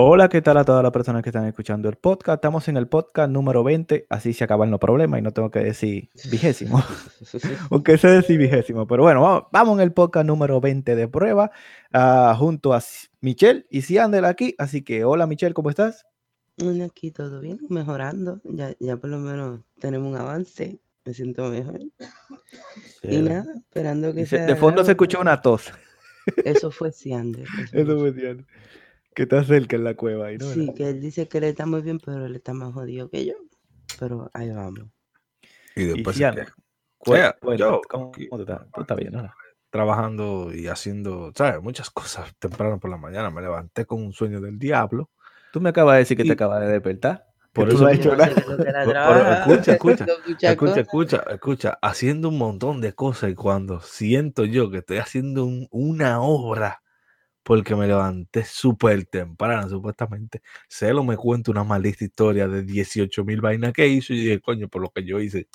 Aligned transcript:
Hola, 0.00 0.28
¿qué 0.28 0.40
tal 0.40 0.56
a 0.58 0.64
todas 0.64 0.84
las 0.84 0.92
personas 0.92 1.24
que 1.24 1.30
están 1.30 1.44
escuchando 1.46 1.88
el 1.88 1.96
podcast? 1.96 2.36
Estamos 2.36 2.68
en 2.68 2.76
el 2.76 2.86
podcast 2.86 3.28
número 3.32 3.64
20, 3.64 4.06
así 4.08 4.32
se 4.32 4.44
acaban 4.44 4.70
los 4.70 4.78
problemas 4.78 5.18
y 5.18 5.22
no 5.22 5.32
tengo 5.32 5.50
que 5.50 5.58
decir 5.58 6.08
vigésimo, 6.30 6.80
aunque 7.72 7.98
sé 7.98 8.06
decir 8.06 8.38
vigésimo, 8.38 8.86
pero 8.86 9.02
bueno, 9.02 9.22
vamos, 9.22 9.42
vamos 9.50 9.78
en 9.78 9.82
el 9.82 9.92
podcast 9.92 10.24
número 10.24 10.60
20 10.60 10.94
de 10.94 11.08
prueba 11.08 11.50
uh, 11.92 12.32
junto 12.36 12.74
a 12.74 12.82
Michelle 13.22 13.66
y 13.70 13.82
Ciandel 13.82 14.24
aquí, 14.26 14.54
así 14.58 14.82
que 14.82 15.04
hola 15.04 15.26
Michelle, 15.26 15.52
¿cómo 15.52 15.68
estás? 15.68 16.06
Aquí 16.86 17.10
todo 17.10 17.40
bien, 17.40 17.58
mejorando, 17.68 18.40
ya, 18.44 18.76
ya 18.78 18.98
por 18.98 19.10
lo 19.10 19.18
menos 19.18 19.62
tenemos 19.80 20.12
un 20.12 20.16
avance, 20.16 20.78
me 21.04 21.12
siento 21.12 21.50
mejor. 21.50 21.80
Sí. 23.02 23.16
Y 23.16 23.22
nada, 23.22 23.52
esperando 23.52 24.14
que 24.14 24.26
sea... 24.26 24.46
De 24.46 24.54
fondo 24.54 24.84
se 24.84 24.92
escuchó 24.92 25.20
una 25.20 25.42
tos. 25.42 25.72
Eso 26.44 26.70
fue 26.70 26.92
Ciandel. 26.92 27.46
Eso, 27.72 27.72
eso 27.72 27.98
fue 27.98 28.12
Ciandel 28.12 28.46
que 29.18 29.24
está 29.24 29.42
cerca 29.42 29.74
en 29.74 29.82
la 29.82 29.94
cueva. 29.94 30.28
Ahí, 30.28 30.38
¿no? 30.38 30.46
Sí, 30.46 30.72
que 30.76 30.90
él 30.90 31.00
dice 31.00 31.26
que 31.26 31.40
le 31.40 31.48
está 31.48 31.66
muy 31.66 31.82
bien, 31.82 31.98
pero 31.98 32.24
él 32.24 32.36
está 32.36 32.54
más 32.54 32.72
jodido 32.72 33.10
que 33.10 33.26
yo. 33.26 33.34
Pero 33.98 34.30
ahí 34.32 34.48
vamos. 34.48 34.84
Y 35.74 35.86
después. 35.86 36.16
Y 36.16 36.20
que... 36.20 36.46
bueno, 37.04 37.54
yo, 37.56 37.80
¿cómo, 37.88 38.12
cómo 38.12 38.12
tú 38.12 38.42
estás? 38.42 38.60
¿Tú 38.72 38.80
estás 38.82 38.96
bien? 38.96 39.12
¿no? 39.12 39.28
Trabajando 39.70 40.54
y 40.54 40.68
haciendo, 40.68 41.32
¿sabes? 41.34 41.60
Muchas 41.60 41.90
cosas 41.90 42.32
temprano 42.38 42.78
por 42.78 42.90
la 42.90 42.96
mañana. 42.96 43.28
Me 43.30 43.42
levanté 43.42 43.86
con 43.86 44.04
un 44.04 44.12
sueño 44.12 44.40
del 44.40 44.56
diablo. 44.56 45.10
Tú 45.52 45.60
me 45.60 45.70
acabas 45.70 45.94
de 45.94 45.98
decir 45.98 46.16
que 46.16 46.22
y... 46.22 46.26
te 46.28 46.34
acabas 46.34 46.60
de 46.60 46.68
despertar. 46.68 47.26
Por 47.52 47.70
eso 47.70 47.82
no 47.82 47.88
he 47.88 47.94
hecho 47.96 48.14
nada. 48.14 48.28
escucha, 49.40 49.72
escucha, 49.72 50.06
escucha, 50.42 50.80
escucha, 50.80 51.24
escucha, 51.32 51.78
haciendo 51.82 52.28
un 52.28 52.38
montón 52.38 52.80
de 52.80 52.92
cosas 52.92 53.32
y 53.32 53.34
cuando 53.34 53.80
siento 53.80 54.44
yo 54.44 54.70
que 54.70 54.78
estoy 54.78 54.98
haciendo 54.98 55.44
un, 55.44 55.66
una 55.72 56.20
obra 56.20 56.82
porque 57.48 57.74
me 57.74 57.86
levanté 57.86 58.44
súper 58.44 59.06
temprano, 59.06 59.66
supuestamente. 59.70 60.42
Celo 60.68 61.02
me 61.02 61.16
cuenta 61.16 61.50
una 61.50 61.64
maldita 61.64 62.04
historia 62.04 62.46
de 62.46 62.62
18 62.62 63.24
mil 63.24 63.40
vainas 63.40 63.72
que 63.72 63.88
hizo 63.88 64.12
y 64.12 64.18
dije, 64.18 64.38
coño, 64.38 64.68
por 64.68 64.82
lo 64.82 64.90
que 64.90 65.02
yo 65.02 65.18
hice, 65.18 65.48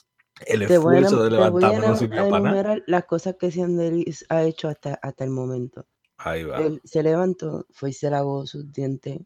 el 0.47 0.65
te 0.65 0.73
esfuerzo 0.73 1.21
a, 1.21 1.25
de 1.25 1.29
levantarme 1.29 1.87
no 1.87 1.95
sirvió 1.95 2.27
para 2.31 2.51
nada. 2.51 2.77
Las 2.87 3.05
cosas 3.05 3.35
que 3.39 3.51
Ciandelis 3.51 4.25
ha 4.29 4.41
hecho 4.41 4.69
hasta, 4.69 4.95
hasta 5.03 5.23
el 5.23 5.29
momento. 5.29 5.85
Ahí 6.17 6.43
va. 6.43 6.63
Él 6.63 6.81
se 6.83 7.03
levantó, 7.03 7.67
fue 7.69 7.91
y 7.91 7.93
se 7.93 8.09
lavó 8.09 8.47
sus 8.47 8.71
dientes, 8.71 9.19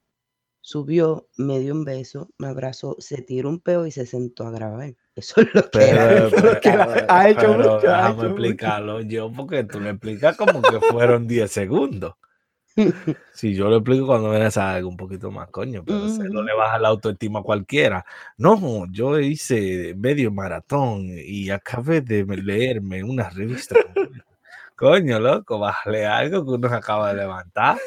subió, 0.60 1.30
me 1.38 1.62
dio 1.62 1.74
un 1.74 1.86
beso, 1.86 2.32
me 2.38 2.48
abrazó, 2.48 2.98
se 3.00 3.22
tiró 3.22 3.48
un 3.48 3.62
peo 3.62 3.88
y 3.88 3.92
se 3.92 4.06
sentó 4.06 4.46
a 4.46 4.52
grabar. 4.52 4.94
Eso 5.16 5.40
es 5.40 5.48
lo 5.54 5.62
que, 5.62 5.70
pero, 5.72 6.30
pero, 6.36 6.60
que 6.60 6.70
ha 6.70 7.30
hecho 7.30 7.54
mucho. 7.54 7.80
déjame 7.80 7.94
ha 7.94 8.12
hecho 8.12 8.26
explicarlo 8.26 9.02
yo, 9.04 9.32
porque 9.32 9.64
tú 9.64 9.80
lo 9.80 9.90
explicas 9.90 10.36
como 10.36 10.62
que 10.62 10.82
fueron 10.82 11.30
10 11.30 11.50
segundos. 11.50 12.16
Si 13.34 13.54
yo 13.54 13.70
lo 13.70 13.78
explico 13.78 14.06
cuando 14.08 14.32
a 14.32 14.74
algo 14.74 14.90
un 14.90 14.98
poquito 14.98 15.32
más, 15.32 15.50
coño, 15.50 15.84
pero 15.86 16.06
Mm. 16.06 16.10
se 16.10 16.24
no 16.30 16.42
le 16.42 16.54
baja 16.56 16.80
la 16.80 16.90
autoestima 16.90 17.40
a 17.40 17.44
cualquiera. 17.44 18.06
No, 18.38 18.86
yo 18.92 19.20
hice 19.20 19.94
medio 19.96 20.32
maratón 20.32 21.06
y 21.08 21.50
acabé 21.50 22.02
de 22.02 22.24
leerme 22.26 23.04
una 23.04 23.30
revista. 23.30 23.76
coño, 24.76 25.20
loco, 25.20 25.60
bájale 25.60 26.06
algo 26.06 26.46
que 26.46 26.52
uno 26.52 26.70
se 26.70 26.76
acaba 26.76 27.10
de 27.14 27.22
levantar. 27.22 27.78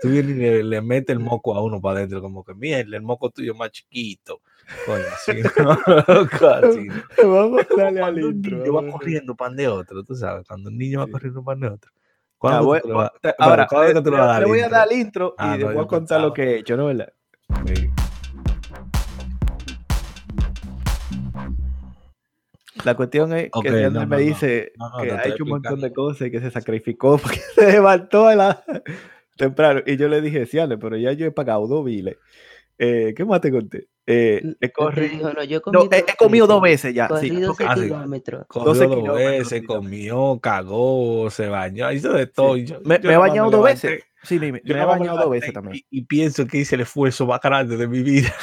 Tú 0.00 0.08
vienes 0.08 0.36
y 0.36 0.40
le, 0.40 0.62
le 0.64 0.82
metes 0.82 1.14
el 1.14 1.20
moco 1.20 1.54
a 1.54 1.62
uno 1.62 1.80
para 1.80 1.98
adentro, 1.98 2.20
como 2.20 2.42
que 2.42 2.54
mierda, 2.54 2.96
el 2.96 3.02
moco 3.02 3.30
tuyo 3.30 3.52
es 3.52 3.58
más 3.58 3.70
chiquito. 3.70 4.40
Coño, 4.86 5.04
así 5.14 5.32
no, 5.58 5.78
loco, 6.08 6.46
así 6.48 6.86
no. 6.88 7.30
Vamos 7.32 7.62
a 7.70 7.82
darle 7.82 8.00
al 8.02 8.18
intro. 8.18 8.58
niño 8.58 8.72
va 8.74 8.90
corriendo 8.90 9.34
pan 9.36 9.54
de 9.56 9.68
otro, 9.68 10.02
tú 10.02 10.14
sabes, 10.16 10.46
cuando 10.46 10.70
un 10.70 10.78
niño 10.78 11.00
va 11.00 11.06
Sí. 11.06 11.12
corriendo 11.12 11.44
pan 11.44 11.60
de 11.60 11.68
otro. 11.68 11.92
Ah, 12.44 12.58
¿Cuándo 12.58 12.64
voy- 12.64 12.80
tú 12.80 12.88
te 12.88 13.28
lo 13.28 13.34
ahora, 13.38 13.66
¿cuándo 13.68 14.10
le, 14.10 14.46
voy 14.46 14.60
a 14.60 14.68
dar 14.68 14.88
el 14.90 14.98
intro 14.98 15.36
Ah, 15.38 15.46
y 15.46 15.50
no, 15.50 15.56
les 15.58 15.64
voy 15.66 15.74
yo 15.76 15.80
a 15.82 15.86
contar 15.86 16.20
lo 16.20 16.32
que 16.32 16.42
he 16.42 16.58
hecho, 16.58 16.76
¿no? 16.76 16.86
¿Verdad? 16.86 17.12
Sí. 17.66 17.88
La 22.84 22.96
cuestión 22.96 23.32
es 23.32 23.48
que 23.62 23.90
no, 23.90 24.00
me 24.00 24.06
no, 24.06 24.16
dice 24.16 24.72
que 25.00 25.06
te 25.06 25.12
ha 25.12 25.24
hecho 25.28 25.44
un 25.44 25.50
montón 25.50 25.80
de 25.80 25.92
cosas 25.92 26.26
y 26.26 26.30
que 26.32 26.40
se 26.40 26.50
sacrificó 26.50 27.16
porque 27.22 27.38
se 27.54 27.70
levantó 27.70 28.26
a 28.26 28.34
la... 28.34 28.64
temprano. 29.36 29.82
Y 29.86 29.96
yo 29.96 30.08
le 30.08 30.20
dije, 30.20 30.44
Ciandel, 30.46 30.80
pero 30.80 30.96
ya 30.96 31.12
yo 31.12 31.26
he 31.26 31.30
pagado 31.30 31.68
dos 31.68 31.84
biles. 31.84 32.16
Eh, 32.76 33.14
¿Qué 33.16 33.24
más 33.24 33.40
te 33.40 33.52
conté? 33.52 33.86
Eh, 34.06 34.42
he 34.60 34.72
corrido... 34.72 35.08
dijo, 35.16 35.32
no, 35.32 35.44
yo 35.44 35.58
he 35.58 35.60
No, 35.60 35.62
comido, 35.80 35.88
he, 35.92 35.98
he 36.10 36.16
comido 36.16 36.46
dos 36.48 36.60
veces 36.60 36.92
ya. 36.94 37.08
Sí, 37.20 37.28
12 37.30 37.46
porque- 37.46 37.64
Ah, 37.64 37.74
sí. 37.76 37.82
kilómetros. 37.82 38.46
Corrió 38.48 38.64
12 38.66 38.84
dos 38.86 38.96
kilómetros, 38.96 39.30
veces, 39.50 39.62
comió, 39.66 40.40
cagó, 40.40 41.30
se 41.30 41.48
bañó, 41.48 41.90
hizo 41.92 42.12
de 42.12 42.26
todo. 42.26 42.56
yo- 42.56 42.80
me, 42.84 42.96
yo 43.00 43.08
me 43.08 43.14
he 43.14 43.16
bañado 43.16 43.50
dos 43.50 43.60
levanté, 43.60 43.88
veces. 43.88 44.04
Sí, 44.24 44.38
me, 44.38 44.52
me 44.52 44.60
yo 44.64 44.76
he 44.76 44.84
bañado 44.84 45.18
dos 45.18 45.30
veces 45.30 45.52
también. 45.52 45.76
Y, 45.76 45.98
y 45.98 46.02
pienso 46.04 46.46
que 46.46 46.58
hice 46.58 46.74
el 46.74 46.80
esfuerzo 46.82 47.26
más 47.26 47.40
grande 47.40 47.76
de 47.76 47.86
mi 47.88 48.02
vida. 48.02 48.32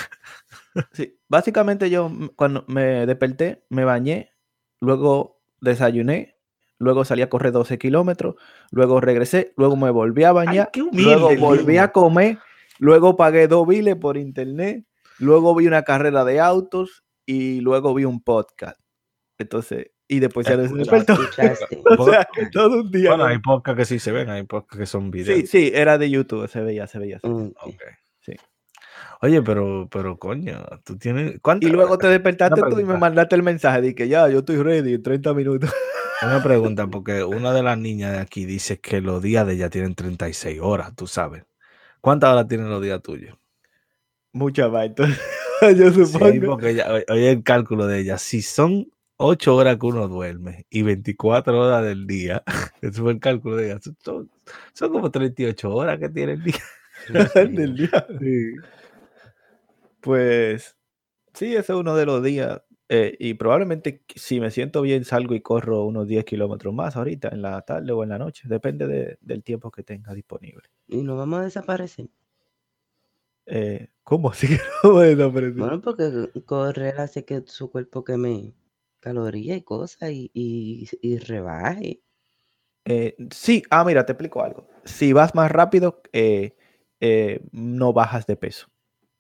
Sí, 0.94 1.18
básicamente 1.28 1.90
yo 1.90 2.12
cuando 2.36 2.64
me 2.68 3.06
desperté, 3.08 3.66
me 3.70 3.84
bañé, 3.86 4.32
luego 4.80 5.42
desayuné, 5.60 6.38
luego 6.78 7.04
salí 7.04 7.22
a 7.24 7.30
correr 7.30 7.52
12 7.52 7.78
kilómetros, 7.80 8.36
luego 8.72 9.02
regresé, 9.02 9.52
luego 9.58 9.76
me 9.76 9.90
volví 9.90 10.24
a 10.24 10.32
bañar, 10.32 10.70
qué 10.72 10.84
humilde 10.84 11.04
luego 11.04 11.36
volví 11.38 11.78
a 11.80 11.92
comer, 11.92 12.38
luego 12.78 13.18
pagué 13.18 13.48
dos 13.48 13.68
biles 13.68 13.96
por 13.96 14.16
internet, 14.16 14.86
luego 15.20 15.56
vi 15.56 15.68
una 15.68 15.84
carrera 15.84 16.26
de 16.26 16.40
autos 16.40 17.04
y 17.26 17.62
luego 17.62 17.94
vi 17.94 18.06
un 18.06 18.22
podcast. 18.22 18.80
Entonces, 19.38 19.92
y 20.08 20.20
después 20.20 20.48
ya 20.48 20.56
se 20.56 20.64
Escucha, 20.66 20.92
despertó. 20.98 21.18
O 22.00 22.06
sea, 22.10 22.28
que 22.34 22.48
todo 22.48 22.82
un 22.82 22.92
día. 22.92 23.10
Bueno, 23.12 23.26
¿no? 23.26 23.30
hay 23.30 23.38
podcasts 23.40 23.78
que 23.78 23.86
sí 23.86 24.00
se 24.00 24.12
ven, 24.12 24.30
hay 24.30 24.44
podcasts 24.44 24.80
que 24.80 24.86
son 24.86 25.12
videos. 25.12 25.40
Sí, 25.40 25.48
sí, 25.48 25.72
era 25.74 25.98
de 25.98 26.10
YouTube, 26.10 26.48
se 26.48 26.62
veía, 26.62 26.88
se 26.88 27.00
veía. 27.00 27.20
se 27.20 27.28
veía. 27.28 27.38
Ok. 27.62 27.68
Ok. 27.68 27.82
Sí. 28.22 28.34
Oye, 29.22 29.42
pero, 29.44 29.88
pero 29.92 30.18
coño, 30.18 30.66
tú 30.84 30.98
tienes. 30.98 31.36
Y 31.36 31.40
¿cuántas- 31.40 31.72
luego 31.72 31.98
te 31.98 32.08
despertaste 32.08 32.62
tú 32.70 32.80
y 32.80 32.84
me 32.84 32.98
mandaste 32.98 33.36
el 33.36 33.44
mensaje 33.44 33.82
de 33.82 33.96
que 33.96 34.08
ya, 34.08 34.28
yo 34.30 34.40
estoy 34.40 34.62
ready 34.64 34.96
en 34.96 35.04
30 35.04 35.34
minutos. 35.34 35.70
Una 36.22 36.44
pregunta, 36.44 36.88
porque 36.88 37.24
una 37.24 37.54
de 37.54 37.64
las 37.64 37.78
niñas 37.78 38.12
de 38.12 38.20
aquí 38.20 38.44
dice 38.44 38.82
que 38.82 39.00
los 39.00 39.22
días 39.22 39.48
de 39.48 39.54
ella 39.54 39.70
tienen 39.70 39.96
36 39.96 40.60
horas, 40.62 40.94
tú 40.94 41.08
sabes. 41.08 41.46
¿Cuántas 42.02 42.32
horas 42.34 42.48
tienen 42.48 42.70
los 42.70 42.82
días 42.82 43.02
tuyos? 43.02 43.38
Mucha 44.34 44.70
más, 44.70 44.86
entonces 44.86 45.18
yo 45.78 45.92
supongo. 45.92 46.32
Sí, 46.32 46.40
porque 46.40 46.70
ella, 46.72 46.88
oye, 47.10 47.32
el 47.32 47.44
cálculo 47.44 47.88
de 47.88 48.00
ella. 48.00 48.18
Si 48.18 48.42
son 48.42 48.92
8 49.18 49.56
horas 49.56 49.78
que 49.78 49.86
uno 49.86 50.08
duerme 50.08 50.66
y 50.70 50.82
24 50.84 51.60
horas 51.60 51.84
del 51.84 52.08
día, 52.08 52.44
eso 52.82 53.04
fue 53.04 53.12
el 53.14 53.20
cálculo 53.20 53.56
de 53.58 53.72
ella. 53.72 53.80
Son, 53.82 54.30
son- 54.74 54.92
como 54.92 55.12
38 55.12 55.74
horas 55.74 56.00
que 56.00 56.10
tiene 56.10 56.34
el 56.34 56.44
día. 56.44 56.56
del 57.36 57.76
día. 57.76 58.08
Pues 60.02 60.76
sí, 61.34 61.48
ese 61.56 61.60
es 61.74 61.78
uno 61.78 61.96
de 61.96 62.06
los 62.06 62.24
días. 62.24 62.62
eh, 62.88 63.16
y 63.20 63.34
probablemente 63.36 64.02
si 64.16 64.40
me 64.40 64.50
siento 64.52 64.82
bien 64.82 65.04
salgo 65.06 65.36
y 65.36 65.42
corro 65.42 65.84
unos 65.86 66.08
10 66.08 66.24
kilómetros 66.26 66.74
más 66.74 66.96
ahorita, 66.96 67.30
en 67.30 67.42
la 67.42 67.62
tarde 67.62 67.92
o 67.92 68.04
en 68.04 68.10
la 68.10 68.18
noche. 68.18 68.44
Depende 68.48 68.88
de- 68.88 69.18
del 69.22 69.44
tiempo 69.44 69.70
que 69.72 69.84
tenga 69.84 70.14
disponible. 70.14 70.64
Y 70.88 71.04
nos 71.04 71.18
vamos 71.18 71.40
a 71.42 71.44
desaparecer. 71.44 72.08
Eh, 73.50 73.90
¿Cómo 74.04 74.30
así 74.32 74.48
que 74.48 74.58
no 74.84 74.92
voy 74.94 75.08
a 75.08 75.16
desaparecer? 75.16 75.54
Bueno, 75.54 75.82
porque 75.82 76.30
correr 76.46 77.00
hace 77.00 77.26
que 77.26 77.44
su 77.46 77.72
cuerpo 77.72 78.04
queme 78.04 78.54
calorías 79.00 79.58
y 79.58 79.62
cosas 79.62 80.12
y, 80.12 80.32
y, 80.34 80.88
y 81.02 81.18
rebaje. 81.18 82.02
Eh, 82.86 83.16
sí, 83.32 83.64
ah, 83.70 83.84
mira, 83.86 84.06
te 84.06 84.14
explico 84.14 84.44
algo. 84.44 84.68
Si 84.86 85.14
vas 85.14 85.36
más 85.36 85.52
rápido, 85.52 86.02
eh, 86.14 86.56
eh, 87.00 87.42
no 87.52 87.94
bajas 87.94 88.26
de 88.26 88.36
peso. 88.36 88.68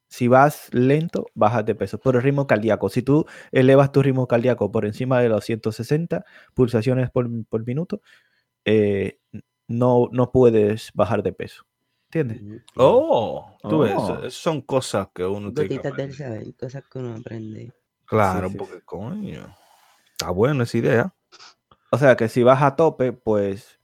Si 0.08 0.28
vas 0.28 0.74
lento, 0.74 1.28
bajas 1.36 1.66
de 1.66 1.76
peso 1.76 2.00
por 2.00 2.16
el 2.16 2.24
ritmo 2.24 2.48
cardíaco. 2.48 2.90
Si 2.90 3.04
tú 3.04 3.26
elevas 3.52 3.92
tu 3.92 4.02
ritmo 4.02 4.28
cardíaco 4.28 4.72
por 4.72 4.86
encima 4.86 5.22
de 5.22 5.30
los 5.30 5.46
160 5.46 6.26
pulsaciones 6.56 7.12
por, 7.12 7.30
por 7.46 7.66
minuto, 7.66 8.02
no, 9.68 10.10
no 10.12 10.32
puedes 10.32 10.92
bajar 10.94 11.24
de 11.24 11.34
peso. 11.34 11.69
¿Entiendes? 12.12 12.42
Ujú. 12.42 12.62
Oh, 12.76 13.58
tú 13.62 13.80
ves, 13.80 13.94
Oh. 13.96 14.30
son 14.32 14.62
cosas 14.62 15.10
que 15.14 15.24
uno 15.26 15.54
tiene 15.54 15.80
que 15.80 15.92
del 15.92 16.14
saber, 16.16 16.56
cosas 16.56 16.84
que 16.92 17.00
uno 17.00 17.16
aprende. 17.16 17.72
Claro, 18.06 18.50
sí, 18.50 18.58
porque 18.58 18.82
coño. 18.82 19.56
Está 20.12 20.32
buena 20.32 20.64
esa 20.64 20.78
idea. 20.78 21.16
O 21.92 21.98
sea 21.98 22.16
que 22.16 22.28
si 22.28 22.42
vas 22.42 22.64
a 22.64 22.76
tope, 22.76 23.14
pues 23.14 23.80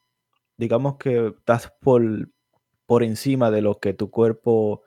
digamos 0.58 0.98
que 0.98 1.28
estás 1.38 1.72
por, 1.82 2.02
por 2.88 3.04
encima 3.04 3.52
de 3.52 3.62
lo 3.62 3.80
que 3.80 3.94
tu 3.94 4.10
cuerpo 4.10 4.82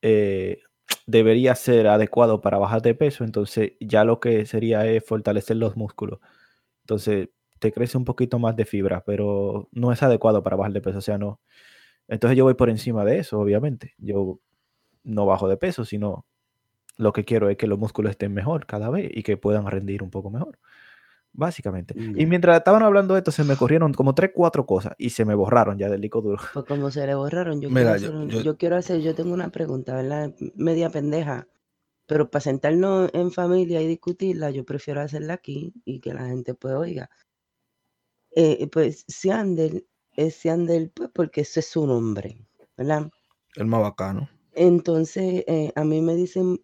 eh, 0.00 0.60
debería 1.06 1.54
ser 1.54 1.88
adecuado 1.88 2.40
para 2.40 2.58
bajar 2.58 2.80
de 2.82 2.94
peso, 2.94 3.24
entonces 3.24 3.72
ya 3.80 4.04
lo 4.04 4.18
que 4.20 4.46
sería 4.46 4.86
es 4.86 5.04
fortalecer 5.04 5.56
los 5.56 5.76
músculos. 5.76 6.20
Entonces 6.84 7.28
te 7.58 7.72
crece 7.72 7.98
un 7.98 8.04
poquito 8.04 8.38
más 8.38 8.56
de 8.56 8.64
fibra, 8.64 9.02
pero 9.04 9.68
no 9.72 9.92
es 9.92 10.02
adecuado 10.02 10.42
para 10.42 10.56
bajar 10.56 10.72
de 10.72 10.80
peso, 10.80 10.98
o 10.98 11.02
sea, 11.02 11.18
no. 11.18 11.40
Entonces 12.08 12.36
yo 12.36 12.44
voy 12.44 12.54
por 12.54 12.70
encima 12.70 13.04
de 13.04 13.18
eso, 13.18 13.38
obviamente. 13.40 13.94
Yo 13.98 14.38
no 15.04 15.26
bajo 15.26 15.48
de 15.48 15.56
peso, 15.56 15.84
sino 15.84 16.24
lo 16.96 17.12
que 17.12 17.24
quiero 17.24 17.48
es 17.50 17.56
que 17.56 17.66
los 17.66 17.78
músculos 17.78 18.10
estén 18.10 18.32
mejor 18.32 18.66
cada 18.66 18.88
vez 18.90 19.10
y 19.14 19.22
que 19.22 19.36
puedan 19.36 19.66
rendir 19.66 20.02
un 20.02 20.10
poco 20.10 20.30
mejor. 20.30 20.58
básicamente. 21.38 21.94
Y 22.16 22.24
mientras 22.24 22.56
estaban 22.56 22.82
hablando 22.82 23.12
de 23.12 23.18
esto, 23.20 23.30
se 23.30 23.44
me 23.44 23.56
corrieron 23.56 23.92
como 23.92 24.14
tres, 24.14 24.30
cuatro 24.34 24.64
cosas 24.64 24.94
y 24.96 25.10
se 25.10 25.26
me 25.26 25.34
borraron 25.34 25.76
ya 25.78 25.90
del 25.90 26.00
disco 26.00 26.22
duro. 26.22 26.42
Pues 26.54 26.64
como 26.64 26.90
se 26.90 27.06
le 27.06 27.14
borraron, 27.14 27.60
yo, 27.60 27.68
Mira, 27.68 27.98
quiero 27.98 28.14
yo- 28.14 28.22
hacer 28.22 28.30
yo- 28.38 28.42
yo 28.42 28.56
quiero 28.56 28.76
hacer, 28.76 29.00
yo 29.02 29.14
tengo 29.14 29.34
una 29.34 29.50
pregunta, 29.50 29.94
¿verdad? 29.96 30.34
Media 30.54 30.88
pendeja, 30.88 31.46
pero 32.06 32.30
para 32.30 32.40
sentarnos 32.40 33.10
en 33.12 33.30
familia 33.32 33.82
y 33.82 33.86
discutirla, 33.86 34.50
yo 34.50 34.64
prefiero 34.64 35.02
hacerla 35.02 35.34
aquí 35.34 35.74
y 35.84 36.00
que 36.00 36.14
la 36.14 36.24
gente 36.26 36.54
pues 36.54 36.72
oiga. 36.74 37.10
Eh, 38.34 38.68
pues 38.72 39.04
Seandel 39.08 39.86
es 40.16 40.34
Seandel, 40.36 40.90
pues 40.90 41.10
porque 41.12 41.42
ese 41.42 41.60
es 41.60 41.66
su 41.66 41.86
nombre, 41.86 42.46
¿verdad? 42.76 43.10
El 43.56 43.66
más 43.66 43.82
bacano. 43.82 44.28
Entonces, 44.52 45.44
eh, 45.46 45.72
a 45.74 45.84
mí 45.84 46.00
me 46.00 46.14
dicen 46.14 46.60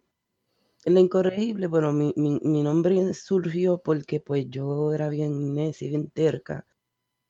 la 0.85 0.99
incorregible, 0.99 1.67
bueno, 1.67 1.93
mi, 1.93 2.13
mi, 2.17 2.39
mi 2.43 2.63
nombre 2.63 3.13
surgió 3.13 3.77
porque 3.77 4.19
pues 4.19 4.47
yo 4.49 4.93
era 4.93 5.09
bien 5.09 5.53
necia 5.53 5.87
y 5.87 5.89
bien 5.89 6.09
terca 6.09 6.67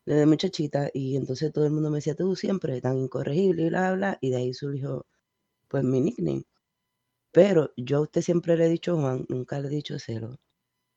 desde 0.06 0.26
muchachita 0.26 0.90
y 0.94 1.16
entonces 1.16 1.52
todo 1.54 1.66
el 1.66 1.72
mundo 1.72 1.90
me 1.90 1.98
decía, 1.98 2.16
tú 2.16 2.36
siempre 2.36 2.82
tan 2.82 2.98
incorregible 2.98 3.64
y 3.64 3.70
bla, 3.70 3.94
bla, 3.94 4.18
y 4.22 4.32
de 4.32 4.38
ahí 4.38 4.54
surgió 4.54 5.06
pues 5.68 5.84
mi 5.84 6.02
nickname. 6.02 6.46
Pero 7.32 7.72
yo 7.78 7.98
a 8.00 8.02
usted 8.02 8.22
siempre 8.22 8.58
le 8.58 8.66
he 8.66 8.70
dicho 8.70 8.98
Juan, 8.98 9.26
nunca 9.30 9.60
le 9.60 9.68
he 9.68 9.72
dicho 9.72 10.00
Celo, 10.00 10.40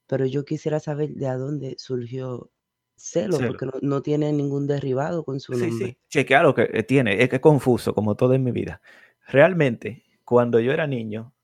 pero 0.07 0.27
yo 0.27 0.45
quisiera 0.45 0.81
saber 0.81 1.15
de 1.15 1.29
a 1.29 1.37
dónde 1.37 1.77
surgió 1.79 2.51
Celo, 2.97 3.37
Celo. 3.37 3.49
porque 3.49 3.67
no, 3.67 3.73
no 3.83 4.03
tiene 4.03 4.33
ningún 4.33 4.67
derivado 4.67 5.25
con 5.25 5.39
su 5.41 5.55
Sí, 5.55 5.69
nombre. 5.69 5.87
sí, 5.89 5.99
chequea 6.09 6.43
lo 6.43 6.55
que 6.55 6.69
eh, 6.73 6.83
tiene, 6.83 7.23
es 7.23 7.29
que 7.29 7.37
es 7.37 7.43
confuso, 7.43 7.95
como 7.95 8.15
todo 8.15 8.35
en 8.35 8.43
mi 8.45 8.53
vida. 8.53 8.81
Realmente, 9.27 10.05
cuando 10.25 10.61
yo 10.61 10.73
era 10.73 10.87
niño, 10.87 11.35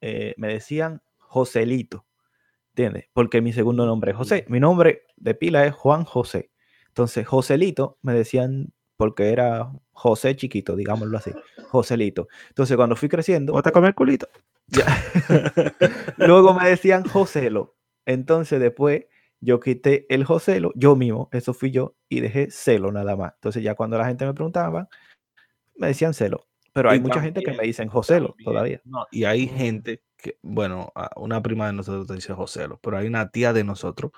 eh, 0.00 0.34
me 0.38 0.48
decían 0.48 1.02
Joselito, 1.18 2.06
¿entiendes? 2.70 3.06
Porque 3.12 3.40
mi 3.42 3.52
segundo 3.52 3.84
nombre 3.86 4.12
es 4.12 4.16
José. 4.16 4.44
Mi 4.48 4.60
nombre 4.60 5.02
de 5.16 5.34
pila 5.34 5.66
es 5.66 5.74
Juan 5.74 6.04
José. 6.04 6.50
Entonces, 6.88 7.26
Joselito 7.26 7.98
me 8.02 8.12
decían 8.14 8.72
porque 8.96 9.30
era 9.30 9.70
José 9.92 10.34
chiquito, 10.36 10.74
digámoslo 10.74 11.18
así, 11.18 11.32
Joselito. 11.68 12.28
Entonces, 12.48 12.76
cuando 12.76 12.96
fui 12.96 13.08
creciendo, 13.08 13.52
¿O 13.54 13.62
te 13.62 13.70
comer 13.72 13.94
culito? 13.94 14.28
luego 16.16 16.54
me 16.54 16.68
decían 16.68 17.04
Joselo. 17.04 17.76
Entonces, 18.06 18.60
después 18.60 19.04
yo 19.40 19.60
quité 19.60 20.06
el 20.08 20.24
Joselo, 20.24 20.72
yo 20.76 20.96
mismo, 20.96 21.28
eso 21.32 21.54
fui 21.54 21.70
yo, 21.70 21.96
y 22.08 22.20
dejé 22.20 22.50
Celo 22.50 22.92
nada 22.92 23.16
más. 23.16 23.34
Entonces, 23.34 23.62
ya 23.62 23.74
cuando 23.74 23.98
la 23.98 24.06
gente 24.06 24.26
me 24.26 24.34
preguntaba, 24.34 24.88
me 25.76 25.88
decían 25.88 26.14
Celo. 26.14 26.46
Pero 26.72 26.90
hay 26.90 26.98
Y 26.98 27.00
mucha 27.00 27.20
gente 27.22 27.42
que 27.42 27.52
me 27.52 27.64
dicen 27.64 27.88
Joselo 27.88 28.38
También, 28.44 28.44
todavía. 28.44 28.82
no, 28.84 29.06
y 29.10 29.24
hay 29.24 29.48
gente 29.48 30.02
que, 30.16 30.38
bueno, 30.42 30.92
una 31.16 31.42
prima 31.42 31.66
de 31.68 31.72
nosotros 31.74 32.06
te 32.06 32.14
dice 32.14 32.34
Joselo, 32.34 32.78
pero 32.82 32.98
hay 32.98 33.06
una 33.06 33.30
tía 33.30 33.52
de 33.52 33.64
nosotros 33.64 34.12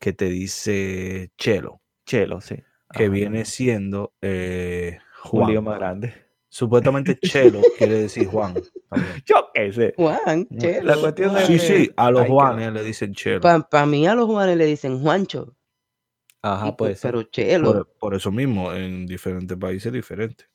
que 0.00 0.12
te 0.12 0.26
dice 0.26 1.32
Chelo, 1.38 1.82
Chelo, 2.06 2.40
sí. 2.40 2.56
que 2.92 3.04
Ajá. 3.04 3.08
viene 3.08 3.44
siendo 3.44 4.14
eh, 4.22 4.98
un 5.32 5.46
lío 5.46 5.62
Juan. 5.62 5.64
más 5.64 5.78
grande. 5.78 6.23
Supuestamente 6.54 7.18
Chelo 7.20 7.60
quiere 7.76 8.02
decir 8.02 8.28
Juan. 8.28 8.54
también. 8.88 9.24
Yo 9.26 9.48
qué 9.52 9.72
sé. 9.72 9.92
Juan, 9.96 10.46
Chelo, 10.56 10.94
la 10.94 10.96
cuestión 11.00 11.36
es 11.36 11.46
Sí, 11.48 11.58
Juan. 11.58 11.66
sí, 11.66 11.90
a 11.96 12.10
los 12.12 12.26
Juanes 12.28 12.72
le 12.72 12.84
dicen 12.84 13.12
Chelo. 13.12 13.40
Para 13.40 13.86
mí 13.86 14.06
a 14.06 14.14
los 14.14 14.26
Juanes 14.26 14.56
le 14.56 14.64
dicen 14.66 15.00
Juancho, 15.02 15.56
y 15.56 16.36
Ajá, 16.42 16.76
pues, 16.76 17.00
pero 17.02 17.24
Chelo. 17.24 17.72
Por, 17.72 17.88
por 17.98 18.14
eso 18.14 18.30
mismo, 18.30 18.72
en 18.72 19.04
diferentes 19.04 19.58
países 19.58 19.92
diferentes. 19.92 20.48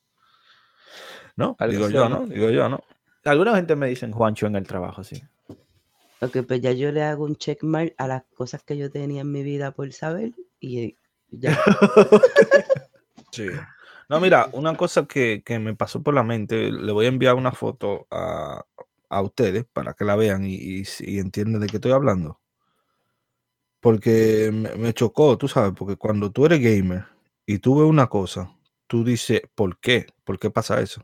¿No? 1.35 1.57
Digo 1.69 1.89
yo, 1.89 2.07
¿no? 2.07 2.25
Digo 2.27 2.49
yo, 2.49 2.69
¿no? 2.69 2.81
Alguna 3.25 3.53
gente 3.57 3.75
me 3.75 3.87
dicen 3.87 4.13
Juancho 4.13 4.47
en 4.47 4.55
el 4.55 4.65
trabajo, 4.65 5.03
sí. 5.03 5.21
Ok, 6.21 6.45
pues 6.47 6.61
ya 6.61 6.71
yo 6.71 6.93
le 6.93 7.03
hago 7.03 7.25
un 7.25 7.35
checkmark 7.35 7.95
a 7.97 8.07
las 8.07 8.23
cosas 8.35 8.63
que 8.63 8.77
yo 8.77 8.89
tenía 8.89 9.19
en 9.19 9.31
mi 9.33 9.43
vida 9.43 9.71
por 9.71 9.91
saber 9.91 10.31
y 10.61 10.95
ya. 11.29 11.59
Sí. 13.31 13.47
No, 14.09 14.19
mira, 14.19 14.49
una 14.53 14.75
cosa 14.75 15.05
que, 15.05 15.43
que 15.45 15.59
me 15.59 15.75
pasó 15.75 16.01
por 16.01 16.15
la 16.15 16.23
mente, 16.23 16.71
le 16.71 16.91
voy 16.91 17.05
a 17.05 17.09
enviar 17.09 17.35
una 17.35 17.51
foto 17.51 18.07
a, 18.09 18.65
a 19.09 19.21
ustedes 19.21 19.65
para 19.71 19.93
que 19.93 20.03
la 20.05 20.15
vean 20.15 20.45
y, 20.45 20.83
y, 20.99 21.19
entiendan 21.19 21.61
de 21.61 21.67
qué 21.67 21.77
estoy 21.77 21.91
hablando. 21.91 22.39
Porque 23.79 24.49
me, 24.53 24.75
me 24.75 24.93
chocó, 24.93 25.37
tú 25.37 25.47
sabes, 25.47 25.73
porque 25.77 25.95
cuando 25.95 26.31
tú 26.31 26.45
eres 26.45 26.59
gamer 26.61 27.05
y 27.45 27.59
tú 27.59 27.79
ves 27.79 27.89
una 27.89 28.07
cosa, 28.07 28.51
tú 28.87 29.03
dices, 29.03 29.41
¿por 29.55 29.79
qué? 29.79 30.07
¿Por 30.25 30.39
qué 30.39 30.49
pasa 30.49 30.81
eso? 30.81 31.01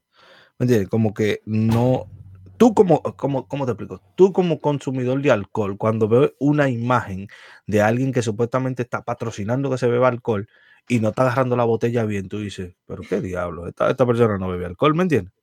¿Me 0.59 0.65
entiendes? 0.65 0.89
Como 0.89 1.13
que 1.13 1.41
no, 1.45 2.09
tú 2.57 2.73
como, 2.73 3.01
como, 3.03 3.47
¿cómo 3.47 3.65
te 3.65 3.73
explico? 3.73 4.01
Tú 4.15 4.33
como 4.33 4.59
consumidor 4.61 5.21
de 5.21 5.31
alcohol, 5.31 5.77
cuando 5.77 6.07
ves 6.09 6.33
una 6.39 6.69
imagen 6.69 7.27
de 7.67 7.81
alguien 7.81 8.11
que 8.13 8.21
supuestamente 8.23 8.83
está 8.83 9.03
patrocinando 9.03 9.69
que 9.69 9.77
se 9.77 9.87
beba 9.87 10.09
alcohol 10.09 10.47
y 10.87 10.99
no 10.99 11.09
está 11.09 11.23
agarrando 11.23 11.55
la 11.55 11.63
botella 11.65 12.05
bien, 12.05 12.29
tú 12.29 12.39
dices, 12.39 12.75
pero 12.85 13.03
qué 13.07 13.21
diablo, 13.21 13.67
esta, 13.67 13.89
esta 13.89 14.05
persona 14.05 14.37
no 14.37 14.47
bebe 14.49 14.65
alcohol, 14.65 14.95
¿me 14.95 15.03
entiendes? 15.03 15.33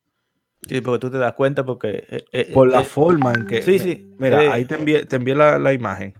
Sí, 0.68 0.80
porque 0.80 1.00
tú 1.00 1.10
te 1.10 1.18
das 1.18 1.34
cuenta 1.34 1.64
porque... 1.64 2.04
eh, 2.08 2.24
eh, 2.32 2.46
Por 2.54 2.68
la 2.68 2.80
eh, 2.80 2.84
forma 2.84 3.34
en 3.34 3.46
que... 3.46 3.62
sí, 3.62 3.78
sí. 3.78 4.14
Mira, 4.18 4.40
eh, 4.42 4.52
ahí 4.52 4.64
te 4.64 4.76
envié, 4.76 5.04
te 5.06 5.16
envié 5.16 5.34
la, 5.34 5.58
la 5.58 5.72
imagen. 5.72 6.14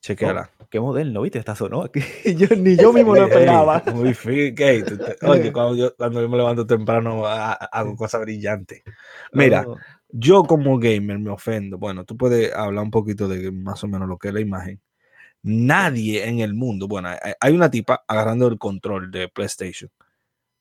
Chequeala. 0.00 0.50
Qué 0.70 0.80
moderno, 0.80 1.22
¿viste? 1.22 1.38
Esta 1.38 1.54
sonó 1.56 1.82
aquí. 1.82 2.00
Yo, 2.36 2.46
ni 2.56 2.76
yo 2.78 2.92
mismo 2.92 3.16
lo 3.16 3.24
esperaba. 3.24 3.82
Muy 3.86 4.14
fin, 4.14 4.54
ey, 4.58 4.84
tú 4.84 4.98
te- 5.00 5.16
Oye, 5.26 5.50
cuando 5.52 5.76
yo, 5.76 5.94
cuando 5.96 6.20
yo 6.20 6.28
me 6.28 6.36
levanto 6.36 6.66
temprano 6.66 7.26
ha- 7.26 7.52
hago 7.54 7.96
cosas 7.96 8.20
brillantes. 8.22 8.82
Mira, 9.32 9.66
No, 9.66 9.74
yo 10.10 10.44
como 10.44 10.78
gamer 10.78 11.18
me 11.18 11.30
ofendo. 11.30 11.78
Bueno, 11.78 12.04
tú 12.04 12.16
puedes 12.16 12.52
hablar 12.54 12.84
un 12.84 12.90
poquito 12.90 13.28
de 13.28 13.50
más 13.52 13.82
o 13.84 13.88
menos 13.88 14.08
lo 14.08 14.18
que 14.18 14.28
es 14.28 14.34
la 14.34 14.40
imagen. 14.40 14.80
Nadie 15.42 16.28
en 16.28 16.40
el 16.40 16.54
mundo, 16.54 16.88
bueno, 16.88 17.10
hay, 17.40 17.54
una 17.54 17.70
tipa 17.70 18.04
agarrando 18.08 18.48
el 18.48 18.58
control 18.58 19.10
de 19.10 19.28
PlayStation, 19.28 19.90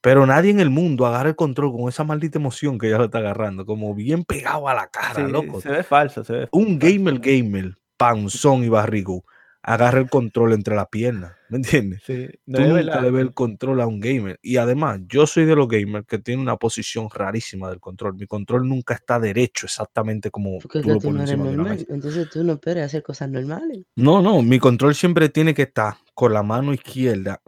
pero 0.02 0.26
nadie 0.26 0.52
en 0.52 0.60
el 0.60 0.70
mundo 0.70 1.06
agarra 1.06 1.30
el 1.30 1.36
control 1.36 1.74
con 1.74 1.90
esa 1.90 2.04
maldita 2.04 2.38
emoción 2.38 2.78
que 2.78 2.88
ella 2.88 3.00
lo 3.00 3.06
está 3.06 3.18
agarrando, 3.18 3.66
como 3.66 3.94
bien 3.96 4.24
pegado 4.24 4.68
a 4.70 4.76
la 4.76 4.88
cara, 4.88 5.26
sí, 5.26 5.32
loco. 5.32 5.60
se 5.62 5.70
ve 5.70 5.84
falso, 5.84 6.24
se 6.24 6.34
ve 6.34 6.50
Un 6.52 6.78
gamer 6.78 7.20
gamer, 7.20 7.78
panzón 7.98 8.64
y 8.64 8.70
barrigo, 8.70 9.26
agarra 9.64 10.00
el 10.00 10.10
control 10.10 10.54
entre 10.54 10.76
las 10.76 10.88
piernas, 10.88 11.36
¿me 11.50 11.58
entiendes? 11.58 12.02
Sí, 12.06 12.28
no 12.46 12.58
Tú 12.60 12.64
nunca 12.64 12.74
verdad. 12.76 13.02
le 13.02 13.12
ves 13.12 13.22
el 13.24 13.34
control 13.34 13.82
a 13.82 13.88
un 13.88 14.00
gamer. 14.00 14.40
Y 14.42 14.58
además, 14.58 15.00
yo 15.08 15.28
soy 15.28 15.46
de 15.46 15.56
los 15.56 15.68
gamers 15.68 16.06
que 16.08 16.20
tiene 16.20 16.42
una 16.42 16.56
posición 16.58 17.10
rarísima 17.14 17.70
del 17.70 17.80
control. 17.80 18.16
Mi 18.16 18.28
control 18.28 18.68
nunca 18.68 18.94
está 18.94 19.20
derecho 19.20 19.66
exactamente 19.66 20.32
como 20.32 20.60
Porque 20.60 20.82
tú 20.82 20.90
lo 20.90 21.00
tú 21.00 21.08
no 21.08 21.14
pones 21.18 21.30
eres 21.30 21.32
encima 21.32 21.50
de 21.50 21.56
una 21.56 21.70
mesa. 21.70 21.86
Entonces 21.90 22.30
tú 22.30 22.44
no 22.44 22.54
esperes 22.54 22.86
hacer 22.86 23.04
cosas 23.04 23.30
normales. 23.30 23.84
No, 23.96 24.22
no, 24.22 24.42
mi 24.42 24.60
control 24.60 24.96
siempre 24.96 25.30
tiene 25.30 25.54
que 25.54 25.64
estar 25.64 25.96
con 26.14 26.34
la 26.34 26.44
mano 26.44 26.74
izquierda 26.74 27.42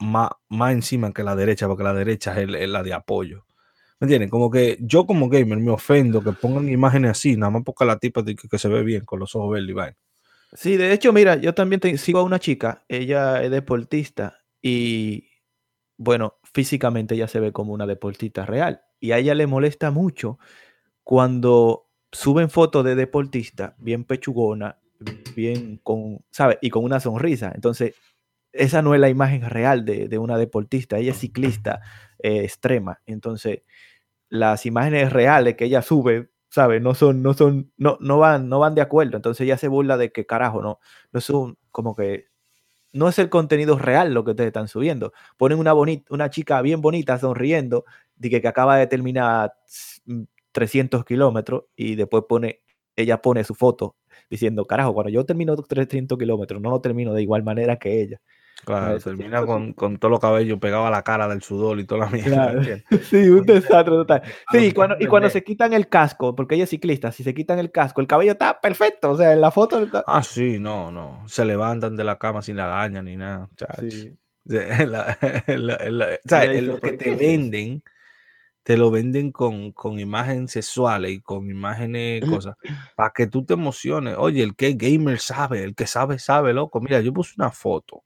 más, 0.00 0.30
más 0.48 0.72
encima 0.72 1.12
que 1.12 1.22
la 1.22 1.34
derecha, 1.36 1.68
porque 1.68 1.84
la 1.84 1.94
derecha 1.94 2.32
es, 2.32 2.38
el- 2.48 2.56
es 2.56 2.68
la 2.68 2.82
de 2.82 2.92
apoyo. 2.92 3.46
¿Me 4.00 4.06
entienden? 4.06 4.28
Como 4.28 4.50
que 4.50 4.78
yo 4.80 5.06
como 5.06 5.28
gamer 5.28 5.58
me 5.58 5.70
ofendo 5.70 6.24
que 6.24 6.32
pongan 6.32 6.68
imágenes 6.68 7.12
así, 7.12 7.36
nada 7.36 7.50
más 7.50 7.62
porque 7.64 7.84
la 7.84 7.98
tipa 7.98 8.24
que, 8.24 8.34
que 8.34 8.58
se 8.58 8.68
ve 8.68 8.82
bien 8.82 9.04
con 9.04 9.20
los 9.20 9.34
ojos 9.36 9.52
verdes 9.52 9.70
y 9.70 9.72
vaina. 9.74 9.96
Sí, 10.52 10.76
de 10.76 10.92
hecho, 10.92 11.12
mira, 11.12 11.36
yo 11.36 11.54
también 11.54 11.80
te- 11.80 11.96
sigo 11.98 12.18
a 12.20 12.22
una 12.24 12.38
chica, 12.38 12.84
ella 12.88 13.42
es 13.42 13.50
deportista 13.50 14.38
y, 14.60 15.28
bueno, 15.98 16.36
físicamente 16.54 17.14
ella 17.14 17.28
se 17.28 17.40
ve 17.40 17.52
como 17.52 17.72
una 17.74 17.86
deportista 17.86 18.46
real 18.46 18.82
y 19.00 19.12
a 19.12 19.18
ella 19.18 19.34
le 19.34 19.46
molesta 19.46 19.90
mucho 19.90 20.38
cuando 21.04 21.88
suben 22.12 22.50
fotos 22.50 22.84
de 22.84 22.94
deportista 22.96 23.76
bien 23.78 24.04
pechugona, 24.04 24.78
bien 25.36 25.78
con, 25.82 26.24
¿sabes? 26.30 26.58
Y 26.62 26.70
con 26.70 26.84
una 26.84 27.00
sonrisa. 27.00 27.52
Entonces, 27.54 27.94
esa 28.52 28.82
no 28.82 28.94
es 28.94 29.00
la 29.00 29.10
imagen 29.10 29.42
real 29.50 29.84
de, 29.86 30.08
de 30.08 30.18
una 30.18 30.38
deportista, 30.38 30.98
ella 30.98 31.12
es 31.12 31.18
ciclista 31.20 31.82
eh, 32.20 32.44
extrema. 32.44 33.00
Entonces, 33.06 33.62
las 34.28 34.66
imágenes 34.66 35.12
reales 35.12 35.56
que 35.56 35.66
ella 35.66 35.82
sube, 35.82 36.30
¿sabes? 36.52 36.82
No 36.82 36.94
son, 36.94 37.22
no 37.22 37.34
son, 37.34 37.72
no, 37.78 37.96
no 38.00 38.18
van, 38.18 38.48
no 38.50 38.58
van 38.60 38.74
de 38.74 38.82
acuerdo. 38.82 39.16
Entonces 39.16 39.42
ella 39.46 39.56
se 39.58 39.68
burla 39.68 39.96
de 39.96 40.12
que 40.12 40.26
carajo, 40.26 40.62
no, 40.62 40.80
no 41.12 41.18
es 41.18 41.30
un, 41.30 41.56
como 41.70 41.96
que 41.96 42.26
no 42.92 43.08
es 43.08 43.18
el 43.18 43.30
contenido 43.30 43.78
real 43.78 44.14
lo 44.14 44.24
que 44.24 44.32
ustedes 44.32 44.48
están 44.48 44.68
subiendo. 44.68 45.12
Ponen 45.38 45.58
una 45.58 45.72
bonita, 45.72 46.12
una 46.14 46.30
chica 46.30 46.60
bien 46.62 46.80
bonita 46.82 47.18
sonriendo, 47.18 47.84
de 48.16 48.30
que, 48.30 48.42
que 48.42 48.48
acaba 48.48 48.76
de 48.76 48.86
terminar 48.86 49.54
mm, 50.06 50.22
300 50.52 51.04
kilómetros 51.04 51.64
y 51.76 51.94
después 51.96 52.24
pone, 52.28 52.60
ella 52.96 53.22
pone 53.22 53.44
su 53.44 53.54
foto 53.54 53.96
diciendo, 54.30 54.66
carajo, 54.66 54.94
cuando 54.94 55.10
yo 55.10 55.24
termino 55.26 55.56
300 55.56 56.18
kilómetros, 56.18 56.60
no 56.62 56.70
lo 56.70 56.80
termino 56.80 57.14
de 57.14 57.22
igual 57.22 57.42
manera 57.44 57.78
que 57.78 58.02
ella. 58.02 58.20
Claro, 58.64 58.96
termina 59.00 59.44
con, 59.44 59.72
con 59.72 59.96
todos 59.98 60.10
los 60.12 60.20
cabellos 60.20 60.60
pegados 60.60 60.86
a 60.86 60.90
la 60.90 61.02
cara 61.02 61.26
del 61.26 61.42
sudor 61.42 61.80
y 61.80 61.84
toda 61.84 62.02
la 62.04 62.10
mierda. 62.12 62.52
Claro. 62.52 62.62
Sí, 63.10 63.28
un 63.28 63.44
desastre 63.44 63.94
total. 63.96 64.22
Sí, 64.52 64.58
y 64.66 64.72
cuando, 64.72 64.96
y 65.00 65.06
cuando 65.06 65.28
se 65.30 65.42
quitan 65.42 65.72
el 65.72 65.88
casco, 65.88 66.36
porque 66.36 66.54
ella 66.54 66.64
es 66.64 66.70
ciclista, 66.70 67.10
si 67.10 67.24
se 67.24 67.34
quitan 67.34 67.58
el 67.58 67.72
casco, 67.72 68.00
el 68.00 68.06
cabello 68.06 68.32
está 68.32 68.60
perfecto, 68.60 69.10
o 69.10 69.16
sea, 69.16 69.32
en 69.32 69.40
la 69.40 69.50
foto 69.50 69.82
está... 69.82 70.04
Ah, 70.06 70.22
sí, 70.22 70.58
no, 70.60 70.92
no. 70.92 71.24
Se 71.26 71.44
levantan 71.44 71.96
de 71.96 72.04
la 72.04 72.18
cama 72.18 72.40
sin 72.42 72.56
la 72.56 72.68
gaña 72.68 73.02
ni 73.02 73.16
nada. 73.16 73.48
Sí. 73.80 74.16
La- 74.44 75.16
la- 75.46 75.78
la- 75.90 76.06
o 76.24 76.28
sea, 76.28 76.44
lo 76.60 76.80
que 76.80 76.92
te 76.92 77.14
venden, 77.14 77.82
te 78.64 78.76
lo 78.76 78.90
venden 78.90 79.30
con, 79.32 79.72
con 79.72 79.98
imágenes 80.00 80.52
sexuales 80.52 81.12
y 81.12 81.20
con 81.20 81.48
imágenes, 81.50 82.24
cosas, 82.28 82.56
para 82.96 83.10
que 83.10 83.26
tú 83.26 83.44
te 83.44 83.54
emociones. 83.54 84.16
Oye, 84.18 84.42
el 84.42 84.54
que 84.56 84.74
gamer 84.74 85.18
sabe, 85.20 85.62
el 85.64 85.74
que 85.74 85.86
sabe, 85.86 86.18
sabe, 86.18 86.52
loco. 86.52 86.80
Mira, 86.80 87.00
yo 87.00 87.12
puse 87.12 87.34
una 87.38 87.50
foto 87.50 88.02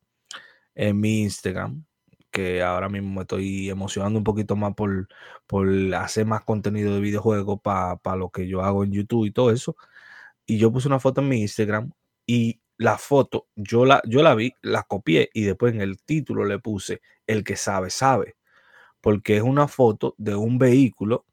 en 0.77 1.01
mi 1.01 1.23
Instagram, 1.23 1.85
que 2.31 2.63
ahora 2.63 2.89
mismo 2.89 3.15
me 3.15 3.23
estoy 3.23 3.71
emocionando 3.71 4.19
un 4.19 4.25
poquito 4.25 4.57
más 4.57 4.75
por, 4.75 5.09
por 5.47 5.69
hacer 5.97 6.27
más 6.27 6.45
contenido 6.45 6.95
de 6.95 7.01
videojuegos 7.01 7.61
para 7.63 8.17
lo 8.17 8.31
que 8.31 8.47
yo 8.49 8.63
hago 8.63 8.85
en 8.85 8.93
YouTube 8.93 9.27
y 9.27 9.33
todo 9.33 9.51
eso. 9.51 9.77
Y 10.47 10.59
yo 10.59 10.73
puse 10.73 10.89
una 10.89 11.01
foto 11.01 11.21
en 11.23 11.29
mi 11.29 11.41
Instagram 11.43 11.93
y 12.27 12.61
la 12.79 12.99
foto, 12.99 13.49
yo 13.57 13.85
la, 13.87 14.03
yo 14.07 14.23
la 14.23 14.35
vi, 14.35 14.55
la 14.63 14.83
copié 14.85 15.31
y 15.35 15.45
después 15.45 15.75
en 15.75 15.81
el 15.81 16.03
título 16.03 16.45
le 16.45 16.59
puse, 16.59 17.01
el 17.27 17.45
que 17.45 17.57
sabe, 17.57 17.91
sabe. 17.91 18.37
Porque 19.01 19.37
es 19.39 19.43
una 19.43 19.69
foto 19.69 20.15
de 20.19 20.37
un 20.37 20.59
vehículo 20.59 21.27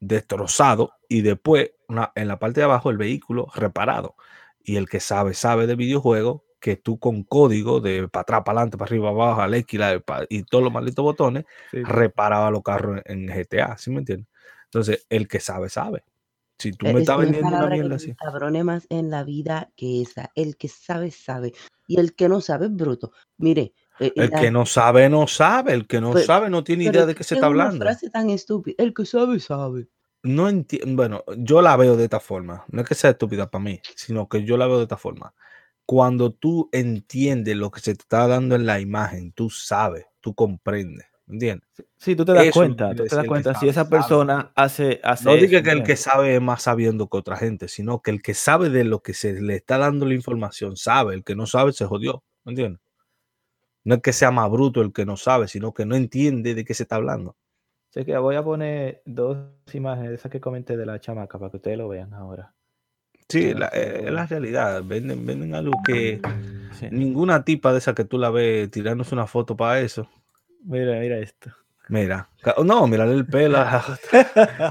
destrozado 0.00 0.92
y 1.08 1.22
después 1.22 1.72
en 2.14 2.28
la 2.28 2.38
parte 2.38 2.60
de 2.60 2.64
abajo 2.64 2.90
el 2.90 2.98
vehículo 2.98 3.48
reparado. 3.54 4.16
Y 4.64 4.76
el 4.76 4.88
que 4.88 5.00
sabe, 5.00 5.34
sabe 5.34 5.66
de 5.66 5.76
videojuegos, 5.76 6.42
que 6.66 6.74
tú 6.74 6.98
con 6.98 7.22
código 7.22 7.78
de 7.78 8.08
para 8.08 8.22
atrás, 8.22 8.42
para 8.44 8.58
adelante, 8.58 8.76
para 8.76 8.88
arriba, 8.88 9.10
abajo, 9.10 9.40
al 9.40 9.54
X 9.54 9.80
y 10.28 10.42
todos 10.42 10.64
los 10.64 10.72
malditos 10.72 11.04
botones, 11.04 11.44
reparaba 11.70 12.50
los 12.50 12.64
carros 12.64 13.02
en, 13.04 13.28
GTA, 13.28 13.78
¿sí 13.78 13.92
me 13.92 13.98
entiendes? 13.98 14.26
Entonces, 14.64 15.06
el 15.08 15.28
que 15.28 15.38
sabe, 15.38 15.68
sabe. 15.68 16.02
Si 16.58 16.72
tú 16.72 16.86
me 16.86 17.02
estás 17.02 17.18
vendiendo 17.18 17.46
una 17.46 17.68
mierda 17.68 17.94
así. 17.94 18.16
Cabrone 18.16 18.64
más 18.64 18.88
en 18.90 19.10
la 19.10 19.22
vida 19.22 19.70
que 19.76 20.02
esa. 20.02 20.32
El 20.34 20.56
que 20.56 20.66
sabe, 20.66 21.12
sabe. 21.12 21.52
Y 21.86 22.00
el 22.00 22.16
que 22.16 22.28
no 22.28 22.40
sabe 22.40 22.66
es 22.66 22.74
bruto. 22.74 23.12
Mire. 23.38 23.72
Eh, 24.00 24.12
el 24.16 24.32
que 24.32 24.50
no 24.50 24.66
sabe, 24.66 25.08
no 25.08 25.28
sabe. 25.28 25.72
El 25.72 25.86
que 25.86 26.00
no 26.00 26.10
pues, 26.10 26.26
sabe, 26.26 26.50
no 26.50 26.64
tiene 26.64 26.82
idea 26.82 27.06
de 27.06 27.14
qué 27.14 27.22
se 27.22 27.36
está 27.36 27.46
hablando. 27.46 27.76
Una 27.76 27.84
frase 27.84 28.10
tan 28.10 28.28
estúpida. 28.30 28.74
El 28.78 28.92
que 28.92 29.06
sabe, 29.06 29.38
sabe. 29.38 29.86
No 30.24 30.48
entiendo. 30.48 30.96
Bueno, 30.96 31.22
yo 31.36 31.62
la 31.62 31.76
veo 31.76 31.96
de 31.96 32.02
esta 32.02 32.18
forma. 32.18 32.64
No 32.70 32.82
es 32.82 32.88
que 32.88 32.96
sea 32.96 33.10
estúpida 33.10 33.48
para 33.48 33.62
mí, 33.62 33.80
sino 33.94 34.28
que 34.28 34.42
yo 34.42 34.56
la 34.56 34.66
veo 34.66 34.78
de 34.78 34.82
esta 34.82 34.96
forma. 34.96 35.32
Cuando 35.86 36.32
tú 36.32 36.68
entiendes 36.72 37.56
lo 37.56 37.70
que 37.70 37.80
se 37.80 37.94
te 37.94 38.02
está 38.02 38.26
dando 38.26 38.56
en 38.56 38.66
la 38.66 38.80
imagen, 38.80 39.32
tú 39.32 39.50
sabes, 39.50 40.06
tú 40.20 40.34
comprendes. 40.34 41.06
¿Entiendes? 41.28 41.66
Sí, 41.96 42.14
tú 42.14 42.24
te 42.24 42.32
das 42.32 42.52
cuenta, 42.52 42.94
tú 42.94 43.04
te 43.04 43.16
das 43.16 43.26
cuenta. 43.26 43.54
Si 43.54 43.68
esa 43.68 43.88
persona 43.88 44.52
hace, 44.54 45.00
hace. 45.02 45.24
No 45.24 45.34
diga 45.34 45.60
que 45.62 45.70
el 45.70 45.82
que 45.82 45.96
sabe 45.96 46.36
es 46.36 46.40
más 46.40 46.62
sabiendo 46.62 47.08
que 47.08 47.16
otra 47.16 47.36
gente, 47.36 47.66
sino 47.66 48.00
que 48.00 48.12
el 48.12 48.22
que 48.22 48.34
sabe 48.34 48.70
de 48.70 48.84
lo 48.84 49.00
que 49.00 49.12
se 49.12 49.40
le 49.40 49.56
está 49.56 49.78
dando 49.78 50.06
la 50.06 50.14
información 50.14 50.76
sabe, 50.76 51.14
el 51.14 51.24
que 51.24 51.34
no 51.34 51.46
sabe 51.46 51.72
se 51.72 51.84
jodió. 51.84 52.22
¿Me 52.44 52.52
entiendes? 52.52 52.80
No 53.82 53.96
es 53.96 54.02
que 54.02 54.12
sea 54.12 54.30
más 54.30 54.50
bruto 54.50 54.82
el 54.82 54.92
que 54.92 55.04
no 55.04 55.16
sabe, 55.16 55.48
sino 55.48 55.72
que 55.72 55.86
no 55.86 55.96
entiende 55.96 56.54
de 56.54 56.64
qué 56.64 56.74
se 56.74 56.84
está 56.84 56.96
hablando. 56.96 57.36
Sé 57.90 58.04
que 58.04 58.16
voy 58.18 58.36
a 58.36 58.44
poner 58.44 59.02
dos 59.04 59.38
imágenes, 59.72 60.12
esas 60.12 60.30
que 60.30 60.40
comenté 60.40 60.76
de 60.76 60.86
la 60.86 61.00
chamaca, 61.00 61.38
para 61.38 61.50
que 61.50 61.56
ustedes 61.58 61.78
lo 61.78 61.88
vean 61.88 62.12
ahora. 62.12 62.55
Sí, 63.28 63.54
la, 63.54 63.66
eh, 63.72 64.04
es 64.06 64.12
la 64.12 64.26
realidad. 64.26 64.82
Venden, 64.84 65.26
venden 65.26 65.54
algo 65.54 65.72
que 65.84 66.20
ninguna 66.90 67.44
tipa 67.44 67.72
de 67.72 67.78
esa 67.78 67.94
que 67.94 68.04
tú 68.04 68.18
la 68.18 68.30
ves 68.30 68.70
tirándose 68.70 69.14
una 69.14 69.26
foto 69.26 69.56
para 69.56 69.80
eso 69.80 70.08
Mira, 70.66 70.98
mira 70.98 71.18
esto. 71.18 71.50
Mira, 71.88 72.28
no, 72.64 72.88
mira 72.88 73.04
el 73.04 73.24
pelo. 73.26 73.58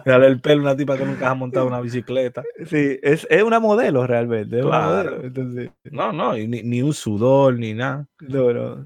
mira 0.06 0.16
el 0.28 0.42
pelo, 0.42 0.62
una 0.62 0.76
tipa 0.76 0.98
que 0.98 1.06
nunca 1.06 1.30
ha 1.30 1.34
montado 1.34 1.68
una 1.68 1.80
bicicleta. 1.80 2.44
Sí, 2.66 3.00
es, 3.02 3.26
es 3.30 3.44
una 3.44 3.62
modelo 3.62 4.06
realmente. 4.06 4.62
No, 4.62 6.12
no, 6.12 6.34
ni, 6.34 6.82
un 6.82 6.94
sudor, 6.94 7.58
ni 7.58 7.74
nada. 7.74 8.06
No, 8.20 8.52
no. 8.52 8.86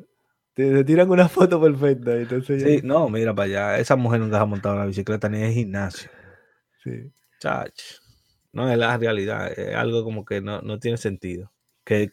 Te, 0.53 0.83
tiran 0.83 1.09
una 1.09 1.27
foto 1.27 1.59
perfecta. 1.59 2.15
Entonces 2.15 2.61
Sí, 2.61 2.81
no, 2.83 3.09
mira 3.09 3.33
para 3.33 3.45
allá. 3.45 3.79
Esa 3.79 3.95
mujer 3.95 4.19
nunca 4.19 4.39
ha 4.39 4.45
montado 4.45 4.75
una 4.75 4.85
bicicleta 4.85 5.27
ni 5.27 5.41
en 5.41 5.53
gimnasio. 5.53 6.11
Sí. 6.83 7.11
Chach. 7.39 7.99
No 8.51 8.69
es 8.69 8.77
la 8.77 8.97
realidad. 8.97 9.51
Es 9.57 9.75
algo 9.75 10.03
como 10.03 10.25
que 10.25 10.41
no, 10.41 10.61
no 10.61 10.79
tiene 10.79 10.97
sentido 10.97 11.51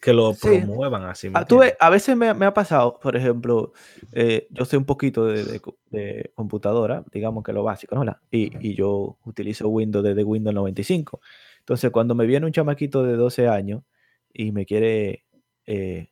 que, 0.01 0.13
lo 0.15 0.33
promuevan 0.35 1.05
así. 1.05 1.29
Ah, 1.35 1.47
a 1.81 1.91
veces 1.91 2.17
me, 2.17 2.29
ha 2.29 2.55
pasado, 2.55 2.99
por 2.99 3.15
ejemplo, 3.15 3.73
eh, 4.13 4.47
yo 4.51 4.65
sé 4.65 4.79
un 4.79 4.87
poquito 4.87 5.27
de, 5.27 5.61
computadora, 6.35 7.05
digamos 7.13 7.45
que 7.45 7.53
lo 7.53 7.63
básico, 7.63 7.95
¿no? 7.95 8.17
Y, 8.31 8.53
y, 8.67 8.75
yo 8.75 9.19
utilizo 9.25 9.69
Windows 9.69 10.03
desde 10.03 10.25
Windows 10.25 10.55
95. 10.55 11.21
Entonces, 11.59 11.91
cuando 11.91 12.15
me 12.15 12.27
viene 12.27 12.47
un 12.47 12.53
chamaquito 12.53 13.03
de 13.03 13.17
12 13.17 13.49
años 13.49 13.83
y 14.33 14.53
me 14.53 14.65
quiere 14.65 15.27
eh, 15.67 16.09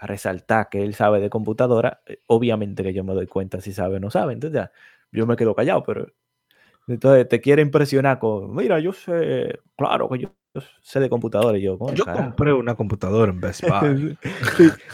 resaltar 0.00 0.68
que 0.68 0.82
él 0.82 0.94
sabe 0.94 1.20
de 1.20 1.30
computadora, 1.30 2.02
eh, 2.06 2.18
obviamente 2.26 2.82
que 2.82 2.92
yo 2.92 3.02
me 3.02 3.14
doy 3.14 3.26
cuenta 3.26 3.62
si 3.62 3.72
sabe 3.72 3.96
o 3.96 4.00
no 4.00 4.10
sabe. 4.10 4.34
Entonces, 4.34 4.60
ya, 4.60 4.72
yo 5.10 5.26
me 5.26 5.36
quedo 5.36 5.54
callado, 5.54 5.82
pero 5.84 6.12
entonces 6.86 7.28
te 7.28 7.40
quiere 7.40 7.62
impresionar 7.62 8.18
con, 8.18 8.54
mira, 8.54 8.78
yo 8.80 8.92
sé, 8.92 9.58
claro 9.76 10.08
que 10.08 10.18
yo 10.18 10.28
sé 10.80 11.00
de 11.00 11.08
computadores. 11.08 11.62
Yo, 11.62 11.78
yo 11.94 12.04
compré 12.04 12.52
una 12.52 12.74
computadora 12.74 13.32
en 13.32 13.40
Best 13.40 13.62
Buy. 13.68 14.16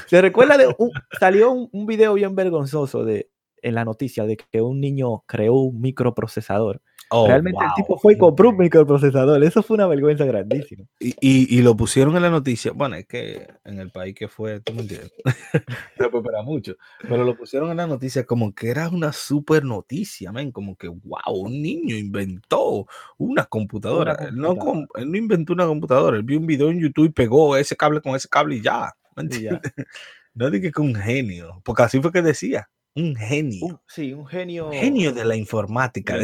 Se 0.06 0.23
recuerda 0.23 0.56
de 0.56 0.75
un, 0.78 0.90
salió 1.18 1.50
un, 1.50 1.68
un, 1.73 1.87
video 1.87 2.14
bien 2.14 2.35
vergonzoso 2.35 3.04
de, 3.04 3.30
en 3.62 3.75
la 3.75 3.85
noticia 3.85 4.25
de 4.25 4.37
que 4.37 4.61
un 4.62 4.81
niño 4.81 5.23
creó 5.26 5.55
un 5.55 5.81
microprocesador 5.81 6.83
Oh, 7.12 7.26
Realmente 7.26 7.59
el 7.64 7.75
tipo 7.75 7.99
fue 7.99 8.12
y 8.12 8.19
compró 8.19 8.50
un 8.50 8.57
microprocesador. 8.57 9.43
Eso 9.43 9.64
fue 9.64 9.75
una 9.75 9.88
vergüenza 9.88 10.25
grandísima. 10.25 10.85
Y, 11.00 11.17
y, 11.21 11.61
lo 11.61 11.76
pusieron 11.76 12.14
en 12.14 12.23
la 12.23 12.31
noticia. 12.31 12.71
Bueno, 12.71 12.95
es 12.95 13.07
que 13.09 13.49
en 13.64 13.81
el 13.81 13.90
país 13.90 14.14
que 14.14 14.29
fue, 14.29 14.61
tú 14.61 14.73
me 14.75 14.83
entiendes. 14.83 15.12
no 15.99 16.09
puede 16.09 16.43
mucho. 16.45 16.76
Pero 17.02 17.25
lo 17.25 17.37
pusieron 17.37 17.73
en 17.73 17.79
la 17.79 17.88
noticia 17.88 18.25
como 18.25 18.55
que 18.55 18.71
era 18.71 18.88
una 18.88 19.12
super 19.12 19.64
noticia, 19.64 20.31
man. 20.31 20.52
Como 20.52 20.76
que, 20.76 20.87
wow, 20.87 21.35
un 21.35 21.61
niño 21.61 21.97
inventó 21.97 22.87
una 23.19 23.45
computadora. 23.45 24.14
Él, 24.29 24.37
no, 24.37 24.55
él 24.95 25.11
no 25.11 25.19
inventó 25.19 25.52
una 25.52 25.67
computadora. 25.67 26.17
Él 26.17 26.23
vio 26.23 26.38
un 26.38 26.47
video 26.47 26.71
en 26.71 26.79
YouTube 26.79 27.07
y 27.07 27.12
pegó 27.12 27.57
ese 27.57 27.76
cable 27.76 28.00
con 28.00 28.14
ese 28.14 28.29
cable 28.29 28.55
y 28.55 28.62
ya. 28.62 28.95
no 30.35 30.49
dije 30.49 30.71
que 30.71 30.81
un 30.81 30.95
genio. 30.95 31.61
Porque 31.64 31.83
así 31.83 32.00
fue 32.00 32.12
que 32.12 32.23
decía 32.23 32.69
un 32.94 33.14
genio. 33.16 33.80
sí, 33.87 34.12
un 34.12 34.26
genio. 34.26 34.70
Genio 34.73 35.12
de 35.12 35.25
la 35.25 35.37
informática. 35.37 36.16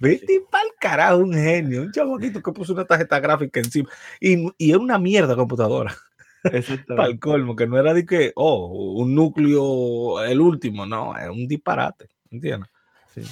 Vete 0.00 0.42
para 0.50 0.64
el 0.64 0.70
carajo, 0.78 1.18
un 1.18 1.32
genio. 1.32 1.82
Un 1.82 1.92
chamaquito 1.92 2.42
que 2.42 2.52
puso 2.52 2.72
una 2.72 2.84
tarjeta 2.84 3.18
gráfica 3.20 3.60
encima. 3.60 3.88
Y, 4.20 4.46
y 4.58 4.70
es 4.70 4.76
una 4.76 4.98
mierda 4.98 5.34
computadora. 5.34 5.96
para 6.88 7.06
el 7.06 7.18
colmo, 7.18 7.56
que 7.56 7.66
no 7.66 7.78
era 7.78 7.94
de 7.94 8.04
que, 8.04 8.32
oh, 8.36 8.94
un 8.96 9.14
núcleo, 9.14 10.22
el 10.22 10.40
último, 10.40 10.86
no, 10.86 11.16
es 11.16 11.28
un 11.28 11.46
disparate. 11.46 12.08
¿Entiendes? 12.30 12.70
Sí. 13.14 13.22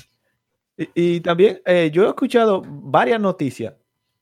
Y, 0.94 1.20
también 1.20 1.60
eh, 1.64 1.90
yo 1.92 2.04
he 2.04 2.08
escuchado 2.08 2.62
varias 2.64 3.20
noticias 3.20 3.74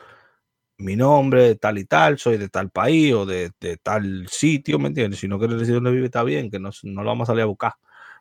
mi 0.79 0.97
nombre 0.97 1.55
tal 1.57 1.79
y 1.79 1.85
tal, 1.85 2.19
soy 2.19 2.39
de 2.39 2.49
tal 2.49 2.71
país 2.71 3.15
o 3.15 3.27
de, 3.27 3.53
tal 3.83 4.27
sitio, 4.29 4.79
¿me 4.79 4.89
entiendes? 4.89 5.21
Si 5.21 5.29
no 5.29 5.39
quieres 5.39 5.59
decir 5.59 5.75
dónde 5.75 5.93
vive, 5.93 6.07
está 6.07 6.25
bien, 6.25 6.51
que 6.51 6.59
no, 6.59 6.71
no 6.83 7.03
lo 7.03 7.09
vamos 7.09 7.29
a 7.29 7.33
salir 7.33 7.43
a 7.43 7.47
buscar, 7.47 7.75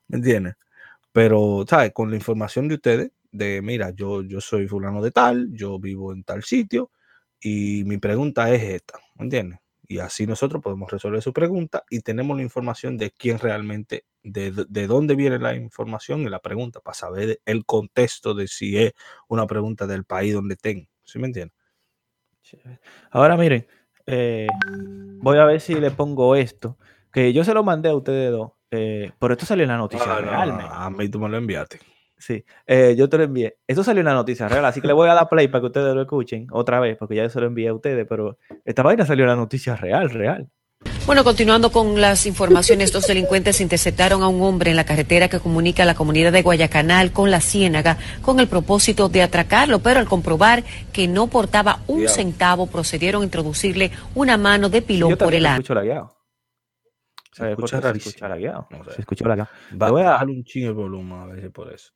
¿me 0.08 0.18
entiendes? 0.18 0.56
Pero, 1.12 1.66
¿sabes? 1.68 1.92
Con 1.94 2.10
la 2.10 2.16
información 2.18 2.68
de 2.68 2.76
ustedes, 2.76 3.12
de 3.32 3.62
mira, 3.62 3.92
yo, 3.92 4.22
yo 4.24 4.42
soy 4.42 4.68
fulano 4.68 5.02
de 5.02 5.12
tal, 5.12 5.50
yo 5.54 5.80
vivo 5.80 6.14
en 6.14 6.24
tal 6.24 6.44
sitio, 6.44 6.92
y 7.42 7.84
mi 7.86 7.98
pregunta 7.98 8.54
es 8.54 8.62
esta, 8.62 9.00
¿me 9.16 9.26
entiendes? 9.26 9.60
Y 9.88 10.00
así 10.00 10.26
nosotros 10.26 10.62
podemos 10.62 10.90
resolver 10.90 11.22
su 11.22 11.34
pregunta 11.34 11.84
y 11.90 12.00
tenemos 12.00 12.38
la 12.38 12.44
información 12.44 12.98
de 12.98 13.12
quién 13.12 13.40
realmente, 13.40 14.06
de, 14.24 14.52
dónde 14.88 15.16
viene 15.16 15.38
la 15.38 15.54
información 15.56 16.22
y 16.22 16.30
la 16.30 16.40
pregunta, 16.40 16.80
para 16.80 16.94
saber 16.94 17.42
el 17.46 17.66
contexto 17.66 18.34
de 18.34 18.48
si 18.48 18.78
es 18.78 18.94
una 19.28 19.48
pregunta 19.48 19.88
del 19.88 20.06
país 20.06 20.34
donde 20.34 20.56
tengo. 20.56 20.88
¿Sí 21.04 21.20
me 21.20 21.28
entiendes? 21.28 21.58
Ahora 23.10 23.36
miren, 23.36 23.68
eh, 24.06 24.48
voy 25.18 25.38
a 25.38 25.46
ver 25.46 25.60
si 25.60 25.76
le 25.76 25.92
pongo 25.92 26.36
esto, 26.36 26.78
que 27.12 27.34
yo 27.34 27.44
se 27.44 27.54
lo 27.54 27.64
mandé 27.64 27.90
a 27.90 27.96
ustedes 27.96 28.32
dos, 28.32 28.52
eh, 28.70 29.12
pero 29.20 29.34
esto 29.34 29.46
salió 29.46 29.64
en 29.64 29.70
la 29.70 29.78
noticia 29.78 30.06
ah, 30.08 30.86
a 30.86 30.90
mí 30.90 31.10
tú 31.10 31.20
me 31.20 31.28
lo 31.28 31.38
enviaste. 31.38 31.80
Sí, 32.22 32.46
eh, 32.68 32.94
yo 32.96 33.10
te 33.10 33.18
lo 33.18 33.24
envié. 33.24 33.58
Eso 33.68 33.84
salió 33.84 34.02
en 34.02 34.06
la 34.06 34.14
noticia 34.14 34.48
real, 34.48 34.64
así 34.66 34.80
que 34.80 34.88
le 34.88 34.94
voy 34.94 35.10
a 35.10 35.16
dar 35.16 35.28
play 35.28 35.48
para 35.48 35.62
que 35.62 35.68
ustedes 35.68 35.96
lo 35.96 36.02
escuchen 36.02 36.48
otra 36.52 36.80
vez, 36.80 36.96
porque 36.98 37.16
ya 37.16 37.28
se 37.28 37.40
lo 37.42 37.48
envié 37.48 37.70
a 37.70 37.74
ustedes, 37.74 38.06
pero 38.08 38.38
esta 38.64 38.84
vaina 38.84 39.06
salió 39.06 39.24
en 39.24 39.30
la 39.30 39.36
noticia 39.36 39.76
real, 39.76 40.12
real. 40.12 40.48
Bueno, 41.06 41.24
continuando 41.24 41.72
con 41.72 42.00
las 42.00 42.28
informaciones, 42.28 42.92
dos 42.92 43.08
delincuentes 43.08 43.60
interceptaron 43.60 44.22
a 44.22 44.28
un 44.28 44.42
hombre 44.44 44.70
en 44.70 44.78
la 44.78 44.84
carretera 44.84 45.30
que 45.30 45.40
comunica 45.40 45.84
la 45.84 45.96
comunidad 45.96 46.32
de 46.32 46.44
Guayacanal 46.44 47.12
con 47.12 47.32
la 47.32 47.42
Ciénaga 47.42 47.98
con 48.22 48.40
el 48.40 48.48
propósito 48.48 49.10
de 49.10 49.24
atracarlo, 49.24 49.80
pero 49.80 50.00
al 50.00 50.08
comprobar 50.08 50.64
que 50.94 51.08
no 51.08 51.28
portaba 51.28 51.80
un 51.88 52.08
centavo, 52.08 52.68
procedieron 52.68 53.24
a 53.24 53.26
introducirle 53.26 53.92
una 54.14 54.38
mano 54.38 54.70
de 54.70 54.82
pilón 54.84 55.12
Yo 55.12 55.18
por 55.18 55.34
el 55.34 55.46
ano. 55.48 55.64
Se 57.32 57.38
¿Sabes 57.38 57.52
escucha 57.54 57.78
qué 57.78 57.82
se 57.82 57.88
rarísimo. 57.88 58.10
escucha 58.10 58.28
lagueado? 58.28 58.68
No 58.72 58.84
sé. 58.84 58.92
Se 58.96 59.02
escucha 59.02 59.26
lagueado. 59.28 59.50
Va, 59.82 59.90
voy 59.90 60.02
a- 60.02 60.06
bajarle 60.12 60.34
un 60.34 60.44
chingo 60.44 60.68
el 60.68 60.74
volumen 60.74 61.20
a 61.22 61.26
veces 61.28 61.50
por 61.52 61.72
eso. 61.74 61.94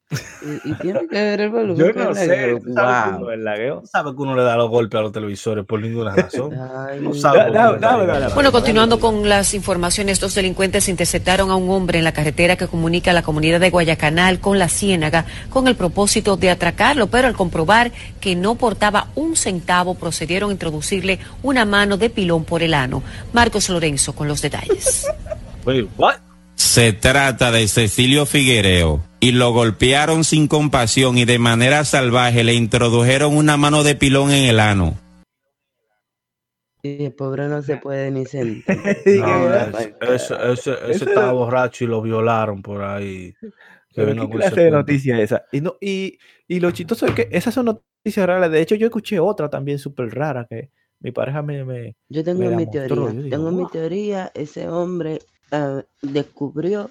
Y, 0.63 0.69
y 0.69 0.73
tiene 0.75 1.01
que 1.09 1.21
ver 1.21 1.41
el 1.41 1.49
volumen. 1.49 1.75
Yo 1.75 1.91
no 1.91 2.11
la 2.11 2.15
sé, 2.15 2.57
tú 2.63 2.73
sabes 2.73 3.19
Wow. 3.19 3.29
el 3.31 3.43
lagueo. 3.43 3.81
No 3.81 3.85
sabe 3.85 4.11
que 4.15 4.21
uno 4.21 4.33
le 4.35 4.43
da 4.43 4.55
los 4.55 4.69
golpes 4.69 4.97
a 4.97 5.01
los 5.01 5.11
televisores 5.11 5.65
por 5.65 5.81
ninguna 5.81 6.15
razón. 6.15 6.53
Ay, 6.87 7.01
No 7.01 7.13
sabe 7.13 7.51
Da- 7.51 7.73
da- 7.77 8.05
da. 8.05 8.29
Bueno, 8.33 8.53
continuando 8.53 8.99
con 9.01 9.27
las 9.27 9.53
informaciones, 9.53 10.21
dos 10.21 10.33
delincuentes 10.35 10.87
interceptaron 10.87 11.51
a 11.51 11.55
un 11.57 11.69
hombre 11.69 11.97
en 11.97 12.05
la 12.05 12.13
carretera 12.13 12.55
que 12.55 12.67
comunica 12.67 13.11
la 13.11 13.21
comunidad 13.21 13.59
de 13.59 13.69
Guayacanal 13.71 14.39
con 14.39 14.57
la 14.57 14.69
Ciénaga 14.69 15.25
con 15.49 15.67
el 15.67 15.75
propósito 15.75 16.37
de 16.37 16.49
atracarlo, 16.49 17.07
pero 17.07 17.27
al 17.27 17.33
comprobar 17.35 17.91
que 18.21 18.37
no 18.37 18.55
portaba 18.55 19.07
un 19.15 19.35
centavo, 19.35 19.95
procedieron 19.95 20.49
a 20.51 20.53
introducirle 20.53 21.19
una 21.43 21.65
mano 21.65 21.97
de 21.97 22.09
pilón 22.09 22.45
por 22.45 22.63
el 22.63 22.73
ano. 22.73 23.03
Marcos 23.33 23.67
Lorenzo 23.69 24.13
con 24.15 24.29
los 24.29 24.41
detalles. 24.41 25.07
Wait, 25.65 25.89
what? 25.97 26.19
Se 26.55 26.93
trata 26.93 27.51
de 27.51 27.67
Cecilio 27.67 28.25
Figuereo 28.25 29.01
y 29.19 29.31
lo 29.31 29.51
golpearon 29.51 30.23
sin 30.23 30.47
compasión 30.47 31.17
y 31.17 31.25
de 31.25 31.39
manera 31.39 31.83
salvaje 31.85 32.43
le 32.43 32.53
introdujeron 32.53 33.35
una 33.35 33.57
mano 33.57 33.83
de 33.83 33.95
pilón 33.95 34.31
en 34.31 34.45
el 34.45 34.59
ano. 34.59 34.95
Y 36.83 37.05
el 37.05 37.13
pobre 37.13 37.47
no 37.47 37.61
se 37.63 37.77
puede 37.77 38.11
ni 38.11 38.25
sentar. 38.25 38.77
No, 39.05 40.13
ese, 40.53 40.75
estaba 40.91 41.31
borracho 41.31 41.83
y 41.83 41.87
lo 41.87 42.01
violaron 42.01 42.61
por 42.61 42.83
ahí. 42.83 43.33
Pero 43.95 44.13
¿Qué 44.13 44.29
clase 44.29 44.61
de 44.61 44.71
noticia 44.71 45.17
es 45.17 45.23
esa? 45.31 45.45
Y, 45.51 45.61
no, 45.61 45.75
y, 45.81 46.19
y 46.47 46.59
lo 46.59 46.71
chistoso 46.71 47.07
es 47.07 47.13
que 47.13 47.27
esas 47.31 47.53
son 47.53 47.65
noticias 47.65 48.27
raras. 48.27 48.51
De 48.51 48.61
hecho, 48.61 48.75
yo 48.75 48.85
escuché 48.87 49.19
otra 49.19 49.49
también 49.49 49.79
súper 49.79 50.13
rara 50.13 50.45
que 50.47 50.69
mi 50.99 51.11
pareja 51.11 51.41
me... 51.41 51.63
me 51.65 51.95
Yo 52.09 52.23
tengo 52.23 52.39
Me 52.41 52.49
mi 52.49 52.65
mostró, 52.65 52.71
teoría. 52.71 53.11
yo 53.13 53.21
digo, 53.23 53.29
tengo 53.29 53.51
mi 53.51 53.67
teoría. 53.69 54.31
Ese 54.35 54.67
hombre 54.69 55.19
ah, 55.51 55.83
descubrió 56.01 56.89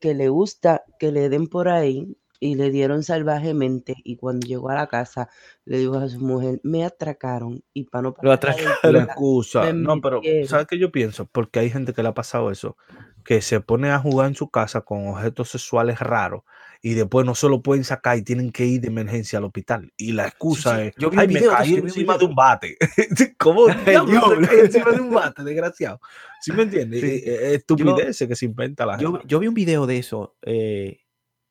que 0.00 0.14
le 0.14 0.28
gusta 0.28 0.84
que 0.98 1.12
le 1.12 1.28
den 1.28 1.48
por 1.48 1.68
ahí 1.68 2.16
y 2.40 2.54
le 2.54 2.70
dieron 2.70 3.02
salvajemente. 3.02 3.96
Y 4.04 4.16
cuando 4.16 4.46
llegó 4.46 4.70
a 4.70 4.74
la 4.74 4.86
casa, 4.86 5.28
le 5.64 5.78
dijo 5.78 5.96
a 5.96 6.08
su 6.08 6.20
mujer: 6.20 6.60
Me 6.62 6.84
atracaron. 6.84 7.62
Y 7.72 7.84
para 7.84 8.02
no 8.02 8.14
Lo 8.22 8.32
atracaron. 8.32 8.92
La 8.92 9.02
excusa. 9.04 9.64
me 9.64 9.72
No, 9.72 10.00
pero. 10.00 10.20
¿sabes 10.46 10.66
qué 10.66 10.78
yo 10.78 10.92
pienso? 10.92 11.26
Porque 11.26 11.60
hay 11.60 11.70
gente 11.70 11.92
que 11.92 12.02
le 12.02 12.08
ha 12.08 12.14
pasado 12.14 12.50
eso, 12.50 12.76
que 13.24 13.40
se 13.42 13.60
pone 13.60 13.90
a 13.90 13.98
jugar 13.98 14.28
en 14.28 14.34
su 14.34 14.48
casa 14.50 14.82
con 14.82 15.08
objetos 15.08 15.50
sexuales 15.50 15.98
raros 15.98 16.42
y 16.80 16.94
después 16.94 17.26
no 17.26 17.34
se 17.34 17.48
lo 17.48 17.60
pueden 17.62 17.84
sacar 17.84 18.16
y 18.18 18.22
tienen 18.22 18.52
que 18.52 18.64
ir 18.64 18.80
de 18.80 18.88
emergencia 18.88 19.38
al 19.38 19.44
hospital. 19.44 19.92
Y 19.96 20.12
la 20.12 20.28
excusa 20.28 20.76
sí. 20.76 20.82
es, 20.82 20.94
Yo 20.96 21.10
vi 21.10 21.18
ay, 21.18 21.28
me 21.28 21.42
caí 21.42 21.72
yo 21.72 21.78
encima 21.78 22.12
de 22.14 22.18
video". 22.20 22.28
un 22.28 22.34
bate. 22.36 22.76
¿Cómo 23.38 23.66
se 23.68 23.74
cae 23.84 24.60
encima 24.60 24.92
de 24.92 25.00
un 25.00 25.10
bate, 25.10 25.42
desgraciado? 25.42 26.00
¿Sí 26.40 26.52
me 26.52 26.62
entiendes? 26.62 27.00
Sí. 27.00 27.06
Eh, 27.06 27.22
eh, 27.26 27.54
Estupideces 27.54 28.28
que 28.28 28.36
se 28.36 28.44
inventa 28.46 28.86
la 28.86 28.96
yo, 28.98 29.12
gente. 29.12 29.26
yo 29.28 29.38
vi 29.40 29.48
un 29.48 29.54
video 29.54 29.86
de 29.86 29.98
eso. 29.98 30.36
eh, 30.42 31.00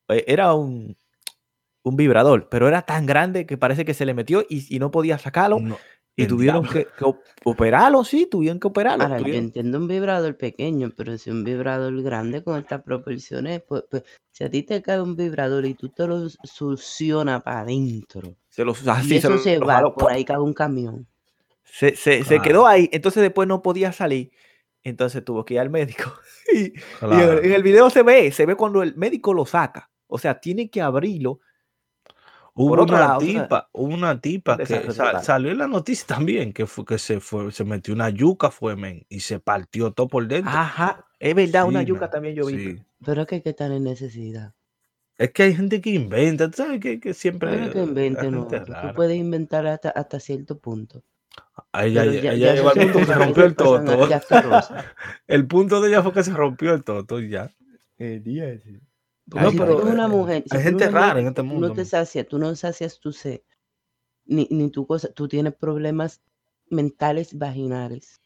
eh, 0.09 0.23
era 0.27 0.53
un, 0.53 0.95
un 1.83 1.95
vibrador, 1.95 2.47
pero 2.49 2.67
era 2.67 2.81
tan 2.83 3.05
grande 3.05 3.45
que 3.45 3.57
parece 3.57 3.85
que 3.85 3.93
se 3.93 4.05
le 4.05 4.13
metió 4.13 4.45
y, 4.49 4.73
y 4.75 4.79
no 4.79 4.91
podía 4.91 5.17
sacarlo. 5.17 5.59
No, 5.59 5.77
y 6.19 6.25
tuvieron 6.25 6.63
que, 6.67 6.87
que 6.97 7.05
op- 7.05 7.21
operarlo, 7.43 8.03
sí, 8.03 8.25
tuvieron 8.29 8.59
que 8.59 8.67
operarlo. 8.67 9.03
Ahora, 9.03 9.19
yo 9.19 9.35
entiendo 9.35 9.77
un 9.77 9.87
vibrador 9.87 10.35
pequeño, 10.35 10.91
pero 10.97 11.15
si 11.17 11.29
un 11.29 11.43
vibrador 11.43 12.01
grande 12.01 12.43
con 12.43 12.57
estas 12.57 12.81
proporciones, 12.81 13.61
pues, 13.67 13.83
pues, 13.89 14.03
si 14.31 14.43
a 14.43 14.49
ti 14.49 14.63
te 14.63 14.81
cae 14.81 14.99
un 14.99 15.15
vibrador 15.15 15.65
y 15.67 15.75
tú 15.75 15.89
te 15.89 16.07
lo 16.07 16.27
succionas 16.27 17.43
para 17.43 17.59
adentro, 17.59 18.35
se 18.49 18.65
los, 18.65 18.83
y 18.83 18.89
así, 18.89 19.15
eso 19.17 19.29
lo- 19.29 19.37
se 19.37 19.59
lo 19.59 19.67
va, 19.67 19.93
por 19.93 20.11
ahí 20.11 20.25
cae 20.25 20.39
un 20.39 20.53
camión. 20.53 21.05
Se, 21.63 21.95
se- 21.95 22.23
quedó 22.41 22.65
ahí, 22.65 22.89
entonces 22.91 23.21
después 23.21 23.47
no 23.47 23.61
podía 23.61 23.91
salir. 23.91 24.31
Entonces 24.87 25.23
tuvo 25.25 25.43
que 25.43 25.55
ir 25.55 25.59
al 25.59 25.69
médico. 25.69 26.13
Y, 26.49 26.59
y 26.59 26.63
en, 26.65 26.73
Claro. 26.99 27.33
el, 27.33 27.45
en 27.45 27.51
el 27.51 27.61
video 27.61 27.89
se 27.89 28.03
ve, 28.03 28.31
se 28.31 28.45
ve 28.45 28.55
cuando 28.55 28.81
el 28.81 28.95
médico 28.95 29.33
lo 29.33 29.45
saca. 29.45 29.91
O 30.07 30.17
sea, 30.17 30.39
tiene 30.39 30.69
que 30.69 30.81
abrirlo. 30.81 31.41
Hubo 32.53 32.69
Por 32.69 32.79
una 32.79 32.99
lado, 32.99 33.17
o 33.17 33.21
sea, 33.21 33.43
tipa, 33.43 33.69
hubo 33.73 33.93
una 33.93 34.19
tipa 34.19 34.57
que 34.57 34.65
salió 35.21 35.51
en 35.51 35.57
la 35.57 35.67
noticia 35.67 36.07
también 36.15 36.53
que 36.53 36.65
fue 36.65 36.85
que 36.85 36.97
se 36.97 37.19
fue, 37.19 37.51
se 37.51 37.65
metió 37.65 37.93
una 37.93 38.09
yuca 38.09 38.49
fue 38.49 38.77
men 38.77 39.05
y 39.09 39.19
se 39.19 39.39
partió 39.39 39.91
todo 39.91 40.07
por 40.07 40.25
dentro. 40.25 40.51
Ajá, 40.51 41.05
es 41.19 41.35
verdad, 41.35 41.65
una 41.67 41.83
yuca 41.83 42.09
también 42.09 42.33
yo 42.33 42.45
vi. 42.45 42.57
sí. 42.57 42.81
Pero 43.05 43.21
es 43.23 43.27
que 43.27 43.35
hay 43.35 43.41
que 43.41 43.49
estar 43.49 43.71
en 43.71 43.83
necesidad. 43.83 44.53
Es 45.17 45.31
que 45.31 45.43
hay 45.43 45.55
gente 45.55 45.81
que 45.81 45.89
inventa, 45.89 46.49
¿tú 46.49 46.63
¿sabes? 46.63 46.79
Que, 46.79 46.99
que 46.99 47.13
siempre 47.13 47.69
que 47.71 47.83
inventen, 47.83 48.31
no. 48.31 48.47
Tú 48.47 48.93
puedes 48.95 49.17
inventar 49.17 49.67
hasta, 49.67 49.89
hasta 49.89 50.19
cierto 50.19 50.57
punto. 50.57 51.03
A 51.71 51.85
ella, 51.85 52.01
Pero 52.01 52.11
ella- 52.11 52.21
ya- 52.21 52.33
ella 52.33 52.47
ya 52.47 52.53
llegó 52.55 52.69
al 52.69 52.77
punto 52.77 52.99
que 52.99 53.05
se 53.05 53.13
rompió 53.15 53.45
el 53.45 53.55
toto. 53.55 54.09
ya 54.09 54.21
el 55.27 55.47
punto 55.47 55.81
de 55.81 55.89
ella 55.89 56.03
fue 56.03 56.13
que 56.13 56.23
se 56.23 56.31
rompió 56.33 56.73
el 56.73 56.83
toto 56.83 57.19
y 57.19 57.29
ya. 57.29 57.51
Día. 57.97 58.59
Porque 59.29 59.43
No, 59.45 59.51
si 59.51 59.57
tú 59.57 59.63
pero, 59.63 59.81
eres 59.81 59.93
una 59.93 60.05
eh, 60.05 60.09
mujer, 60.09 60.43
si 60.45 60.55
hay 60.57 60.63
tú 60.63 60.69
gente 60.69 60.89
rara 60.89 61.19
en 61.19 61.27
este 61.27 61.41
tú 61.41 61.47
mundo, 61.47 61.67
No 61.69 61.73
te 61.73 61.85
sacias, 61.85 62.27
tú 62.27 62.37
no 62.39 62.55
sacias 62.55 62.99
tu 62.99 63.11
sed, 63.11 63.41
ni, 64.25 64.47
ni 64.51 64.69
tu 64.69 64.85
cosa, 64.85 65.11
tú 65.11 65.27
tienes 65.27 65.55
problemas 65.55 66.21
mentales 66.69 67.37
vaginales. 67.37 68.21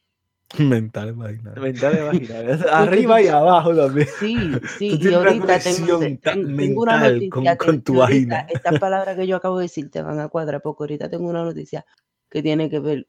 Mental, 0.60 1.10
imagínate. 1.10 1.60
Mental 1.60 1.96
de 1.96 2.02
vaginal. 2.02 2.66
Arriba 2.70 3.22
y 3.22 3.28
abajo 3.28 3.74
también. 3.76 4.08
Sí, 4.20 4.52
sí, 4.78 5.00
Tú 5.00 5.08
y 5.10 5.14
ahorita 5.14 5.60
tengo, 5.60 6.00
tengo 6.22 6.82
una 6.82 6.98
noticia 6.98 7.30
con- 7.58 7.66
con 7.68 7.82
tu 7.82 7.96
vagina. 7.96 8.46
estas 8.50 8.80
palabras 8.80 9.16
que 9.16 9.28
yo 9.28 9.38
acabo 9.38 9.58
de 9.58 9.64
decir 9.64 9.90
te 9.90 10.02
van 10.02 10.20
a 10.20 10.28
cuadrar, 10.28 10.62
porque 10.62 10.84
ahorita 10.84 11.10
tengo 11.10 11.30
una 11.30 11.44
noticia 11.44 11.86
que 12.32 12.42
tiene 12.42 12.70
que 12.70 12.80
ver, 12.80 13.08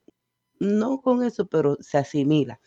no 0.59 1.01
con 1.01 1.23
eso, 1.23 1.47
pero 1.47 1.79
se 1.81 1.99
asimila. 1.99 2.61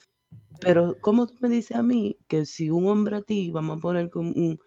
Pero, 0.62 0.98
¿cómo 1.02 1.28
tú 1.28 1.36
me 1.42 1.50
dices 1.50 1.78
a 1.78 1.84
mí 1.84 2.18
que 2.28 2.46
si 2.46 2.70
un 2.72 2.88
hombre 2.88 3.18
a 3.18 3.22
ti, 3.22 3.52
vamos 3.52 3.78
a 3.78 3.82
poner 3.82 4.10
con 4.10 4.28
un, 4.28 4.60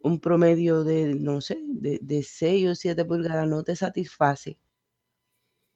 un 0.00 0.20
promedio 0.20 0.84
de, 0.84 1.14
no 1.14 1.40
sé, 1.40 1.58
de, 1.66 1.98
de 2.02 2.22
6 2.22 2.68
o 2.68 2.74
7 2.74 3.04
pulgadas, 3.04 3.48
no 3.48 3.64
te 3.64 3.74
satisface? 3.74 4.58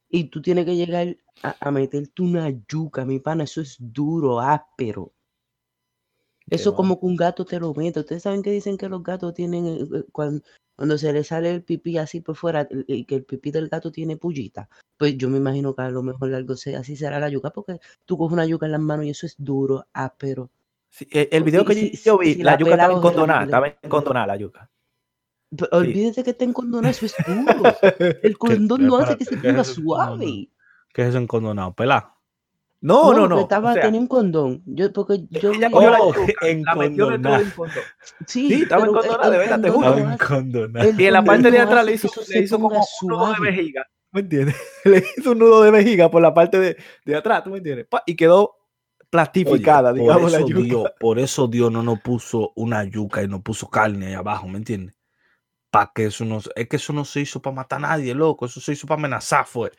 Y 0.09 0.25
tú 0.25 0.42
tienes 0.42 0.66
que 0.66 0.77
llegar 0.77 1.16
a, 1.42 1.57
a 1.61 1.71
meterte 1.71 2.23
una 2.23 2.51
yuca, 2.69 3.05
mi 3.05 3.19
pana, 3.19 3.45
eso 3.45 3.62
es 3.62 3.77
duro, 3.81 4.40
áspero. 4.40 5.15
Eso 6.48 6.74
como 6.74 7.00
que 7.00 7.06
un 7.06 7.16
gato 7.16 7.44
te 7.44 7.59
lo 7.59 7.74
mete. 7.74 8.00
Ustedes 8.00 8.22
saben 8.22 8.42
que 8.42 8.50
dicen 8.50 8.76
que 8.76 8.88
los 8.88 9.02
gatos 9.02 9.35
tienen, 9.35 9.66
eh, 9.66 9.80
eh, 9.80 10.04
cuando, 10.12 10.42
cuando 10.76 10.96
se 10.96 11.12
les 11.12 11.26
sale 11.26 11.50
el 11.50 11.62
pipí 11.62 11.98
así 11.98 12.20
por 12.20 12.37
fuera, 12.37 12.68
y 12.87 13.04
que 13.04 13.16
el 13.16 13.24
pipí 13.24 13.50
del 13.50 13.68
gato 13.68 13.90
tiene 13.90 14.16
pullita. 14.16 14.68
Pues 14.96 15.16
yo 15.18 15.28
me 15.28 15.38
imagino 15.38 15.74
que 15.74 15.82
a 15.82 15.90
lo 15.90 16.02
mejor 16.02 16.32
algo 16.35 16.54
así 16.54 16.96
será 16.96 17.18
la 17.18 17.28
yuca, 17.28 17.50
porque 17.50 17.80
tú 18.04 18.16
coges 18.16 18.32
una 18.35 18.46
yuca 18.46 18.66
en 18.66 18.72
las 18.72 18.80
manos 18.80 19.06
y 19.06 19.11
eso 19.11 19.26
es 19.26 19.35
duro, 19.38 19.87
áspero. 19.92 20.50
Sí, 20.88 21.06
el, 21.11 21.28
el 21.30 21.42
video 21.42 21.64
que 21.64 21.90
yo 21.90 22.18
vi, 22.18 22.37
la 22.37 22.52
la 22.52 22.59
yuca 22.59 22.70
estaba 22.72 22.92
es 22.92 22.98
encondonada, 22.98 23.38
horrible. 23.40 23.44
estaba 23.50 23.78
encondonada 23.82 24.26
la 24.28 24.37
yuca. 24.37 24.70
Pero 25.50 25.68
olvídese 25.72 26.24
que 26.24 26.30
estén 26.30 26.52
condonados, 26.52 27.02
eso 27.02 27.16
es 27.18 27.26
duro. 27.46 27.74
El 28.22 28.38
condón 28.38 28.87
no 28.87 28.96
hace 28.96 29.16
que 29.16 29.24
se 29.24 29.35
espérate, 29.35 29.42
¿qué 29.42 29.61
es 29.61 29.74
ponga 29.74 29.85
condonado? 29.85 30.16
suave. 30.16 30.48
¿Qué 30.94 31.02
es 31.02 31.09
eso 31.09 31.18
encondonado? 31.18 31.74
¿Pelá? 31.74 32.15
No, 32.80 33.12
no, 33.12 33.26
no. 33.28 33.40
Estaba, 33.40 33.70
o 33.70 33.74
sea, 33.74 33.82
tenía 33.82 34.00
un 34.00 34.06
condón. 34.06 34.62
Yo, 34.66 34.92
porque 34.92 35.26
yo 35.30 35.50
ella 35.50 35.70
cogió 35.70 35.90
la 35.90 36.00
Oh, 36.00 36.12
yuca, 36.14 36.46
la 36.64 36.76
metió 36.76 37.06
del 37.06 37.20
condón. 37.22 37.82
sí, 38.26 38.48
sí, 38.48 38.62
estaba 38.62 38.84
pero 38.86 39.00
el- 39.02 39.06
encondonada, 39.06 39.30
de 39.30 39.38
verdad, 39.38 39.60
te 39.60 39.70
juro. 39.70 39.96
Encondonado. 39.96 40.88
el 40.88 41.00
Y 41.00 41.06
en 41.06 41.12
la 41.12 41.24
parte 41.24 41.50
de 41.50 41.60
atrás 41.60 41.84
le 41.84 41.92
hizo, 41.92 42.08
le 42.28 42.38
hizo 42.40 42.58
como 42.60 42.78
un 43.02 43.08
nudo 43.08 43.32
de 43.32 43.40
vejiga. 43.40 43.86
¿Me 44.12 44.20
entiendes? 44.20 44.56
Le 44.84 45.04
hizo 45.18 45.32
un 45.32 45.38
nudo 45.38 45.62
de 45.62 45.70
vejiga 45.70 46.10
por 46.10 46.22
la 46.22 46.32
parte 46.32 46.58
de, 46.58 46.76
de 47.04 47.16
atrás, 47.16 47.44
¿tú 47.44 47.50
me 47.50 47.58
entiendes? 47.58 47.86
Pa, 47.90 48.02
Y 48.06 48.14
quedó 48.16 48.54
plastificada, 49.10 49.90
Oye, 49.90 50.00
digamos, 50.00 50.22
por 50.22 50.30
la 50.30 50.38
eso 50.38 50.48
yuca. 50.48 50.62
Dios, 50.62 50.82
por 51.00 51.18
eso 51.18 51.48
Dios 51.48 51.72
no 51.72 51.82
nos 51.82 52.00
puso 52.00 52.52
una 52.56 52.84
yuca 52.84 53.22
y 53.22 53.28
nos 53.28 53.42
puso 53.42 53.68
carne 53.68 54.06
ahí 54.06 54.14
abajo, 54.14 54.48
¿me 54.48 54.58
entiendes? 54.58 54.94
Para 55.70 55.92
que 55.94 56.06
eso 56.06 56.24
no, 56.24 56.40
es 56.54 56.68
que 56.68 56.76
eso 56.76 56.92
no 56.92 57.04
se 57.04 57.20
hizo 57.20 57.42
para 57.42 57.56
matar 57.56 57.78
a 57.78 57.88
nadie, 57.88 58.14
loco, 58.14 58.46
eso 58.46 58.60
se 58.60 58.72
hizo 58.72 58.86
para 58.86 58.98
amenazar, 59.00 59.44
fue. 59.46 59.72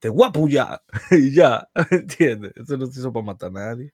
Te 0.00 0.08
guapo 0.08 0.48
ya, 0.48 0.82
y 1.10 1.32
ya, 1.34 1.68
¿entiendes? 1.90 2.52
Eso 2.56 2.76
no 2.76 2.86
se 2.86 3.00
hizo 3.00 3.12
para 3.12 3.26
matar 3.26 3.48
a 3.50 3.52
nadie. 3.52 3.92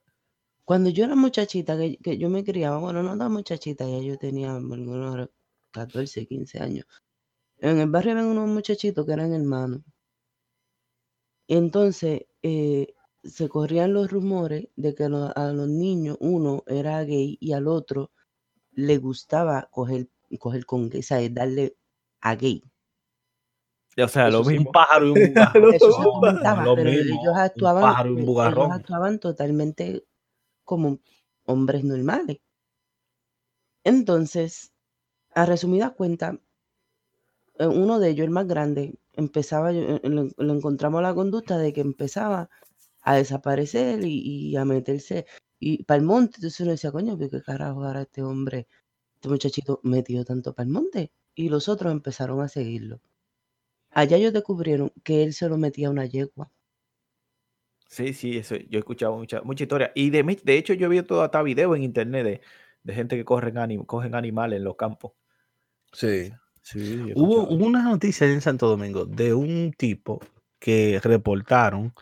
Cuando 0.64 0.90
yo 0.90 1.04
era 1.04 1.14
muchachita, 1.14 1.76
que, 1.78 1.98
que 1.98 2.18
yo 2.18 2.28
me 2.30 2.44
criaba, 2.44 2.78
bueno, 2.78 3.02
no 3.02 3.16
tan 3.16 3.32
muchachita, 3.32 3.86
ya 3.86 3.98
yo 4.00 4.18
tenía 4.18 4.54
algunos 4.54 5.28
14, 5.72 6.26
15 6.26 6.58
años. 6.60 6.86
En 7.58 7.78
el 7.78 7.90
barrio 7.90 8.12
había 8.12 8.26
unos 8.26 8.48
muchachitos 8.48 9.06
que 9.06 9.12
eran 9.12 9.32
hermanos. 9.32 9.80
Entonces 11.48 12.26
eh, 12.42 12.94
se 13.22 13.48
corrían 13.48 13.92
los 13.94 14.10
rumores 14.10 14.68
de 14.76 14.94
que 14.94 15.04
a 15.04 15.08
los 15.08 15.68
niños 15.68 16.16
uno 16.20 16.62
era 16.66 17.02
gay 17.04 17.36
y 17.40 17.52
al 17.52 17.68
otro 17.68 18.12
le 18.72 18.98
gustaba 18.98 19.68
coger 19.70 20.08
coger 20.38 20.66
con 20.66 20.90
o 20.96 21.02
sea, 21.02 21.26
darle 21.30 21.76
a 22.20 22.34
gay. 22.36 22.62
O 24.02 24.09
sea, 24.09 24.30
lo 24.30 24.40
Eso 24.40 24.50
mismo. 24.50 24.68
Un 24.68 24.72
pájaro 24.72 25.07
y 25.09 25.11
un 25.11 25.24
bugarrón. 25.35 25.74
Eso 25.74 25.92
se 25.92 25.96
mismo, 25.98 26.12
comentaba, 26.12 26.62
Lo 26.64 26.74
pero 26.74 26.90
mismo, 26.90 27.14
ellos 27.20 27.35
un 27.37 27.40
actuaban, 27.42 27.80
pájaro 27.80 28.11
y 28.11 28.12
un 28.12 28.22
ellos 28.22 28.68
actuaban 28.70 29.18
totalmente 29.20 30.04
como 30.64 31.00
hombres 31.46 31.85
normales. 31.85 32.38
Entonces, 33.85 34.72
a 35.35 35.46
resumidas 35.46 35.92
cuentas, 35.92 36.38
eh, 37.59 37.66
uno 37.66 37.98
de 37.98 38.11
ellos, 38.11 38.24
el 38.24 38.30
más 38.30 38.46
grande, 38.46 38.98
empezaba, 39.12 39.72
yo- 39.72 39.80
eh, 39.83 40.00
le, 40.04 40.30
le 40.37 40.52
encontramos 40.52 41.02
la 41.02 41.14
conducta 41.14 41.59
de 41.59 41.72
que 41.72 41.80
empezaba 41.80 42.50
a 43.02 43.16
desaparecer 43.16 44.04
y, 44.04 44.20
y 44.50 44.57
a 44.57 44.64
meterse 44.64 45.26
y 45.61 45.85
para 45.85 45.98
el 46.00 46.04
monte. 46.07 46.37
Entonces 46.38 46.61
uno 46.61 46.72
decía, 46.72 46.92
coño, 46.92 47.16
¿pero 47.18 47.30
¿qué 47.30 47.42
carajo 47.42 47.85
ahora 47.85 48.02
este 48.02 48.22
hombre, 48.22 48.68
este 49.16 49.28
muchachito 49.28 49.80
metido 49.85 50.24
tanto 50.24 50.54
para 50.54 50.66
el 50.66 50.72
monte? 50.72 51.12
Y 51.35 51.48
los 51.50 51.68
otros 51.68 51.92
empezaron 51.92 52.40
a 52.42 52.48
seguirlo. 52.48 53.00
Allá 53.94 54.18
ellos 54.18 54.33
descubrieron 54.35 54.92
que 55.04 55.22
él 55.22 55.33
se 55.33 55.48
lo 55.48 55.57
metía 55.59 55.88
a 55.88 55.90
una 55.92 56.07
yegua. 56.07 56.50
Sí, 57.88 58.12
sí, 58.12 58.37
eso, 58.38 58.57
yo 58.57 58.78
he 58.78 58.80
escuchado 58.80 59.16
mucha, 59.16 59.40
mucha 59.42 59.64
historia. 59.64 59.92
Y 59.94 60.11
de, 60.11 60.24
mi- 60.24 60.37
de 60.42 60.57
hecho, 60.59 60.74
yo 60.74 60.87
he 60.87 60.90
visto 60.90 61.22
hasta 61.22 61.42
videos 61.42 61.76
en 61.76 61.85
internet 61.85 62.24
de, 62.24 62.40
de 62.83 62.94
gente 62.94 63.16
que 63.16 63.24
corren 63.24 63.57
anim- 63.57 63.87
cogen 63.87 64.14
animales 64.14 64.59
en 64.59 64.64
los 64.64 64.76
campos. 64.76 65.12
Sí. 65.92 66.33
Sí, 66.62 67.12
Hubo, 67.14 67.42
hubo 67.48 67.66
una 67.66 67.83
noticia 67.83 68.26
en 68.26 68.40
Santo 68.40 68.68
Domingo 68.68 69.04
de 69.07 69.35
un 69.35 69.72
tipo 69.76 70.20
que 70.59 70.98
reportaron 71.02 71.92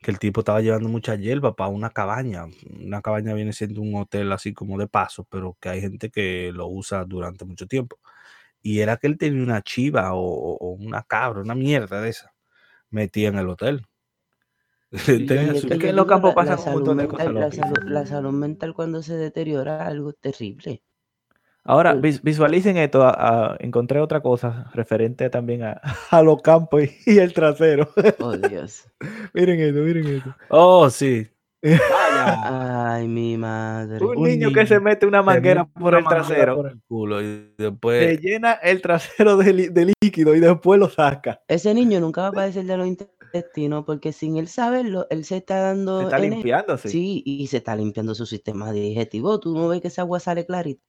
que 0.00 0.10
el 0.10 0.18
tipo 0.18 0.40
estaba 0.40 0.60
llevando 0.60 0.88
mucha 0.90 1.14
hierba 1.16 1.56
para 1.56 1.70
una 1.70 1.90
cabaña. 1.90 2.46
Una 2.80 3.02
cabaña 3.02 3.34
viene 3.34 3.52
siendo 3.54 3.80
un 3.82 3.94
hotel 3.96 4.32
así 4.32 4.54
como 4.54 4.78
de 4.78 4.88
paso, 4.88 5.24
pero 5.30 5.56
que 5.60 5.70
hay 5.70 5.80
gente 5.82 6.10
que 6.10 6.52
lo 6.54 6.68
usa 6.68 7.04
durante 7.06 7.44
mucho 7.46 7.66
tiempo. 7.66 7.98
Y 8.62 8.80
era 8.80 8.96
que 8.96 9.06
él 9.06 9.16
tenía 9.18 9.42
una 9.42 9.62
chiva 9.62 10.14
o, 10.14 10.74
una 10.74 11.02
cabra, 11.02 11.40
una 11.40 11.54
mierda 11.54 12.00
de 12.00 12.10
esa, 12.10 12.32
metida 12.90 13.28
en 13.28 13.38
el 13.38 13.48
hotel. 13.48 13.86
Es 14.92 15.06
que 15.06 15.88
en 15.90 15.96
los 15.96 16.06
campos 16.06 16.34
pasan 16.34 16.58
un 16.58 16.72
montón 16.72 16.96
de 16.98 17.04
salud 17.04 17.10
cosas 17.12 17.26
mental- 17.32 17.34
la, 17.40 17.52
salud, 17.52 17.82
la 17.90 18.06
salud 18.06 18.32
mental 18.32 18.74
cuando 18.74 19.02
se 19.02 19.14
deteriora 19.16 19.82
es 19.84 19.88
algo 19.88 20.12
terrible. 20.12 20.82
Ahora, 21.62 21.94
visualicen 21.94 22.76
esto. 22.78 23.02
a- 23.04 23.52
a- 23.52 23.56
encontré 23.60 24.00
otra 24.00 24.20
cosa 24.20 24.70
referente 24.74 25.30
también 25.30 25.62
a, 25.62 25.80
a 26.10 26.22
los 26.22 26.42
campos 26.42 26.82
y, 27.06 27.12
y 27.14 27.18
el 27.18 27.32
trasero. 27.32 27.88
Oh, 28.18 28.36
Dios. 28.36 28.88
miren 29.34 29.60
esto, 29.60 29.80
miren 29.80 30.06
esto. 30.08 30.34
Oh, 30.48 30.90
sí. 30.90 31.28
Ay, 32.44 33.08
mi 33.08 33.36
madre. 33.36 34.04
Un 34.06 34.16
Un 34.18 34.24
niño 34.24 34.52
que 34.52 34.66
se 34.66 34.80
mete 34.80 35.06
una 35.06 35.18
Se 35.20 35.24
manguera 35.24 35.64
mete 35.64 35.80
por 35.80 35.94
una 35.94 35.98
el 35.98 36.08
trasero, 36.08 36.56
por 36.56 36.66
el 36.68 36.80
culo 36.88 37.22
y 37.22 37.54
se 37.58 38.16
llena 38.18 38.52
el 38.54 38.80
trasero 38.82 39.36
de, 39.36 39.52
li- 39.52 39.68
de 39.68 39.92
líquido 40.02 40.34
y 40.34 40.40
después 40.40 40.78
lo 40.78 40.88
saca. 40.88 41.40
Ese 41.48 41.74
niño 41.74 42.00
nunca 42.00 42.22
va 42.22 42.28
a 42.28 42.32
padecer 42.32 42.64
de 42.64 42.76
los 42.76 42.86
intestinos 42.86 43.84
porque 43.84 44.12
sin 44.12 44.36
él 44.36 44.48
saberlo, 44.48 45.06
él 45.10 45.24
se 45.24 45.38
está 45.38 45.56
Se 45.56 45.62
dando 45.62 46.00
está 46.02 46.16
N- 46.18 46.30
limpiándose. 46.30 46.88
Sí, 46.88 47.22
y 47.24 47.46
se 47.46 47.58
está 47.58 47.76
limpiando 47.76 48.14
su 48.14 48.26
sistema 48.26 48.72
digestivo. 48.72 49.38
Tú 49.40 49.54
no 49.54 49.68
ves 49.68 49.80
que 49.80 49.88
esa 49.88 50.02
agua 50.02 50.20
sale 50.20 50.46
clarita. 50.46 50.82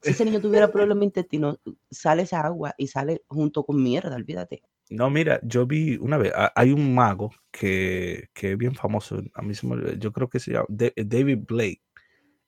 Si 0.00 0.12
ese 0.12 0.24
niño 0.24 0.40
tuviera 0.40 0.66
problemas 0.72 1.04
intestinos, 1.04 1.58
sale 1.90 2.22
esa 2.22 2.40
agua 2.42 2.74
y 2.78 2.88
sale 2.88 3.22
junto 3.28 3.64
con 3.64 3.82
mierda, 3.82 4.16
olvídate. 4.16 4.62
No, 4.98 5.08
mira, 5.10 5.40
yo 5.42 5.66
vi 5.66 5.96
una 5.96 6.18
vez, 6.18 6.32
ha- 6.34 6.52
hay 6.54 6.72
un 6.72 6.94
mago 6.94 7.30
que, 7.50 8.28
que 8.34 8.52
es 8.52 8.58
bien 8.58 8.74
famoso, 8.74 9.22
a 9.34 9.42
mí 9.42 9.54
se 9.54 9.66
me 9.66 9.98
yo 9.98 10.12
creo 10.12 10.28
que 10.28 10.38
se 10.40 10.52
llama 10.52 10.66
Da- 10.68 10.92
David 10.96 11.38
Blake. 11.46 11.82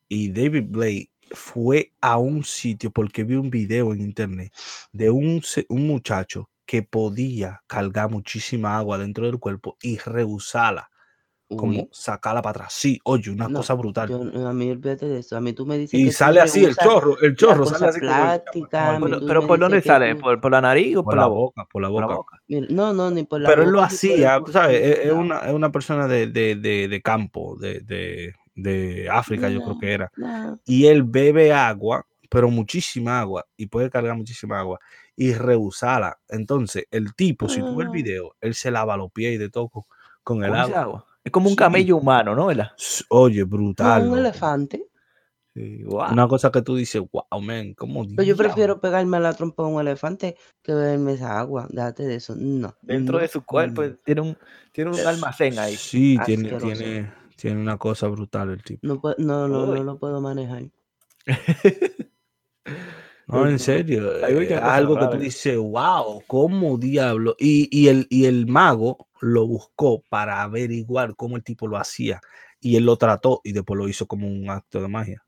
Y 0.09 0.31
David 0.33 0.65
Blake 0.69 1.11
fue 1.33 1.93
a 2.01 2.19
un 2.19 2.45
sitio 2.45 2.91
porque 2.93 3.25
vi 3.25 3.37
un 3.37 3.51
video 3.51 3.93
en 3.95 4.03
internet 4.03 4.53
de 4.93 5.11
un, 5.11 5.43
un 5.71 5.87
muchacho 5.89 6.51
que 6.67 6.83
podía 6.83 7.63
cargar 7.69 8.11
muchísima 8.11 8.79
agua 8.79 8.99
dentro 8.99 9.27
del 9.27 9.39
cuerpo 9.41 9.77
y 9.83 9.99
rehusarla, 9.99 10.91
como 11.49 11.89
sacarla 11.93 12.43
para 12.43 12.51
atrás. 12.65 12.73
Sí, 12.75 12.99
oye, 13.05 13.31
una 13.31 13.49
no, 13.49 13.59
cosa 13.59 13.75
brutal. 13.75 14.09
yo, 14.09 14.49
a 14.49 14.53
mí 14.53 14.71
olvídate 14.71 15.07
de 15.07 15.19
eso. 15.21 15.37
A 15.37 15.41
mí 15.41 15.53
tú 15.53 15.67
me 15.67 15.79
dices 15.79 15.99
y 16.01 16.07
que 16.07 16.13
sale 16.13 16.41
así 16.41 16.65
el 16.65 16.75
chorro, 16.77 17.19
el 17.21 17.37
chorro 17.37 17.67
sale 17.67 17.87
así 17.87 18.01
plástica, 18.01 18.95
como 18.99 19.07
Pero, 19.07 19.27
pero 19.27 19.47
¿por 19.47 19.59
dónde 19.59 19.83
sale? 19.83 20.15
tú- 20.15 20.21
¿Por, 20.23 20.41
por 20.41 20.51
la 20.53 20.61
nariz 20.61 20.97
o 20.97 21.05
por 21.05 21.11
por 21.13 21.15
la 21.17 21.23
la 21.23 21.27
boca? 21.29 21.63
boca, 21.63 21.69
por 21.73 21.83
la 21.83 21.89
Por 21.89 22.01
la 22.01 22.07
boca. 22.07 22.17
boca. 22.17 22.43
Mira, 22.49 22.67
No, 22.71 22.93
no, 22.93 23.11
ni 23.11 23.25
por 23.25 23.41
la 23.41 23.49
Pero 23.49 23.63
él 23.63 23.69
lo 23.71 23.81
boca 23.83 23.89
ni 23.93 23.97
por 23.99 24.11
el 24.19 24.25
hacía, 24.27 24.43
¿sabes? 24.53 24.99
Es, 24.99 25.13
una, 25.13 25.39
es 25.41 25.53
una 25.53 25.71
persona 25.71 26.09
de, 26.09 26.27
de, 26.29 26.57
de, 26.57 26.89
de 26.89 27.03
campo, 27.03 27.57
de, 27.59 27.81
de, 27.81 28.35
de 28.55 29.09
África, 29.11 29.49
yo 29.49 29.63
creo 29.63 29.79
que 29.79 29.93
era. 29.93 30.11
no. 30.17 30.59
Y 30.65 30.87
él 30.87 31.03
bebe 31.05 31.53
agua, 31.53 32.07
pero 32.31 32.49
muchísima 32.51 33.21
agua, 33.21 33.45
y 33.57 33.67
puede 33.67 33.91
cargar 33.91 34.17
muchísima 34.17 34.59
agua 34.59 34.81
y 35.15 35.35
rehusarla. 35.35 36.19
Entonces, 36.29 36.87
el 36.91 37.15
tipo, 37.15 37.49
si 37.49 37.61
tú 37.61 37.77
ves 37.77 37.85
el 37.85 37.89
Ah. 37.89 37.93
video, 37.93 38.35
él 38.41 38.55
se 38.55 38.71
lava 38.71 38.97
los 38.97 39.13
pies 39.13 39.35
y 39.35 39.39
de 39.39 39.51
todo 39.51 39.69
con, 39.69 39.83
con 40.25 40.43
el 40.43 40.51
¿Con 40.51 40.59
ese 40.61 40.75
agua. 40.75 40.83
agua? 40.83 41.07
Es 41.25 41.33
como 41.33 41.47
un 41.47 41.53
Sí. 41.53 41.57
camello 41.57 41.97
humano, 41.97 42.35
¿no? 42.35 42.51
S- 42.51 43.05
Oye, 43.09 43.41
No, 43.41 43.47
brutal. 43.49 44.03
un 44.03 44.09
loco. 44.09 44.19
elefante. 44.21 44.87
Sí. 45.55 45.85
Una 45.85 46.27
cosa 46.29 46.51
que 46.51 46.63
tú 46.63 46.75
dices, 46.77 47.01
wow, 47.13 47.41
man, 47.41 47.75
¿cómo 47.75 48.03
Pero 48.03 48.11
yo 48.17 48.23
diablo?". 48.23 48.37
prefiero 48.37 48.81
pegarme 48.81 49.17
a 49.17 49.21
la 49.21 49.33
trompa 49.33 49.63
de 49.63 49.69
un 49.71 49.81
elefante 49.81 50.37
que 50.63 50.75
beberme 50.75 51.13
esa 51.15 51.39
agua. 51.39 51.67
Déjate 51.71 52.03
de 52.03 52.17
eso. 52.17 52.35
No. 52.37 52.75
Dentro 52.83 53.17
no, 53.17 53.23
de 53.23 53.29
su 53.29 53.45
cuerpo 53.45 53.83
no. 53.85 53.95
tiene 54.05 54.21
un, 54.21 54.37
tiene 54.73 54.91
un 54.91 54.99
almacén 55.01 55.59
ahí. 55.59 55.77
Sí, 55.77 56.19
tiene, 56.27 56.59
tiene, 56.59 57.13
tiene 57.37 57.61
una 57.61 57.79
cosa 57.79 58.09
brutal 58.09 58.51
el 58.51 58.63
tipo. 58.63 58.81
No, 58.87 59.01
no, 59.19 59.49
no, 59.49 59.83
lo 59.83 59.99
puedo 59.99 60.21
manejar. 60.21 60.65
No, 63.27 63.49
en 63.49 63.59
serio, 63.59 64.11
hay 64.23 64.35
eh, 64.35 64.55
algo 64.55 64.95
que 64.95 65.01
tú 65.01 65.07
raras. 65.07 65.23
dices, 65.23 65.57
wow, 65.57 66.23
¿cómo 66.27 66.77
diablo? 66.77 67.35
Y, 67.39 67.69
y, 67.73 67.89
el, 67.89 68.07
y 68.11 68.27
el 68.27 68.47
mago 68.47 69.09
lo 69.25 69.47
buscó 69.47 70.03
para 70.09 70.43
averiguar 70.43 71.17
cómo 71.17 71.37
el 71.37 71.43
tipo 71.45 71.67
lo 71.67 71.77
hacía. 71.79 72.21
Y 72.61 72.77
él 72.77 72.85
lo 72.85 72.97
trató 72.97 73.41
y 73.45 73.53
después 73.53 73.79
lo 73.79 73.89
hizo 73.89 74.07
como 74.07 74.27
un 74.29 74.49
acto 74.51 74.81
de 74.81 74.89
magia. 74.89 75.25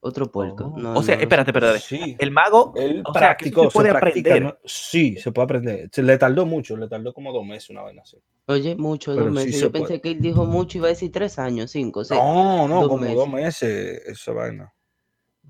Otro 0.00 0.30
puerco. 0.32 0.72
Oh. 0.74 0.78
No, 0.78 0.94
O 0.94 1.02
sea, 1.02 1.14
no, 1.16 1.22
espérate, 1.22 1.50
espérate. 1.52 1.78
Sí, 1.78 2.16
El 2.18 2.30
mago, 2.32 2.72
él 2.76 3.02
o 3.06 3.12
sea, 3.14 3.36
se 3.38 3.50
puede 3.52 3.90
practica, 3.90 4.30
aprender. 4.30 4.42
¿no? 4.42 4.58
Sí, 4.64 5.16
se 5.16 5.30
puede 5.30 5.44
aprender. 5.44 5.88
Se 5.92 6.02
le 6.02 6.18
tardó 6.18 6.44
mucho, 6.44 6.76
le 6.76 6.88
tardó 6.88 7.12
como 7.14 7.32
dos 7.32 7.46
meses 7.46 7.70
una 7.70 7.82
vaina 7.82 8.02
así. 8.02 8.16
Oye, 8.46 8.74
mucho, 8.74 9.12
Pero 9.14 9.26
dos 9.26 9.38
sí 9.40 9.46
meses. 9.46 9.54
se 9.56 9.60
Yo 9.62 9.70
pensé 9.72 9.86
puede. 9.86 10.00
que 10.00 10.10
él 10.10 10.20
dijo 10.20 10.44
mucho, 10.44 10.78
iba 10.78 10.88
a 10.88 10.90
decir 10.90 11.12
tres 11.12 11.38
años, 11.38 11.70
cinco, 11.70 12.04
seis. 12.04 12.20
No, 12.20 12.66
no, 12.66 12.80
dos 12.80 12.88
como 12.88 13.02
meses. 13.02 13.16
dos 13.16 13.28
meses 13.28 14.02
esa 14.08 14.32
vaina. 14.32 14.72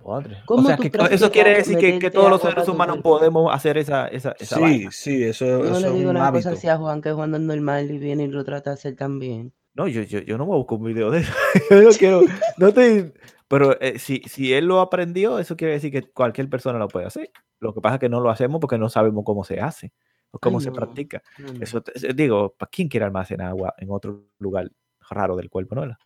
O 0.04 0.22
¿Cómo 0.46 0.66
sea, 0.68 0.76
tú 0.76 0.82
que 0.84 0.90
eso 1.10 1.30
quiere 1.30 1.54
decir 1.56 1.78
que, 1.78 1.98
que 1.98 2.10
todos 2.10 2.28
los 2.30 2.40
seres 2.42 2.66
humanos 2.68 2.98
podemos 3.02 3.54
hacer 3.54 3.78
esa, 3.78 4.08
esa, 4.08 4.34
esa 4.38 4.56
Sí, 4.56 4.60
vaina. 4.60 4.90
sí, 4.90 5.22
eso, 5.24 5.44
No 5.44 5.64
eso 5.64 5.80
le 5.80 5.86
es 5.88 5.94
digo 5.94 6.10
un 6.10 6.16
una 6.16 6.20
cosa 6.20 6.28
hábito. 6.28 6.48
así 6.50 6.68
a 6.68 6.76
Juan, 6.76 7.00
que 7.00 7.12
Juan 7.12 7.30
no 7.30 7.36
es 7.36 7.42
normal 7.42 7.90
y 7.90 7.98
viene 7.98 8.24
y 8.24 8.28
lo 8.28 8.44
trata 8.44 8.70
de 8.70 8.74
hacer 8.74 8.96
también. 8.96 9.52
No, 9.74 9.88
yo, 9.88 10.02
yo, 10.02 10.18
yo 10.20 10.36
no 10.36 10.44
voy 10.44 10.56
a 10.56 10.58
buscar 10.58 10.78
un 10.78 10.84
video 10.84 11.10
de 11.10 11.20
eso. 11.20 11.32
yo 11.70 11.82
no 11.82 11.90
quiero, 11.90 12.20
no 12.58 12.72
te, 12.72 13.14
pero 13.48 13.80
eh, 13.80 13.98
si, 13.98 14.22
si 14.26 14.52
él 14.52 14.66
lo 14.66 14.80
aprendió, 14.80 15.38
eso 15.38 15.56
quiere 15.56 15.74
decir 15.74 15.90
que 15.92 16.02
cualquier 16.02 16.48
persona 16.50 16.78
lo 16.78 16.88
puede 16.88 17.06
hacer. 17.06 17.30
Lo 17.60 17.72
que 17.72 17.80
pasa 17.80 17.94
es 17.94 18.00
que 18.00 18.08
no 18.08 18.20
lo 18.20 18.28
hacemos 18.30 18.60
porque 18.60 18.76
no 18.78 18.88
sabemos 18.88 19.24
cómo 19.24 19.44
se 19.44 19.60
hace 19.60 19.92
o 20.30 20.38
cómo 20.38 20.58
Ay, 20.58 20.64
se 20.64 20.70
no. 20.70 20.76
practica. 20.76 21.22
No, 21.38 21.52
no. 21.52 21.62
Eso, 21.62 21.80
te- 21.82 22.12
digo, 22.12 22.54
¿para 22.58 22.68
quién 22.70 22.88
quiere 22.88 23.06
almacenar 23.06 23.48
agua 23.48 23.74
en 23.78 23.90
otro 23.90 24.24
lugar 24.38 24.70
raro 25.08 25.36
del 25.36 25.48
cuerpo, 25.48 25.74
no? 25.74 25.96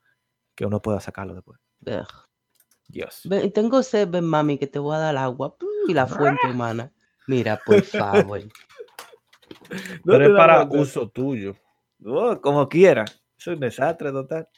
Que 0.55 0.67
uno 0.67 0.81
pueda 0.83 1.01
sacarlo 1.01 1.35
después. 1.35 1.59
Ugh. 1.87 2.07
Dios. 2.89 3.23
Ven, 3.25 3.53
tengo 3.53 3.83
sed, 3.83 4.09
ven 4.09 4.25
mami, 4.25 4.59
que 4.59 4.67
te 4.67 4.79
voy 4.79 4.97
a 4.97 5.01
dar 5.01 5.17
agua. 5.17 5.57
Y 5.89 5.95
la 5.95 6.07
fuente 6.07 6.47
humana. 6.51 6.93
Mira, 7.27 7.61
por 7.65 7.83
favor. 7.83 8.41
Pero 10.05 10.27
es 10.27 10.37
para 10.37 10.63
uso 10.65 10.81
uso 10.81 11.09
tuyo. 11.09 11.55
como 12.41 12.69
quiera. 12.69 13.05
Es 13.39 13.47
un 13.47 13.61
desastre 13.61 14.13
total. 14.13 14.49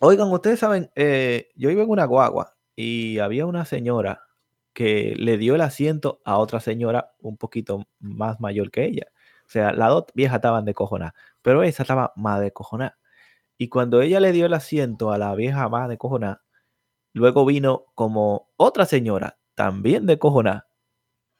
Oigan, 0.00 0.28
ustedes 0.30 0.60
saben, 0.60 0.90
eh, 0.94 1.48
yo 1.56 1.70
iba 1.70 1.82
en 1.82 1.90
una 1.90 2.04
guagua 2.04 2.56
y 2.76 3.18
había 3.18 3.46
una 3.46 3.64
señora 3.64 4.22
que 4.72 5.14
le 5.16 5.38
dio 5.38 5.56
el 5.56 5.60
asiento 5.60 6.20
a 6.24 6.38
otra 6.38 6.60
señora 6.60 7.12
un 7.18 7.36
poquito 7.36 7.84
más 7.98 8.38
mayor 8.40 8.70
que 8.70 8.84
ella. 8.84 9.08
O 9.44 9.50
sea, 9.50 9.72
las 9.72 9.88
dos 9.88 10.04
viejas 10.14 10.36
estaban 10.36 10.64
de 10.64 10.74
cojonar, 10.74 11.14
pero 11.42 11.64
esa 11.64 11.82
estaba 11.82 12.12
más 12.14 12.40
de 12.40 12.52
cojonar. 12.52 12.97
Y 13.58 13.68
cuando 13.68 14.00
ella 14.00 14.20
le 14.20 14.32
dio 14.32 14.46
el 14.46 14.54
asiento 14.54 15.10
a 15.10 15.18
la 15.18 15.34
vieja 15.34 15.68
más 15.68 15.88
de 15.88 15.98
cojonar, 15.98 16.40
luego 17.12 17.44
vino 17.44 17.86
como 17.94 18.50
otra 18.56 18.86
señora, 18.86 19.38
también 19.56 20.06
de 20.06 20.18
cojonar, 20.18 20.66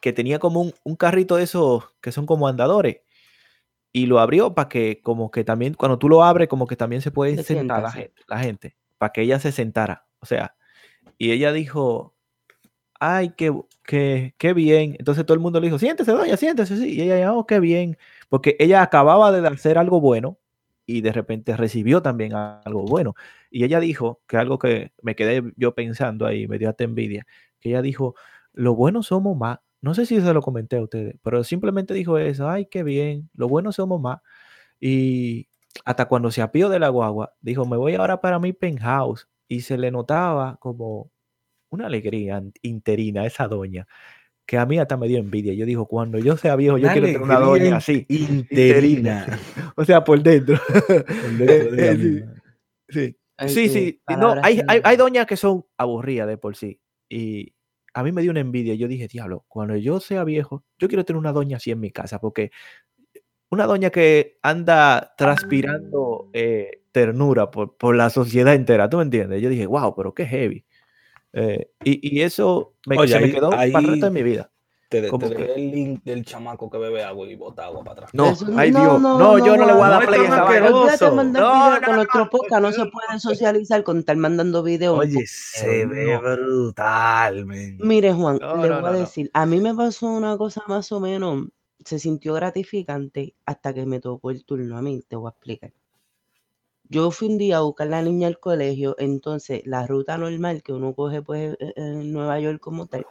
que 0.00 0.12
tenía 0.12 0.38
como 0.40 0.60
un, 0.60 0.74
un 0.84 0.96
carrito 0.96 1.36
de 1.36 1.44
esos 1.44 1.84
que 2.00 2.12
son 2.12 2.26
como 2.26 2.48
andadores. 2.48 3.02
Y 3.92 4.06
lo 4.06 4.18
abrió 4.18 4.54
para 4.54 4.68
que, 4.68 5.00
como 5.02 5.30
que 5.30 5.44
también, 5.44 5.74
cuando 5.74 5.98
tú 5.98 6.08
lo 6.08 6.24
abres, 6.24 6.48
como 6.48 6.66
que 6.66 6.76
también 6.76 7.02
se 7.02 7.10
puede 7.10 7.36
Se 7.36 7.44
sentar 7.44 7.82
la 7.82 7.90
sí. 7.92 7.98
gente, 8.00 8.22
la 8.28 8.38
gente, 8.40 8.76
para 8.98 9.12
que 9.12 9.22
ella 9.22 9.38
se 9.38 9.52
sentara. 9.52 10.06
O 10.20 10.26
sea, 10.26 10.56
y 11.18 11.30
ella 11.32 11.52
dijo, 11.52 12.14
ay, 13.00 13.30
qué, 13.36 13.52
qué, 13.84 14.34
qué 14.38 14.52
bien. 14.54 14.96
Entonces 14.98 15.24
todo 15.24 15.34
el 15.34 15.40
mundo 15.40 15.60
le 15.60 15.68
dijo, 15.68 15.78
siéntese, 15.78 16.12
doña, 16.12 16.36
siéntese, 16.36 16.76
sí. 16.76 16.94
Y 16.96 17.02
ella, 17.02 17.32
oh, 17.32 17.46
qué 17.46 17.60
bien. 17.60 17.96
Porque 18.28 18.56
ella 18.58 18.82
acababa 18.82 19.32
de 19.32 19.46
hacer 19.48 19.78
algo 19.78 20.00
bueno 20.00 20.38
y 20.88 21.02
de 21.02 21.12
repente 21.12 21.54
recibió 21.56 22.00
también 22.02 22.34
algo 22.34 22.82
bueno. 22.84 23.14
Y 23.50 23.64
ella 23.64 23.78
dijo 23.78 24.22
que 24.26 24.38
algo 24.38 24.58
que 24.58 24.92
me 25.02 25.14
quedé 25.14 25.42
yo 25.56 25.74
pensando 25.74 26.26
ahí, 26.26 26.48
me 26.48 26.58
dio 26.58 26.70
hasta 26.70 26.84
envidia, 26.84 27.26
que 27.60 27.68
ella 27.68 27.82
dijo, 27.82 28.14
lo 28.54 28.74
bueno 28.74 29.02
somos 29.02 29.36
más. 29.36 29.58
No 29.82 29.94
sé 29.94 30.06
si 30.06 30.20
se 30.20 30.32
lo 30.32 30.40
comenté 30.42 30.76
a 30.78 30.82
ustedes, 30.82 31.16
pero 31.22 31.44
simplemente 31.44 31.92
dijo 31.92 32.16
eso, 32.18 32.48
ay, 32.48 32.66
qué 32.66 32.82
bien, 32.84 33.28
lo 33.34 33.48
bueno 33.48 33.70
somos 33.72 34.00
más. 34.00 34.20
Y 34.80 35.48
hasta 35.84 36.06
cuando 36.08 36.30
se 36.30 36.42
apió 36.42 36.70
de 36.70 36.78
la 36.78 36.88
guagua, 36.88 37.34
dijo, 37.42 37.66
me 37.66 37.76
voy 37.76 37.94
ahora 37.94 38.20
para 38.22 38.38
mi 38.38 38.54
penthouse. 38.54 39.28
Y 39.48 39.60
se 39.62 39.78
le 39.78 39.90
notaba 39.90 40.56
como 40.60 41.10
una 41.70 41.86
alegría 41.86 42.42
interina 42.62 43.22
a 43.22 43.26
esa 43.26 43.48
doña, 43.48 43.86
que 44.48 44.56
a 44.56 44.64
mí 44.64 44.78
hasta 44.78 44.96
me 44.96 45.08
dio 45.08 45.18
envidia. 45.18 45.52
Yo 45.52 45.66
digo, 45.66 45.84
cuando 45.84 46.18
yo 46.18 46.38
sea 46.38 46.56
viejo, 46.56 46.78
yo 46.78 46.84
Una 46.84 46.92
quiero 46.94 47.06
tener 47.08 47.20
una 47.20 47.38
doña 47.38 47.76
así, 47.76 48.06
interina. 48.08 49.26
o 49.76 49.84
sea, 49.84 50.02
por 50.02 50.22
dentro. 50.22 50.58
Por 50.66 51.36
dentro 51.36 51.70
de 51.76 52.26
sí. 52.88 53.04
Sí, 53.10 53.16
Ay, 53.36 53.48
sí, 53.50 53.68
sí. 53.68 54.00
No, 54.08 54.36
hay, 54.42 54.62
hay, 54.66 54.80
hay 54.82 54.96
doñas 54.96 55.26
que 55.26 55.36
son 55.36 55.66
aburridas 55.76 56.26
de 56.26 56.38
por 56.38 56.56
sí. 56.56 56.80
Y 57.10 57.52
a 57.92 58.02
mí 58.02 58.10
me 58.10 58.22
dio 58.22 58.30
una 58.30 58.40
envidia. 58.40 58.74
Yo 58.74 58.88
dije, 58.88 59.06
diablo, 59.06 59.44
cuando 59.48 59.76
yo 59.76 60.00
sea 60.00 60.24
viejo, 60.24 60.64
yo 60.78 60.88
quiero 60.88 61.04
tener 61.04 61.20
una 61.20 61.32
doña 61.32 61.58
así 61.58 61.70
en 61.70 61.80
mi 61.80 61.90
casa, 61.90 62.18
porque 62.18 62.50
una 63.50 63.66
doña 63.66 63.90
que 63.90 64.38
anda 64.40 65.12
transpirando 65.18 66.30
eh, 66.32 66.84
ternura 66.90 67.50
por, 67.50 67.76
por 67.76 67.94
la 67.94 68.08
sociedad 68.08 68.54
entera, 68.54 68.88
¿tú 68.88 68.96
me 68.96 69.02
entiendes? 69.02 69.42
Yo 69.42 69.50
dije, 69.50 69.66
wow, 69.66 69.94
pero 69.94 70.14
qué 70.14 70.24
heavy. 70.24 70.64
Eh, 71.32 71.70
y, 71.84 72.18
y 72.18 72.22
eso 72.22 72.74
me, 72.86 72.98
Oye, 72.98 73.12
se 73.12 73.18
me 73.20 73.26
ahí- 73.26 73.32
quedó 73.32 73.50
para 73.50 73.64
el 73.64 73.72
resto 73.72 73.90
de 73.96 74.06
ahí- 74.06 74.10
mi 74.12 74.22
vida. 74.22 74.50
Te, 74.90 75.02
te 75.02 75.10
que- 75.10 75.18
dejé 75.28 75.54
el 75.56 75.70
link 75.70 76.02
del 76.02 76.24
chamaco 76.24 76.70
que 76.70 76.78
bebe 76.78 77.04
agua 77.04 77.28
y 77.28 77.34
bota 77.36 77.66
agua 77.66 77.84
para 77.84 77.92
atrás. 77.92 78.10
No, 78.14 78.32
ay 78.56 78.70
no, 78.70 78.80
Dios, 78.80 79.00
no, 79.02 79.18
no, 79.18 79.38
yo 79.46 79.54
no 79.58 79.66
le 79.66 79.72
voy 79.74 79.82
a 79.82 79.86
no, 79.86 79.90
dar 79.90 80.06
play 80.06 80.20
a 80.20 80.24
esa 80.24 81.10
No, 81.10 81.16
con 81.20 81.32
no, 81.34 81.96
nuestro 81.96 82.30
podcast, 82.30 82.62
no 82.62 82.72
se 82.72 82.78
no. 82.86 82.90
puede 82.90 83.20
socializar 83.20 83.82
con 83.82 83.98
estar 83.98 84.16
mandando 84.16 84.62
video. 84.62 84.94
Oye, 84.96 85.24
se 85.26 85.84
ve 85.84 86.14
no. 86.14 86.22
brutal, 86.22 87.44
men. 87.44 87.76
Mire, 87.82 88.14
Juan, 88.14 88.38
No, 88.40 88.56
le 88.56 88.68
no, 88.70 88.74
voy 88.76 88.82
no, 88.82 88.86
a 88.88 88.92
no. 88.92 88.98
decir, 89.00 89.30
a 89.34 89.44
mí 89.44 89.60
me 89.60 89.74
pasó 89.74 90.06
una 90.06 90.38
cosa 90.38 90.62
más 90.68 90.90
o 90.90 91.00
menos, 91.00 91.48
se 91.84 91.98
sintió 91.98 92.32
gratificante 92.32 93.34
hasta 93.44 93.74
que 93.74 93.84
me 93.84 94.00
tocó 94.00 94.30
el 94.30 94.42
turno 94.46 94.78
a 94.78 94.80
mí, 94.80 95.02
te 95.06 95.16
voy 95.16 95.28
a 95.28 95.32
explicar. 95.32 95.70
Yo 96.90 97.10
fui 97.10 97.28
un 97.28 97.36
día 97.38 97.58
a 97.58 97.60
buscar 97.60 97.88
a 97.88 97.90
la 97.90 98.02
niña 98.02 98.28
al 98.28 98.40
colegio, 98.40 98.94
entonces 98.98 99.62
la 99.66 99.86
ruta 99.86 100.16
normal 100.16 100.62
que 100.62 100.72
uno 100.72 100.94
coge 100.94 101.20
pues 101.20 101.54
eh, 101.60 101.72
en 101.76 102.12
Nueva 102.12 102.40
York 102.40 102.60
como 102.60 102.86
tal, 102.86 103.06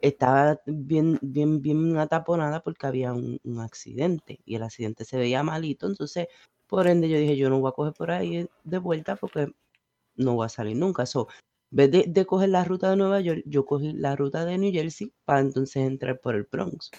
estaba 0.00 0.60
bien, 0.66 1.18
bien, 1.22 1.60
bien 1.60 1.96
ataponada 1.98 2.60
porque 2.62 2.86
había 2.86 3.12
un, 3.12 3.40
accidente 3.60 4.40
y 4.44 4.54
el 4.56 4.62
accidente 4.62 5.04
se 5.04 5.18
veía 5.18 5.42
malito, 5.42 5.86
entonces 5.88 6.28
por 6.68 6.86
ende 6.86 7.08
yo 7.08 7.18
dije, 7.18 7.36
yo 7.36 7.50
no 7.50 7.60
voy 7.60 7.70
a 7.70 7.72
coger 7.72 7.94
por 7.94 8.10
ahí 8.12 8.48
de 8.64 8.78
vuelta 8.78 9.16
porque 9.16 9.48
no 10.16 10.34
voy 10.34 10.46
a 10.46 10.48
salir 10.50 10.76
nunca. 10.76 11.06
So, 11.06 11.28
en 11.72 11.76
vez 11.76 11.90
de, 11.90 12.04
de 12.08 12.26
coger 12.26 12.50
la 12.50 12.64
ruta 12.64 12.90
de 12.90 12.96
Nueva 12.96 13.20
York, 13.20 13.42
yo 13.46 13.66
cogí 13.66 13.92
la 13.94 14.16
ruta 14.16 14.44
de 14.44 14.58
New 14.58 14.72
Jersey 14.72 15.12
para 15.24 15.40
entonces 15.40 15.76
entrar 15.84 16.20
por 16.20 16.36
el 16.36 16.44
Bronx. 16.44 16.90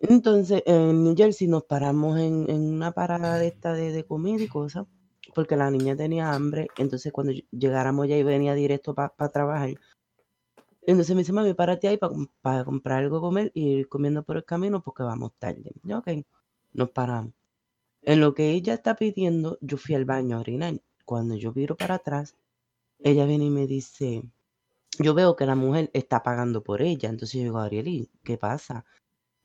Entonces, 0.00 0.62
en 0.66 1.04
New 1.04 1.14
Jersey 1.16 1.46
nos 1.48 1.64
paramos 1.64 2.18
en, 2.18 2.48
en 2.50 2.74
una 2.74 2.92
parada 2.92 3.38
de 3.38 3.48
esta 3.48 3.72
de, 3.74 3.92
de 3.92 4.04
comida 4.04 4.42
y 4.42 4.48
cosas, 4.48 4.86
porque 5.34 5.56
la 5.56 5.70
niña 5.70 5.96
tenía 5.96 6.34
hambre. 6.34 6.68
Entonces, 6.78 7.12
cuando 7.12 7.32
ll- 7.32 7.46
llegáramos 7.50 8.08
ya 8.08 8.16
y 8.16 8.22
venía 8.22 8.54
directo 8.54 8.94
para 8.94 9.12
trabajar. 9.30 9.70
Entonces 10.82 11.14
me 11.14 11.20
dice, 11.22 11.32
mami, 11.32 11.54
párate 11.54 11.88
ahí 11.88 11.98
para 12.42 12.64
comprar 12.64 12.98
algo 13.04 13.20
comer 13.20 13.50
y 13.54 13.68
ir 13.80 13.88
comiendo 13.88 14.22
por 14.22 14.36
el 14.36 14.44
camino 14.44 14.82
porque 14.82 15.02
vamos 15.02 15.32
tarde. 15.38 15.72
Yo, 15.82 15.98
ok, 15.98 16.08
nos 16.72 16.90
paramos. 16.90 17.32
En 18.02 18.20
lo 18.20 18.34
que 18.34 18.52
ella 18.52 18.74
está 18.74 18.96
pidiendo, 18.96 19.58
yo 19.60 19.76
fui 19.78 19.94
al 19.96 20.04
baño 20.06 20.36
a 20.36 20.40
orinar. 20.40 20.80
Cuando 21.06 21.36
yo 21.36 21.52
viro 21.52 21.76
para 21.76 21.96
atrás, 21.96 22.36
ella 23.00 23.26
viene 23.26 23.46
y 23.46 23.50
me 23.50 23.66
dice, 23.66 24.22
yo 25.00 25.14
veo 25.14 25.36
que 25.36 25.46
la 25.46 25.56
mujer 25.56 25.90
está 25.94 26.22
pagando 26.22 26.62
por 26.64 26.82
ella. 26.82 27.10
Entonces 27.10 27.38
yo 27.38 27.44
digo, 27.44 27.58
Arieli, 27.60 28.10
¿qué 28.24 28.38
pasa? 28.38 28.84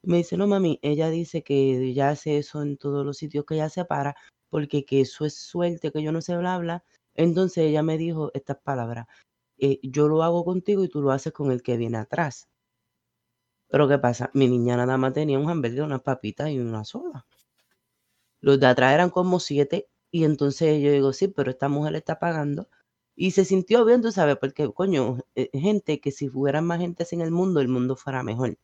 Me 0.06 0.18
dice, 0.18 0.38
no, 0.38 0.48
mami, 0.48 0.80
ella 0.82 1.10
dice 1.10 1.44
que 1.44 1.78
ella 1.78 2.10
hace 2.10 2.38
eso 2.38 2.62
en 2.62 2.78
todos 2.78 3.06
los 3.06 3.18
sitios 3.18 3.46
que 3.46 3.56
ella 3.56 3.70
se 3.70 3.86
para, 3.86 4.16
porque 4.50 4.86
que 4.86 5.02
eso 5.02 5.26
es 5.26 5.36
suerte, 5.36 5.92
que 5.92 6.04
yo 6.04 6.12
no 6.12 6.22
sé 6.22 6.38
bla, 6.38 6.58
bla. 6.58 6.84
Entonces 7.16 7.66
ella 7.66 7.84
me 7.84 7.98
dijo 7.98 8.32
estas 8.34 8.58
palabras, 8.58 9.08
eh, 9.60 9.80
yo 9.84 10.08
lo 10.10 10.24
hago 10.24 10.46
contigo 10.46 10.84
y 10.84 10.90
tú 10.90 11.02
lo 11.02 11.12
haces 11.12 11.34
con 11.34 11.52
el 11.52 11.64
que 11.64 11.78
viene 11.78 11.98
atrás. 12.00 12.50
Pero 13.70 13.90
¿qué 13.90 13.98
pasa? 13.98 14.30
Mi 14.34 14.48
niña 14.48 14.78
nada 14.78 14.98
más 14.98 15.12
tenía 15.12 15.38
un 15.38 15.50
hamburgues, 15.50 15.82
unas 15.82 16.02
papitas 16.02 16.50
y 16.50 16.60
una 16.60 16.86
soda. 16.86 17.26
Los 18.42 18.60
de 18.60 18.68
atrás 18.68 18.94
eran 18.94 19.10
como 19.10 19.40
siete 19.40 19.90
y 20.12 20.26
entonces 20.26 20.80
yo 20.84 20.92
digo, 20.92 21.14
sí, 21.14 21.30
pero 21.30 21.50
esta 21.50 21.68
mujer 21.68 21.96
está 21.96 22.20
pagando. 22.20 22.70
Y 23.16 23.32
se 23.32 23.44
sintió 23.44 23.86
bien, 23.86 24.04
tú 24.04 24.12
sabes, 24.12 24.38
porque, 24.38 24.72
coño, 24.72 25.18
eh, 25.34 25.50
gente 25.54 26.00
que 26.00 26.12
si 26.12 26.30
hubiera 26.30 26.62
más 26.62 26.80
gente 26.80 27.02
así 27.04 27.16
en 27.16 27.22
el 27.22 27.32
mundo, 27.32 27.60
el 27.60 27.70
mundo 27.70 27.96
fuera 27.96 28.22
mejor. 28.22 28.58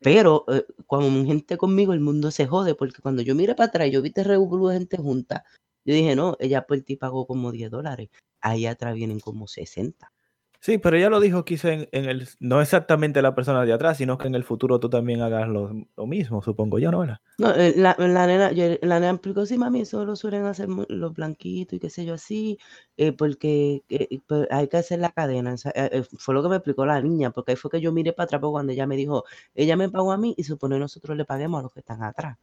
Pero 0.00 0.44
eh, 0.48 0.64
cuando 0.86 1.24
gente 1.26 1.56
conmigo, 1.58 1.92
el 1.92 2.00
mundo 2.00 2.30
se 2.30 2.46
jode, 2.46 2.74
porque 2.74 3.02
cuando 3.02 3.22
yo 3.22 3.34
miré 3.34 3.54
para 3.54 3.68
atrás, 3.68 3.90
yo 3.90 4.02
vi 4.02 4.12
revolú 4.16 4.68
de 4.68 4.78
gente 4.78 4.96
junta. 4.96 5.44
Yo 5.84 5.94
dije, 5.94 6.16
no, 6.16 6.36
ella 6.40 6.66
por 6.66 6.80
ti 6.82 6.96
pagó 6.96 7.26
como 7.26 7.52
10 7.52 7.70
dólares. 7.70 8.08
Ahí 8.40 8.66
atrás 8.66 8.94
vienen 8.94 9.20
como 9.20 9.46
60. 9.46 10.12
Sí, 10.60 10.78
pero 10.78 10.96
ella 10.96 11.08
lo 11.10 11.20
dijo 11.20 11.44
quizá 11.44 11.72
en, 11.72 11.88
en 11.92 12.04
el, 12.06 12.28
no 12.38 12.60
exactamente 12.60 13.22
la 13.22 13.34
persona 13.34 13.64
de 13.64 13.72
atrás, 13.72 13.96
sino 13.96 14.18
que 14.18 14.28
en 14.28 14.34
el 14.34 14.44
futuro 14.44 14.78
tú 14.78 14.88
también 14.90 15.22
hagas 15.22 15.48
lo, 15.48 15.72
lo 15.96 16.06
mismo, 16.06 16.42
supongo 16.42 16.78
yo, 16.78 16.90
¿no? 16.90 17.00
¿verdad? 17.00 17.18
No, 17.38 17.54
eh, 17.54 17.72
la, 17.74 17.96
la 17.98 18.26
nena, 18.26 18.52
yo- 18.52 18.76
la 18.82 19.00
nena 19.00 19.12
explicó, 19.12 19.46
sí, 19.46 19.56
mami, 19.56 19.80
eso 19.80 20.04
lo 20.04 20.14
suelen 20.14 20.44
hacer 20.44 20.68
los 20.88 21.14
blanquitos 21.14 21.72
y 21.74 21.80
qué 21.80 21.88
sé 21.88 22.04
yo 22.04 22.12
así, 22.14 22.58
eh, 22.98 23.12
porque 23.12 23.82
eh, 23.88 24.20
pues, 24.26 24.46
hay 24.50 24.68
que 24.68 24.76
hacer 24.76 24.98
la 25.00 25.10
cadena. 25.10 25.54
o 25.54 25.56
sea, 25.56 25.72
eh, 25.74 26.02
fue 26.18 26.34
lo 26.34 26.42
que 26.42 26.50
me 26.50 26.56
explicó 26.56 26.84
la 26.84 27.00
niña, 27.00 27.30
porque 27.30 27.52
ahí 27.52 27.56
fue 27.56 27.70
que 27.70 27.80
yo 27.80 27.92
miré 27.92 28.12
para 28.12 28.24
atrás 28.26 28.40
porque 28.42 28.52
cuando 28.52 28.72
ella 28.72 28.86
me 28.86 28.96
dijo, 28.96 29.24
ella 29.54 29.74
me 29.76 29.88
pagó 29.88 30.12
a 30.12 30.18
mí 30.18 30.34
y 30.36 30.44
supone 30.44 30.78
nosotros 30.78 31.16
le 31.16 31.24
paguemos 31.24 31.60
a 31.60 31.62
los 31.62 31.72
que 31.72 31.80
están 31.80 32.02
atrás. 32.02 32.36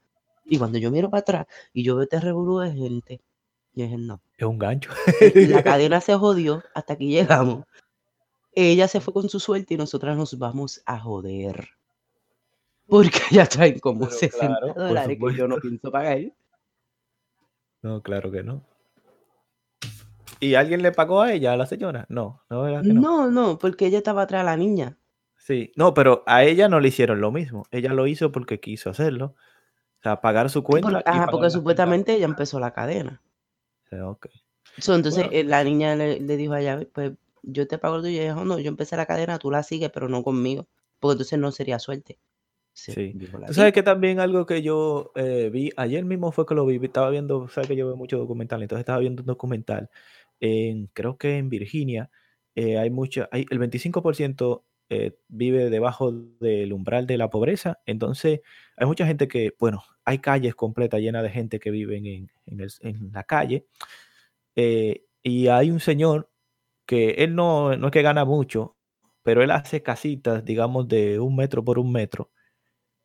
Y 0.45 0.57
cuando 0.57 0.79
yo 0.79 0.89
miro 0.91 1.09
para 1.11 1.21
atrás 1.21 1.47
y 1.73 1.83
yo 1.83 1.95
veo 1.95 2.03
este 2.03 2.19
revolú 2.19 2.59
de 2.59 2.71
gente, 2.73 3.21
yo 3.73 3.83
dije, 3.85 3.97
no. 3.97 4.21
Es 4.37 4.45
un 4.47 4.57
gancho. 4.59 4.91
Eh, 5.19 5.37
La 5.41 5.61
cadena 5.63 6.01
se 6.01 6.15
jodió 6.15 6.63
hasta 6.73 6.95
que 6.97 7.05
llegamos. 7.05 7.65
Ella 8.59 8.87
se 8.87 9.01
fue 9.01 9.13
con 9.13 9.29
su 9.29 9.39
suerte 9.39 9.75
y 9.75 9.77
nosotras 9.77 10.17
nos 10.17 10.39
vamos 10.39 10.81
a 10.87 10.97
joder. 10.99 11.69
Porque 12.87 13.19
ya 13.29 13.45
traen 13.45 13.77
como 13.77 14.05
Pero 14.07 14.11
60 14.17 14.47
claro, 14.47 14.73
por 14.73 14.83
dólares 14.83 15.19
que 15.19 15.35
yo 15.35 15.47
no 15.47 15.57
pienso 15.57 15.91
pagar. 15.91 16.33
No, 17.83 18.01
claro 18.01 18.31
que 18.31 18.41
no. 18.41 18.63
¿Y 20.39 20.55
alguien 20.55 20.81
le 20.81 20.91
pagó 20.91 21.21
a 21.21 21.33
ella, 21.33 21.53
a 21.53 21.57
la 21.57 21.67
señora? 21.67 22.07
No, 22.09 22.41
no, 22.49 22.63
¿verdad 22.63 22.81
que 22.81 22.93
no? 22.93 23.01
No, 23.01 23.29
no, 23.29 23.59
porque 23.59 23.85
ella 23.85 23.99
estaba 23.99 24.23
atrás 24.23 24.41
de 24.41 24.45
la 24.45 24.57
niña. 24.57 24.97
Sí, 25.35 25.71
no, 25.75 25.93
pero 25.93 26.23
a 26.25 26.43
ella 26.43 26.67
no 26.67 26.79
le 26.79 26.87
hicieron 26.87 27.21
lo 27.21 27.31
mismo. 27.31 27.67
Ella 27.69 27.93
lo 27.93 28.07
hizo 28.07 28.31
porque 28.31 28.59
quiso 28.59 28.89
hacerlo. 28.89 29.35
O 29.99 30.01
sea, 30.01 30.19
pagar 30.19 30.49
su 30.49 30.63
cuenta. 30.63 30.89
por- 30.89 30.97
ajá, 30.97 31.03
porque 31.05 31.21
la 31.25 31.29
cuenta. 31.31 31.49
supuestamente 31.51 32.15
ella 32.15 32.25
empezó 32.25 32.59
la 32.59 32.71
cadena. 32.73 33.21
Sí, 33.91 33.97
ok. 33.97 34.25
So, 34.79 34.95
entonces 34.95 35.25
Bueno. 35.25 35.37
eh, 35.39 35.43
la 35.43 35.63
niña 35.63 35.95
le, 35.95 36.19
le 36.19 36.37
dijo 36.37 36.53
a 36.53 36.61
ella, 36.61 36.79
pues 36.91 37.11
yo 37.43 37.67
te 37.67 37.77
pago 37.77 37.97
el 37.97 38.01
tuyo. 38.03 38.21
Y 38.21 38.25
dijo, 38.25 38.45
no, 38.45 38.59
yo 38.59 38.67
empecé 38.69 38.97
la 38.97 39.05
cadena, 39.05 39.39
tú 39.39 39.51
la 39.51 39.63
sigues, 39.63 39.89
pero 39.91 40.09
no 40.09 40.23
conmigo. 40.23 40.67
Porque 40.99 41.13
entonces 41.13 41.39
no 41.39 41.51
sería 41.51 41.79
suerte. 41.79 42.19
Sí, 42.73 42.91
Sí. 42.93 43.11
dijo 43.15 43.39
la 43.39 43.47
Tú 43.47 43.53
sabes 43.53 43.73
que 43.73 43.83
también 43.83 44.19
algo 44.19 44.45
que 44.45 44.61
yo 44.61 45.11
eh, 45.15 45.49
vi, 45.51 45.71
ayer 45.77 46.05
mismo 46.05 46.31
fue 46.31 46.45
que 46.45 46.53
lo 46.55 46.65
vi, 46.65 46.77
estaba 46.83 47.09
viendo, 47.09 47.47
sabes 47.49 47.67
que 47.69 47.75
yo 47.75 47.87
veo 47.87 47.95
mucho 47.95 48.17
documental, 48.19 48.61
entonces 48.61 48.81
estaba 48.81 48.99
viendo 48.99 49.23
un 49.23 49.27
documental, 49.27 49.89
en, 50.39 50.87
creo 50.93 51.17
que 51.17 51.37
en 51.37 51.49
Virginia, 51.49 52.11
eh, 52.55 52.77
hay 52.77 52.89
mucho, 52.91 53.27
hay, 53.31 53.45
el 53.49 53.57
25% 53.59 54.65
eh, 54.89 55.17
vive 55.27 55.69
debajo 55.71 56.11
del 56.39 56.71
umbral 56.71 57.07
de 57.07 57.17
la 57.17 57.29
pobreza, 57.31 57.79
entonces 57.87 58.41
hay 58.77 58.85
mucha 58.87 59.07
gente 59.07 59.27
que, 59.27 59.53
bueno, 59.59 59.83
hay 60.05 60.19
calles 60.19 60.53
completas 60.55 61.01
llenas 61.01 61.23
de 61.23 61.29
gente 61.31 61.59
que 61.59 61.71
viven 61.71 62.05
en, 62.05 62.31
en 62.45 62.59
el- 62.61 62.71
en 62.81 63.11
la 63.11 63.23
calle, 63.23 63.65
eh, 64.55 65.03
y 65.23 65.47
hay 65.47 65.71
un 65.71 65.79
señor 65.79 66.29
que 66.87 67.11
él 67.19 67.35
no, 67.35 67.75
no 67.77 67.87
es 67.87 67.93
que 67.93 68.03
gana 68.03 68.25
mucho, 68.25 68.77
pero 69.23 69.43
él 69.43 69.51
hace 69.51 69.83
casitas, 69.83 70.45
digamos, 70.45 70.87
de 70.89 71.19
un 71.19 71.35
metro 71.35 71.63
por 71.65 71.79
un 71.79 71.91
metro 71.91 72.31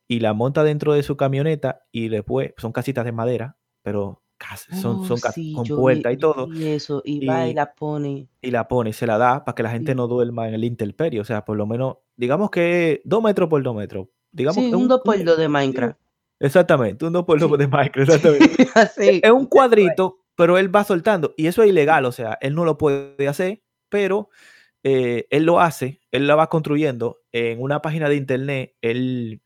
y 0.09 0.21
la 0.21 0.35
monta 0.35 0.65
dentro 0.65 0.93
de 0.95 1.03
su 1.03 1.17
camioneta 1.17 1.83
y 1.93 2.09
después 2.09 2.53
son 2.59 2.73
casitas 2.73 3.05
de 3.05 3.13
madera, 3.13 3.57
pero 3.83 4.23
son, 4.71 5.01
Oh, 5.01 5.05
son 5.05 5.21
cas- 5.21 5.35
sí, 5.35 5.55
con 5.55 5.65
vi, 5.65 5.71
puerta 5.71 6.13
y 6.13 6.17
todo, 6.19 6.49
vi 6.51 6.67
eso. 6.69 7.03
Y 7.05 7.25
va 7.27 7.49
y 7.49 7.51
y, 7.51 7.55
la 7.55 7.75
pone. 7.75 8.29
y 8.43 8.51
la 8.51 8.69
pone 8.69 8.91
y 8.91 8.93
se 8.93 9.07
la 9.07 9.19
da 9.19 9.45
para 9.45 9.55
que 9.55 9.63
la 9.63 9.71
gente 9.71 9.93
Sí, 9.93 9.97
no 9.97 10.09
duerma 10.09 10.49
en 10.49 10.55
el 10.55 10.65
intemperio, 10.65 11.23
o 11.23 11.25
sea, 11.25 11.45
por 11.45 11.57
lo 11.57 11.67
menos, 11.67 11.99
digamos 12.17 12.51
que 12.51 13.01
dos 13.05 13.23
metros 13.23 13.49
por 13.49 13.63
dos 13.63 13.75
metros, 13.77 14.09
digamos 14.33 14.65
sí, 14.65 14.71
que 14.71 14.77
un 14.77 14.83
un, 14.83 14.89
2 14.89 14.99
un- 14.99 15.05
por 15.05 15.25
2 15.25 15.39
de 15.39 15.49
Minecraft. 15.49 15.99
exactamente, 16.41 17.05
un 17.07 17.13
dos 17.13 17.25
por 17.25 17.39
dos 17.39 17.59
de 17.59 17.69
Minecraft, 17.69 17.99
exactamente. 18.09 18.65
Es 19.27 19.31
un 19.31 19.47
cuadrito, 19.47 20.19
pero 20.37 20.59
él 20.59 20.75
va 20.75 20.85
soltando 20.85 21.35
y 21.37 21.47
eso 21.47 21.63
es 21.63 21.69
ilegal, 21.71 22.05
o 22.05 22.13
sea, 22.13 22.39
él 22.41 22.55
no 22.55 22.65
lo 22.65 22.79
puede 22.79 23.29
hacer, 23.29 23.63
pero 23.93 24.31
eh, 24.85 25.27
él 25.31 25.45
lo 25.45 25.61
hace, 25.61 26.01
él 26.13 26.27
la 26.27 26.37
va 26.37 26.49
construyendo 26.49 27.21
en 27.33 27.63
una 27.63 27.83
página 27.83 28.09
de 28.11 28.17
internet, 28.17 28.75
él 28.83 29.43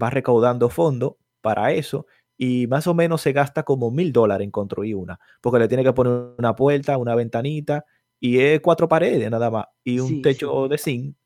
va 0.00 0.10
recaudando 0.10 0.68
fondos 0.70 1.14
para 1.42 1.72
eso 1.72 2.06
y 2.38 2.66
más 2.68 2.86
o 2.86 2.94
menos 2.94 3.22
se 3.22 3.32
gasta 3.32 3.64
como 3.64 3.90
mil 3.90 4.12
dólares 4.12 4.44
en 4.44 4.50
construir 4.52 4.96
una, 4.96 5.18
porque 5.42 5.58
le 5.60 5.68
tiene 5.68 5.84
que 5.84 5.92
poner 5.94 6.34
una 6.38 6.54
puerta, 6.56 6.98
una 6.98 7.14
ventanita 7.16 7.84
y 8.20 8.40
es 8.40 8.60
cuatro 8.60 8.88
paredes 8.88 9.30
nada 9.30 9.50
más 9.50 9.66
y 9.84 10.00
un 10.00 10.16
Sí, 10.16 10.22
techo 10.22 10.64
sí. 10.64 10.68
de 10.70 10.78
zinc. 10.78 11.16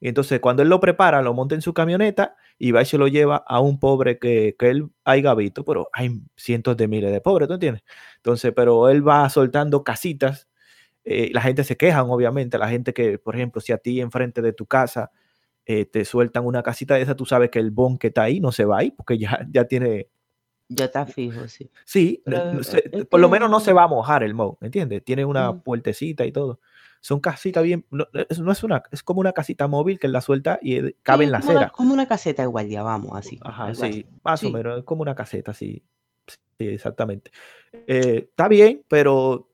Y 0.00 0.08
entonces 0.08 0.40
cuando 0.40 0.62
él 0.62 0.68
lo 0.68 0.78
prepara, 0.80 1.22
lo 1.22 1.34
monta 1.34 1.54
en 1.56 1.62
su 1.62 1.74
camioneta 1.74 2.36
y 2.58 2.70
va 2.72 2.82
y 2.82 2.86
se 2.86 2.98
lo 2.98 3.08
lleva 3.08 3.36
a 3.46 3.60
un 3.60 3.80
pobre 3.80 4.18
que, 4.18 4.54
que 4.58 4.70
él 4.70 4.90
haya 5.04 5.34
visto, 5.34 5.64
pero 5.64 5.88
hay 5.92 6.20
cientos 6.36 6.76
de 6.76 6.86
miles 6.88 7.10
de 7.12 7.20
pobres, 7.20 7.48
¿tú 7.48 7.54
entiendes? 7.54 7.82
Entonces, 8.16 8.52
pero 8.54 8.88
él 8.90 9.06
va 9.06 9.28
soltando 9.30 9.82
casitas, 9.84 10.47
eh, 11.10 11.30
la 11.32 11.40
gente 11.40 11.64
se 11.64 11.76
quejan, 11.76 12.06
obviamente, 12.10 12.58
la 12.58 12.68
gente 12.68 12.92
que, 12.92 13.18
por 13.18 13.34
ejemplo, 13.34 13.60
si 13.60 13.72
a 13.72 13.78
ti 13.78 14.00
enfrente 14.00 14.42
de 14.42 14.52
tu 14.52 14.66
casa 14.66 15.10
eh, 15.66 15.84
te 15.84 16.04
sueltan 16.04 16.44
una 16.46 16.62
casita 16.62 16.94
de 16.94 17.02
esa, 17.02 17.14
tú 17.16 17.26
sabes 17.26 17.50
que 17.50 17.58
el 17.58 17.70
bon 17.70 17.98
que 17.98 18.08
está 18.08 18.22
ahí 18.22 18.40
no 18.40 18.52
se 18.52 18.64
va 18.64 18.78
ahí 18.78 18.90
porque 18.90 19.18
ya, 19.18 19.46
ya 19.50 19.64
tiene, 19.66 20.08
Ya 20.68 20.84
está 20.86 21.06
fijo, 21.06 21.46
sí. 21.48 21.70
Sí, 21.84 22.22
Pero, 22.24 22.52
no- 22.52 22.62
se- 22.62 22.84
es 22.92 23.04
por 23.06 23.20
lo 23.20 23.28
menos 23.28 23.50
no 23.50 23.58
se 23.60 23.72
va 23.72 23.84
a 23.84 23.88
mojar 23.88 24.22
el 24.22 24.34
moho, 24.34 24.58
¿entiendes? 24.60 25.02
Tiene 25.04 25.24
una 25.24 25.52
Mm. 25.52 25.60
puertecita 25.62 26.24
y 26.26 26.32
todo. 26.32 26.60
Son 27.00 27.20
casitas 27.20 27.62
bien, 27.62 27.84
no, 27.90 28.06
es, 28.28 28.38
no 28.40 28.50
es 28.50 28.62
una, 28.64 28.82
es 28.90 29.02
como 29.02 29.20
una 29.20 29.32
casita 29.32 29.66
móvil 29.68 29.98
que 29.98 30.08
la 30.08 30.20
suelta 30.20 30.58
y 30.60 30.76
eh, 30.76 30.96
cabe 31.02 31.24
Sí, 31.24 31.26
en 31.26 31.32
la 31.32 31.38
acera. 31.38 31.68
como 31.70 31.92
una 31.94 32.06
caseta 32.08 32.42
de 32.42 32.48
guardia, 32.48 32.82
vamos, 32.82 33.12
así. 33.14 33.38
Ajá, 33.42 33.72
sí, 33.74 34.04
más 34.24 34.42
o 34.44 34.50
menos, 34.50 34.78
es 34.78 34.84
como 34.84 35.02
una 35.02 35.14
caseta, 35.14 35.54
sí. 35.54 35.82
Sí, 36.58 36.66
exactamente. 36.66 37.30
Eh, 37.86 38.26
está 38.30 38.48
bien, 38.48 38.82
pero 38.88 39.47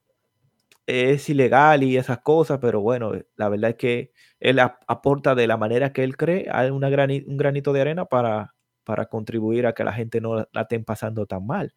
es 0.87 1.29
ilegal 1.31 1.83
y 1.83 1.97
esas 1.97 2.20
cosas, 2.20 2.59
pero 2.61 2.81
bueno, 2.81 3.14
eh, 3.14 3.27
la 3.37 3.49
verdad 3.49 3.70
es 3.70 3.77
que 3.77 4.12
él 4.40 4.59
ap- 4.61 4.83
aporta 4.88 5.35
de 5.35 5.47
la 5.47 5.57
manera 5.57 5.92
que 5.92 6.05
él 6.05 6.16
cree 6.16 6.49
una 6.73 6.90
grani- 6.90 7.25
un 7.27 7.37
granito 7.38 7.73
de 7.73 7.81
arena 7.83 8.05
para, 8.07 8.55
para 8.85 9.07
contribuir 9.07 9.66
a 9.66 9.75
que 9.75 9.85
la 9.85 9.92
gente 9.94 10.20
no 10.20 10.35
la, 10.37 10.49
la 10.53 10.62
estén 10.62 10.85
pasando 10.85 11.27
tan 11.27 11.47
mal. 11.47 11.75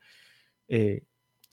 Eh, 0.69 1.03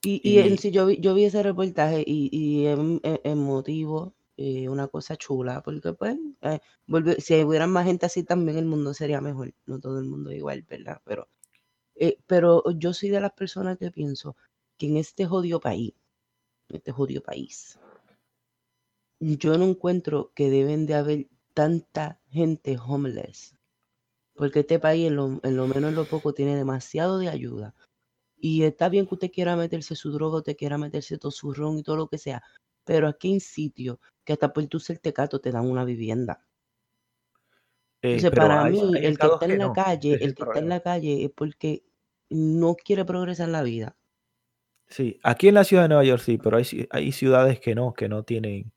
Y, 0.03 0.21
y 0.25 0.57
Y- 0.57 0.59
sí, 0.59 0.71
yo 0.71 0.87
vi, 0.87 1.01
yo 1.01 1.15
vi 1.15 1.25
ese 1.25 1.43
reportaje 1.43 2.03
y, 2.07 2.29
y 2.33 2.67
es 2.67 2.79
emotivo, 3.25 4.15
eh, 4.37 4.69
una 4.69 4.89
cosa 4.89 5.17
chula, 5.17 5.63
porque 5.63 5.93
pues, 5.95 6.17
eh, 6.43 6.59
volve- 6.87 7.21
si 7.21 7.43
hubiera 7.45 7.67
más 7.67 7.87
gente 7.87 8.07
así 8.07 8.23
también 8.25 8.59
el 8.59 8.67
mundo 8.67 8.93
sería 8.95 9.21
mejor, 9.23 9.55
no 9.67 9.81
todo 9.81 9.99
el 9.99 10.05
mundo 10.07 10.31
igual, 10.33 10.63
¿verdad? 10.69 11.01
Pero, 11.05 11.29
eh, 11.97 12.19
pero 12.27 12.65
yo 12.79 12.95
soy 12.95 13.11
de 13.11 13.21
las 13.21 13.33
personas 13.35 13.79
que 13.79 13.91
pienso 13.93 14.37
que 14.79 14.89
en 14.89 14.99
este 14.99 15.27
jodido 15.27 15.61
país, 15.61 15.95
este 16.77 16.93
jodido 16.93 17.23
país, 17.23 17.81
yo 19.21 19.57
no 19.59 19.65
encuentro 19.65 20.33
que 20.35 20.51
deben 20.51 20.87
de 20.87 20.95
haber 20.95 21.29
tanta 21.55 22.21
gente 22.31 22.77
homeless, 22.79 23.57
porque 24.35 24.61
este 24.61 24.79
país 24.81 25.09
en 25.09 25.17
lo, 25.17 25.41
en 25.43 25.57
lo 25.57 25.69
menos 25.69 25.91
en 25.91 25.97
lo 25.97 26.09
poco 26.09 26.35
tiene 26.35 26.57
demasiado 26.57 27.19
de 27.19 27.29
ayuda. 27.31 27.75
Y 28.37 28.65
está 28.65 28.89
bien 28.91 29.07
que 29.07 29.15
usted 29.17 29.33
quiera 29.33 29.57
meterse 29.57 29.97
su 29.97 30.13
droga, 30.13 30.39
usted 30.39 30.57
quiera 30.57 30.79
meterse 30.79 31.19
todo 31.19 31.33
su 31.33 31.53
ron 31.55 31.79
y 31.79 31.83
todo 31.85 31.97
lo 31.97 32.09
que 32.09 32.19
sea, 32.19 32.43
pero 32.85 33.09
aquí 33.09 33.35
hay 33.35 33.41
sitios 33.41 33.99
que 34.25 34.35
hasta 34.35 34.53
por 34.53 34.67
tu 34.69 34.81
ser 34.81 34.99
tecato 35.01 35.41
te 35.41 35.53
dan 35.53 35.71
una 35.71 35.85
vivienda. 35.85 36.47
eh, 38.03 38.23
Entonces, 38.23 38.33
para 38.35 38.61
hay- 38.63 38.73
mí, 38.73 38.81
hay 38.95 39.07
el 39.07 39.19
que 39.19 39.27
está 39.27 39.47
que 39.47 39.47
en 39.47 39.59
la 39.59 39.65
no, 39.67 39.73
calle, 39.73 40.15
es 40.15 40.23
el 40.23 40.29
el 40.31 40.35
que 40.35 40.43
está 40.45 40.59
en 40.61 40.69
la 40.69 40.81
calle 40.81 41.25
es 41.25 41.31
porque 41.33 41.85
no 42.31 42.75
quiere 42.77 43.05
progresar 43.05 43.47
en 43.49 43.53
la 43.53 43.63
vida. 43.63 43.97
Sí, 44.89 45.19
aquí 45.23 45.49
en 45.49 45.55
la 45.55 45.65
ciudad 45.65 45.83
de 45.85 45.89
Nueva 45.89 46.05
York 46.05 46.23
sí, 46.23 46.39
pero 46.39 46.57
hay, 46.57 46.87
hay 46.91 47.13
ciudades 47.13 47.59
que 47.61 47.75
no, 47.75 47.95
que 47.95 48.09
no 48.09 48.23
tienen. 48.23 48.73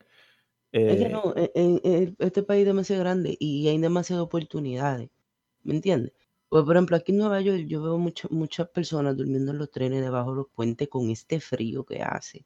Es 0.72 0.98
que 0.98 1.06
eh, 1.06 1.10
no, 1.10 1.34
en, 1.36 1.52
en- 1.56 1.82
en 1.84 2.15
este 2.20 2.43
país 2.43 2.62
es 2.62 2.67
demasiado 2.67 3.02
grande 3.04 3.36
y 3.39 3.67
hay 3.67 3.78
demasiadas 3.78 4.24
oportunidades. 4.24 5.10
¿Me 5.63 5.76
entiendes? 5.76 6.13
Pues, 6.50 6.63
por 6.63 6.76
ejemplo, 6.76 6.96
aquí 6.96 7.12
en 7.12 7.17
Nueva 7.17 7.41
York 7.41 7.65
yo 7.67 7.84
veo 7.84 7.98
mucho- 7.98 8.30
muchas 8.32 8.70
personas 8.70 9.17
durmiendo 9.17 9.52
en 9.52 9.58
los 9.58 9.70
trenes, 9.70 10.02
debajo 10.02 10.32
de 10.32 10.38
los 10.38 10.48
puentes, 10.50 10.88
con 10.88 11.10
este 11.10 11.39
frío 11.39 11.84
que 11.84 12.02
hace. 12.02 12.46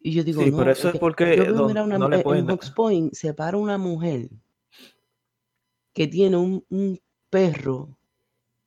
Y 0.00 0.12
yo 0.12 0.24
digo, 0.24 0.42
sí, 0.42 0.50
no, 0.50 0.56
pero 0.58 0.70
es 0.70 0.78
eso 0.78 0.88
es 0.88 0.92
que 0.94 0.98
porque 1.00 1.36
yo 1.36 1.44
veo, 1.44 1.66
mira, 1.68 1.82
una, 1.84 1.98
no 1.98 2.08
le 2.08 2.16
en 2.16 2.22
pueden. 2.22 2.46
Hawks 2.48 2.70
Point 2.70 3.12
se 3.14 3.34
para 3.34 3.56
una 3.58 3.78
mujer 3.78 4.28
que 5.92 6.06
tiene 6.08 6.36
un, 6.36 6.64
un 6.70 7.00
perro 7.30 7.96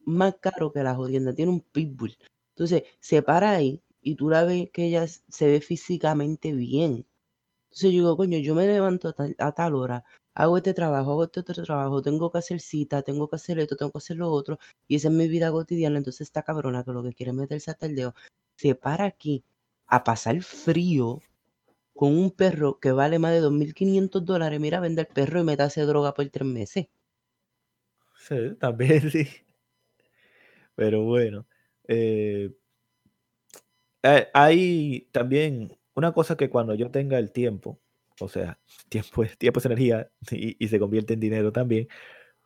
más 0.06 0.36
caro 0.40 0.72
que 0.72 0.84
la 0.84 0.96
jodienda, 0.96 1.34
tiene 1.34 1.52
un 1.52 1.62
pitbull. 1.62 2.16
Entonces, 2.56 2.84
se 3.00 3.22
para 3.22 3.52
ahí 3.52 3.82
y 4.08 4.16
tú 4.16 4.30
la 4.30 4.44
ves 4.46 4.70
que 4.72 4.86
ella 4.86 5.06
se 5.08 5.48
ve 5.48 5.62
físicamente 5.62 6.54
bien. 6.54 7.06
Entonces 7.66 7.92
yo 7.94 8.00
digo, 8.02 8.18
coño, 8.18 8.40
yo 8.40 8.56
me 8.56 8.68
levanto 8.68 9.14
a 9.40 9.52
tal, 9.54 9.76
hora, 9.76 10.06
hago 10.36 10.58
este 10.58 10.74
trabajo, 10.74 11.12
hago 11.12 11.26
este 11.26 11.42
otro 11.42 11.64
trabajo, 11.64 12.02
tengo 12.02 12.32
que 12.32 12.40
hacer 12.40 12.62
cita, 12.62 13.02
tengo 13.04 13.30
que 13.30 13.36
hacer 13.38 13.60
esto, 13.60 13.76
tengo 13.78 13.92
que 13.92 14.00
hacer 14.00 14.18
lo 14.18 14.32
otro, 14.32 14.60
y 14.88 14.96
esa 14.98 15.10
es 15.10 15.14
mi 15.14 15.28
vida 15.28 15.52
cotidiana. 15.52 15.98
Entonces 15.98 16.22
esta 16.22 16.44
cabrona 16.44 16.84
que 16.86 16.92
lo 16.94 17.04
que 17.04 17.14
quiere 17.14 17.32
es 17.32 17.38
meterse 17.38 17.72
hasta 17.72 17.88
el 17.88 17.96
dedo, 17.96 18.16
se 18.58 18.76
para 18.76 19.06
aquí 19.06 19.44
a 19.88 20.04
pasar 20.06 20.42
frío 20.44 21.22
con 21.94 22.18
un 22.18 22.32
perro 22.32 22.80
que 22.80 22.94
vale 22.94 23.20
más 23.20 23.34
de 23.34 23.42
2.500 23.42 24.26
dólares. 24.26 24.60
Mira, 24.62 24.80
vende 24.80 25.02
el 25.02 25.08
perro 25.08 25.42
y 25.42 25.44
me 25.44 25.54
hace 25.54 25.82
droga 25.84 26.14
por 26.14 26.28
tres 26.30 26.48
meses. 26.48 26.88
Sí, 28.18 28.56
también 28.60 29.10
sí. 29.12 29.28
Pero 30.76 31.04
bueno. 31.04 31.46
eh, 31.88 32.52
hay 34.34 35.10
también 35.12 35.78
una 35.96 36.14
cosa 36.14 36.38
que 36.38 36.50
cuando 36.50 36.76
yo 36.76 36.92
tenga 36.92 37.20
el 37.20 37.32
tiempo, 37.32 37.80
o 38.20 38.28
sea, 38.30 38.60
tiempo 38.90 39.24
es, 39.24 39.38
tiempo 39.38 39.60
es 39.60 39.66
energía 39.66 40.10
y, 40.32 40.64
y 40.64 40.68
se 40.68 40.80
convierte 40.80 41.14
en 41.14 41.20
dinero 41.20 41.52
también. 41.52 41.88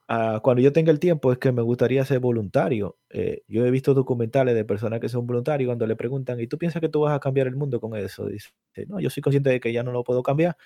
ah, 0.08 0.40
cuando 0.44 0.62
yo 0.64 0.74
tenga 0.74 0.92
el 0.92 1.00
tiempo 1.00 1.32
es 1.32 1.40
que 1.40 1.52
me 1.52 1.62
gustaría 1.62 2.06
ser 2.06 2.20
voluntario. 2.20 2.98
Eh, 3.10 3.44
yo 3.48 3.66
he 3.66 3.72
visto 3.72 3.94
documentales 3.94 4.56
de 4.56 4.66
personas 4.66 5.00
que 5.00 5.10
son 5.10 5.28
voluntarios 5.28 5.68
cuando 5.70 5.88
le 5.88 5.96
preguntan, 5.96 6.40
¿y 6.40 6.48
tú 6.48 6.58
piensas 6.58 6.82
que 6.82 6.90
tú 6.90 7.02
vas 7.02 7.16
a 7.16 7.20
cambiar 7.20 7.48
el 7.48 7.56
mundo 7.56 7.80
con 7.82 7.96
eso? 7.98 8.28
Dice, 8.28 8.52
no, 8.88 9.00
yo 9.00 9.10
soy 9.10 9.22
consciente 9.24 9.50
de 9.52 9.60
que 9.60 9.74
ya 9.74 9.84
no 9.84 9.92
lo 9.92 10.04
puedo 10.04 10.24
cambiar, 10.24 10.58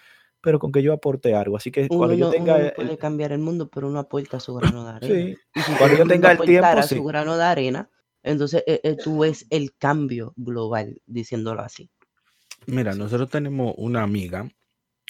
pero 0.42 0.60
con 0.60 0.72
que 0.72 0.84
yo 0.84 0.94
aporte 0.94 1.36
algo. 1.36 1.58
Así 1.58 1.72
que 1.72 1.92
cuando 1.92 2.16
yo 2.16 2.28
no, 2.28 2.30
tenga 2.30 2.56
uno 2.56 2.60
no 2.60 2.70
el- 2.70 2.74
puede 2.74 2.98
cambiar 2.98 3.32
el 3.32 3.40
mundo, 3.40 3.70
pero 3.70 3.88
uno 3.88 4.00
aporta 4.00 4.40
su 4.40 4.54
grano 4.56 4.84
de 4.86 4.92
arena. 4.92 5.16
sí, 5.16 5.36
Y 5.54 5.64
si 5.64 5.76
cuando 5.76 5.98
yo 5.98 6.06
tenga 6.08 6.32
el 6.32 6.44
tiempo, 6.44 6.82
sí. 6.82 6.96
su 6.96 7.04
grano 7.04 7.38
de 7.38 7.44
arena, 7.44 7.90
entonces 8.26 8.64
eh, 8.68 8.82
eh, 8.84 8.98
tú 9.02 9.20
ves 9.20 9.46
el 9.50 9.74
cambio 9.78 10.34
global, 10.36 11.02
diciéndolo 11.06 11.62
así. 11.62 11.90
Mira, 12.68 12.94
nosotros 12.96 13.30
tenemos 13.30 13.74
una 13.78 14.04
amiga, 14.04 14.50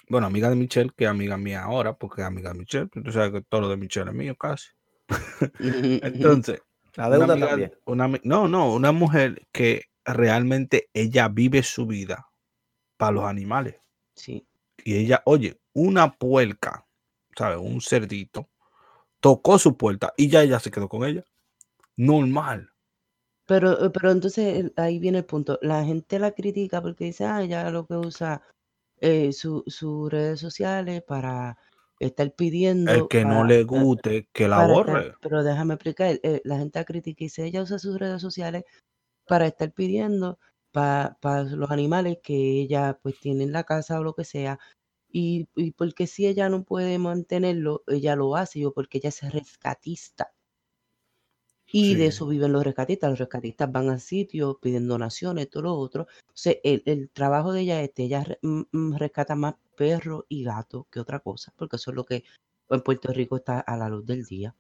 bueno, 0.10 0.28
amiga 0.28 0.50
de 0.50 0.56
Michelle, 0.56 0.92
que 0.96 1.06
es 1.06 1.10
amiga 1.10 1.38
mía 1.38 1.64
ahora, 1.64 1.96
porque 1.98 2.22
es 2.22 2.28
amiga 2.28 2.52
de 2.54 2.60
Michelle, 2.60 2.88
tú 2.88 3.12
sabes 3.12 3.32
que 3.32 3.42
todo 3.42 3.62
lo 3.62 3.70
de 3.70 3.78
Michelle 3.78 4.10
es 4.10 4.16
mío 4.16 4.36
casi. 4.36 4.68
Entonces, 5.60 6.62
La 6.96 7.08
una 7.08 7.18
deuda 7.18 7.34
amiga- 7.34 7.48
también. 7.50 7.74
una 7.86 8.08
no, 8.24 8.48
no, 8.48 8.74
una 8.74 8.92
mujer 8.92 9.46
que 9.52 9.84
realmente 10.06 10.90
ella 10.94 11.28
vive 11.28 11.62
su 11.64 11.86
vida 11.88 12.28
para 12.98 13.12
los 13.14 13.26
animales. 13.26 13.76
Sí. 14.16 14.48
Y 14.84 14.96
ella, 14.98 15.22
oye, 15.26 15.60
una 15.74 16.14
puerca, 16.16 16.86
¿sabes? 17.38 17.58
Un 17.60 17.82
cerdito, 17.82 18.50
tocó 19.20 19.58
su 19.60 19.76
puerta 19.76 20.14
y 20.16 20.30
ya 20.30 20.44
ella 20.44 20.60
se 20.60 20.72
quedó 20.72 20.88
con 20.88 21.04
ella. 21.06 21.24
Normal. 21.98 22.70
Pero, 23.48 23.86
eh, 23.86 23.90
pero 23.92 24.12
entonces 24.12 24.58
el- 24.58 24.74
ahí 24.76 25.00
viene 25.00 25.20
el 25.20 25.26
punto. 25.26 25.60
La 25.62 25.84
gente 25.86 26.20
la 26.20 26.32
critica 26.32 26.82
porque 26.82 27.06
dice, 27.06 27.26
ah, 27.26 27.44
ya 27.46 27.70
lo 27.70 27.86
que 27.86 27.96
usa 27.96 28.42
eh, 29.02 29.34
su- 29.34 29.64
sus 29.68 30.10
redes 30.10 30.40
sociales 30.40 31.04
para 31.04 31.58
estar 32.00 32.34
pidiendo. 32.34 32.92
El 32.92 33.08
que 33.10 33.26
no 33.26 33.44
le 33.44 33.60
eh, 33.62 33.64
guste, 33.66 34.28
que 34.34 34.48
la 34.48 34.58
estar- 34.58 34.70
borre. 34.72 35.14
pero 35.22 35.44
déjame 35.44 35.74
explicar, 35.76 36.20
eh, 36.24 36.42
la 36.46 36.58
gente 36.58 36.80
la 36.80 36.86
critica 36.86 37.24
y 37.24 37.26
dice, 37.28 37.46
ella 37.46 37.62
usa 37.62 37.78
sus 37.78 38.00
redes 38.00 38.22
sociales 38.22 38.64
para 39.28 39.48
estar 39.48 39.72
pidiendo 39.74 40.40
para 40.72 41.44
los 41.44 41.72
animales 41.72 42.20
que 42.24 42.36
ella 42.62 43.00
pues 43.02 43.20
tiene 43.20 43.44
en 43.46 43.54
la 43.54 43.64
casa 43.64 44.00
o 44.00 44.04
lo 44.04 44.14
que 44.14 44.26
sea. 44.26 44.60
Y, 45.12 45.48
y 45.56 45.72
porque 45.72 46.08
si 46.08 46.28
ella 46.28 46.50
no 46.50 46.64
puede 46.64 46.98
mantenerlo, 47.00 47.84
ella 47.88 48.16
lo 48.18 48.36
hace, 48.36 48.60
yo 48.60 48.74
porque 48.74 48.98
ella 49.00 49.10
es 49.10 49.22
rescatista. 49.32 50.34
Y 51.78 51.96
de 51.96 52.06
eso 52.08 52.26
viven 52.28 52.54
los 52.54 52.64
rescatistas. 52.64 53.10
Los 53.10 53.20
rescatistas 53.20 53.70
van 53.72 53.90
a 53.90 54.00
sitios, 54.00 54.58
piden 54.62 54.88
donaciones, 54.88 55.50
todo 55.50 55.64
lo 55.64 55.74
otro. 55.76 56.08
Entonces, 56.22 56.60
el, 56.64 56.84
el 56.86 57.10
trabajo 57.10 57.52
de 57.54 57.62
ella 57.62 57.82
es 57.82 57.90
este, 57.90 58.04
ella 58.04 58.24
re- 58.24 58.40
mm, 58.42 58.62
mm, 58.72 58.96
rescata 58.98 59.36
más 59.36 59.56
perros 59.76 60.24
y 60.30 60.44
gatos 60.44 60.86
que 60.92 61.00
otra 61.02 61.20
cosa, 61.20 61.54
porque 61.58 61.76
eso 61.78 61.92
es 61.92 61.96
lo 61.96 62.06
que 62.06 62.24
en 62.70 62.82
Puerto 62.82 63.12
Rico 63.14 63.36
está 63.38 63.60
a 63.60 63.78
la 63.78 63.90
luz 63.90 64.06
del 64.06 64.24
día. 64.26 64.56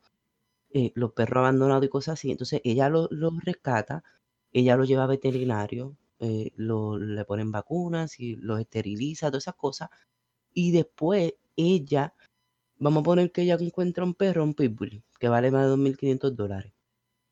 Eh, 0.71 0.91
los 0.95 1.13
perros 1.13 1.39
abandonados 1.41 1.85
y 1.85 1.89
cosas 1.89 2.13
así. 2.19 2.31
Entonces, 2.31 2.61
ella 2.65 2.89
los 2.89 3.09
los 3.11 3.33
rescata, 3.43 4.03
ella 4.53 4.77
los 4.77 4.87
lleva 4.87 5.05
a 5.05 5.07
veterinario, 5.07 5.97
eh, 6.19 6.51
lo- 6.57 6.97
le 6.99 7.25
ponen 7.25 7.51
vacunas 7.51 8.19
y 8.19 8.35
los 8.37 8.59
esteriliza, 8.61 9.29
todas 9.29 9.43
esas 9.45 9.55
cosas. 9.55 9.89
Y 10.53 10.71
después 10.73 11.35
ella, 11.57 12.13
vamos 12.79 13.01
a 13.01 13.05
poner 13.05 13.31
que 13.33 13.43
ella 13.43 13.57
encuentra 13.59 14.05
un 14.05 14.15
perro, 14.15 14.43
un 14.45 14.55
pitbull, 14.55 15.03
que 15.19 15.29
vale 15.29 15.51
más 15.51 15.63
de 15.63 15.69
2.500 15.69 16.35
dólares. 16.37 16.73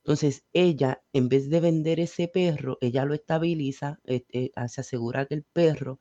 Entonces 0.04 0.44
ella, 0.54 1.02
en 1.14 1.30
vez 1.30 1.50
de 1.50 1.62
vender 1.62 2.00
ese 2.00 2.28
perro, 2.28 2.78
ella 2.82 3.06
lo 3.06 3.14
estabiliza, 3.14 4.00
este, 4.04 4.52
se 4.68 4.82
asegura 4.82 5.26
que 5.26 5.36
el 5.36 5.44
perro 5.44 6.00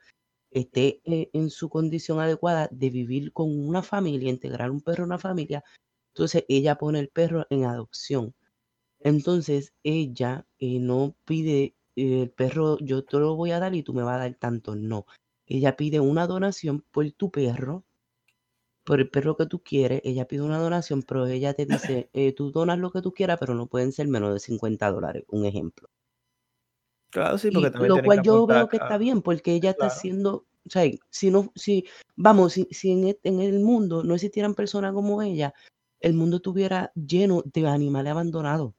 esté 0.50 1.00
eh, 1.04 1.30
en 1.32 1.50
su 1.50 1.68
condición 1.70 2.20
adecuada 2.20 2.68
de 2.72 2.90
vivir 2.90 3.32
con 3.32 3.50
una 3.50 3.82
familia, 3.82 4.30
integrar 4.30 4.70
un 4.70 4.80
perro 4.82 5.04
en 5.04 5.10
una 5.10 5.18
familia. 5.18 5.64
Entonces 6.14 6.44
ella 6.48 6.76
pone 6.76 7.00
el 7.00 7.08
perro 7.08 7.46
en 7.50 7.64
adopción. 7.64 8.34
Entonces 9.00 9.72
ella 9.82 10.46
no 10.60 11.16
pide 11.24 11.76
el 11.96 12.30
perro, 12.30 12.78
yo 12.80 13.04
te 13.04 13.18
lo 13.18 13.36
voy 13.36 13.52
a 13.52 13.60
dar 13.60 13.74
y 13.74 13.82
tú 13.82 13.94
me 13.94 14.02
vas 14.02 14.16
a 14.16 14.20
dar 14.20 14.34
tanto. 14.36 14.74
No. 14.76 15.06
Ella 15.46 15.76
pide 15.76 16.00
una 16.00 16.26
donación 16.26 16.84
por 16.90 17.10
tu 17.12 17.30
perro, 17.30 17.84
por 18.84 19.00
el 19.00 19.08
perro 19.08 19.36
que 19.36 19.46
tú 19.46 19.62
quieres. 19.62 20.00
Ella 20.04 20.26
pide 20.26 20.42
una 20.42 20.58
donación, 20.58 21.02
pero 21.02 21.26
ella 21.26 21.54
te 21.54 21.66
dice, 21.66 22.10
eh, 22.12 22.32
tú 22.32 22.50
donas 22.50 22.78
lo 22.78 22.90
que 22.90 23.02
tú 23.02 23.12
quieras, 23.12 23.38
pero 23.38 23.54
no 23.54 23.66
pueden 23.66 23.92
ser 23.92 24.08
menos 24.08 24.32
de 24.32 24.40
50 24.40 24.90
dólares. 24.90 25.24
Un 25.28 25.46
ejemplo. 25.46 25.88
Claro, 27.10 27.36
sí, 27.38 27.48
Y 27.48 27.52
porque 27.52 27.70
también 27.70 27.88
lo 27.96 28.02
cual 28.02 28.22
que 28.22 28.26
yo 28.26 28.46
veo 28.46 28.68
que 28.68 28.78
está 28.78 28.96
bien, 28.96 29.20
porque 29.20 29.52
ella 29.52 29.70
está 29.70 29.86
haciendo, 29.86 30.46
o 30.66 30.70
sea, 30.70 30.90
si 31.10 31.30
no, 31.30 31.52
si, 31.54 31.84
vamos, 32.16 32.54
si, 32.54 32.66
si 32.70 32.90
en, 32.92 33.08
e- 33.08 33.20
en 33.22 33.40
el 33.40 33.60
mundo 33.60 34.02
no 34.02 34.14
existieran 34.14 34.54
personas 34.54 34.94
como 34.94 35.20
ella, 35.20 35.52
el 36.00 36.14
mundo 36.14 36.36
estuviera 36.36 36.90
lleno 36.94 37.42
de 37.44 37.66
animales 37.68 38.10
abandonados. 38.10 38.72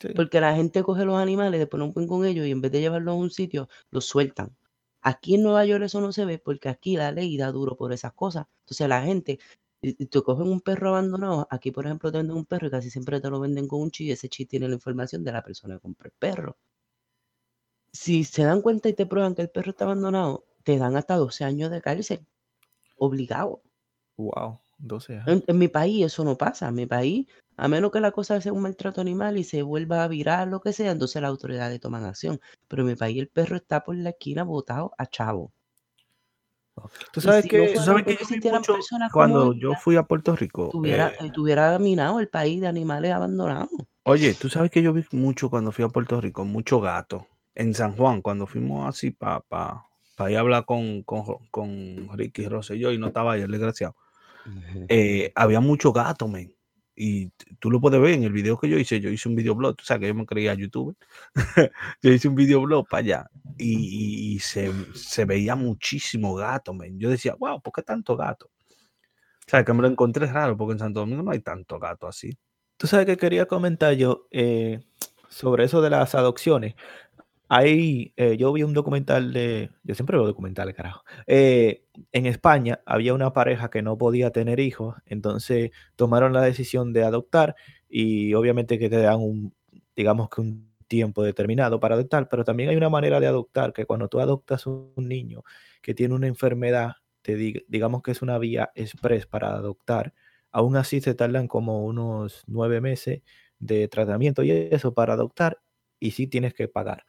Sí. 0.00 0.08
Porque 0.14 0.40
la 0.40 0.54
gente 0.54 0.82
coge 0.82 1.04
los 1.04 1.16
animales, 1.16 1.60
después 1.60 1.78
no 1.78 1.92
pueden 1.92 2.08
con 2.08 2.26
ellos 2.26 2.44
y 2.46 2.50
en 2.50 2.60
vez 2.60 2.72
de 2.72 2.80
llevarlos 2.80 3.12
a 3.12 3.18
un 3.18 3.30
sitio, 3.30 3.68
los 3.90 4.04
sueltan. 4.04 4.54
Aquí 5.08 5.36
en 5.36 5.44
Nueva 5.44 5.64
York 5.64 5.84
eso 5.84 6.00
no 6.00 6.10
se 6.10 6.24
ve 6.24 6.40
porque 6.40 6.68
aquí 6.68 6.96
la 6.96 7.12
ley 7.12 7.36
da 7.36 7.52
duro 7.52 7.76
por 7.76 7.92
esas 7.92 8.12
cosas. 8.12 8.46
Entonces 8.62 8.88
la 8.88 9.02
gente, 9.02 9.38
te 9.80 10.22
cogen 10.22 10.48
un 10.48 10.60
perro 10.60 10.88
abandonado, 10.88 11.46
aquí 11.48 11.70
por 11.70 11.86
ejemplo 11.86 12.10
te 12.10 12.18
venden 12.18 12.36
un 12.36 12.44
perro 12.44 12.66
y 12.66 12.70
casi 12.70 12.90
siempre 12.90 13.20
te 13.20 13.30
lo 13.30 13.38
venden 13.38 13.68
con 13.68 13.82
un 13.82 13.92
chip 13.92 14.08
y 14.08 14.10
ese 14.10 14.28
chip 14.28 14.48
tiene 14.50 14.66
la 14.66 14.74
información 14.74 15.22
de 15.22 15.30
la 15.30 15.44
persona 15.44 15.76
que 15.76 15.80
compró 15.82 16.08
el 16.08 16.14
perro. 16.18 16.56
Si 17.92 18.24
se 18.24 18.42
dan 18.42 18.62
cuenta 18.62 18.88
y 18.88 18.94
te 18.94 19.06
prueban 19.06 19.36
que 19.36 19.42
el 19.42 19.50
perro 19.50 19.70
está 19.70 19.84
abandonado, 19.84 20.44
te 20.64 20.76
dan 20.76 20.96
hasta 20.96 21.14
12 21.14 21.44
años 21.44 21.70
de 21.70 21.80
cárcel. 21.80 22.26
Obligado. 22.96 23.62
Wow, 24.16 24.58
12 24.78 25.18
años. 25.18 25.28
En, 25.28 25.44
en 25.46 25.58
mi 25.58 25.68
país 25.68 26.06
eso 26.06 26.24
no 26.24 26.36
pasa. 26.36 26.66
En 26.66 26.74
mi 26.74 26.86
país, 26.86 27.28
a 27.56 27.68
menos 27.68 27.90
que 27.90 28.00
la 28.00 28.12
cosa 28.12 28.40
sea 28.40 28.52
un 28.52 28.62
maltrato 28.62 29.00
animal 29.00 29.38
y 29.38 29.44
se 29.44 29.62
vuelva 29.62 30.04
a 30.04 30.08
virar, 30.08 30.48
lo 30.48 30.60
que 30.60 30.72
sea, 30.72 30.90
entonces 30.90 31.22
las 31.22 31.30
autoridades 31.30 31.80
toman 31.80 32.04
acción. 32.04 32.40
Pero 32.68 32.82
en 32.82 32.88
mi 32.88 32.96
país 32.96 33.18
el 33.18 33.28
perro 33.28 33.56
está 33.56 33.82
por 33.82 33.96
la 33.96 34.10
esquina 34.10 34.42
botado 34.44 34.92
a 34.98 35.06
chavo. 35.06 35.52
Tú 37.12 37.20
sabes 37.20 37.44
si 37.44 37.48
no 37.48 37.50
que 37.50 37.68
Tú 37.68 37.80
fuera 37.80 37.84
sabes 37.84 38.04
que 38.04 38.18
yo 38.42 39.08
cuando 39.12 39.54
yo 39.54 39.74
fui 39.76 39.96
a 39.96 40.02
Puerto 40.02 40.36
Rico. 40.36 40.68
tuviera, 40.70 41.14
eh, 41.20 41.30
tuviera 41.32 41.78
minado 41.78 42.20
el 42.20 42.28
país 42.28 42.60
de 42.60 42.66
animales 42.66 43.12
abandonados. 43.12 43.70
Oye, 44.04 44.34
tú 44.34 44.48
sabes 44.48 44.70
que 44.70 44.82
yo 44.82 44.92
vi 44.92 45.04
mucho 45.12 45.50
cuando 45.50 45.72
fui 45.72 45.84
a 45.84 45.88
Puerto 45.88 46.20
Rico, 46.20 46.44
mucho 46.44 46.80
gato. 46.80 47.26
En 47.54 47.74
San 47.74 47.96
Juan, 47.96 48.20
cuando 48.20 48.46
fuimos 48.46 48.86
así 48.86 49.10
para 49.10 49.40
pa, 49.40 49.86
pa 50.16 50.30
ir 50.30 50.36
a 50.36 50.40
hablar 50.40 50.66
con, 50.66 51.02
con, 51.02 51.24
con 51.50 52.10
Ricky 52.12 52.46
Rosselló 52.46 52.92
y 52.92 52.98
no 52.98 53.08
estaba 53.08 53.32
ahí, 53.32 53.40
el 53.40 53.50
desgraciado. 53.50 53.96
eh, 54.88 55.32
había 55.34 55.60
mucho 55.60 55.92
gato, 55.92 56.28
men. 56.28 56.55
Y 56.96 57.30
tú 57.60 57.70
lo 57.70 57.80
puedes 57.80 58.00
ver 58.00 58.14
en 58.14 58.24
el 58.24 58.32
video 58.32 58.58
que 58.58 58.68
yo 58.68 58.78
hice. 58.78 59.00
Yo 59.00 59.10
hice 59.10 59.28
un 59.28 59.36
videoblog, 59.36 59.76
tú 59.76 59.84
sabes 59.84 60.00
que 60.00 60.06
yo 60.08 60.14
me 60.14 60.26
creía 60.26 60.54
youtuber. 60.54 60.96
yo 62.02 62.10
hice 62.10 62.28
un 62.28 62.34
videoblog 62.34 62.88
para 62.88 63.00
allá 63.00 63.30
y, 63.58 64.38
se, 64.40 64.72
se 64.94 65.24
veía 65.26 65.54
muchísimo 65.54 66.34
gato, 66.34 66.72
men. 66.74 66.98
Yo 66.98 67.10
decía, 67.10 67.34
wow, 67.38 67.60
¿por 67.60 67.72
qué 67.74 67.82
tanto 67.82 68.16
gato? 68.16 68.46
O 68.46 69.50
sea, 69.50 69.64
que 69.64 69.72
me 69.72 69.82
lo 69.82 69.88
encontré 69.88 70.26
raro 70.26 70.56
porque 70.56 70.72
en 70.72 70.78
Santo 70.78 71.00
Domingo 71.00 71.22
no 71.22 71.30
hay 71.30 71.40
tanto 71.40 71.78
gato 71.78 72.08
así. 72.08 72.36
Tú 72.76 72.86
sabes 72.86 73.06
que 73.06 73.16
quería 73.16 73.46
comentar 73.46 73.94
yo 73.94 74.26
eh, 74.30 74.80
sobre 75.28 75.64
eso 75.64 75.80
de 75.82 75.90
las 75.90 76.14
adopciones. 76.14 76.74
Ahí 77.48 78.12
eh, 78.16 78.36
yo 78.36 78.52
vi 78.52 78.62
un 78.64 78.74
documental 78.74 79.32
de. 79.32 79.70
Yo 79.84 79.94
siempre 79.94 80.16
veo 80.16 80.26
documentales, 80.26 80.74
carajo. 80.74 81.04
Eh, 81.26 81.84
en 82.12 82.26
España 82.26 82.80
había 82.86 83.14
una 83.14 83.32
pareja 83.32 83.70
que 83.70 83.82
no 83.82 83.96
podía 83.98 84.30
tener 84.32 84.58
hijos, 84.60 84.96
entonces 85.06 85.70
tomaron 85.94 86.32
la 86.32 86.42
decisión 86.42 86.92
de 86.92 87.04
adoptar 87.04 87.54
y 87.88 88.34
obviamente 88.34 88.78
que 88.80 88.90
te 88.90 88.98
dan 88.98 89.20
un, 89.20 89.54
digamos 89.94 90.28
que 90.28 90.40
un 90.40 90.74
tiempo 90.88 91.22
determinado 91.22 91.78
para 91.80 91.94
adoptar, 91.94 92.28
pero 92.28 92.44
también 92.44 92.70
hay 92.70 92.76
una 92.76 92.88
manera 92.90 93.20
de 93.20 93.26
adoptar 93.28 93.72
que 93.72 93.86
cuando 93.86 94.08
tú 94.08 94.20
adoptas 94.20 94.66
un 94.66 94.92
niño 94.96 95.42
que 95.82 95.94
tiene 95.94 96.14
una 96.14 96.26
enfermedad, 96.28 96.92
te 97.22 97.36
dig- 97.38 97.64
digamos 97.68 98.02
que 98.02 98.10
es 98.12 98.22
una 98.22 98.38
vía 98.38 98.70
express 98.74 99.26
para 99.26 99.50
adoptar, 99.54 100.14
aún 100.52 100.76
así 100.76 101.00
se 101.00 101.14
tardan 101.14 101.46
como 101.48 101.84
unos 101.84 102.42
nueve 102.46 102.80
meses 102.80 103.22
de 103.58 103.88
tratamiento 103.88 104.42
y 104.42 104.50
eso 104.50 104.94
para 104.94 105.14
adoptar 105.14 105.60
y 105.98 106.10
sí 106.12 106.26
tienes 106.26 106.54
que 106.54 106.68
pagar. 106.68 107.04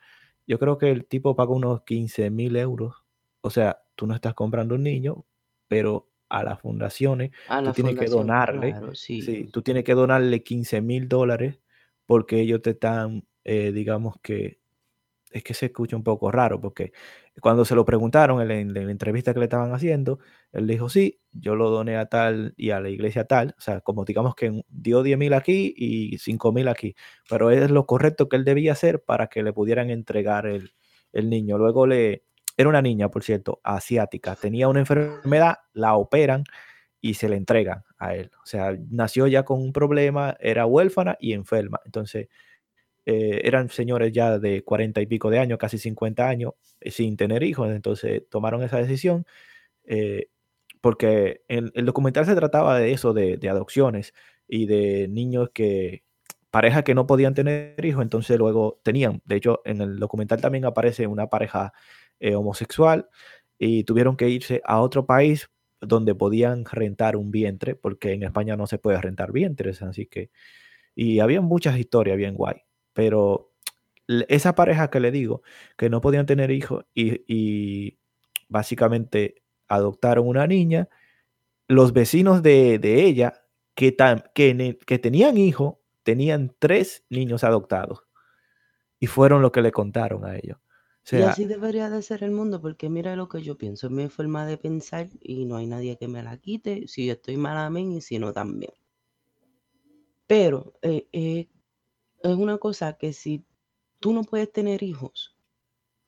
Yo 0.47 0.57
creo 0.59 0.77
que 0.77 0.89
el 0.89 1.05
tipo 1.05 1.35
paga 1.35 1.51
unos 1.51 1.83
15 1.83 2.29
mil 2.29 2.55
euros. 2.55 2.95
O 3.41 3.49
sea, 3.49 3.83
tú 3.95 4.07
no 4.07 4.15
estás 4.15 4.33
comprando 4.33 4.75
un 4.75 4.83
niño, 4.83 5.25
pero 5.67 6.09
a 6.29 6.43
las 6.43 6.59
fundaciones 6.59 7.31
A 7.47 7.63
tú 7.63 7.71
tienes 7.71 7.95
que 7.95 8.07
donarle, 8.07 8.71
claro, 8.71 8.95
sí, 8.95 9.21
sí. 9.21 9.45
tú 9.45 9.61
tienes 9.61 9.83
que 9.83 9.93
donarle 9.93 10.43
15 10.43 10.81
mil 10.81 11.07
dólares 11.07 11.59
porque 12.05 12.41
ellos 12.41 12.61
te 12.61 12.71
están, 12.71 13.25
eh, 13.43 13.71
digamos 13.71 14.15
que, 14.21 14.59
es 15.37 15.43
que 15.43 15.53
se 15.53 15.67
escucha 15.67 15.95
un 15.95 16.03
poco 16.03 16.31
raro 16.31 16.59
porque 16.61 16.91
cuando 17.41 17.65
se 17.65 17.75
lo 17.75 17.85
preguntaron 17.85 18.41
en 18.41 18.47
la, 18.47 18.55
en 18.55 18.73
la 18.73 18.91
entrevista 18.91 19.33
que 19.33 19.39
le 19.39 19.45
estaban 19.45 19.73
haciendo, 19.73 20.19
él 20.51 20.67
dijo, 20.67 20.89
sí, 20.89 21.19
yo 21.31 21.55
lo 21.55 21.69
doné 21.69 21.97
a 21.97 22.07
tal 22.07 22.53
y 22.57 22.71
a 22.71 22.79
la 22.79 22.89
iglesia 22.89 23.25
tal, 23.25 23.55
o 23.57 23.61
sea, 23.61 23.81
como 23.81 24.05
digamos 24.05 24.35
que 24.35 24.61
dio 24.69 25.03
10 25.03 25.17
mil 25.17 25.33
aquí 25.33 25.73
y 25.77 26.17
5 26.19 26.51
mil 26.51 26.67
aquí, 26.67 26.95
pero 27.29 27.51
es 27.51 27.69
lo 27.71 27.85
correcto 27.85 28.27
que 28.29 28.37
él 28.37 28.45
debía 28.45 28.73
hacer 28.73 29.03
para 29.03 29.27
que 29.27 29.43
le 29.43 29.53
pudieran 29.53 29.89
entregar 29.89 30.47
el, 30.47 30.71
el 31.13 31.29
niño. 31.29 31.57
Luego 31.57 31.87
le, 31.87 32.23
era 32.57 32.69
una 32.69 32.81
niña, 32.81 33.09
por 33.09 33.23
cierto, 33.23 33.59
asiática, 33.63 34.35
tenía 34.35 34.67
una 34.67 34.79
enfermedad, 34.79 35.57
la 35.73 35.95
operan 35.95 36.43
y 37.01 37.13
se 37.15 37.29
le 37.29 37.35
entregan 37.35 37.83
a 37.99 38.15
él. 38.15 38.31
O 38.43 38.45
sea, 38.45 38.75
nació 38.89 39.27
ya 39.27 39.43
con 39.43 39.61
un 39.61 39.73
problema, 39.73 40.35
era 40.39 40.65
huérfana 40.65 41.17
y 41.19 41.33
enferma. 41.33 41.79
Entonces, 41.85 42.27
eh, 43.09 43.41
eran 43.45 43.69
señores 43.69 44.11
ya 44.11 44.37
de 44.37 44.65
cuarenta 44.65 44.99
y 45.01 45.05
pico 45.07 45.29
de 45.29 45.39
años, 45.39 45.57
casi 45.59 45.77
50 45.77 46.27
años, 46.27 46.55
eh, 46.81 46.91
sin 46.91 47.15
tener 47.15 47.41
hijos. 47.43 47.69
Entonces, 47.71 48.23
tomaron 48.29 48.63
esa 48.63 48.79
decisión 48.79 49.25
eh, 49.85 50.29
porque 50.81 51.41
el, 51.47 51.71
el 51.75 51.85
documental 51.85 52.25
se 52.25 52.35
trataba 52.35 52.77
de 52.79 52.91
eso, 52.93 53.13
de, 53.13 53.39
adopciones 53.49 54.13
y 54.47 54.65
de 54.67 55.07
niños 55.09 55.51
que, 55.53 56.03
parejas 56.51 56.83
que 56.83 56.95
no 56.95 57.07
podían 57.07 57.33
tener 57.33 57.85
hijos, 57.85 58.03
entonces 58.03 58.37
luego 58.37 58.81
tenían. 58.83 59.21
De 59.25 59.37
hecho, 59.37 59.61
en 59.65 59.81
el 59.81 59.99
documental 59.99 60.41
también 60.41 60.65
aparece 60.65 61.07
una 61.07 61.27
pareja 61.27 61.73
homosexual 62.35 63.09
y 63.59 63.83
tuvieron 63.85 64.17
que 64.17 64.29
irse 64.29 64.61
a 64.65 64.81
otro 64.81 65.05
país 65.05 65.49
donde 65.81 66.15
podían 66.15 66.65
rentar 66.65 67.15
un 67.15 67.31
vientre, 67.31 67.75
porque 67.75 68.13
en 68.13 68.23
España 68.23 68.57
no 68.57 68.67
se 68.67 68.79
puede 68.79 69.01
rentar 69.01 69.31
vientres, 69.31 69.81
así 69.81 70.07
que... 70.07 70.29
Y 70.95 71.19
había 71.19 71.41
muchas 71.41 71.77
historias 71.77 72.17
bien 72.17 72.35
guay, 72.35 72.66
pero 72.97 73.53
esa 74.29 74.55
pareja 74.55 74.89
que 74.89 74.99
le 74.99 75.11
digo, 75.11 75.43
que 75.77 75.89
no 75.89 76.01
podían 76.01 76.25
tener 76.25 76.51
hijos 76.51 76.85
y, 76.95 77.23
y 77.27 77.99
básicamente 78.49 79.43
adoptaron 79.67 80.27
una 80.27 80.47
niña, 80.47 80.89
los 81.67 81.93
vecinos 81.93 82.43
de, 82.43 82.79
de 82.79 83.05
ella 83.05 83.45
que, 83.75 83.95
tam- 83.97 84.23
que, 84.33 84.79
que 84.85 84.99
tenían 84.99 85.37
hijos, 85.37 85.75
tenían 86.03 86.55
tres 86.59 87.05
niños 87.09 87.43
adoptados 87.43 88.03
y 88.99 89.07
fueron 89.07 89.41
lo 89.41 89.51
que 89.51 89.61
le 89.61 89.71
contaron 89.71 90.25
a 90.25 90.37
ellos. 90.37 90.57
O 90.59 91.09
Y 91.11 91.21
así 91.21 91.43
debería 91.43 91.89
de 91.89 92.01
ser 92.01 92.23
el 92.23 92.31
mundo, 92.31 92.61
porque 92.61 92.89
mira 92.89 93.17
lo 93.17 93.27
que 93.27 93.41
yo 93.41 93.57
pienso, 93.57 93.87
es 93.87 93.91
mi 93.91 94.07
forma 94.07 94.45
de 94.45 94.57
pensar 94.57 95.09
y 95.19 95.43
no 95.43 95.57
hay 95.57 95.67
nadie 95.67 95.97
que 95.97 96.07
me 96.07 96.23
la 96.23 96.37
quite, 96.37 96.87
si 96.87 97.05
yo 97.07 97.11
estoy 97.11 97.35
mal, 97.35 97.57
amén, 97.57 97.91
y 97.91 97.99
si 97.99 98.19
no, 98.19 98.31
también. 98.31 98.71
Pero 100.27 100.73
eh, 100.81 101.07
eh, 101.11 101.47
es 102.23 102.35
una 102.35 102.57
cosa 102.57 102.93
que 102.93 103.13
si 103.13 103.45
tú 103.99 104.13
no 104.13 104.23
puedes 104.23 104.51
tener 104.51 104.83
hijos, 104.83 105.35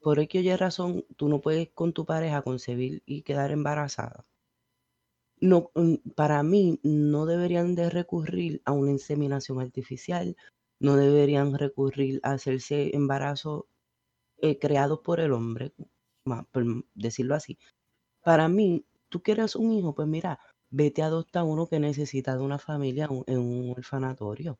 por 0.02 0.20
X 0.20 0.54
o 0.54 0.58
razón, 0.58 1.06
tú 1.18 1.30
no 1.30 1.42
puedes 1.42 1.70
con 1.72 1.94
tu 1.94 2.06
pareja 2.06 2.42
concebir 2.42 3.04
y 3.06 3.24
quedar 3.24 3.52
embarazada. 3.52 4.26
No, 5.42 5.72
mm, 5.76 5.96
para 6.16 6.44
mí 6.44 6.80
no 6.84 7.26
deberían 7.26 7.76
de 7.76 7.90
recurrir 7.90 8.62
a 8.66 8.72
una 8.74 8.92
inseminación 8.92 9.60
artificial, 9.62 10.36
no 10.80 10.96
deberían 10.96 11.58
recurrir 11.58 12.20
a 12.24 12.34
hacerse 12.34 12.96
embarazos 12.96 13.64
eh, 14.42 14.60
creados 14.60 15.00
por 15.02 15.20
el 15.20 15.34
hombre, 15.34 15.74
por 16.52 16.86
decirlo 16.96 17.36
así. 17.36 17.58
Para 18.24 18.50
mí, 18.50 18.86
tú 19.10 19.22
quieres 19.24 19.56
un 19.56 19.74
hijo, 19.74 19.96
pues 19.96 20.08
mira, 20.08 20.40
vete 20.72 21.04
a 21.04 21.08
adoptar 21.08 21.44
uno 21.46 21.68
que 21.68 21.80
necesita 21.80 22.36
de 22.38 22.44
una 22.44 22.60
familia 22.60 23.10
en 23.28 23.40
un 23.40 23.72
orfanatorio. 23.72 24.60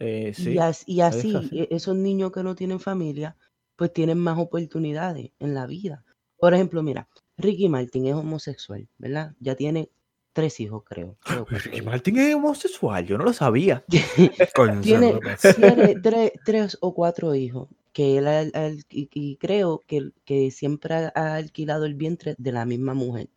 Eh, 0.00 0.32
Y, 0.36 0.58
as- 0.58 0.84
así, 1.00 1.48
e- 1.52 1.68
esos 1.70 1.96
niños 1.96 2.32
que 2.32 2.42
no 2.42 2.54
tienen 2.54 2.80
familia, 2.80 3.36
pues 3.76 3.92
tienen 3.92 4.18
más 4.18 4.38
oportunidades 4.38 5.30
en 5.38 5.54
la 5.54 5.66
vida. 5.66 6.04
Por 6.38 6.54
ejemplo, 6.54 6.82
mira, 6.82 7.08
Ricky 7.36 7.68
Martin 7.68 8.06
es 8.06 8.14
homosexual, 8.14 8.88
¿verdad? 8.98 9.34
Ya 9.40 9.54
tiene 9.54 9.90
tres 10.32 10.58
hijos, 10.60 10.82
creo. 10.84 11.16
Pues 11.48 11.64
Ricky. 11.64 11.82
Martin 11.82 12.18
es 12.18 12.34
homosexual, 12.34 13.06
yo 13.06 13.18
no 13.18 13.24
lo 13.24 13.32
sabía. 13.32 13.84
Coño, 14.56 14.82
¿sabes 14.82 14.82
tiene, 14.82 15.14
tiene 15.56 16.00
tres, 16.00 16.32
tres 16.44 16.78
o 16.80 16.94
cuatro 16.94 17.34
hijos 17.34 17.68
que 17.92 18.18
él 18.18 18.84
y, 18.88 19.08
y 19.12 19.36
creo 19.36 19.80
que, 19.86 20.12
que 20.24 20.50
siempre 20.50 20.94
ha, 20.94 21.12
ha 21.14 21.34
alquilado 21.34 21.84
el 21.84 21.94
vientre 21.94 22.34
de 22.38 22.52
la 22.52 22.64
misma 22.64 22.94
mujer. 22.94 23.28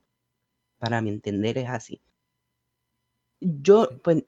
Para 0.78 1.02
mi 1.02 1.10
entender 1.10 1.58
es 1.58 1.70
así. 1.70 2.02
Yo, 3.40 3.90
pues, 4.04 4.24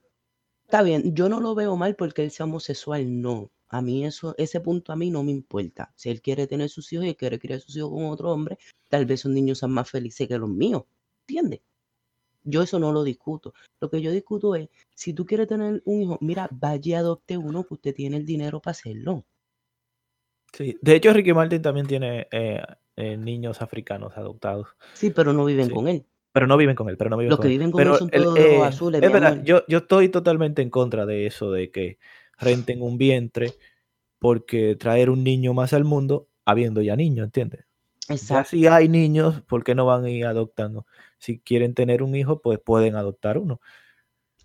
Está 0.68 0.82
bien, 0.82 1.13
yo 1.16 1.30
no 1.30 1.39
lo 1.39 1.53
veo 1.53 1.76
mal 1.76 1.95
porque 1.95 2.24
él 2.24 2.32
sea 2.32 2.45
homosexual, 2.45 3.22
no. 3.22 3.51
A 3.70 3.82
mí 3.82 4.05
eso, 4.05 4.34
ese 4.38 4.59
punto 4.61 4.91
a 4.91 4.95
mí 4.95 5.11
no 5.11 5.24
me 5.24 5.32
importa. 5.32 5.91
Si 5.95 6.09
él 6.09 6.22
quiere 6.22 6.47
tener 6.47 6.70
sus 6.70 6.91
hijos 6.91 7.05
y 7.05 7.16
quiere 7.16 7.39
criar 7.39 7.59
sus 7.59 7.76
hijos 7.78 7.91
con 7.91 8.05
otro 8.05 8.32
hombre, 8.32 8.57
tal 8.89 9.05
vez 9.05 9.22
sus 9.22 9.32
niños 9.32 9.59
sean 9.59 9.72
más 9.72 9.89
felices 9.89 10.28
que 10.28 10.38
los 10.38 10.49
míos. 10.49 10.84
¿Entiendes? 11.28 11.61
Yo 12.43 12.61
eso 12.63 12.80
no 12.80 12.91
lo 12.91 13.03
discuto. 13.03 13.53
Lo 13.80 13.89
que 13.89 14.01
yo 14.01 14.11
discuto 14.11 14.55
es, 14.55 14.70
si 14.93 15.13
tú 15.13 15.26
quieres 15.26 15.47
tener 15.47 15.82
un 15.86 16.01
hijo, 16.01 16.18
mira, 16.22 16.47
vaya 16.51 16.80
y 16.84 16.93
adopte 16.93 17.38
uno 17.38 17.63
que 17.63 17.74
usted 17.76 17.93
tiene 17.93 18.18
el 18.18 18.26
dinero 18.26 18.59
para 18.61 18.72
hacerlo. 18.72 19.26
Sí, 20.53 20.78
de 20.82 20.95
hecho 20.95 21.11
Ricky 21.11 21.34
Martin 21.34 21.61
también 21.61 21.86
tiene 21.86 22.28
eh, 22.32 22.61
eh, 22.95 23.18
niños 23.18 23.61
africanos 23.61 24.16
adoptados. 24.16 24.68
Sí, 24.93 25.09
pero 25.09 25.34
no 25.34 25.45
viven 25.45 25.68
Sí. 25.68 25.74
con 25.74 25.88
él. 25.88 26.05
Pero 26.36 26.47
no 26.47 26.57
viven 26.57 26.75
con 26.75 26.89
él, 26.89 26.97
pero 26.97 27.09
no 27.09 27.17
viven 27.17 27.29
Los 27.29 27.38
con 27.38 27.43
que 27.43 27.47
él. 27.47 27.53
viven 27.53 27.71
con 27.71 27.79
Pero 27.79 27.93
él 27.93 27.99
son 27.99 28.09
todos 28.11 28.38
eh, 28.39 28.61
azules, 28.63 29.01
es 29.01 29.11
verdad, 29.11 29.41
yo, 29.43 29.63
yo 29.67 29.77
estoy 29.79 30.09
totalmente 30.09 30.61
en 30.61 30.69
contra 30.69 31.05
de 31.05 31.27
eso, 31.27 31.51
de 31.51 31.71
que 31.71 31.97
renten 32.38 32.81
un 32.81 32.97
vientre, 32.97 33.53
porque 34.19 34.75
traer 34.75 35.09
un 35.09 35.23
niño 35.23 35.53
más 35.53 35.73
al 35.73 35.86
mundo, 35.86 36.27
habiendo 36.45 36.81
ya 36.81 36.95
niños, 36.97 37.25
¿entiendes? 37.25 37.65
Exacto. 38.09 38.49
si 38.49 38.67
hay 38.67 38.89
niños, 38.89 39.41
¿por 39.43 39.63
qué 39.63 39.75
no 39.75 39.86
van 39.86 40.05
a 40.05 40.09
ir 40.09 40.25
adoptando? 40.25 40.86
Si 41.19 41.39
quieren 41.39 41.73
tener 41.73 42.03
un 42.03 42.15
hijo, 42.15 42.41
pues 42.41 42.59
pueden 42.59 42.95
adoptar 42.95 43.38
uno. 43.38 43.61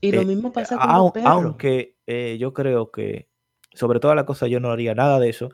Y 0.00 0.12
lo 0.12 0.22
Eh, 0.22 0.26
mismo 0.26 0.52
pasa 0.52 0.78
con 0.78 0.96
los 0.96 1.12
perros. 1.12 1.28
aunque 1.30 1.96
eh, 2.06 2.38
yo 2.40 2.54
creo 2.54 2.90
que, 2.90 3.28
sobre 3.74 4.00
toda 4.00 4.14
la 4.14 4.26
cosa, 4.26 4.46
yo 4.48 4.60
no 4.60 4.70
haría 4.70 4.94
nada 4.94 5.18
de 5.20 5.28
eso, 5.30 5.50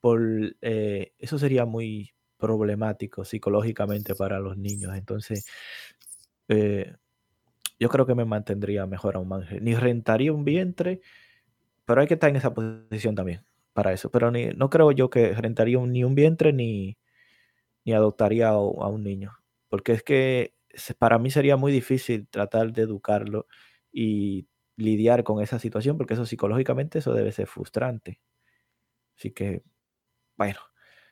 por 0.00 0.20
eh, 0.62 1.14
eso 1.18 1.38
sería 1.38 1.64
muy 1.64 2.12
problemático 2.38 3.24
psicológicamente 3.24 4.14
para 4.14 4.38
los 4.40 4.56
niños. 4.58 4.94
Entonces, 4.96 5.46
eh, 6.48 6.94
yo 7.80 7.88
creo 7.90 8.06
que 8.06 8.14
me 8.14 8.24
mantendría 8.24 8.86
mejor 8.86 9.16
a 9.16 9.20
un 9.20 9.28
margen. 9.28 9.64
Ni 9.64 9.74
rentaría 9.74 10.32
un 10.32 10.44
vientre, 10.44 11.00
pero 11.86 12.00
hay 12.00 12.06
que 12.08 12.14
estar 12.14 12.30
en 12.30 12.36
esa 12.36 12.54
posición 12.54 13.14
también 13.16 13.44
para 13.74 13.92
eso. 13.92 14.10
Pero 14.10 14.30
no 14.32 14.70
creo 14.70 14.92
yo 14.92 15.10
que 15.10 15.34
rentaría 15.34 15.78
ni 15.80 16.04
un 16.04 16.14
vientre 16.14 16.52
ni, 16.52 16.98
ni 17.84 17.92
adoptaría 17.94 18.48
a, 18.48 18.52
a 18.52 18.58
un 18.88 19.02
niño. 19.04 19.32
Porque 19.68 19.92
es 19.92 20.02
que 20.02 20.54
para 20.98 21.18
mí 21.18 21.30
sería 21.30 21.56
muy 21.56 21.72
difícil 21.72 22.28
tratar 22.28 22.72
de 22.72 22.82
educarlo 22.82 23.46
y 23.92 24.48
lidiar 24.76 25.24
con 25.24 25.42
esa 25.42 25.58
situación, 25.58 25.98
porque 25.98 26.14
eso 26.14 26.26
psicológicamente 26.26 26.98
eso 27.00 27.14
debe 27.14 27.32
ser 27.32 27.46
frustrante. 27.48 28.20
Así 29.16 29.30
que, 29.32 29.62
bueno, 30.36 30.60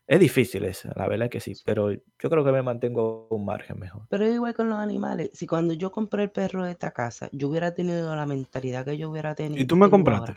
es 0.06 0.20
difícil 0.20 0.64
eso, 0.64 0.90
la 0.96 1.08
verdad 1.08 1.30
que 1.30 1.40
sí, 1.40 1.54
pero 1.64 1.90
yo 1.92 2.00
creo 2.18 2.44
que 2.44 2.52
me 2.52 2.62
mantengo 2.62 3.26
a 3.30 3.34
un 3.34 3.44
margen 3.46 3.78
mejor. 3.78 4.02
Pero 4.10 4.24
es 4.24 4.34
igual 4.34 4.54
con 4.54 4.68
los 4.68 4.78
animales. 4.78 5.30
Si 5.32 5.46
cuando 5.46 5.72
yo 5.72 5.90
compré 5.90 6.24
el 6.24 6.30
perro 6.30 6.64
de 6.64 6.72
esta 6.72 6.90
casa, 6.90 7.30
yo 7.32 7.48
hubiera 7.48 7.74
tenido 7.74 8.14
la 8.14 8.26
mentalidad 8.26 8.84
que 8.84 8.98
yo 8.98 9.10
hubiera 9.10 9.34
tenido. 9.34 9.62
¿Y 9.62 9.66
tú 9.66 9.76
me 9.76 9.88
compraste? 9.88 10.36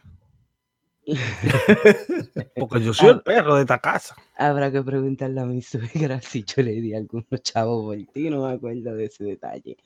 Porque 2.55 2.81
yo 2.81 2.93
soy 2.93 3.09
el 3.09 3.21
perro 3.21 3.55
de 3.55 3.61
esta 3.61 3.79
casa. 3.79 4.15
Habrá 4.37 4.71
que 4.71 4.81
preguntarle 4.81 5.41
a 5.41 5.45
mi 5.45 5.61
suegra 5.61 6.21
si 6.21 6.43
yo 6.43 6.63
le 6.63 6.71
di 6.71 6.93
algunos 6.93 7.41
chavos 7.41 7.83
por 7.83 8.13
ti, 8.13 8.29
no 8.29 8.47
me 8.47 8.53
acuerdo 8.53 8.95
de 8.95 9.05
ese 9.05 9.25
detalle. 9.25 9.77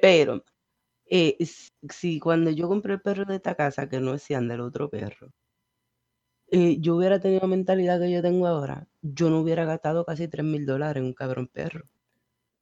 Pero, 0.00 0.44
eh, 1.06 1.38
si 1.88 2.18
cuando 2.20 2.50
yo 2.50 2.68
compré 2.68 2.94
el 2.94 3.00
perro 3.00 3.24
de 3.24 3.36
esta 3.36 3.54
casa, 3.54 3.88
que 3.88 4.00
no 4.00 4.12
es 4.14 4.22
Sian 4.22 4.48
del 4.48 4.60
otro 4.60 4.90
perro, 4.90 5.30
eh, 6.54 6.76
yo 6.80 6.96
hubiera 6.96 7.18
tenido 7.20 7.40
la 7.40 7.48
mentalidad 7.48 8.00
que 8.00 8.10
yo 8.10 8.22
tengo 8.22 8.46
ahora, 8.46 8.86
yo 9.02 9.28
no 9.30 9.40
hubiera 9.40 9.64
gastado 9.64 10.04
casi 10.04 10.28
3 10.28 10.44
mil 10.44 10.66
dólares 10.66 11.00
en 11.00 11.06
un 11.06 11.12
cabrón 11.12 11.48
perro. 11.48 11.84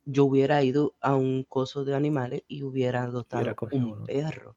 Yo 0.04 0.24
hubiera 0.24 0.62
ido 0.62 0.94
a 1.00 1.14
un 1.14 1.44
coso 1.44 1.84
de 1.84 1.94
animales 1.94 2.42
y 2.48 2.62
hubiera 2.62 3.02
adoptado 3.02 3.54
cogido 3.54 3.86
un 3.86 4.04
perro. 4.04 4.56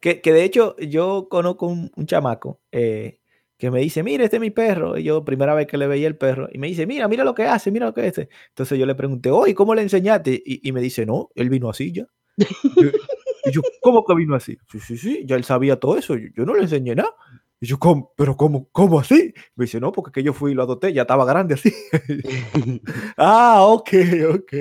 Que, 0.00 0.20
que 0.20 0.32
de 0.32 0.44
hecho 0.44 0.76
yo 0.76 1.28
conozco 1.28 1.66
un, 1.66 1.90
un 1.96 2.06
chamaco 2.06 2.60
eh, 2.70 3.20
que 3.58 3.70
me 3.70 3.80
dice, 3.80 4.02
mira, 4.02 4.24
este 4.24 4.36
es 4.36 4.40
mi 4.40 4.50
perro. 4.50 4.96
Y 4.96 5.04
yo, 5.04 5.24
primera 5.24 5.54
vez 5.54 5.66
que 5.66 5.76
le 5.76 5.86
veía 5.86 6.08
el 6.08 6.16
perro, 6.16 6.48
y 6.52 6.58
me 6.58 6.66
dice, 6.66 6.86
mira, 6.86 7.08
mira 7.08 7.24
lo 7.24 7.34
que 7.34 7.44
hace, 7.44 7.70
mira 7.70 7.86
lo 7.86 7.94
que 7.94 8.06
hace. 8.06 8.28
Entonces 8.48 8.78
yo 8.78 8.86
le 8.86 8.94
pregunté, 8.94 9.30
oye, 9.30 9.54
¿cómo 9.54 9.74
le 9.74 9.82
enseñaste? 9.82 10.42
Y, 10.44 10.66
y 10.66 10.72
me 10.72 10.80
dice, 10.80 11.04
no, 11.04 11.30
él 11.34 11.50
vino 11.50 11.68
así 11.68 11.92
ya. 11.92 12.06
Y 12.38 13.52
yo, 13.52 13.60
¿cómo 13.82 14.04
que 14.04 14.14
vino 14.14 14.34
así? 14.34 14.56
Sí, 14.70 14.80
sí, 14.80 14.96
sí, 14.96 15.24
ya 15.26 15.36
él 15.36 15.44
sabía 15.44 15.78
todo 15.78 15.98
eso, 15.98 16.16
yo, 16.16 16.28
yo 16.34 16.44
no 16.46 16.54
le 16.54 16.62
enseñé 16.62 16.94
nada. 16.94 17.14
Y 17.60 17.66
yo, 17.66 17.78
¿cómo? 17.78 18.12
¿Pero 18.16 18.36
cómo, 18.36 18.68
cómo 18.72 18.98
así? 19.00 19.34
Me 19.54 19.64
dice, 19.66 19.80
no, 19.80 19.92
porque 19.92 20.12
que 20.12 20.22
yo 20.22 20.32
fui 20.32 20.52
y 20.52 20.54
lo 20.54 20.62
adopté, 20.62 20.92
ya 20.92 21.02
estaba 21.02 21.24
grande 21.26 21.54
así. 21.54 21.72
ah, 23.16 23.62
ok, 23.66 23.90
ok. 24.34 24.52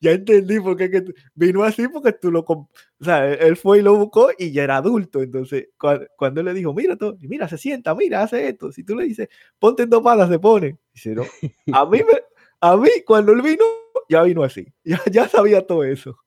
Ya 0.00 0.12
entendí 0.12 0.58
por 0.60 0.76
qué 0.76 0.90
que 0.90 1.00
tú- 1.02 1.14
vino 1.34 1.62
así, 1.62 1.86
porque 1.88 2.12
tú 2.12 2.30
lo... 2.30 2.40
O 2.40 2.68
sea, 3.00 3.26
él- 3.30 3.38
él 3.40 3.56
fue 3.56 3.78
y 3.78 3.82
lo 3.82 3.94
buscó 3.96 4.30
y 4.36 4.52
ya 4.52 4.64
era 4.64 4.76
adulto. 4.78 5.22
Entonces, 5.22 5.68
cua- 5.78 6.08
cuando 6.16 6.40
él 6.40 6.46
le 6.46 6.54
dijo, 6.54 6.74
mira, 6.74 6.96
todo, 6.96 7.16
mira, 7.20 7.48
se 7.48 7.56
sienta, 7.58 7.94
mira, 7.94 8.22
hace 8.22 8.48
esto. 8.48 8.72
Si 8.72 8.84
tú 8.84 8.96
le 8.96 9.04
dices, 9.04 9.28
ponte 9.58 9.84
en 9.84 9.90
dos 9.90 10.02
patas, 10.02 10.28
se 10.28 10.38
pone. 10.38 10.78
Dice, 10.92 11.14
no. 11.14 11.24
A 11.72 11.86
mí, 11.86 11.98
me- 11.98 12.22
a 12.62 12.76
mí, 12.76 12.90
cuando 13.06 13.32
él 13.32 13.40
vino, 13.42 13.64
ya 14.08 14.22
vino 14.22 14.42
así. 14.42 14.66
Ya, 14.84 15.00
ya 15.10 15.28
sabía 15.28 15.66
todo 15.66 15.84
eso. 15.84 16.18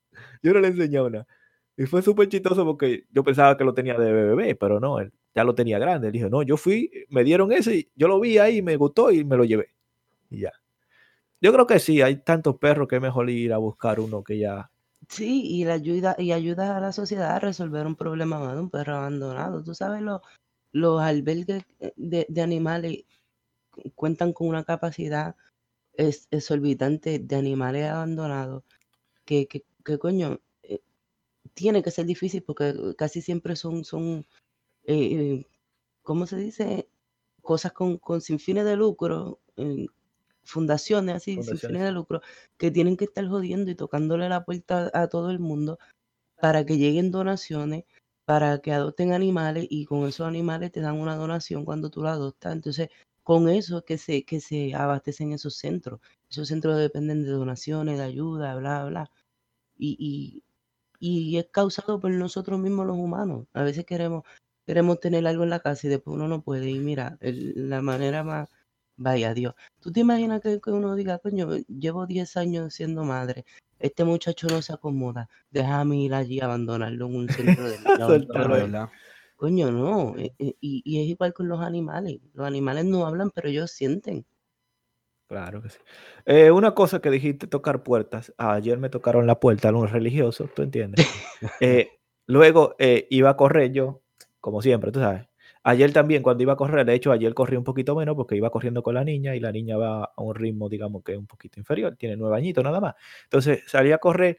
Yo 0.42 0.54
no 0.54 0.60
le 0.60 0.70
enseñaba 0.70 1.10
nada. 1.10 1.28
Y 1.78 1.86
fue 1.86 2.02
súper 2.02 2.30
chistoso 2.30 2.66
porque 2.66 3.06
yo 3.12 3.24
pensaba 3.24 3.58
que 3.58 3.64
lo 3.64 3.74
tenía 3.74 3.96
de 3.98 4.12
bebé, 4.12 4.56
pero 4.56 4.80
no, 4.80 5.00
él 5.00 5.12
ya 5.34 5.44
lo 5.44 5.56
tenía 5.56 5.80
grande. 5.80 6.08
Él 6.08 6.14
dijo, 6.14 6.30
no, 6.30 6.44
yo 6.44 6.58
fui, 6.58 6.92
me 7.10 7.24
dieron 7.24 7.52
ese, 7.52 7.90
yo 7.96 8.08
lo 8.08 8.20
vi 8.20 8.38
ahí, 8.38 8.62
me 8.62 8.78
gustó 8.78 9.12
y 9.12 9.24
me 9.26 9.38
lo 9.38 9.44
llevé. 9.44 9.74
Y 10.30 10.42
ya. 10.42 10.52
Yo 11.42 11.52
creo 11.54 11.68
que 11.68 11.80
sí, 11.80 12.02
hay 12.02 12.18
tantos 12.18 12.58
perros 12.58 12.88
que 12.88 12.98
es 12.98 13.02
mejor 13.02 13.30
ir 13.30 13.54
a 13.54 13.58
buscar 13.58 14.00
uno 14.00 14.24
que 14.24 14.38
ya. 14.40 14.70
Sí, 15.10 15.42
y 15.46 15.66
la 15.66 15.74
ayuda, 15.74 16.16
y 16.18 16.32
ayuda 16.32 16.78
a 16.78 16.80
la 16.80 16.92
sociedad 16.94 17.36
a 17.36 17.40
resolver 17.40 17.86
un 17.86 17.96
problema 17.96 18.40
más 18.40 18.56
de 18.56 18.62
un 18.62 18.70
perro 18.70 18.96
abandonado. 18.96 19.64
Tú 19.64 19.74
sabes, 19.76 20.02
los, 20.02 20.22
los 20.72 21.02
albergues 21.02 21.66
eh, 21.80 21.94
de, 21.98 22.42
animales 22.42 23.04
cu- 23.72 23.92
cuentan 23.96 24.34
con 24.34 24.48
una 24.48 24.64
capacidad 24.64 25.36
es, 25.94 26.28
exorbitante 26.32 27.20
de 27.20 27.36
animales 27.36 27.86
abandonados 27.90 28.64
que, 29.26 29.48
que, 29.48 29.64
que, 29.86 30.00
coño, 30.00 30.40
tiene 31.54 31.84
que 31.84 31.92
ser 31.92 32.06
difícil 32.06 32.44
porque 32.44 32.74
casi 32.98 33.22
siempre 33.22 33.56
son, 33.56 33.84
son 33.86 34.26
eh, 34.86 34.96
eh, 34.96 35.48
¿cómo 36.02 36.28
se 36.28 36.38
dice? 36.38 36.90
Cosas 37.42 37.74
con, 37.74 37.98
con 37.98 38.22
sin 38.22 38.40
fines 38.40 38.66
de 38.66 38.76
lucro, 38.76 39.40
eh, 39.58 39.88
fundaciones 40.44 41.16
así, 41.16 41.42
sin 41.44 41.58
fines 41.58 41.84
de 41.84 41.92
lucro, 41.92 42.22
que 42.58 42.72
tienen 42.72 42.98
que 42.98 43.06
estar 43.06 43.28
jodiendo 43.28 43.72
y 43.72 43.76
tocándole 43.76 44.30
la 44.30 44.46
puerta 44.46 44.92
a 44.94 45.08
todo 45.08 45.32
el 45.32 45.40
mundo 45.40 45.80
para 46.40 46.66
que 46.66 46.78
lleguen 46.78 47.12
donaciones, 47.12 47.86
para 48.26 48.60
que 48.60 48.74
adopten 48.74 49.14
animales 49.14 49.68
y 49.70 49.86
con 49.86 50.08
esos 50.08 50.28
animales 50.28 50.72
te 50.72 50.82
dan 50.82 51.00
una 51.00 51.16
donación 51.16 51.66
cuando 51.66 51.90
tú 51.90 52.04
la 52.04 52.14
adoptas. 52.14 52.54
Entonces, 52.54 52.90
con 53.24 53.50
eso 53.50 53.80
es 53.80 53.84
que 53.86 53.98
se, 53.98 54.24
que 54.26 54.42
se 54.42 54.74
abastecen 54.76 55.34
esos 55.34 55.56
centros. 55.56 56.02
Esos 56.30 56.50
centros 56.50 56.78
dependen 56.78 57.24
de 57.24 57.30
donaciones, 57.32 57.98
de 57.98 58.04
ayuda, 58.04 58.56
bla, 58.56 58.86
bla. 58.86 59.12
Y, 59.78 59.98
y, 60.00 60.44
y 61.08 61.38
es 61.38 61.48
causado 61.52 62.00
por 62.00 62.12
nosotros 62.12 62.60
mismos 62.60 62.86
los 62.88 62.98
humanos. 62.98 63.46
A 63.54 63.64
veces 63.64 63.86
queremos, 63.86 64.24
queremos 64.66 65.00
tener 65.00 65.26
algo 65.28 65.44
en 65.44 65.50
la 65.50 65.60
casa 65.60 65.88
y 65.88 65.90
después 65.90 66.16
uno 66.16 66.28
no 66.28 66.42
puede. 66.42 66.70
Y 66.70 66.80
mira, 66.80 67.18
el- 67.22 67.70
la 67.70 67.82
manera 67.82 68.24
más, 68.24 68.50
vaya 68.96 69.34
Dios. 69.34 69.54
¿Tú 69.82 69.92
te 69.92 70.00
imaginas 70.02 70.42
que, 70.42 70.60
que 70.62 70.72
uno 70.72 70.96
diga, 70.96 71.20
coño, 71.20 71.50
llevo 71.68 72.06
10 72.08 72.38
años 72.38 72.74
siendo 72.74 73.04
madre, 73.04 73.46
este 73.80 74.04
muchacho 74.06 74.48
no 74.48 74.62
se 74.62 74.74
acomoda, 74.74 75.30
déjame 75.52 75.98
ir 75.98 76.14
allí 76.14 76.40
a 76.40 76.46
abandonarlo 76.46 77.08
en 77.08 77.16
un 77.16 77.30
centro 77.30 77.68
de 77.70 77.78
Suéltalo 77.78 78.04
abandonado"? 78.04 78.54
ahí. 78.56 78.62
¿verdad? 78.62 78.90
Coño, 79.36 79.72
no. 79.72 80.16
eh, 80.18 80.34
eh, 80.40 80.56
Y, 80.62 80.82
y 80.86 81.02
es 81.04 81.08
igual 81.10 81.34
con 81.34 81.50
los 81.50 81.60
animales. 81.60 82.20
Los 82.34 82.48
animales 82.48 82.86
no 82.86 83.06
hablan, 83.06 83.30
pero 83.32 83.50
ellos 83.50 83.72
sienten. 83.72 84.26
Claro 85.34 85.64
que 85.64 85.70
sí. 85.70 85.80
Eh, 86.28 86.52
una 86.52 86.76
cosa 86.76 87.00
que 87.02 87.10
dijiste, 87.10 87.48
tocar 87.48 87.82
puertas. 87.82 88.32
Ayer 88.38 88.78
me 88.78 88.90
tocaron 88.90 89.26
la 89.26 89.40
puerta 89.40 89.70
a 89.70 89.72
un 89.72 89.88
religioso, 89.88 90.48
¿tú 90.56 90.62
entiendes? 90.62 91.08
Eh, 91.60 91.90
luego 92.28 92.76
eh, 92.78 93.08
iba 93.10 93.32
a 93.32 93.36
correr 93.36 93.72
yo, 93.72 94.04
como 94.40 94.62
siempre, 94.62 94.92
tú 94.92 95.00
sabes. 95.00 95.28
Ayer 95.64 95.92
también, 95.92 96.22
cuando 96.22 96.44
iba 96.44 96.54
a 96.54 96.56
correr, 96.56 96.86
de 96.86 96.94
hecho, 96.94 97.12
ayer 97.12 97.34
corrí 97.34 97.58
un 97.58 97.64
poquito 97.64 97.96
menos 97.96 98.16
porque 98.16 98.36
iba 98.36 98.52
corriendo 98.52 98.84
con 98.84 98.94
la 98.94 99.04
niña 99.04 99.36
y 99.36 99.40
la 99.40 99.52
niña 99.52 99.76
va 99.76 100.04
a 100.04 100.22
un 100.22 100.36
ritmo, 100.36 100.70
digamos 100.70 101.04
que 101.04 101.18
un 101.18 101.26
poquito 101.26 101.60
inferior, 101.60 101.96
tiene 101.98 102.16
nueve 102.16 102.38
añitos 102.38 102.64
nada 102.64 102.80
más. 102.80 102.94
Entonces 103.24 103.64
salí 103.66 103.92
a 103.92 103.98
correr 103.98 104.38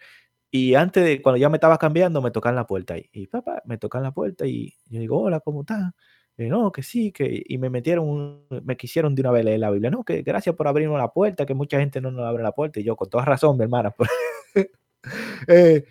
y 0.53 0.77
antes 0.77 1.03
de, 1.05 1.21
cuando 1.23 1.39
ya 1.39 1.49
me 1.49 1.57
estaba 1.57 1.77
cambiando, 1.77 2.23
me 2.23 2.31
tocan 2.31 2.55
la 2.55 2.69
puerta 2.69 2.97
y, 2.97 3.09
y 3.13 3.27
papá, 3.27 3.63
me 3.65 3.79
tocan 3.79 4.05
la 4.05 4.13
puerta 4.13 4.47
y 4.47 4.75
yo 4.87 5.01
digo, 5.01 5.21
hola, 5.21 5.41
¿cómo 5.41 5.63
estás? 5.63 5.93
Y 6.37 6.45
no, 6.49 6.73
que 6.73 6.83
sí, 6.83 7.13
que, 7.13 7.43
y 7.47 7.59
me 7.59 7.71
metieron, 7.71 8.45
me 8.65 8.77
quisieron 8.77 9.15
de 9.15 9.23
una 9.23 9.31
vez 9.31 9.45
leer 9.45 9.61
la 9.61 9.71
Biblia, 9.71 9.91
no, 9.91 10.03
que 10.03 10.23
gracias 10.23 10.57
por 10.57 10.67
abrirnos 10.67 10.99
la 10.99 11.13
puerta, 11.13 11.47
que 11.47 11.55
mucha 11.55 11.79
gente 11.79 12.01
no 12.01 12.11
nos 12.11 12.27
abre 12.27 12.43
la 12.43 12.51
puerta, 12.53 12.81
y 12.81 12.85
yo, 12.85 12.97
con 12.97 13.09
toda 13.09 13.25
razón, 13.25 13.57
mi 13.57 13.63
hermana. 13.65 13.91
pues, 13.93 14.11
eh, 15.49 15.85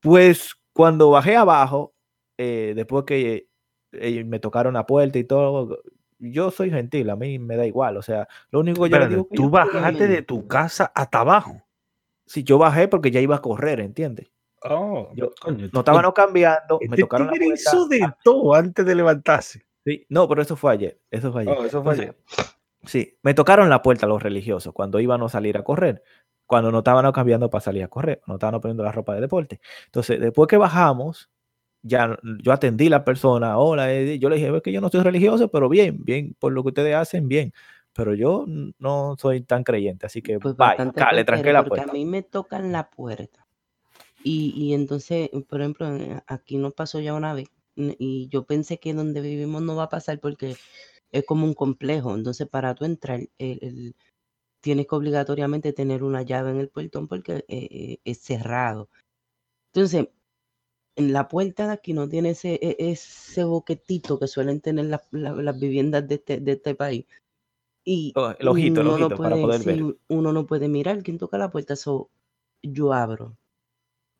pues 0.00 0.54
cuando 0.72 1.10
bajé 1.10 1.36
abajo, 1.36 1.94
eh, 2.36 2.72
después 2.76 3.04
que 3.04 3.48
eh, 3.92 4.24
me 4.24 4.38
tocaron 4.38 4.74
la 4.74 4.86
puerta 4.86 5.18
y 5.18 5.24
todo, 5.24 5.80
yo 6.20 6.50
soy 6.50 6.70
gentil, 6.70 7.10
a 7.10 7.16
mí 7.16 7.38
me 7.38 7.56
da 7.56 7.66
igual, 7.66 7.96
o 7.96 8.02
sea, 8.02 8.28
lo 8.50 8.60
único 8.60 8.84
que 8.84 8.90
yo 8.90 8.98
le 8.98 9.08
digo 9.08 9.28
que 9.28 9.34
tú 9.36 9.42
yo- 9.44 9.50
bajaste 9.50 10.06
de 10.08 10.22
tu 10.22 10.46
casa 10.46 10.92
hasta 10.94 11.20
abajo. 11.20 11.62
si 12.26 12.44
yo 12.44 12.58
bajé 12.58 12.88
porque 12.88 13.10
ya 13.10 13.20
iba 13.20 13.36
a 13.36 13.42
correr, 13.42 13.80
¿entiendes? 13.80 14.30
Oh, 14.64 15.10
Yo- 15.14 15.32
coño, 15.40 15.68
Nos 15.72 15.80
estaban 15.80 16.10
cambiando, 16.12 16.78
me 16.80 16.86
Este 16.86 17.02
tocaron 17.02 17.28
la 17.28 17.46
hizo 17.46 17.86
de 17.88 18.00
todo 18.24 18.54
antes 18.54 18.84
de 18.84 18.94
levantarse. 18.94 19.62
Sí, 19.84 20.04
no, 20.08 20.28
pero 20.28 20.42
eso 20.42 20.56
fue 20.56 20.72
ayer. 20.72 21.00
Eso 21.10 21.32
fue 21.32 21.42
ayer. 21.42 21.54
Oh, 21.56 21.64
eso 21.64 21.82
fue 21.82 21.94
Entonces, 21.94 22.16
Sí, 22.84 23.18
me 23.22 23.34
tocaron 23.34 23.68
la 23.68 23.82
puerta 23.82 24.06
los 24.06 24.22
religiosos 24.22 24.72
cuando 24.72 25.00
íbamos 25.00 25.32
a 25.32 25.38
salir 25.38 25.58
a 25.58 25.62
correr, 25.64 26.02
cuando 26.46 26.70
nos 26.70 26.80
estaban 26.80 27.10
cambiando 27.12 27.50
para 27.50 27.60
salir 27.60 27.82
a 27.82 27.88
correr, 27.88 28.20
nos 28.26 28.36
estaban 28.36 28.60
poniendo 28.60 28.82
la 28.84 28.92
ropa 28.92 29.14
de 29.14 29.20
deporte. 29.20 29.60
Entonces, 29.86 30.20
después 30.20 30.46
que 30.48 30.56
bajamos, 30.56 31.28
ya 31.82 32.16
yo 32.42 32.52
atendí 32.52 32.86
a 32.86 32.90
la 32.90 33.04
persona, 33.04 33.58
hola, 33.58 33.92
eh, 33.92 34.18
yo 34.18 34.28
le 34.28 34.36
dije, 34.36 34.56
es 34.56 34.62
que 34.62 34.72
yo 34.72 34.80
no 34.80 34.88
soy 34.88 35.02
religioso, 35.02 35.48
pero 35.48 35.68
bien, 35.68 36.04
bien, 36.04 36.34
por 36.38 36.52
lo 36.52 36.62
que 36.62 36.68
ustedes 36.68 36.94
hacen, 36.94 37.28
bien. 37.28 37.52
Pero 37.92 38.14
yo 38.14 38.44
no 38.78 39.16
soy 39.18 39.40
tan 39.42 39.64
creyente, 39.64 40.06
así 40.06 40.22
que 40.22 40.38
Pues 40.38 40.56
bye, 40.56 40.76
le 41.12 41.24
tranqué 41.24 41.52
la 41.52 41.60
porque 41.64 41.68
puerta. 41.80 41.90
a 41.90 41.92
mí 41.92 42.04
me 42.04 42.22
tocan 42.22 42.70
la 42.70 42.90
puerta. 42.90 43.44
Y, 44.30 44.52
y 44.56 44.74
entonces, 44.74 45.30
por 45.48 45.60
ejemplo, 45.62 45.86
en- 45.86 46.22
aquí 46.26 46.58
nos 46.58 46.74
pasó 46.74 47.00
ya 47.00 47.14
una 47.14 47.32
vez. 47.32 47.48
Y 47.76 48.28
yo 48.28 48.44
pensé 48.44 48.78
que 48.78 48.92
donde 48.92 49.22
vivimos 49.22 49.62
no 49.62 49.74
va 49.74 49.84
a 49.84 49.88
pasar 49.88 50.20
porque 50.20 50.56
es 51.12 51.24
como 51.24 51.46
un 51.46 51.54
complejo. 51.54 52.14
Entonces, 52.14 52.46
para 52.46 52.74
tú 52.74 52.84
entrar, 52.84 53.20
el- 53.38 53.58
el- 53.62 53.96
tienes 54.60 54.86
que 54.86 54.96
obligatoriamente 54.96 55.72
tener 55.72 56.02
una 56.02 56.20
llave 56.22 56.50
en 56.50 56.58
el 56.58 56.68
portón 56.68 57.08
porque 57.08 57.36
eh, 57.36 57.68
eh, 57.70 57.98
es 58.04 58.18
cerrado. 58.18 58.90
Entonces, 59.72 60.08
en 60.96 61.12
la 61.14 61.28
puerta 61.28 61.66
de 61.68 61.72
aquí 61.72 61.94
no 61.94 62.06
tiene 62.08 62.30
ese, 62.30 62.54
e- 62.60 62.76
ese 62.90 63.44
boquetito 63.44 64.18
que 64.18 64.26
suelen 64.26 64.60
tener 64.60 64.86
las, 64.86 65.02
la- 65.12 65.32
las 65.32 65.58
viviendas 65.58 66.06
de 66.06 66.16
este, 66.16 66.40
de 66.40 66.52
este 66.52 66.74
país. 66.74 67.06
Y 67.84 68.12
Oh, 68.16 68.34
El 68.38 68.48
ojito, 68.48 68.82
el 68.82 68.88
no 68.88 69.08
para 69.08 69.16
puede- 69.16 69.42
poder 69.42 69.60
sí, 69.62 69.66
ver. 69.82 69.96
uno 70.08 70.32
no 70.32 70.46
puede 70.46 70.68
mirar 70.68 71.02
quién 71.02 71.16
toca 71.16 71.38
la 71.38 71.50
puerta, 71.50 71.76
so, 71.76 72.10
yo 72.62 72.92
abro. 72.92 73.38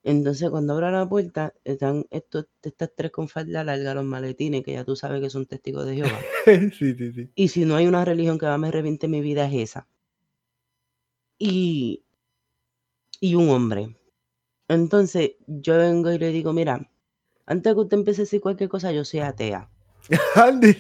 Entonces, 0.05 0.49
cuando 0.51 0.75
abro 0.75 0.91
la 0.91 1.09
puerta, 1.09 1.53
están 1.65 2.07
estos, 2.11 2.47
estas 2.63 2.91
tres 2.95 3.11
con 3.11 3.29
falda 3.29 3.65
larga, 3.65 3.95
los 3.95 4.05
maletines, 4.05 4.65
que 4.65 4.73
ya 4.73 4.85
tú 4.85 4.97
sabes 4.97 5.21
que 5.21 5.31
son 5.31 5.47
testigos 5.47 5.87
de 5.87 5.97
Jehová. 5.97 6.19
sí, 6.79 6.95
sí, 6.95 7.13
sí. 7.13 7.31
Y 7.35 7.49
si 7.49 7.65
no 7.65 7.77
hay 7.77 7.87
una 7.87 8.05
religión 8.05 8.39
que 8.39 8.47
va 8.47 8.55
a 8.55 8.59
me 8.59 8.71
reviente 8.71 9.09
mi 9.09 9.21
vida, 9.21 9.47
es 9.47 9.71
esa. 9.71 9.89
Y, 11.39 12.05
y 13.21 13.35
un 13.35 13.51
hombre. 13.51 13.97
Entonces, 14.69 15.33
yo 15.47 15.79
vengo 15.79 16.13
y 16.13 16.19
le 16.19 16.31
digo, 16.31 16.53
mira, 16.53 16.89
antes 17.47 17.75
que 17.75 17.81
usted 17.81 17.97
empiece 17.97 18.23
a 18.23 18.25
decir 18.25 18.41
cualquier 18.41 18.69
cosa, 18.69 18.93
yo 18.93 19.05
soy 19.05 19.21
atea. 19.21 19.69
Andy. 20.37 20.77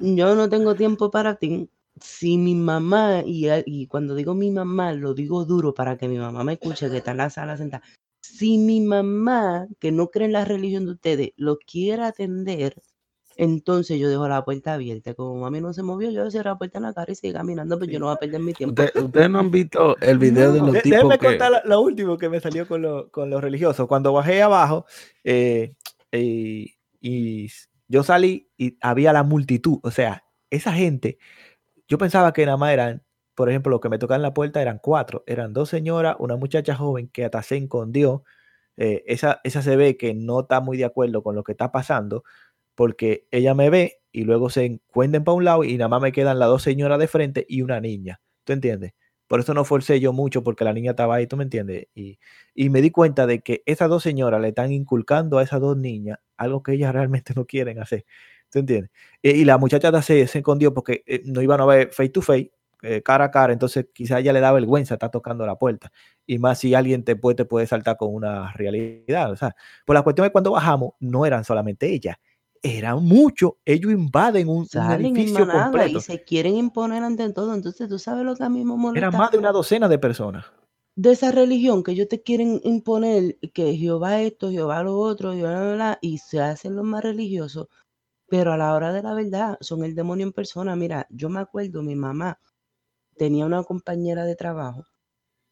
Yo 0.00 0.34
no 0.34 0.48
tengo 0.48 0.74
tiempo 0.74 1.10
para 1.10 1.36
ti. 1.36 1.68
Si 2.00 2.36
mi 2.36 2.54
mamá, 2.54 3.22
y, 3.24 3.46
y 3.66 3.86
cuando 3.86 4.14
digo 4.14 4.34
mi 4.34 4.50
mamá, 4.50 4.92
lo 4.92 5.14
digo 5.14 5.44
duro 5.44 5.72
para 5.74 5.96
que 5.96 6.08
mi 6.08 6.18
mamá 6.18 6.42
me 6.44 6.54
escuche, 6.54 6.90
que 6.90 6.98
está 6.98 7.12
en 7.12 7.18
la 7.18 7.30
sala 7.30 7.56
sentada. 7.56 7.82
Si 8.26 8.56
mi 8.58 8.80
mamá, 8.80 9.66
que 9.80 9.92
no 9.92 10.08
cree 10.08 10.26
en 10.26 10.32
la 10.32 10.44
religión 10.46 10.86
de 10.86 10.92
ustedes, 10.92 11.30
lo 11.36 11.58
quiere 11.58 12.02
atender, 12.04 12.74
entonces 13.36 13.98
yo 14.00 14.08
dejo 14.08 14.26
la 14.28 14.44
puerta 14.44 14.72
abierta. 14.74 15.12
Como 15.14 15.34
mami 15.40 15.60
no 15.60 15.74
se 15.74 15.82
movió, 15.82 16.10
yo 16.10 16.30
cierro 16.30 16.50
la 16.52 16.58
puerta 16.58 16.78
en 16.78 16.84
la 16.84 16.94
cara 16.94 17.12
y 17.12 17.16
sigo 17.16 17.34
caminando, 17.34 17.78
pues 17.78 17.90
yo 17.90 17.98
no 17.98 18.06
voy 18.06 18.14
a 18.14 18.18
perder 18.18 18.40
mi 18.40 18.54
tiempo. 18.54 18.82
Usted- 18.82 18.98
Ustedes 19.02 19.28
no 19.28 19.40
han 19.40 19.50
visto 19.50 19.96
el 20.00 20.18
video 20.18 20.52
de 20.52 20.60
los 20.60 20.72
de- 20.72 20.80
tipos 20.80 20.96
déjame 21.00 21.18
que... 21.18 21.26
contar 21.26 21.52
lo, 21.52 21.68
lo 21.68 21.80
último 21.82 22.16
que 22.16 22.28
me 22.30 22.40
salió 22.40 22.66
con, 22.66 22.80
lo- 22.80 23.10
con 23.10 23.28
los 23.28 23.42
religiosos. 23.42 23.86
Cuando 23.86 24.12
bajé 24.12 24.40
abajo, 24.42 24.86
eh, 25.22 25.74
y 27.00 27.50
yo 27.88 28.02
salí 28.02 28.48
y 28.56 28.78
había 28.80 29.12
la 29.12 29.22
multitud. 29.22 29.78
O 29.82 29.90
sea, 29.90 30.24
esa 30.48 30.72
gente, 30.72 31.18
yo 31.86 31.98
pensaba 31.98 32.32
que 32.32 32.46
nada 32.46 32.56
más 32.56 32.72
eran, 32.72 33.02
por 33.34 33.48
ejemplo, 33.50 33.70
los 33.70 33.80
que 33.80 33.88
me 33.88 33.98
tocaban 33.98 34.22
la 34.22 34.34
puerta 34.34 34.62
eran 34.62 34.78
cuatro. 34.82 35.24
Eran 35.26 35.52
dos 35.52 35.68
señoras, 35.70 36.16
una 36.18 36.36
muchacha 36.36 36.74
joven 36.76 37.08
que 37.08 37.24
hasta 37.24 37.42
se 37.42 37.56
escondió. 37.58 38.24
Eh, 38.76 39.04
esa, 39.06 39.40
esa 39.44 39.62
se 39.62 39.76
ve 39.76 39.96
que 39.96 40.14
no 40.14 40.40
está 40.40 40.60
muy 40.60 40.76
de 40.78 40.84
acuerdo 40.84 41.22
con 41.22 41.34
lo 41.36 41.44
que 41.44 41.52
está 41.52 41.72
pasando, 41.72 42.24
porque 42.74 43.26
ella 43.30 43.54
me 43.54 43.70
ve 43.70 44.00
y 44.12 44.24
luego 44.24 44.50
se 44.50 44.64
encuentran 44.64 45.24
para 45.24 45.36
un 45.36 45.44
lado 45.44 45.64
y 45.64 45.76
nada 45.76 45.88
más 45.88 46.02
me 46.02 46.12
quedan 46.12 46.38
las 46.38 46.48
dos 46.48 46.62
señoras 46.62 46.98
de 46.98 47.08
frente 47.08 47.46
y 47.48 47.62
una 47.62 47.80
niña. 47.80 48.20
¿Tú 48.44 48.52
entiendes? 48.52 48.92
Por 49.28 49.40
eso 49.40 49.54
no 49.54 49.64
forcé 49.64 50.00
yo 50.00 50.12
mucho 50.12 50.42
porque 50.44 50.64
la 50.64 50.72
niña 50.72 50.90
estaba 50.92 51.16
ahí, 51.16 51.26
¿tú 51.26 51.36
me 51.36 51.44
entiendes? 51.44 51.86
Y, 51.94 52.18
y 52.54 52.68
me 52.70 52.82
di 52.82 52.90
cuenta 52.90 53.26
de 53.26 53.40
que 53.40 53.62
esas 53.66 53.88
dos 53.88 54.02
señoras 54.02 54.40
le 54.40 54.48
están 54.48 54.70
inculcando 54.72 55.38
a 55.38 55.42
esas 55.42 55.60
dos 55.60 55.76
niñas 55.76 56.18
algo 56.36 56.62
que 56.62 56.72
ellas 56.72 56.92
realmente 56.94 57.32
no 57.36 57.46
quieren 57.46 57.78
hacer. 57.80 58.04
¿Tú 58.50 58.58
entiendes? 58.60 58.90
E- 59.22 59.32
y 59.36 59.44
la 59.44 59.58
muchacha 59.58 59.90
se, 60.02 60.26
se 60.26 60.38
escondió 60.38 60.74
porque 60.74 61.02
eh, 61.06 61.22
no 61.24 61.42
iban 61.42 61.60
a 61.60 61.66
ver 61.66 61.92
face 61.92 62.10
to 62.10 62.22
face, 62.22 62.52
eh, 62.84 63.02
cara 63.02 63.24
a 63.24 63.30
cara, 63.30 63.52
entonces 63.52 63.86
quizá 63.94 64.18
ella 64.18 64.32
le 64.32 64.40
da 64.40 64.52
vergüenza 64.52 64.94
estar 64.94 65.10
tocando 65.10 65.46
la 65.46 65.56
puerta. 65.56 65.90
Y 66.26 66.38
más 66.38 66.58
si 66.58 66.74
alguien 66.74 67.02
te 67.02 67.16
puede, 67.16 67.36
te 67.36 67.44
puede 67.46 67.66
saltar 67.66 67.96
con 67.96 68.14
una 68.14 68.52
realidad. 68.52 69.32
O 69.32 69.36
sea, 69.36 69.56
pues 69.86 69.94
la 69.94 70.02
cuestión 70.02 70.26
es 70.26 70.32
cuando 70.32 70.52
bajamos, 70.52 70.92
no 71.00 71.24
eran 71.24 71.44
solamente 71.44 71.92
ellas, 71.92 72.16
eran 72.62 73.02
muchos. 73.02 73.52
Ellos 73.64 73.92
invaden 73.92 74.48
un, 74.48 74.66
Salen 74.66 75.16
edificio 75.16 75.48
completo. 75.48 75.98
y 75.98 76.00
se 76.00 76.24
quieren 76.24 76.56
imponer 76.56 77.02
ante 77.02 77.30
todo. 77.32 77.54
Entonces, 77.54 77.88
tú 77.88 77.98
sabes 77.98 78.24
lo 78.24 78.36
que 78.36 78.44
a 78.44 78.48
mí 78.48 78.64
me 78.64 78.76
molesta. 78.76 79.06
Eran 79.06 79.18
más 79.18 79.30
de 79.30 79.38
una 79.38 79.52
docena 79.52 79.88
de 79.88 79.98
personas. 79.98 80.44
de 80.96 81.12
esa 81.12 81.32
religión 81.32 81.82
que 81.82 81.92
ellos 81.92 82.08
te 82.08 82.22
quieren 82.22 82.60
imponer 82.64 83.38
que 83.52 83.76
Jehová 83.76 84.20
esto, 84.20 84.50
Jehová 84.50 84.82
lo 84.82 84.98
otro, 84.98 85.32
Jehová 85.32 85.60
bla, 85.60 85.74
bla, 85.74 85.98
y 86.00 86.18
se 86.18 86.40
hacen 86.40 86.76
los 86.76 86.84
más 86.84 87.02
religiosos, 87.02 87.66
pero 88.28 88.52
a 88.52 88.56
la 88.56 88.74
hora 88.74 88.92
de 88.92 89.02
la 89.02 89.14
verdad 89.14 89.56
son 89.60 89.84
el 89.84 89.94
demonio 89.94 90.26
en 90.26 90.32
persona. 90.32 90.76
Mira, 90.76 91.06
yo 91.10 91.28
me 91.28 91.40
acuerdo, 91.40 91.82
mi 91.82 91.96
mamá 91.96 92.38
tenía 93.16 93.46
una 93.46 93.62
compañera 93.62 94.24
de 94.24 94.36
trabajo 94.36 94.84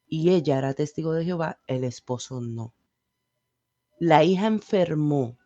y 0.06 0.30
ella 0.30 0.58
era 0.58 0.74
testigo 0.74 1.14
de 1.14 1.24
Jehová, 1.24 1.58
el 1.66 1.84
esposo 1.84 2.40
no. 2.40 2.74
La 3.98 4.24
hija 4.24 4.46
enfermó 4.46 5.38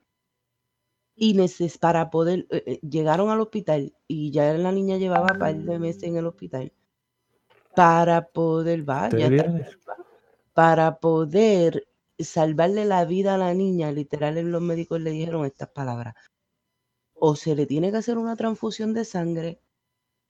y 1.14 1.34
neces 1.34 1.78
para 1.78 2.10
poder, 2.10 2.46
eh, 2.50 2.62
eh, 2.66 2.80
llegaron 2.82 3.30
al 3.30 3.40
hospital 3.40 3.94
y 4.06 4.30
ya 4.30 4.52
la 4.54 4.72
niña 4.72 4.96
llevaba 4.96 5.32
un 5.32 5.38
par 5.38 5.56
de 5.56 5.78
meses 5.78 6.02
en 6.04 6.16
el 6.16 6.26
hospital 6.26 6.72
para 7.74 8.26
poder, 8.28 8.84
para 10.52 10.98
poder 10.98 11.86
salvarle 12.18 12.86
la 12.86 13.04
vida 13.04 13.34
a 13.34 13.38
la 13.38 13.54
niña, 13.54 13.92
literal 13.92 14.34
los 14.50 14.62
médicos 14.62 15.00
le 15.00 15.10
dijeron 15.10 15.44
estas 15.44 15.68
palabras. 15.68 16.14
O 17.14 17.36
se 17.36 17.54
le 17.54 17.66
tiene 17.66 17.90
que 17.90 17.98
hacer 17.98 18.18
una 18.18 18.36
transfusión 18.36 18.94
de 18.94 19.04
sangre 19.04 19.60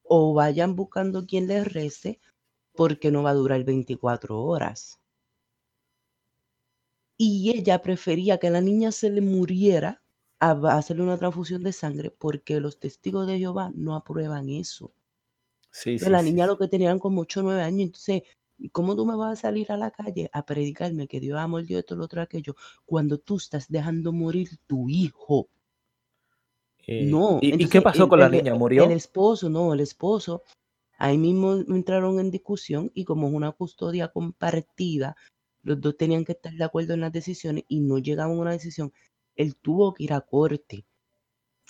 o 0.08 0.34
vayan 0.34 0.76
buscando 0.76 1.26
quien 1.26 1.46
les 1.46 1.72
rece 1.72 2.20
porque 2.74 3.10
no 3.10 3.22
va 3.22 3.30
a 3.30 3.34
durar 3.34 3.64
24 3.64 4.40
horas. 4.42 5.00
Y 7.18 7.50
ella 7.56 7.80
prefería 7.80 8.38
que 8.38 8.50
la 8.50 8.60
niña 8.60 8.92
se 8.92 9.10
le 9.10 9.22
muriera 9.22 10.02
a 10.38 10.52
hacerle 10.76 11.02
una 11.02 11.16
transfusión 11.16 11.62
de 11.62 11.72
sangre 11.72 12.10
porque 12.10 12.60
los 12.60 12.78
testigos 12.78 13.26
de 13.26 13.38
Jehová 13.38 13.72
no 13.74 13.94
aprueban 13.96 14.50
eso. 14.50 14.92
Sí, 15.70 15.98
la 15.98 16.22
niña 16.22 16.44
sí. 16.44 16.48
lo 16.48 16.58
que 16.58 16.68
tenían 16.68 16.98
como 16.98 17.22
8 17.22 17.40
o 17.40 17.42
9 17.44 17.62
años, 17.62 17.82
entonces, 17.82 18.22
¿y 18.58 18.70
¿cómo 18.70 18.96
tú 18.96 19.06
me 19.06 19.16
vas 19.16 19.38
a 19.38 19.42
salir 19.42 19.70
a 19.72 19.76
la 19.76 19.90
calle 19.90 20.30
a 20.32 20.44
predicarme 20.44 21.08
que 21.08 21.20
Dios 21.20 21.38
ha 21.38 21.46
mordido 21.46 21.80
esto, 21.80 21.96
lo 21.96 22.04
otro, 22.04 22.22
aquello, 22.22 22.54
cuando 22.86 23.18
tú 23.18 23.36
estás 23.36 23.68
dejando 23.68 24.12
morir 24.12 24.50
tu 24.66 24.88
hijo? 24.88 25.48
Eh, 26.86 27.06
No. 27.06 27.38
¿Y, 27.42 27.62
y 27.64 27.68
qué 27.68 27.82
pasó 27.82 28.04
el- 28.04 28.08
con 28.08 28.20
la 28.20 28.26
el- 28.26 28.32
niña? 28.32 28.54
¿Murió? 28.54 28.84
El 28.84 28.92
esposo, 28.92 29.48
no, 29.48 29.72
el 29.74 29.80
esposo, 29.80 30.42
ahí 30.98 31.18
mismo 31.18 31.54
entraron 31.54 32.20
en 32.20 32.30
discusión 32.30 32.90
y 32.94 33.04
como 33.04 33.28
es 33.28 33.34
una 33.34 33.52
custodia 33.52 34.08
compartida, 34.08 35.16
los 35.62 35.80
dos 35.80 35.96
tenían 35.96 36.24
que 36.24 36.32
estar 36.32 36.52
de 36.52 36.64
acuerdo 36.64 36.94
en 36.94 37.00
las 37.00 37.12
decisiones 37.12 37.64
y 37.68 37.80
no 37.80 37.98
llegaban 37.98 38.36
a 38.36 38.40
una 38.40 38.52
decisión. 38.52 38.92
Él 39.34 39.56
tuvo 39.56 39.92
que 39.94 40.04
ir 40.04 40.12
a 40.12 40.20
corte 40.20 40.84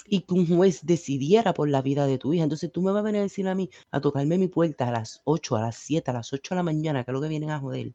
y 0.09 0.21
que 0.21 0.35
un 0.35 0.47
juez 0.47 0.85
decidiera 0.85 1.53
por 1.55 1.69
la 1.69 1.83
vida 1.83 2.07
de 2.07 2.19
tu 2.19 2.33
hija. 2.33 2.45
Entonces 2.45 2.71
tú 2.71 2.81
me 2.83 2.93
vas 2.93 3.01
a 3.01 3.05
venir 3.05 3.21
a 3.21 3.25
decir 3.25 3.49
a 3.49 3.55
mí, 3.55 3.71
a 3.91 4.01
tocarme 4.01 4.39
mi 4.39 4.47
puerta 4.47 4.87
a 4.87 4.93
las 4.93 5.21
8, 5.25 5.57
a 5.57 5.63
las 5.63 5.77
7, 5.77 6.11
a 6.11 6.15
las 6.15 6.33
8 6.33 6.55
de 6.55 6.57
la 6.57 6.63
mañana, 6.63 7.03
que 7.05 7.11
es 7.11 7.15
lo 7.15 7.21
que 7.21 7.29
vienen 7.29 7.51
a 7.51 7.59
joder, 7.59 7.93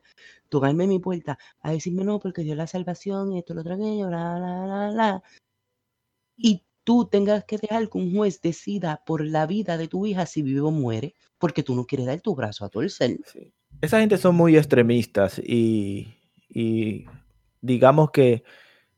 tocarme 0.49 0.88
mi 0.88 0.99
puerta, 0.99 1.38
a 1.61 1.72
decirme 1.72 2.03
no, 2.03 2.19
porque 2.19 2.41
Dios 2.43 2.57
la 2.57 2.67
salvación, 2.67 3.34
esto, 3.38 3.53
lo 3.53 3.61
aquello, 3.61 4.07
bla, 4.07 4.36
bla, 4.38 4.63
bla, 4.65 4.89
bla. 4.91 5.24
Y 6.36 6.63
tú 6.84 7.08
tengas 7.10 7.44
que 7.46 7.58
dejar 7.58 7.90
que 7.90 7.98
un 7.98 8.16
juez 8.16 8.42
decida 8.42 9.02
por 9.06 9.24
la 9.26 9.46
vida 9.46 9.78
de 9.78 9.88
tu 9.88 10.06
hija 10.06 10.26
si 10.26 10.42
vive 10.42 10.62
o 10.62 10.72
muere, 10.72 11.14
porque 11.38 11.64
tú 11.64 11.76
no 11.76 11.86
quieres 11.86 12.08
dar 12.08 12.22
tu 12.22 12.36
brazo 12.36 12.66
a 12.66 12.70
torcer. 12.70 13.18
Sí. 13.32 13.54
Esa 13.82 14.00
gente 14.00 14.18
son 14.18 14.36
muy 14.36 14.58
extremistas 14.58 15.40
y, 15.40 16.16
y 16.50 17.06
digamos 17.62 18.12
que 18.12 18.44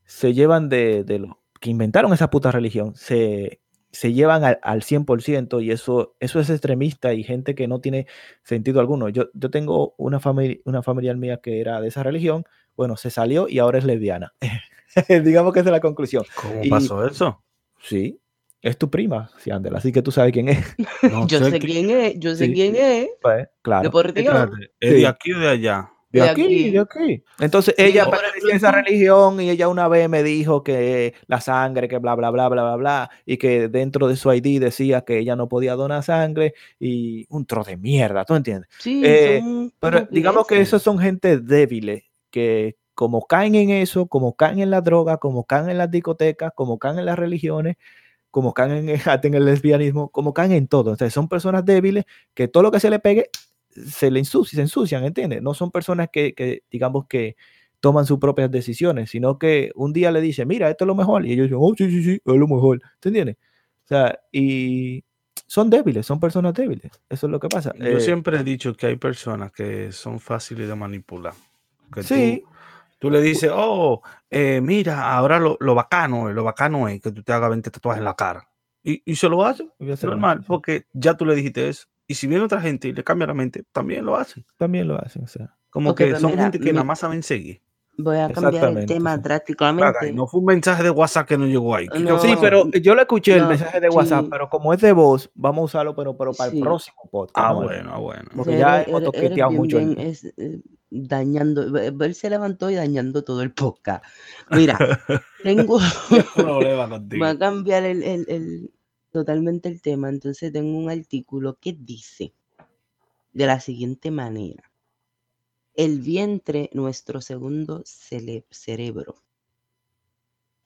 se 0.05 0.33
llevan 0.33 0.69
de, 0.69 1.03
de 1.03 1.19
los 1.19 1.31
que 1.61 1.69
inventaron 1.69 2.11
esa 2.13 2.29
puta 2.29 2.51
religión, 2.51 2.93
se, 2.95 3.61
se 3.91 4.11
llevan 4.11 4.43
al, 4.43 4.59
al 4.63 4.81
100% 4.81 5.63
y 5.63 5.71
eso, 5.71 6.15
eso 6.19 6.39
es 6.41 6.49
extremista 6.49 7.13
y 7.13 7.23
gente 7.23 7.55
que 7.55 7.67
no 7.69 7.79
tiene 7.79 8.07
sentido 8.43 8.81
alguno. 8.81 9.07
Yo, 9.07 9.29
yo 9.33 9.49
tengo 9.49 9.95
una, 9.97 10.19
familia 10.19 10.57
una 10.65 10.83
familiar 10.83 11.15
mía 11.15 11.37
que 11.41 11.61
era 11.61 11.79
de 11.79 11.87
esa 11.87 12.03
religión, 12.03 12.43
bueno, 12.75 12.97
se 12.97 13.09
salió 13.09 13.47
y 13.47 13.59
ahora 13.59 13.77
es 13.77 13.85
lesbiana. 13.85 14.33
digamos 15.23 15.53
que 15.53 15.61
esa 15.61 15.69
es 15.69 15.73
la 15.73 15.79
conclusión. 15.79 16.23
¿Cómo 16.41 16.61
Y- 16.63 16.69
pasó 16.69 17.05
eso? 17.07 17.41
Sí, 17.83 18.19
es 18.61 18.77
tu 18.77 18.89
prima, 18.89 19.29
Siandela, 19.37 19.77
así 19.77 19.91
que 19.91 20.01
tú 20.01 20.09
sabes 20.11 20.31
quién 20.31 20.47
es. 20.49 20.75
No 21.11 21.27
yo 21.27 21.39
sé 21.43 21.59
quién 21.59 21.89
es, 21.89 22.13
yo 22.17 22.33
sé 22.35 22.45
Sí. 22.45 22.53
quién 22.53 22.75
es. 22.75 23.09
Pues, 23.21 23.47
claro. 23.61 23.89
De 24.13 24.69
¿es 24.79 24.93
de 24.93 25.07
aquí 25.07 25.33
o 25.33 25.39
de 25.39 25.49
allá? 25.49 25.89
de 26.11 26.21
De 26.21 26.29
aquí, 26.29 26.41
aquí. 26.43 26.69
de 26.69 26.79
aquí. 26.79 27.23
Entonces 27.39 27.73
Sí, 27.77 27.83
ella 27.85 28.09
pertenecía 28.09 28.53
a 28.53 28.57
esa 28.57 28.71
religión 28.71 29.41
y 29.41 29.49
ella 29.49 29.67
una 29.67 29.87
vez 29.87 30.07
me 30.07 30.21
dijo 30.23 30.63
que 30.63 31.13
la 31.27 31.41
sangre, 31.41 31.87
que 31.89 31.97
bla, 31.97 32.13
bla, 32.15 32.29
bla, 32.29 32.47
bla, 32.49 32.63
bla, 32.63 32.75
bla, 32.77 33.09
y 33.25 33.37
que 33.37 33.67
dentro 33.67 34.07
de 34.07 34.15
su 34.15 34.31
ID 34.31 34.59
decía 34.61 35.01
que 35.01 35.17
ella 35.17 35.35
no 35.35 35.49
podía 35.49 35.73
donar 35.73 36.03
sangre 36.03 36.53
y 36.79 37.25
un 37.29 37.45
tro 37.45 37.63
de 37.63 37.75
mierda, 37.77 38.23
¿tú 38.25 38.35
entiendes? 38.35 38.69
Sí, 38.79 39.01
Eh, 39.03 39.39
son 39.41 39.73
Pero 39.79 40.07
digamos 40.11 40.45
que 40.47 40.61
esos 40.61 40.81
son 40.83 40.99
gente 40.99 41.39
débiles, 41.39 42.03
que 42.29 42.77
como 42.95 43.25
caen 43.25 43.55
en 43.55 43.69
eso, 43.71 44.07
como 44.07 44.35
caen 44.35 44.59
en 44.59 44.69
la 44.69 44.81
droga, 44.81 45.17
como 45.17 45.45
caen 45.45 45.69
en 45.69 45.77
las 45.77 45.89
discotecas, 45.91 46.51
como 46.55 46.77
caen 46.79 46.99
en 46.99 47.05
las 47.05 47.17
religiones, 47.17 47.77
como 48.31 48.53
caen 48.53 48.89
en, 48.89 48.99
en 49.23 49.33
el 49.33 49.45
lesbianismo, 49.45 50.09
como 50.09 50.33
caen 50.33 50.51
en 50.53 50.67
todo. 50.67 50.91
Entonces 50.91 51.13
son 51.13 51.27
personas 51.27 51.65
débiles 51.65 52.05
que 52.33 52.47
todo 52.47 52.63
lo 52.63 52.71
que 52.71 52.79
se 52.79 52.89
le 52.89 52.99
pegue 52.99 53.29
se 53.75 54.11
le 54.11 54.19
ensucia, 54.19 54.55
se 54.57 54.61
ensucian, 54.61 55.03
¿entiendes? 55.03 55.41
No 55.41 55.53
son 55.55 55.71
personas 55.71 56.09
que, 56.11 56.33
que, 56.35 56.61
digamos 56.69 57.07
que 57.07 57.35
toman 57.79 58.05
sus 58.05 58.19
propias 58.19 58.49
decisiones, 58.51 59.09
sino 59.09 59.37
que 59.39 59.71
un 59.75 59.91
día 59.91 60.11
le 60.11 60.21
dice, 60.21 60.45
mira, 60.45 60.69
esto 60.69 60.85
es 60.85 60.87
lo 60.87 60.95
mejor, 60.95 61.25
y 61.25 61.33
ellos 61.33 61.45
dicen, 61.47 61.57
oh, 61.59 61.73
sí, 61.75 61.89
sí, 61.89 62.03
sí, 62.03 62.11
es 62.23 62.35
lo 62.35 62.47
mejor, 62.47 62.79
¿te 62.99 63.09
entiendes? 63.09 63.35
O 63.83 63.87
sea, 63.87 64.19
y 64.31 65.03
son 65.47 65.69
débiles, 65.69 66.05
son 66.05 66.19
personas 66.19 66.53
débiles, 66.53 66.91
eso 67.09 67.27
es 67.27 67.31
lo 67.31 67.39
que 67.39 67.49
pasa. 67.49 67.73
Yo 67.77 67.97
Eh, 67.97 67.99
siempre 67.99 68.37
he 68.37 68.43
dicho 68.43 68.73
que 68.75 68.87
hay 68.87 68.95
personas 68.95 69.51
que 69.51 69.91
son 69.91 70.19
fáciles 70.19 70.67
de 70.67 70.75
manipular. 70.75 71.33
Que 71.93 72.03
Sí. 72.03 72.43
tú, 72.45 72.52
tú 73.03 73.11
le 73.11 73.21
dices, 73.21 73.51
oh, 73.53 74.01
eh, 74.29 74.61
mira, 74.61 75.13
ahora 75.13 75.37
lo, 75.37 75.57
lo 75.59 75.75
bacano, 75.75 76.29
es- 76.29 76.35
lo 76.35 76.45
bacano 76.45 76.87
es 76.87 77.01
que 77.01 77.11
tú 77.11 77.21
te 77.21 77.33
hagas 77.33 77.49
20 77.49 77.69
tatuajes 77.69 77.99
en 77.99 78.05
la 78.05 78.15
cara. 78.15 78.49
Y, 78.81 79.01
y 79.05 79.15
se 79.17 79.27
lo 79.27 79.43
lo 80.07 80.13
normal, 80.13 80.37
porque 80.47 80.85
ya 80.93 81.15
tú 81.17 81.25
le 81.25 81.35
dijiste 81.35 81.67
eso. 81.67 81.87
Y 82.07 82.15
si 82.15 82.27
viene 82.27 82.45
otra 82.45 82.61
gente 82.61 82.87
y 82.87 82.93
le 82.93 83.03
cambia 83.03 83.27
la 83.27 83.33
mente, 83.33 83.65
también 83.73 84.05
lo 84.05 84.15
hacen. 84.15 84.45
También 84.57 84.87
lo 84.87 84.97
hacen, 84.97 85.23
o 85.25 85.27
sea. 85.27 85.57
Como 85.69 85.89
Ok, 85.91 85.97
que 85.97 86.05
pero 86.05 86.19
son 86.19 86.31
mira, 86.31 86.43
gente 86.43 86.59
que 86.59 86.71
nada 86.71 86.83
mi- 86.83 86.87
más 86.87 86.99
saben 86.99 87.23
seguir. 87.23 87.61
Voy 87.95 88.17
a 88.17 88.27
cambiar 88.31 88.75
el 88.77 88.85
tema 88.87 89.17
drásticamente. 89.17 89.99
Claro, 89.99 90.13
no 90.15 90.25
fue 90.27 90.39
un 90.39 90.47
mensaje 90.47 90.81
de 90.81 90.89
WhatsApp 90.89 91.27
que 91.27 91.37
no 91.37 91.45
llegó 91.45 91.75
ahí. 91.75 91.87
¿Qué 91.87 91.99
No, 91.99 92.17
Sí, 92.19 92.33
pero 92.41 92.67
yo 92.71 92.95
le 92.95 93.01
escuché 93.03 93.35
el 93.35 93.45
mensaje 93.47 93.79
de 93.79 93.89
WhatsApp, 93.89 94.23
sí. 94.23 94.29
pero 94.31 94.49
como 94.49 94.73
es 94.73 94.81
de 94.81 94.91
voz, 94.93 95.29
vamos 95.35 95.61
a 95.61 95.65
usarlo, 95.65 95.95
pero, 95.95 96.17
pero 96.17 96.33
para 96.33 96.51
el 96.51 96.59
próximo 96.59 96.97
podcast. 97.11 97.37
Ah, 97.47 97.53
¿no? 97.53 97.61
bueno, 97.63 97.91
ah, 97.93 97.99
bueno. 97.99 98.29
Porque 98.35 98.57
ya 98.57 98.81
hemos 98.81 99.01
eres- 99.01 99.11
toqueteado 99.13 99.51
mucho 99.51 99.77
el- 99.77 99.97
es, 99.99 100.23
eh, 100.25 100.59
dañando. 100.89 101.77
Él 101.77 102.15
se 102.15 102.29
levantó 102.31 102.71
y 102.71 102.75
dañando 102.75 103.23
todo 103.23 103.43
el 103.43 103.51
podcast. 103.53 104.03
Mira, 104.49 104.75
tengo. 105.43 105.77
¿Qué 106.09 106.23
problema 106.35 106.89
contigo? 106.89 107.23
Voy 107.23 107.35
a 107.35 107.37
cambiar 107.37 107.83
el, 107.83 108.01
el- 108.01 108.25
el- 108.27 108.71
totalmente 109.11 109.69
el 109.69 109.81
tema. 109.83 110.09
Entonces 110.09 110.51
tengo 110.51 110.75
un 110.79 110.89
artículo 110.89 111.57
que 111.61 111.73
dice 111.73 112.33
de 113.33 113.45
la 113.45 113.59
siguiente 113.59 114.09
manera. 114.09 114.63
El 115.75 116.01
vientre, 116.01 116.69
nuestro 116.73 117.19
segundo 117.19 117.81
cerebro. 117.85 119.15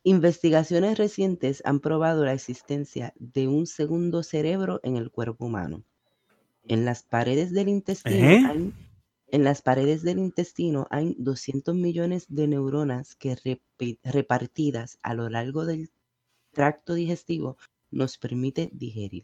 Investigaciones 0.03 0.97
recientes 0.97 1.61
han 1.63 1.79
probado 1.79 2.25
la 2.25 2.33
existencia 2.33 3.13
de 3.17 3.47
un 3.47 3.67
segundo 3.67 4.21
cerebro 4.21 4.81
en 4.83 4.97
el 4.97 5.09
cuerpo 5.09 5.45
humano. 5.45 5.85
En 6.67 6.83
las 6.83 7.03
paredes 7.03 7.53
del 7.53 7.69
intestino 7.69 8.29
¿Eh? 8.29 8.43
hay, 8.45 8.73
en 9.27 9.43
las 9.45 9.61
paredes 9.61 10.03
del 10.03 10.19
intestino 10.19 10.87
hay 10.89 11.15
200 11.19 11.73
millones 11.73 12.25
de 12.27 12.47
neuronas 12.47 13.15
que 13.15 13.37
repartidas 14.03 14.99
a 15.03 15.13
lo 15.13 15.29
largo 15.29 15.65
del 15.65 15.89
tracto 16.51 16.95
digestivo 16.95 17.57
nos 17.91 18.17
permite 18.17 18.69
digerir. 18.73 19.23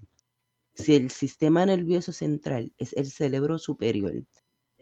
Si 0.75 0.95
el 0.95 1.11
sistema 1.11 1.65
nervioso 1.65 2.13
central 2.13 2.71
es 2.77 2.93
el 2.93 3.11
cerebro 3.11 3.59
superior, 3.59 4.23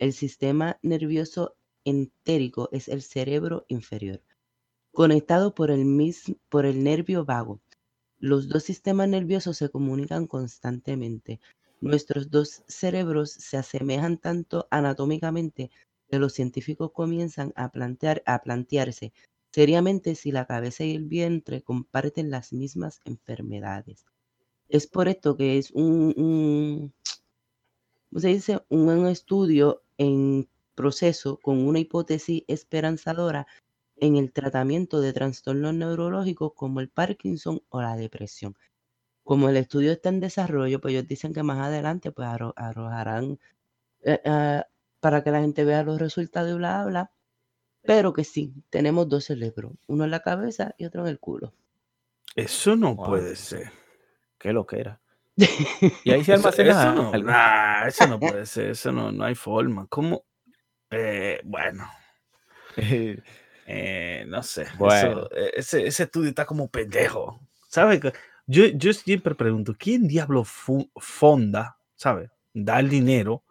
el 0.01 0.13
sistema 0.13 0.77
nervioso 0.83 1.55
entérico 1.85 2.67
es 2.73 2.89
el 2.89 3.01
cerebro 3.03 3.65
inferior, 3.69 4.21
conectado 4.93 5.53
por 5.55 5.71
el, 5.71 5.85
por 6.49 6.65
el 6.65 6.83
nervio 6.83 7.25
vago. 7.25 7.61
Los 8.19 8.49
dos 8.49 8.63
sistemas 8.63 9.09
nerviosos 9.09 9.57
se 9.57 9.69
comunican 9.69 10.27
constantemente. 10.27 11.41
Nuestros 11.81 12.31
dos 12.31 12.63
cerebros 12.67 13.31
se 13.31 13.57
asemejan 13.57 14.17
tanto 14.17 14.67
anatómicamente 14.71 15.71
que 16.09 16.19
los 16.19 16.33
científicos 16.33 16.91
comienzan 16.93 17.53
a, 17.55 17.69
plantear, 17.71 18.23
a 18.25 18.41
plantearse 18.41 19.13
seriamente 19.53 20.15
si 20.15 20.31
la 20.31 20.45
cabeza 20.47 20.85
y 20.85 20.95
el 20.95 21.05
vientre 21.05 21.63
comparten 21.63 22.31
las 22.31 22.53
mismas 22.53 23.01
enfermedades. 23.05 24.05
Es 24.69 24.87
por 24.87 25.07
esto 25.07 25.37
que 25.37 25.57
es 25.59 25.69
un, 25.71 26.13
un- 26.17 26.93
¿cómo 27.03 27.20
se 28.19 28.27
dice? 28.29 28.61
un, 28.69 28.89
un 28.89 29.07
estudio 29.07 29.83
en 29.97 30.47
proceso 30.75 31.37
con 31.37 31.59
una 31.67 31.79
hipótesis 31.79 32.43
esperanzadora 32.47 33.47
en 33.97 34.15
el 34.15 34.31
tratamiento 34.31 34.99
de 34.99 35.13
trastornos 35.13 35.73
neurológicos 35.75 36.53
como 36.55 36.79
el 36.79 36.89
Parkinson 36.89 37.61
o 37.69 37.81
la 37.81 37.95
depresión. 37.95 38.55
Como 39.23 39.49
el 39.49 39.57
estudio 39.57 39.91
está 39.91 40.09
en 40.09 40.19
desarrollo, 40.19 40.81
pues 40.81 40.93
ellos 40.93 41.07
dicen 41.07 41.33
que 41.33 41.43
más 41.43 41.59
adelante 41.59 42.11
pues 42.11 42.27
arro- 42.27 42.53
arrojarán 42.55 43.39
eh, 44.03 44.19
ah, 44.25 44.65
para 44.99 45.23
que 45.23 45.31
la 45.31 45.41
gente 45.41 45.63
vea 45.63 45.83
los 45.83 45.99
resultados 45.99 46.51
y 46.51 46.55
bla, 46.55 46.81
bla, 46.83 46.89
bla. 46.89 47.11
Pero 47.83 48.13
que 48.13 48.23
sí, 48.23 48.53
tenemos 48.69 49.07
dos 49.09 49.25
cerebros, 49.25 49.73
uno 49.87 50.03
en 50.05 50.11
la 50.11 50.21
cabeza 50.21 50.73
y 50.77 50.85
otro 50.85 51.01
en 51.01 51.07
el 51.09 51.19
culo. 51.19 51.53
Eso 52.35 52.75
no 52.75 52.95
Wow. 52.95 53.05
puede 53.05 53.35
ser. 53.35 53.71
Qué 54.39 54.53
lo 54.53 54.65
que 54.65 54.79
era. 54.79 54.99
Y 56.03 56.11
ahí 56.11 56.23
se 56.23 56.33
almacena 56.33 56.71
eso 56.71 56.93
no, 56.93 57.13
algo. 57.13 57.27
nah, 57.29 57.87
eso 57.87 58.07
no 58.07 58.19
puede 58.19 58.45
ser. 58.45 58.69
Eso 58.71 58.91
no, 58.91 59.11
no 59.11 59.23
hay 59.23 59.35
forma. 59.35 59.87
¿Cómo? 59.87 60.25
Eh, 60.89 61.39
bueno, 61.43 61.89
eh, 62.77 64.25
no 64.27 64.43
sé. 64.43 64.67
Bueno. 64.77 65.27
eh, 65.35 65.51
ese, 65.55 65.87
ese 65.87 66.03
estudio 66.03 66.29
está 66.29 66.45
como 66.45 66.69
pendejo. 66.69 67.39
¿Sabes? 67.67 68.01
Yo, 68.45 68.65
yo 68.65 68.91
siempre 68.93 69.33
pregunto, 69.35 69.75
¿quién 69.77 70.07
diablo 70.07 70.43
fonda, 70.43 71.77
¿sabes? 71.95 72.29
Da 72.53 72.79
el 72.79 72.89
dinero 72.89 73.43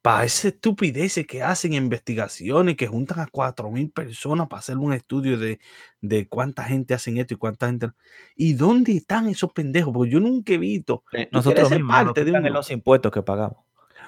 para 0.00 0.24
esa 0.24 0.48
estupidez 0.48 1.24
que 1.26 1.42
hacen 1.42 1.72
investigaciones, 1.74 2.76
que 2.76 2.86
juntan 2.86 3.20
a 3.20 3.26
cuatro 3.30 3.70
mil 3.70 3.90
personas 3.90 4.46
para 4.48 4.60
hacer 4.60 4.76
un 4.78 4.92
estudio 4.92 5.36
de, 5.38 5.58
de 6.00 6.28
cuánta 6.28 6.62
gente 6.64 6.94
hacen 6.94 7.18
esto 7.18 7.34
y 7.34 7.36
cuánta 7.36 7.66
gente. 7.66 7.88
no? 7.88 7.94
¿Y 8.36 8.54
dónde 8.54 8.92
están 8.92 9.28
esos 9.28 9.52
pendejos? 9.52 9.92
Porque 9.92 10.12
yo 10.12 10.20
nunca 10.20 10.52
he 10.52 10.58
visto. 10.58 11.02
Eh, 11.12 11.28
Nosotros 11.32 11.70
mismos 11.70 11.90
parte 12.04 12.24
de 12.24 12.50
los 12.50 12.70
impuestos 12.70 13.10
que 13.12 13.22
pagamos. 13.22 13.58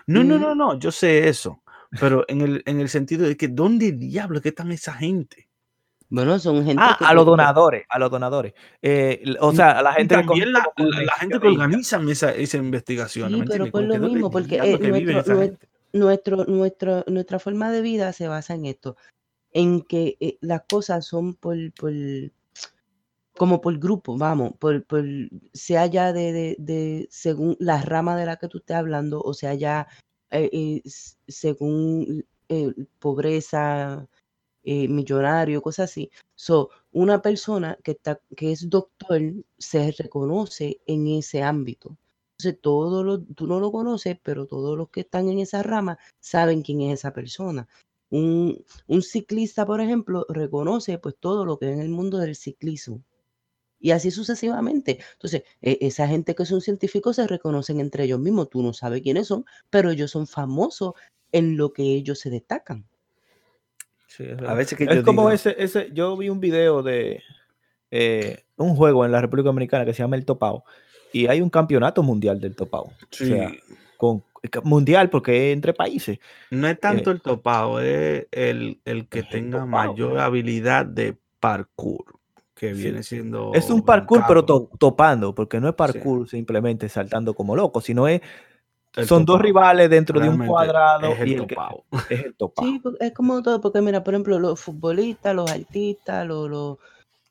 No, 0.07 0.25
no, 0.25 0.39
no, 0.39 0.55
no, 0.55 0.79
yo 0.79 0.91
sé 0.93 1.29
eso. 1.29 1.63
Pero 1.99 2.25
en 2.29 2.41
el, 2.41 2.63
en 2.67 2.81
el 2.81 2.89
sentido 2.89 3.27
de 3.27 3.37
que, 3.37 3.49
¿dónde 3.49 3.91
diablos 3.93 4.43
que 4.43 4.51
están 4.51 4.71
esa 4.71 4.95
gente? 4.95 5.49
Bueno, 6.09 6.39
son 6.39 6.65
gente 6.65 6.83
Ah, 6.85 6.97
que 6.99 7.05
a 7.05 7.15
los 7.15 7.27
donadores, 7.27 7.85
a 7.89 7.99
los 7.99 8.11
donadores. 8.11 8.53
Eh, 8.81 9.23
o 9.41 9.53
sea, 9.53 9.73
a 9.79 9.83
la 9.83 9.93
gente 9.93 10.17
que 10.17 10.23
también 10.23 10.53
la, 10.53 10.67
la- 10.77 11.03
la 11.03 11.13
gente 11.15 11.39
que 11.41 11.47
organizan 11.49 12.09
esa, 12.09 12.33
esa 12.33 12.57
investigación. 12.59 13.31
Sí, 13.33 13.37
¿me 13.41 13.47
pero 13.47 13.71
por 13.71 13.83
lo 13.83 13.93
que 13.95 13.99
¿dónde 13.99 14.15
mismo, 14.15 14.31
porque 14.31 14.57
eh, 14.57 15.05
nuestro? 15.13 15.57
Nuestro, 15.93 16.45
nuestro, 16.45 17.05
nuestra 17.07 17.39
forma 17.39 17.71
de 17.71 17.81
vida 17.81 18.13
se 18.13 18.29
basa 18.29 18.55
en 18.55 18.67
esto, 18.67 18.97
en 19.53 19.83
que 19.83 20.17
eh, 20.21 20.39
las 20.41 20.63
cosas 20.71 21.07
son 21.07 21.35
por, 21.35 21.57
por, 21.75 21.93
como 23.37 23.61
por 23.61 23.79
grupo, 23.79 24.17
vamos, 24.19 24.53
por, 24.59 24.85
por 24.85 25.05
sea 25.53 25.87
ya 25.87 26.13
de, 26.13 26.57
de, 26.59 27.09
según 27.11 27.57
la 27.59 27.81
rama 27.83 28.17
de 28.17 28.27
la 28.27 28.37
que 28.37 28.49
tú 28.49 28.59
estés 28.59 28.77
hablando, 28.77 29.21
o 29.23 29.35
sea 29.35 29.55
ya 29.55 29.89
eh, 30.31 30.51
eh, 30.53 30.83
según 31.29 32.25
pobreza, 32.99 34.09
millonario, 34.65 35.63
cosas 35.63 35.91
así. 35.91 36.11
So, 36.35 36.71
una 36.93 37.23
persona 37.23 37.79
que, 37.85 37.93
está, 37.93 38.21
que 38.37 38.53
es 38.53 38.69
doctor 38.69 39.21
se 39.59 39.93
reconoce 39.93 40.81
en 40.87 41.07
ese 41.09 41.43
ámbito. 41.43 41.97
Entonces, 42.41 42.63
todo 42.63 43.05
lo, 43.05 43.21
tú 43.21 43.47
no 43.47 43.61
lo 43.61 43.71
conoces, 43.71 44.17
pero 44.23 44.47
todos 44.47 44.79
los 44.79 44.89
que 44.89 45.01
están 45.01 45.29
en 45.29 45.41
esa 45.41 45.63
rama 45.63 45.99
saben 46.21 46.63
quién 46.63 46.81
es 46.81 47.01
esa 47.01 47.13
persona. 47.13 47.69
Un, 48.09 48.65
un 48.87 49.03
ciclista, 49.03 49.67
por 49.67 49.83
ejemplo, 49.83 50.25
reconoce 50.31 50.97
pues 50.99 51.17
todo 51.21 51.45
lo 51.45 51.59
que 51.59 51.67
es 51.67 51.75
en 51.75 51.83
el 51.83 51.91
mundo 51.91 52.17
del 52.17 52.35
ciclismo. 52.35 53.03
Y 53.79 53.91
así 53.91 54.11
sucesivamente. 54.11 55.01
Entonces, 55.13 55.43
e- 55.61 55.77
esa 55.83 56.09
gente 56.09 56.35
que 56.35 56.47
son 56.47 56.63
científicos 56.63 57.17
se 57.17 57.27
reconocen 57.27 57.79
entre 57.79 58.05
ellos 58.05 58.21
mismos. 58.21 58.49
Tú 58.49 58.63
no 58.63 58.73
sabes 58.73 59.03
quiénes 59.03 59.27
son, 59.27 59.45
pero 59.69 59.91
ellos 59.91 60.11
son 60.11 60.27
famosos 60.27 60.95
en 61.33 61.59
lo 61.59 61.75
que 61.75 61.83
ellos 61.83 62.21
se 62.21 62.31
destacan. 62.31 62.87
Sí, 64.07 64.25
es 64.25 64.31
A 64.31 64.41
verdad. 64.41 64.57
veces 64.57 64.79
que 64.79 64.85
es 64.85 64.95
yo 64.97 65.05
como 65.05 65.23
digo, 65.25 65.33
ese, 65.33 65.57
ese, 65.59 65.91
yo 65.93 66.17
vi 66.17 66.31
un 66.31 66.41
video 66.41 66.83
de 66.83 67.23
eh, 67.91 68.45
un 68.57 68.77
juego 68.77 69.05
en 69.05 69.13
la 69.13 69.21
República 69.21 69.49
Dominicana 69.49 69.85
que 69.85 69.93
se 69.93 70.03
llama 70.03 70.17
el 70.17 70.25
Topao 70.25 70.65
y 71.13 71.27
hay 71.27 71.41
un 71.41 71.51
campeonato 71.51 72.03
mundial 72.03 72.41
del 72.41 72.55
Topao. 72.55 72.85
O 72.85 72.93
sí, 73.11 73.27
sea, 73.27 73.51
con 73.97 74.23
mundial 74.65 75.11
porque 75.11 75.51
es 75.51 75.55
entre 75.55 75.75
países. 75.75 76.19
no 76.51 76.67
es 76.67 76.81
tanto 76.81 77.11
el 77.11 77.21
topado, 77.21 77.81
es 77.81 78.27
el, 78.33 78.81
el 78.85 79.07
que 79.09 79.19
Es 79.21 79.25
el 79.27 79.31
tenga 79.31 79.59
topado. 79.65 79.67
mayor 79.93 80.19
habilidad 80.19 80.87
de 80.87 81.17
parkour, 81.39 82.05
que 82.55 82.75
Sí. 82.75 82.83
viene 82.83 83.03
siendo. 83.03 83.53
Es 83.55 83.69
un 83.71 83.83
parkour, 83.83 84.23
pero 84.27 84.45
to- 84.45 84.71
topando, 84.79 85.35
porque 85.35 85.61
no 85.61 85.69
es 85.69 85.75
parkour 85.75 86.29
simplemente 86.29 86.89
saltando 86.89 87.35
como 87.35 87.55
loco, 87.57 87.81
sino 87.83 88.09
es 88.09 88.21
El 88.97 89.07
son 89.07 89.25
dos 89.25 89.35
topado. 89.37 89.43
rivales 89.45 89.91
dentro 89.91 90.19
de 90.19 90.29
un 90.29 90.47
cuadrado 90.47 91.07
es 91.13 91.21
el 91.21 91.29
y 91.29 91.35
el 91.35 91.41
que 91.47 91.55
topado. 91.55 91.85
es 92.09 92.25
el 92.25 92.35
topado. 92.35 92.69
Sí, 92.69 92.81
porque 92.83 93.07
es 93.07 93.13
como 93.13 93.43
todo, 93.43 93.61
porque 93.61 93.81
mira, 93.83 94.03
por 94.03 94.15
ejemplo, 94.15 94.39
los 94.39 94.59
futbolistas, 94.61 95.35
los 95.35 95.51
artistas, 95.51 96.27
los, 96.27 96.49
los, 96.49 96.79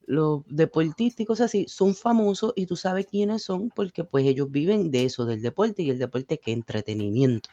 los 0.10 0.42
deportistas 0.48 1.20
y 1.20 1.26
cosas 1.26 1.46
así, 1.46 1.68
son 1.68 1.94
famosos 1.94 2.54
y 2.56 2.66
tú 2.66 2.76
sabes 2.76 3.06
quiénes 3.06 3.44
son 3.44 3.70
porque 3.70 4.04
pues 4.04 4.26
ellos 4.26 4.50
viven 4.50 4.90
de 4.90 5.06
eso, 5.06 5.24
del 5.24 5.44
deporte 5.44 5.84
y 5.84 5.92
el 5.92 6.00
deporte 6.00 6.40
que 6.40 6.52
entretenimiento. 6.52 7.48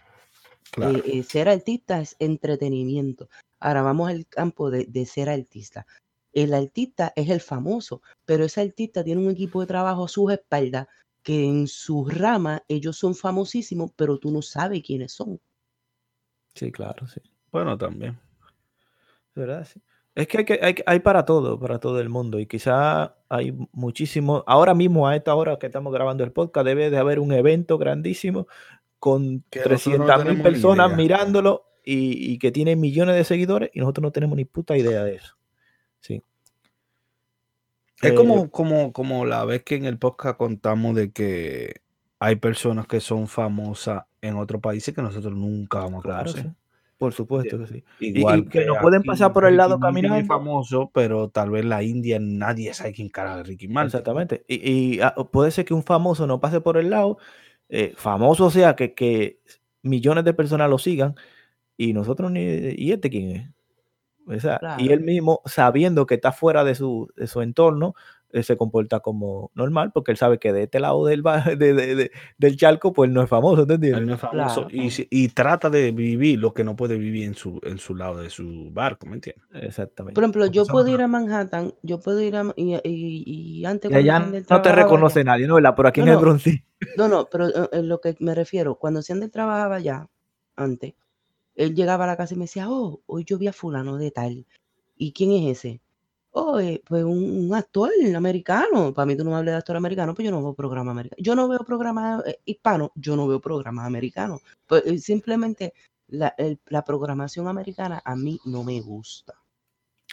Claro. 0.71 0.97
Eh, 0.97 1.03
eh, 1.05 1.23
ser 1.23 1.51
artista 1.51 2.01
es 2.01 2.17
entretenimiento. 2.19 3.29
Ahora 3.61 3.83
vamos 3.83 4.09
al 4.09 4.27
campo 4.27 4.71
de, 4.71 4.87
de 4.87 5.05
ser 5.05 5.29
artista. 5.29 5.87
El 6.33 6.55
artista 6.55 7.13
es 7.15 7.29
el 7.29 7.43
famoso, 7.43 8.01
pero 8.25 8.47
ese 8.47 8.63
artista 8.63 9.05
tiene 9.05 9.21
un 9.21 9.31
equipo 9.31 9.61
de 9.61 9.67
trabajo 9.67 10.07
a 10.07 10.09
sus 10.09 10.33
espaldas 10.33 10.87
que 11.23 11.45
en 11.45 11.69
sus 11.69 12.11
ramas 12.13 12.63
ellos 12.69 12.97
son 12.97 13.15
famosísimos, 13.15 13.91
pero 13.97 14.17
tú 14.17 14.31
no 14.31 14.41
sabes 14.41 14.83
quiénes 14.83 15.13
son. 15.13 15.39
Sí, 16.55 16.73
claro, 16.73 17.07
sí. 17.07 17.21
Bueno, 17.53 17.77
también. 17.77 18.19
De 19.35 19.43
verdad, 19.43 19.69
sí. 19.71 19.83
Es 20.17 20.27
que 20.29 20.39
hay, 20.39 20.75
que 20.75 20.83
hay, 20.87 21.01
para 21.01 21.25
todo, 21.27 21.61
para 21.61 21.79
todo 21.79 22.01
el 22.01 22.09
mundo. 22.09 22.41
Y 22.41 22.47
quizá 22.47 23.17
hay 23.29 23.53
muchísimo. 23.73 24.43
Ahora 24.47 24.75
mismo, 24.75 25.07
a 25.07 25.15
esta 25.15 25.35
hora 25.35 25.59
que 25.59 25.67
estamos 25.67 25.93
grabando 25.93 26.25
el 26.25 26.33
podcast, 26.33 26.67
debe 26.67 26.91
de 26.91 26.99
haber 26.99 27.21
un 27.21 27.33
evento 27.33 27.79
grandísimo 27.79 28.49
con 28.99 29.45
Que 29.51 29.61
nosotros 29.69 29.99
no 29.99 30.07
300 30.07 30.25
mil 30.25 30.39
tenemos 30.39 30.39
ni 30.39 30.43
personas 30.43 30.87
idea. 30.89 30.97
mirándolo 30.97 31.67
y, 31.85 32.33
y 32.33 32.39
que 32.39 32.51
tiene 32.51 32.77
millones 32.77 33.15
de 33.15 33.25
seguidores 33.25 33.71
y 33.75 33.81
nosotros 33.81 34.03
no 34.05 34.11
tenemos 34.11 34.37
ni 34.37 34.47
puta 34.47 34.77
idea 34.77 35.05
de 35.05 35.17
eso. 35.17 35.37
Sí. 36.01 36.23
Es 38.01 38.13
Eh, 38.13 38.15
como, 38.15 38.51
como, 38.51 38.93
como 38.93 39.25
la 39.27 39.45
vez 39.45 39.63
que 39.65 39.77
en 39.77 39.85
el 39.85 39.99
podcast 39.99 40.39
contamos 40.39 40.95
de 40.97 41.13
que 41.13 41.83
hay 42.19 42.37
personas 42.37 42.87
que 42.87 43.01
son 43.01 43.29
famosas 43.29 44.05
en 44.23 44.37
otros 44.37 44.63
países 44.63 44.95
que 44.95 45.03
nosotros 45.03 45.35
nunca 45.35 45.81
vamos 45.81 46.01
a 46.01 46.03
Claro, 46.03 46.33
conocer. 46.33 46.43
sí. 46.43 46.57
Por 46.99 47.13
supuesto 47.13 47.59
que 47.59 47.67
sí. 47.67 47.85
y 47.99 48.19
Igual 48.19 48.49
que 48.49 48.65
nos 48.65 48.79
pueden 48.79 49.03
pasar 49.03 49.33
por 49.33 49.45
el 49.47 49.57
lado 49.57 49.79
Martin 49.79 50.13
es 50.15 50.23
caminando. 50.23 50.27
famoso, 50.27 50.91
pero 50.95 51.29
tal 51.29 51.51
vez 51.51 51.65
la 51.65 51.83
India 51.83 52.19
nadie 52.21 52.73
sabe 52.73 52.93
quién 52.95 53.11
cara 53.11 53.41
es 53.41 53.47
Ricky 53.47 53.69
Martin. 53.69 53.89
Exactamente. 53.89 54.45
Y, 54.49 54.97
y, 54.97 55.01
ah, 55.01 55.15
puede 55.31 55.51
ser 55.51 55.65
que 55.67 55.75
un 55.75 55.83
famoso 55.85 56.27
no 56.27 56.41
pase 56.41 56.61
por 56.63 56.79
el 56.79 56.91
lado, 56.91 57.19
eh, 57.69 57.93
famoso 57.97 58.51
sea, 58.51 58.77
que, 58.77 58.95
que 58.95 59.41
millones 59.83 60.25
de 60.25 60.35
personas 60.35 60.71
lo 60.71 60.79
sigan 60.79 61.15
y 61.77 61.93
nosotros 61.93 62.31
ni. 62.31 62.41
¿Y 62.77 62.93
este 62.93 63.11
quién 63.11 63.31
es? 63.31 63.51
O 64.27 64.41
sea, 64.41 64.59
Y 64.79 64.91
él 64.91 65.03
mismo, 65.03 65.41
sabiendo 65.45 66.07
que 66.07 66.15
está 66.17 66.33
fuera 66.33 66.65
de 66.65 66.75
su, 66.75 67.13
de 67.17 67.27
su 67.29 67.43
entorno, 67.43 67.95
eh, 68.33 68.43
se 68.43 68.57
comporta 68.57 69.01
como 69.01 69.51
normal 69.55 69.93
porque 69.93 70.11
él 70.11 70.17
sabe 70.17 70.39
que 70.39 70.53
de 70.53 70.65
este 70.65 70.81
lado 70.81 71.05
del, 71.07 71.23
de- 71.59 71.75
de- 71.75 71.95
de- 71.95 72.11
del 72.39 72.57
charco, 72.57 72.93
pues 72.93 73.11
no 73.11 73.23
es 73.23 73.29
famoso, 73.29 73.67
¿te 73.67 73.75
entiendes? 73.75 74.01
Él 74.01 74.07
no 74.07 74.15
es 74.15 74.21
famoso 74.21 74.67
Claro. 74.67 74.69
y, 75.11 75.29
trata 75.29 75.71
de 75.71 75.93
vivir 75.93 76.39
lo 76.39 76.53
que 76.55 76.65
no 76.65 76.77
puede 76.77 76.99
vivir 76.99 77.25
en 77.25 77.35
su, 77.35 77.61
en 77.63 77.79
su 77.79 77.95
lado 77.95 78.19
de 78.21 78.31
su 78.31 78.71
barco, 78.73 79.07
¿me 79.07 79.15
entiendes? 79.15 79.45
Exactamente. 79.55 80.15
Por 80.15 80.25
ejemplo, 80.25 80.47
yo 80.47 80.65
puedo 80.67 80.89
ir 80.89 81.01
a 81.01 81.07
Manhattan, 81.09 81.73
yo 81.83 82.01
puedo 82.01 82.21
ir 82.21 82.37
a... 82.37 82.53
Y, 82.57 82.75
y- 82.85 83.25
y 83.61 83.65
antes 83.65 83.91
Y 83.91 83.93
cuando 83.93 83.99
allá 83.99 84.17
hacían 84.17 84.33
del 84.33 84.47
no 84.49 84.63
te 84.63 84.73
reconoce 84.73 85.21
allá- 85.21 85.25
nadie, 85.33 85.47
¿no? 85.47 85.55
¿Verdad? 85.55 85.75
Pero 85.77 85.89
aquí 85.89 86.01
No, 86.01 86.07
en 86.07 86.09
el 86.11 86.15
no. 86.17 86.21
Bronx 86.21 86.43
sí. 86.43 86.63
No, 86.97 87.09
no, 87.09 87.29
pero 87.31 87.49
eh, 87.49 87.69
en 87.73 87.89
lo 87.89 88.01
que 88.01 88.17
me 88.21 88.35
refiero, 88.35 88.75
cuando 88.77 89.01
Sander 89.03 89.31
trabajaba 89.31 89.77
allá, 89.77 90.09
antes, 90.57 90.95
él 91.55 91.75
llegaba 91.75 92.05
a 92.05 92.07
la 92.09 92.17
casa 92.17 92.35
y 92.35 92.37
me 92.37 92.45
decía, 92.45 92.67
oh, 92.69 93.01
hoy 93.07 93.25
yo 93.25 93.39
vi 93.39 93.47
a 93.47 93.53
fulano 93.53 93.97
de 93.97 94.11
tal. 94.11 94.47
¿Y 94.97 95.13
quién 95.13 95.33
es 95.33 95.59
ese? 95.59 95.81
Oh, 96.39 96.61
eh, 96.61 96.83
pues 96.87 97.03
un, 97.03 97.47
un 97.47 97.55
actor 97.55 97.91
americano. 98.15 98.93
Para 98.93 99.07
mí 99.07 99.17
tú 99.17 99.25
no 99.25 99.31
me 99.31 99.37
hables 99.37 99.53
de 99.53 99.59
actor 99.59 99.77
americano, 99.77 100.15
pues 100.15 100.25
yo 100.27 100.31
no 100.33 100.43
veo 100.43 100.55
programas 100.55 100.93
americanos. 100.93 101.25
Yo 101.25 101.35
no 101.35 101.49
veo 101.49 101.61
programas 101.65 102.27
eh, 102.27 102.41
hispanos, 102.45 102.91
yo 102.95 103.17
no 103.17 103.27
veo 103.27 103.41
programas 103.41 103.87
americanos. 103.87 104.43
Pues 104.67 104.85
eh, 104.87 104.99
simplemente 104.99 105.73
la, 106.09 106.35
el- 106.37 106.61
la 106.67 106.85
programación 106.85 107.49
americana 107.49 108.03
a 108.05 108.15
mí 108.17 108.39
no 108.45 108.65
me 108.65 108.81
gusta. 108.83 109.35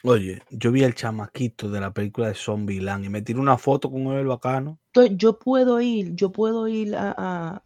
Oye, 0.03 0.41
yo 0.49 0.71
vi 0.71 0.83
al 0.83 0.95
chamaquito 0.95 1.69
de 1.69 1.81
la 1.81 1.93
película 1.93 2.29
de 2.29 2.35
Zombieland 2.35 3.05
y 3.05 3.09
me 3.09 3.21
tiré 3.21 3.39
una 3.39 3.57
foto 3.57 3.91
con 3.91 4.07
él 4.07 4.25
bacano. 4.27 4.79
Entonces, 4.93 5.17
yo 5.17 5.39
puedo 5.39 5.81
ir, 5.81 6.15
yo 6.15 6.31
puedo 6.31 6.67
ir 6.69 6.95
a, 6.95 7.13
a, 7.17 7.63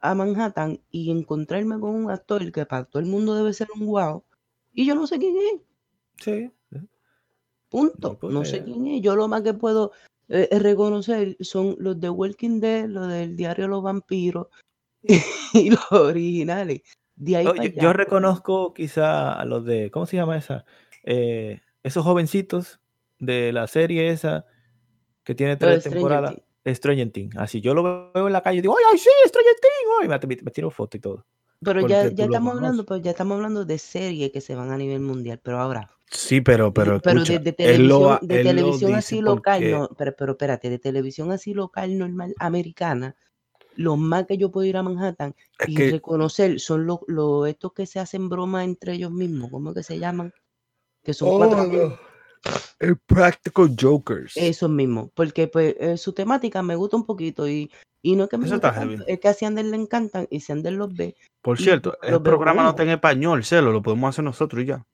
a 0.00 0.14
Manhattan 0.14 0.80
y 0.90 1.10
encontrarme 1.10 1.80
con 1.80 1.94
un 1.94 2.10
actor 2.10 2.52
que 2.52 2.66
para 2.66 2.84
todo 2.84 3.00
el 3.00 3.08
mundo 3.08 3.34
debe 3.34 3.54
ser 3.54 3.68
un 3.74 3.86
guau. 3.86 4.22
Y 4.74 4.84
yo 4.86 4.94
no 4.94 5.06
sé 5.06 5.18
quién 5.18 5.34
es, 5.36 5.60
Sí. 6.18 6.50
Punto. 7.72 8.18
pues, 8.18 8.32
No 8.32 8.44
sé 8.44 8.58
eh. 8.58 8.62
quién 8.64 8.86
es. 8.86 9.02
Yo 9.02 9.16
lo 9.16 9.26
más 9.26 9.42
que 9.42 9.54
puedo 9.54 9.92
eh, 10.28 10.48
eh, 10.50 10.58
reconocer 10.58 11.36
son 11.40 11.76
los 11.78 12.00
de 12.00 12.08
Walking 12.08 12.60
Dead, 12.60 12.86
los 12.86 13.08
del 13.08 13.36
Diario 13.36 13.68
los 13.68 13.82
Vampiros 13.82 14.46
y 15.54 15.70
los 15.70 15.90
originales. 15.90 16.82
De 17.16 17.36
ahí 17.36 17.44
para 17.44 17.64
yo, 17.64 17.92
reconozco 17.92 18.72
quizá 18.72 19.32
a 19.32 19.44
los 19.44 19.64
de, 19.64 19.90
¿cómo 19.90 20.06
se 20.06 20.16
llama 20.16 20.36
esa? 20.38 20.64
Eh, 21.04 21.60
esos 21.82 22.04
jovencitos 22.04 22.80
de 23.18 23.52
la 23.52 23.66
serie 23.66 24.08
esa 24.08 24.46
que 25.24 25.34
tiene 25.34 25.56
tres 25.56 25.84
temporadas. 25.84 26.36
Stranger 26.66 27.10
Things. 27.10 27.36
Así 27.36 27.60
yo 27.60 27.74
lo 27.74 27.82
veo 28.14 28.26
en 28.26 28.32
la 28.32 28.40
calle 28.40 28.58
y 28.58 28.62
digo, 28.62 28.76
¡ay, 28.78 28.84
ay, 28.92 28.98
sí, 28.98 29.10
Stranger 29.26 29.54
Things! 29.60 30.20
ay", 30.22 30.28
me, 30.44 30.50
tiro 30.52 30.70
foto 30.70 30.96
y 30.96 31.00
todo. 31.00 31.26
Pero 31.60 31.86
ya, 31.86 32.08
ya 32.10 32.24
estamos 32.24 32.54
hablando, 32.54 32.84
pero 32.84 33.00
ya 33.00 33.10
estamos 33.10 33.36
hablando 33.36 33.64
de 33.64 33.78
series 33.78 34.30
que 34.30 34.40
se 34.40 34.54
van 34.54 34.70
a 34.70 34.76
nivel 34.76 35.00
mundial. 35.00 35.40
Pero 35.42 35.60
ahora, 35.60 35.90
Sí, 36.14 36.40
pero, 36.42 36.72
pero, 36.74 37.00
pero 37.00 37.22
escucha, 37.22 37.38
de, 37.38 37.52
de 37.52 37.74
él 37.74 37.88
lo 37.88 38.18
televisión, 38.18 38.28
de 38.28 38.42
televisión 38.42 38.94
así 38.94 39.20
local, 39.22 39.60
porque- 39.60 39.70
no, 39.72 39.88
pero, 39.96 40.14
pero 40.16 40.32
espérate, 40.32 40.68
de 40.70 40.78
televisión 40.78 41.32
así 41.32 41.54
local 41.54 41.96
normal 41.98 42.34
americana, 42.38 43.16
lo 43.76 43.96
más 43.96 44.26
que 44.26 44.36
yo 44.36 44.50
puedo 44.50 44.66
ir 44.66 44.76
a 44.76 44.82
Manhattan 44.82 45.34
es 45.58 45.68
y 45.70 45.74
que 45.74 45.90
reconocer 45.90 46.60
son 46.60 46.86
los 46.86 46.98
los 47.06 47.48
estos 47.48 47.72
que 47.72 47.86
se 47.86 47.98
hacen 47.98 48.28
broma 48.28 48.62
entre 48.64 48.92
ellos 48.92 49.10
mismos, 49.10 49.50
¿cómo 49.50 49.72
que 49.72 49.82
se 49.82 49.98
llaman? 49.98 50.32
Que 51.02 51.14
son 51.14 51.38
cuatro, 51.38 51.62
Oh, 51.62 51.66
no. 51.66 51.98
El 52.80 52.96
Practical 52.98 53.74
Jokers. 53.80 54.36
esos 54.36 54.68
mismos, 54.68 55.10
porque 55.14 55.46
pues 55.46 55.76
eh, 55.78 55.96
su 55.96 56.12
temática 56.12 56.62
me 56.62 56.74
gusta 56.76 56.96
un 56.96 57.06
poquito 57.06 57.48
y, 57.48 57.70
y 58.02 58.16
no 58.16 58.24
es 58.24 58.30
que 58.30 58.36
me 58.36 58.46
Eso 58.46 58.58
tanto, 58.60 58.80
heavy. 58.80 59.02
es 59.06 59.20
que 59.20 59.28
a 59.28 59.34
Sander 59.34 59.64
le 59.64 59.76
encantan 59.76 60.26
y 60.28 60.40
Sander 60.40 60.72
los 60.74 60.92
ve 60.92 61.14
Por 61.40 61.58
cierto, 61.58 61.96
el 62.02 62.20
programa 62.20 62.64
no 62.64 62.70
está 62.70 62.82
en 62.82 62.90
español, 62.90 63.44
celo, 63.44 63.72
lo 63.72 63.80
podemos 63.80 64.10
hacer 64.10 64.24
nosotros 64.24 64.62
y 64.62 64.66
ya. 64.66 64.84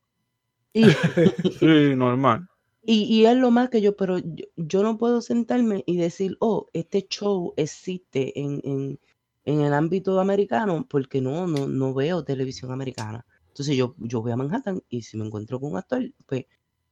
Y, 0.73 0.85
Sí, 1.61 1.95
normal. 1.97 2.49
Y, 2.83 3.05
y 3.05 3.27
es 3.27 3.37
lo 3.37 3.51
más 3.51 3.69
que 3.69 3.81
yo, 3.81 3.97
pero 3.97 4.19
yo, 4.19 4.47
yo 4.57 4.83
no 4.83 4.97
puedo 4.97 5.21
sentarme 5.21 5.85
y 5.87 5.97
decir, 5.99 6.37
oh, 6.41 6.67
este 6.73 7.07
show 7.07 7.53
existe 7.57 8.39
en, 8.41 8.61
en, 8.65 9.01
en 9.45 9.61
el 9.61 9.75
ámbito 9.75 10.19
americano, 10.21 10.87
porque 10.89 11.21
no, 11.21 11.47
no, 11.47 11.69
no 11.69 11.93
veo 11.93 12.25
televisión 12.25 12.73
americana. 12.73 13.27
Entonces 13.49 13.77
yo, 13.77 13.95
yo 13.99 14.23
voy 14.23 14.33
a 14.33 14.37
Manhattan 14.37 14.83
y 14.89 15.03
si 15.03 15.17
me 15.17 15.27
encuentro 15.27 15.61
con 15.61 15.73
un 15.73 15.79
actor, 15.79 16.03
pues 16.27 16.47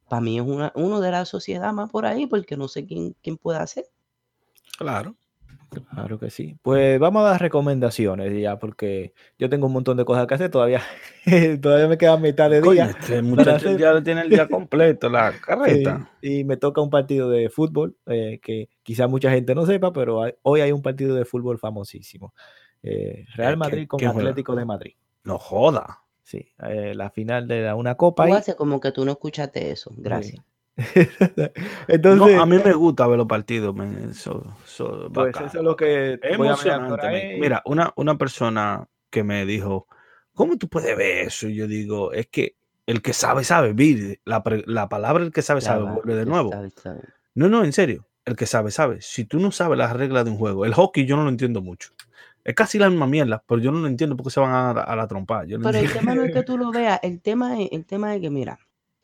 para 0.09 0.21
mí 0.21 0.39
es 0.39 0.45
una, 0.45 0.73
uno 0.75 1.01
de 1.01 1.11
la 1.11 1.25
sociedad 1.25 1.73
más 1.73 1.91
por 1.91 2.07
ahí, 2.07 2.27
porque 2.27 2.57
no 2.57 2.69
sé 2.69 2.87
quién, 2.87 3.17
quién 3.23 3.37
puede 3.37 3.59
hacer. 3.59 3.87
Claro. 4.79 5.17
Claro 5.85 6.19
que 6.19 6.31
sí. 6.31 6.57
Pues 6.63 6.99
vamos 6.99 7.23
a 7.25 7.31
dar 7.31 7.41
recomendaciones 7.41 8.33
ya, 8.41 8.59
porque 8.59 9.13
yo 9.39 9.49
tengo 9.49 9.67
un 9.67 9.73
montón 9.73 9.97
de 9.97 10.05
cosas 10.05 10.27
que 10.27 10.35
hacer. 10.35 10.51
Todavía, 10.51 10.81
todavía 11.63 11.89
me 11.89 11.99
queda 11.99 12.17
mitad 12.17 12.51
de 12.51 12.61
día. 12.63 12.87
este 12.87 13.23
muchacho 13.23 13.69
hacer- 13.69 13.79
ya 13.79 13.93
lo 13.93 14.03
tiene 14.03 14.23
el 14.23 14.29
día 14.31 14.49
completo, 14.49 15.09
la 15.09 15.33
Sí, 15.33 15.39
carreta. 15.41 16.11
y 16.23 16.45
me 16.45 16.57
toca 16.57 16.81
un 16.81 16.91
partido 16.91 17.29
de 17.31 17.49
fútbol 17.51 17.97
eh, 18.07 18.41
que 18.43 18.69
quizá 18.83 19.07
mucha 19.07 19.31
gente 19.31 19.55
no 19.55 19.67
sepa, 19.67 19.93
pero 19.93 20.23
hay- 20.23 20.35
hoy 20.43 20.61
hay 20.61 20.73
un 20.73 20.83
partido 20.83 21.15
de 21.15 21.25
fútbol 21.25 21.59
famosísimo. 21.59 22.35
Eh, 22.83 23.25
Real 23.35 23.53
¿qué- 23.55 23.57
Madrid 23.57 23.87
con? 23.89 24.05
Atlético 24.05 24.55
de 24.55 24.65
Madrid. 24.65 24.93
No 25.25 25.39
joda. 25.39 26.03
Sí, 26.23 26.45
eh, 26.69 26.93
la 26.95 27.11
final 27.11 27.47
de 27.47 27.63
la- 27.63 27.75
una 27.77 27.95
copa. 27.95 28.27
Tú 28.27 28.35
haces 28.35 28.55
como 28.57 28.81
que 28.81 28.91
tú 28.93 29.05
no 29.05 29.13
escuchaste 29.13 29.71
eso. 29.71 29.93
Gracias. 29.97 30.43
Entonces, 31.89 32.37
no, 32.37 32.43
a 32.43 32.47
mí 32.47 32.59
me 32.63 32.73
gusta 32.75 33.07
ver 33.07 33.17
los 33.19 33.27
partidos, 33.27 33.75
pues 33.75 33.89
eso 34.11 34.57
es 34.65 35.55
lo 35.55 35.75
que 35.77 36.19
Es 36.23 36.37
voy 36.37 36.49
emocionante. 36.49 37.07
ahí. 37.07 37.41
Mira, 37.41 37.63
una, 37.65 37.93
una 37.97 38.19
persona 38.19 38.87
que 39.11 39.25
me 39.25 39.47
dijo, 39.47 39.87
¿cómo 40.35 40.59
tú 40.59 40.69
puedes 40.69 40.97
ver 40.97 41.27
eso? 41.27 41.49
Y 41.49 41.55
yo 41.57 41.67
digo, 41.67 42.13
es 42.13 42.27
que 42.29 42.57
el 42.87 43.03
que 43.03 43.13
sabe, 43.13 43.43
sabe. 43.43 43.75
La, 44.25 44.43
la 44.67 44.89
palabra 44.89 45.25
el 45.25 45.33
que 45.33 45.43
sabe, 45.43 45.61
sabe, 45.61 45.91
vuelve 45.91 46.15
de 46.15 46.27
nuevo. 46.27 46.51
No, 47.35 47.49
no, 47.49 47.65
en 47.65 47.73
serio. 47.73 48.07
El 48.25 48.37
que 48.37 48.47
sabe, 48.47 48.71
sabe. 48.71 49.01
Si 49.01 49.25
tú 49.25 49.39
no 49.39 49.53
sabes 49.53 49.79
las 49.79 49.93
reglas 49.95 50.25
de 50.25 50.33
un 50.33 50.37
juego, 50.37 50.65
el 50.67 50.75
hockey 50.75 51.07
yo 51.07 51.17
no 51.17 51.25
lo 51.25 51.31
entiendo 51.31 51.63
mucho. 51.63 51.91
Es 52.45 52.55
casi 52.55 52.79
la 52.79 52.89
misma 52.89 53.07
mierda, 53.07 53.43
pero 53.47 53.61
yo 53.61 53.73
no 53.73 53.81
lo 53.81 53.87
entiendo 53.89 54.17
porque 54.17 54.31
se 54.31 54.41
van 54.41 54.51
a, 54.53 54.71
a 54.71 54.97
la 54.97 55.09
trompa. 55.09 55.45
Yo 55.45 55.59
no 55.59 55.65
Pero 55.65 55.79
el 55.79 55.93
tema 55.93 56.15
no 56.15 56.23
es 56.23 56.33
que 56.33 56.43
tú 56.45 56.59
lo 56.59 56.71
veas, 56.71 57.01
el 57.03 57.21
tema 57.21 57.61
es, 57.61 57.69
el 57.73 57.85
tema 57.87 58.15
es 58.15 58.21
que, 58.21 58.31
mira, 58.31 58.59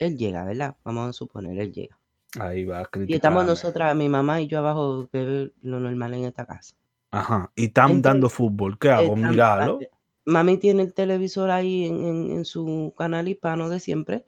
él 0.07 0.17
llega, 0.17 0.45
¿verdad? 0.45 0.77
Vamos 0.85 1.09
a 1.09 1.13
suponer, 1.13 1.59
él 1.59 1.73
llega. 1.73 1.99
Ahí 2.41 2.65
va 2.65 2.89
Y 3.07 3.15
estamos 3.15 3.45
nosotras, 3.45 3.95
mi 3.95 4.09
mamá 4.09 4.41
y 4.41 4.47
yo 4.47 4.59
abajo, 4.59 5.09
que 5.13 5.21
es 5.45 5.51
lo 5.63 5.81
normal 5.81 6.15
en 6.15 6.25
esta 6.25 6.47
casa. 6.47 6.75
Ajá. 7.11 7.53
Y 7.55 7.67
están 7.67 8.01
dando 8.01 8.29
fútbol. 8.31 8.79
¿Qué 8.79 8.91
hago? 8.91 9.15
Estamos- 9.15 9.31
Mirarlo. 9.31 9.79
Mami 10.25 10.57
tiene 10.57 10.83
el 10.83 10.95
televisor 10.95 11.51
ahí 11.51 11.85
en, 11.87 12.07
en- 12.07 12.31
en 12.31 12.45
su 12.45 12.95
canal 12.97 13.29
hispano 13.29 13.69
de 13.69 13.81
siempre. 13.81 14.25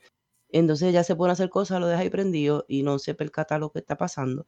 Entonces 0.51 0.89
ella 0.89 1.03
se 1.05 1.17
pone 1.17 1.31
a 1.31 1.33
hacer 1.35 1.49
cosas, 1.51 1.81
lo 1.81 1.87
deja 1.87 2.03
ahí 2.03 2.11
prendido 2.11 2.65
y 2.69 2.83
no 2.83 2.99
se 2.99 3.15
percata 3.15 3.59
lo 3.59 3.71
que 3.71 3.79
está 3.79 3.97
pasando. 3.97 4.47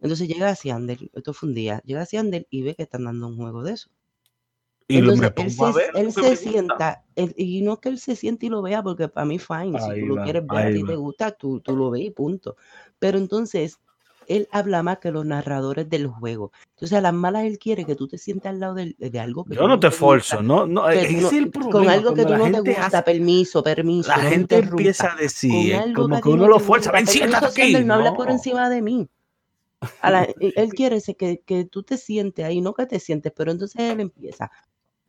Entonces 0.00 0.28
llega 0.28 0.48
a 0.48 0.54
Siander, 0.54 0.98
esto 1.12 1.32
fue 1.34 1.48
un 1.48 1.54
día, 1.54 1.80
llega 1.84 2.02
a 2.02 2.06
Siander 2.06 2.46
y 2.50 2.62
ve 2.62 2.74
que 2.74 2.82
están 2.84 3.04
dando 3.04 3.26
un 3.28 3.36
juego 3.36 3.62
de 3.62 3.72
eso. 3.72 3.90
Y 4.92 5.00
lo 5.00 5.12
Entonces, 5.12 5.20
me 5.20 5.26
él 5.26 5.32
pongo 5.56 5.66
a 5.66 5.72
se, 5.72 5.78
ver 5.78 5.90
él 5.94 6.12
se 6.12 6.36
sienta, 6.36 7.04
él- 7.16 7.34
y 7.36 7.62
no 7.62 7.80
que 7.80 7.88
él 7.88 7.98
se 7.98 8.16
siente 8.16 8.46
y 8.46 8.48
lo 8.48 8.62
vea, 8.62 8.82
porque 8.82 9.08
para 9.08 9.24
mí, 9.26 9.38
fine, 9.38 9.78
si 9.80 9.90
Ahí 9.90 10.00
tú 10.00 10.06
lo 10.06 10.16
va, 10.16 10.22
quieres 10.24 10.46
ver, 10.46 10.66
a 10.66 10.72
ti 10.72 10.84
te 10.84 10.96
gusta, 10.96 11.30
tú, 11.32 11.60
tú 11.60 11.76
lo 11.76 11.90
ves 11.90 12.02
y 12.02 12.10
punto. 12.10 12.56
Pero 12.98 13.18
entonces, 13.18 13.78
él 14.28 14.48
habla 14.52 14.82
más 14.82 14.98
que 14.98 15.10
los 15.10 15.24
narradores 15.26 15.88
del 15.88 16.06
juego. 16.06 16.52
Entonces, 16.76 16.96
a 16.96 17.00
las 17.00 17.12
malas, 17.14 17.44
él 17.44 17.58
quiere 17.58 17.84
que 17.84 17.94
tú 17.96 18.06
te 18.06 18.18
sientas 18.18 18.50
al 18.50 18.60
lado 18.60 18.74
del- 18.74 18.96
de, 18.98 19.18
algo 19.18 19.44
que 19.44 19.54
Yo 19.54 19.62
tú 19.62 19.68
no 19.68 19.80
te 19.80 19.88
gusta, 19.88 19.98
forzo, 19.98 20.42
no, 20.42 20.66
no, 20.66 20.86
que 20.88 21.06
tú 21.06 21.20
no- 21.20 21.26
es 21.28 21.32
el 21.32 21.50
con 21.50 21.62
problema. 21.62 21.92
algo 21.92 22.14
que 22.14 22.24
tú 22.24 22.36
no 22.36 22.50
te 22.50 22.60
gusta, 22.60 22.86
hace- 22.86 23.02
permiso, 23.02 23.62
permiso, 23.62 24.08
la 24.08 24.16
no 24.16 24.28
gente 24.28 24.56
empieza 24.56 25.12
a 25.12 25.16
decir, 25.16 25.74
Con 25.94 25.94
como 25.94 26.16
a 26.16 26.18
que 26.20 26.22
ti 26.28 26.32
uno 26.34 26.42
no 26.42 26.48
lo 26.48 26.60
fuerza, 26.60 26.92
ven, 26.92 27.06
siéntate 27.06 27.46
aquí. 27.46 27.84
no 27.84 27.94
hable 27.94 28.12
por 28.12 28.26
No. 28.26 28.32
encima 28.32 28.68
de 28.68 28.82
mí. 28.82 29.08
A 30.00 30.10
la- 30.10 30.24
él 30.24 30.52
él 30.56 30.74
quiere 30.74 31.00
que, 31.16 31.42
que 31.44 31.64
tú 31.64 31.82
te 31.82 31.96
sientes 31.96 32.44
ahí, 32.44 32.60
no 32.60 32.74
que 32.74 32.86
te 32.86 32.98
sientes, 32.98 33.32
pero 33.36 33.52
entonces 33.52 33.80
él 33.80 34.00
empieza. 34.00 34.50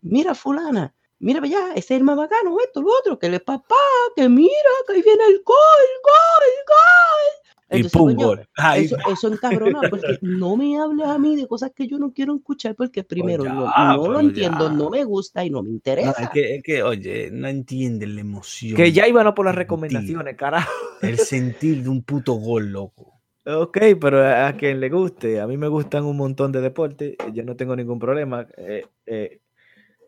Mira, 0.04 0.36
fulana, 0.36 0.94
mira 1.20 1.40
allá, 1.42 1.70
ese 1.72 1.94
es 1.96 2.00
el 2.00 2.04
más 2.04 2.18
bacano, 2.18 2.58
esto, 2.60 2.82
lo 2.82 2.92
otro, 3.00 3.18
que 3.18 3.28
es 3.28 3.42
papá, 3.42 3.76
que 4.16 4.28
mira, 4.30 4.52
que 4.88 4.94
ahí 4.94 5.02
viene 5.02 5.24
el 5.30 5.42
gol, 5.44 5.56
gol, 6.04 6.50
gol. 6.68 7.44
Y 7.72 7.76
Entonces, 7.78 7.92
pum, 8.02 8.14
coño, 8.14 8.28
gol. 8.28 8.48
Ahí 8.58 8.86
eso, 8.86 8.98
eso 9.10 9.28
encabrona, 9.30 9.82
porque 9.90 10.18
no 10.22 10.58
me 10.58 10.78
hables 10.80 11.08
a 11.08 11.18
mí 11.18 11.36
de 11.36 11.48
cosas 11.48 11.72
que 11.76 11.88
yo 11.88 11.98
no 11.98 12.14
quiero 12.14 12.36
escuchar, 12.36 12.76
porque 12.76 13.04
primero 13.04 13.46
no, 13.46 13.64
Pues 13.64 13.74
ya, 13.78 13.94
no 13.96 14.10
lo 14.12 14.20
entiendo, 14.20 14.68
ya. 14.70 14.76
no 14.76 14.90
me 14.90 15.04
gusta 15.06 15.44
y 15.46 15.50
no 15.50 15.64
me 15.64 15.70
No, 15.70 15.76
interesa. 15.76 16.24
es, 16.24 16.30
que, 16.30 16.56
es 16.56 16.64
que, 16.64 16.84
oye, 16.84 17.30
no 17.32 17.48
entienden 17.48 18.16
la 18.16 18.22
emoción. 18.22 18.76
Que 18.76 18.92
ya 18.92 19.08
iban 19.08 19.26
a 19.26 19.34
por 19.34 19.46
las 19.46 19.54
Sentir. 19.56 19.66
recomendaciones, 19.66 20.36
carajo. 20.36 20.72
El 21.02 21.18
sentir 21.18 21.82
de 21.84 21.90
un 21.90 22.04
puto 22.04 22.34
gol, 22.34 22.72
loco. 22.72 23.14
Ok, 23.46 23.78
pero 24.00 24.24
a 24.24 24.48
a 24.48 24.56
quien 24.56 24.80
le 24.80 24.90
guste, 24.90 25.42
a 25.42 25.48
mí 25.48 25.58
me 25.58 25.68
gustan 25.68 26.06
un 26.06 26.16
montón 26.16 26.52
de 26.54 26.62
deportes, 26.62 27.16
yo 27.34 27.44
no 27.44 27.56
tengo 27.58 27.76
ningún 27.76 28.00
problema. 28.00 28.48
eh, 28.58 28.86
eh, 29.06 29.40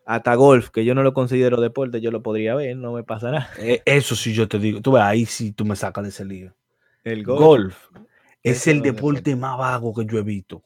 hasta 0.06 0.36
golf, 0.36 0.70
que 0.70 0.86
yo 0.86 0.94
no 0.96 1.04
lo 1.04 1.14
considero 1.14 1.60
deporte, 1.60 2.00
yo 2.00 2.12
lo 2.12 2.22
podría 2.22 2.56
ver, 2.56 2.78
no 2.78 2.94
me 2.94 3.04
pasa 3.04 3.32
nada. 3.32 3.50
Eh, 3.60 3.82
Eso 3.86 4.16
sí 4.16 4.34
yo 4.34 4.48
te 4.48 4.60
digo. 4.60 4.82
Tú 4.82 4.92
ves, 4.94 5.04
ahí 5.04 5.26
sí 5.26 5.52
tú 5.52 5.66
me 5.66 5.76
sacas 5.76 6.04
de 6.04 6.10
ese 6.10 6.26
lío. 6.26 6.54
El 7.04 7.24
Golf, 7.24 7.40
golf, 7.40 7.76
es 8.44 8.58
eso 8.62 8.72
el 8.72 8.82
deporte 8.82 9.32
deporte. 9.32 9.36
más 9.36 9.58
vago 9.58 9.94
que 9.94 10.06
yo 10.06 10.18
he 10.20 10.24
visto. 10.24 10.64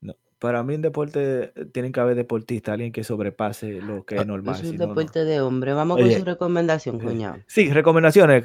no. 0.00 0.14
Para 0.38 0.62
mí 0.62 0.74
en 0.74 0.82
deporte 0.82 1.52
eh, 1.54 1.64
tienen 1.72 1.92
que 1.92 2.00
haber 2.00 2.16
deportistas, 2.16 2.72
alguien 2.74 2.92
que 2.92 3.04
sobrepase 3.04 3.80
lo 3.82 4.04
que 4.04 4.16
Ah, 4.18 4.22
es 4.22 4.26
normal. 4.26 4.54
Es 4.54 4.60
un 4.62 4.70
si 4.72 4.76
no, 4.76 4.86
no. 4.86 4.94
deporte 4.94 5.24
de 5.24 5.40
hombre. 5.40 5.72
Vamos 5.74 5.96
con 5.98 6.06
Oye, 6.06 6.18
su 6.18 6.24
recomendación, 6.24 6.98
cuñado. 6.98 7.38
Sí, 7.46 7.70
recomendaciones. 7.72 8.44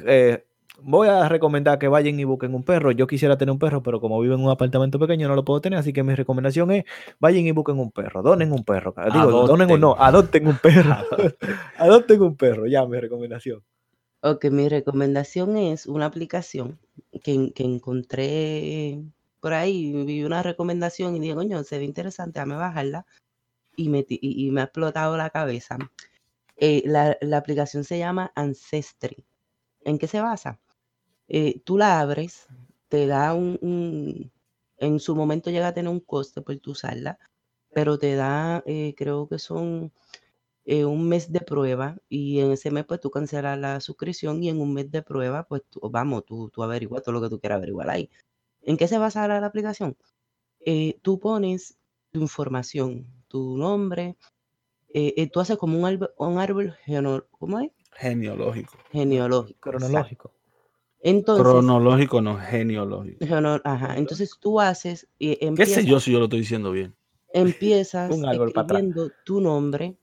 Voy 0.82 1.08
a 1.08 1.28
recomendar 1.28 1.78
que 1.78 1.88
vayan 1.88 2.18
y 2.20 2.24
busquen 2.24 2.54
un 2.54 2.62
perro. 2.62 2.90
Yo 2.92 3.06
quisiera 3.06 3.36
tener 3.38 3.52
un 3.52 3.58
perro, 3.58 3.82
pero 3.82 4.00
como 4.00 4.20
vivo 4.20 4.34
en 4.34 4.40
un 4.44 4.50
apartamento 4.50 4.98
pequeño 4.98 5.28
no 5.28 5.34
lo 5.34 5.44
puedo 5.44 5.60
tener, 5.60 5.78
así 5.78 5.92
que 5.92 6.02
mi 6.02 6.14
recomendación 6.14 6.70
es 6.70 6.84
vayan 7.18 7.46
y 7.46 7.52
busquen 7.52 7.78
un 7.78 7.90
perro, 7.90 8.22
donen 8.22 8.52
un 8.52 8.64
perro. 8.64 8.94
Digo, 9.12 9.30
donen 9.46 9.70
o 9.70 9.78
no, 9.78 9.96
adopten 9.98 10.46
un 10.46 10.56
perro. 10.58 10.96
adopten 11.78 12.22
un 12.22 12.36
perro, 12.36 12.66
ya 12.66 12.86
mi 12.86 12.98
recomendación. 13.00 13.62
Ok, 14.22 14.46
mi 14.46 14.68
recomendación 14.68 15.56
es 15.56 15.86
una 15.86 16.06
aplicación 16.06 16.78
que, 17.22 17.52
que 17.54 17.62
encontré 17.64 18.98
por 19.40 19.52
ahí, 19.52 19.92
vi 20.04 20.24
una 20.24 20.42
recomendación 20.42 21.14
y 21.16 21.20
dije, 21.20 21.34
coño, 21.34 21.62
se 21.62 21.78
ve 21.78 21.84
interesante, 21.84 22.40
déjame 22.40 22.56
bajarla 22.56 23.06
y 23.76 23.88
me, 23.90 24.02
ti- 24.02 24.18
y, 24.20 24.46
y 24.46 24.50
me 24.50 24.62
ha 24.62 24.64
explotado 24.64 25.16
la 25.16 25.30
cabeza. 25.30 25.78
Eh, 26.56 26.82
la, 26.86 27.16
la 27.20 27.36
aplicación 27.36 27.84
se 27.84 27.98
llama 27.98 28.32
Ancestry. 28.34 29.24
¿En 29.84 29.98
qué 29.98 30.06
se 30.08 30.20
basa? 30.20 30.58
Eh, 31.28 31.60
tú 31.64 31.76
la 31.78 32.00
abres, 32.00 32.46
te 32.88 33.06
da 33.06 33.34
un, 33.34 33.58
un- 33.62 34.32
en 34.78 35.00
su 35.00 35.16
momento 35.16 35.50
llega 35.50 35.68
a 35.68 35.74
tener 35.74 35.90
un 35.90 36.00
coste 36.00 36.42
por 36.42 36.56
tu 36.58 36.72
usarla, 36.72 37.18
pero 37.72 37.98
te 37.98 38.14
da, 38.14 38.62
eh, 38.66 38.94
creo 38.96 39.28
que 39.28 39.38
son 39.38 39.92
eh, 40.64 40.84
un 40.84 41.08
mes 41.08 41.32
de 41.32 41.40
prueba 41.40 41.96
y 42.08 42.40
en 42.40 42.52
ese 42.52 42.70
mes 42.70 42.84
pues 42.86 43.00
tú 43.00 43.10
cancelas 43.10 43.58
la 43.58 43.80
suscripción 43.80 44.42
y 44.42 44.48
en 44.50 44.60
un 44.60 44.72
mes 44.74 44.90
de 44.90 45.02
prueba 45.02 45.44
pues 45.46 45.62
tú- 45.70 45.80
vamos, 45.90 46.24
tú, 46.26 46.50
tú 46.50 46.62
averiguas 46.62 47.02
todo 47.02 47.12
lo 47.14 47.22
que 47.22 47.28
tú 47.30 47.40
quieras 47.40 47.56
averiguar 47.58 47.88
ahí. 47.90 48.10
¿En 48.62 48.76
qué 48.76 48.88
se 48.88 48.98
basa 48.98 49.28
la, 49.28 49.40
la 49.40 49.46
aplicación? 49.48 49.96
Eh, 50.60 50.98
tú 51.02 51.18
pones 51.20 51.78
tu 52.12 52.20
información, 52.20 53.06
tu 53.28 53.56
nombre, 53.56 54.16
eh, 54.94 55.14
eh, 55.16 55.28
tú 55.30 55.40
haces 55.40 55.56
como 55.58 55.78
un 55.78 55.84
árbol, 55.86 56.10
un 56.18 56.38
árbol 56.38 56.74
geno- 56.84 57.26
¿cómo 57.30 57.60
es? 57.60 57.70
Genealógico. 57.92 58.76
genealógico. 58.92 59.60
Cronológico. 59.60 60.32
Entonces, 61.06 61.44
Cronológico, 61.44 62.20
no, 62.20 62.36
genealógico. 62.38 63.24
ajá, 63.64 63.96
entonces 63.96 64.34
tú 64.40 64.60
haces, 64.60 65.06
eh, 65.20 65.38
¿Qué 65.40 65.46
empiezas, 65.46 65.84
sé 65.84 65.90
yo 65.90 66.00
si 66.00 66.12
yo 66.12 66.18
lo 66.18 66.24
estoy 66.24 66.40
diciendo 66.40 66.72
bien? 66.72 66.94
empiezas 67.32 68.10
escribiendo 68.32 69.10
tu 69.24 69.40
nombre, 69.40 69.96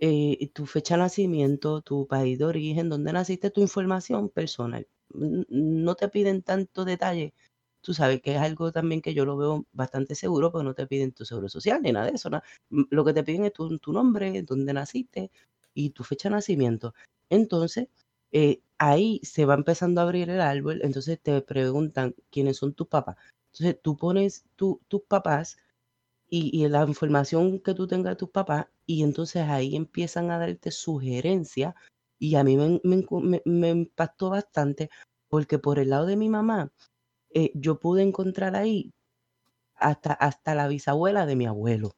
eh, 0.00 0.50
tu 0.54 0.66
fecha 0.66 0.94
de 0.94 1.02
nacimiento, 1.02 1.82
tu 1.82 2.06
país 2.06 2.38
de 2.38 2.44
origen, 2.44 2.88
dónde 2.88 3.12
naciste, 3.12 3.50
tu 3.50 3.60
información 3.60 4.28
personal. 4.28 4.86
No 5.14 5.94
te 5.94 6.08
piden 6.08 6.42
tanto 6.42 6.84
detalle. 6.84 7.34
Tú 7.82 7.92
sabes 7.94 8.22
que 8.22 8.32
es 8.32 8.38
algo 8.38 8.72
también 8.72 9.02
que 9.02 9.12
yo 9.12 9.24
lo 9.24 9.36
veo 9.36 9.66
bastante 9.72 10.14
seguro, 10.14 10.50
porque 10.50 10.64
no 10.64 10.74
te 10.74 10.86
piden 10.86 11.12
tu 11.12 11.24
seguro 11.24 11.48
social 11.48 11.82
ni 11.82 11.92
nada 11.92 12.06
de 12.06 12.12
eso. 12.12 12.30
Lo 12.70 13.04
que 13.04 13.12
te 13.12 13.22
piden 13.24 13.44
es 13.44 13.52
tu, 13.52 13.78
tu 13.78 13.92
nombre, 13.92 14.42
dónde 14.42 14.72
naciste 14.72 15.30
y 15.74 15.90
tu 15.90 16.04
fecha 16.04 16.28
de 16.28 16.36
nacimiento. 16.36 16.94
Entonces, 17.28 17.88
eh, 18.32 18.62
ahí 18.78 19.20
se 19.24 19.44
va 19.46 19.54
empezando 19.54 20.00
a 20.00 20.04
abrir 20.04 20.30
el 20.30 20.40
árbol, 20.40 20.80
entonces 20.82 21.20
te 21.20 21.40
preguntan 21.42 22.14
quiénes 22.30 22.56
son 22.58 22.74
tus 22.74 22.88
papás. 22.88 23.16
Entonces 23.52 23.80
tú 23.82 23.96
pones 23.96 24.44
tu- 24.56 24.80
tus 24.88 25.02
papás 25.02 25.58
y, 26.28 26.66
la 26.68 26.84
información 26.86 27.60
que 27.60 27.74
tú 27.74 27.86
tengas 27.86 28.12
de 28.12 28.16
tus 28.16 28.30
papás 28.30 28.66
y 28.86 29.02
entonces 29.02 29.42
ahí 29.48 29.76
empiezan 29.76 30.30
a 30.30 30.38
darte 30.38 30.70
sugerencias 30.70 31.74
y 32.18 32.36
a 32.36 32.44
mí 32.44 32.56
me 32.56 33.68
impactó 33.70 34.30
bastante 34.30 34.90
porque 35.28 35.58
por 35.58 35.78
el 35.78 35.90
lado 35.90 36.06
de 36.06 36.16
mi 36.16 36.28
mamá 36.28 36.72
eh, 37.34 37.50
yo 37.54 37.78
pude 37.80 38.02
encontrar 38.02 38.56
ahí 38.56 38.92
hasta, 39.76 40.12
hasta 40.14 40.54
la 40.54 40.68
bisabuela 40.68 41.26
de 41.26 41.36
mi 41.36 41.46
abuelo. 41.46 41.92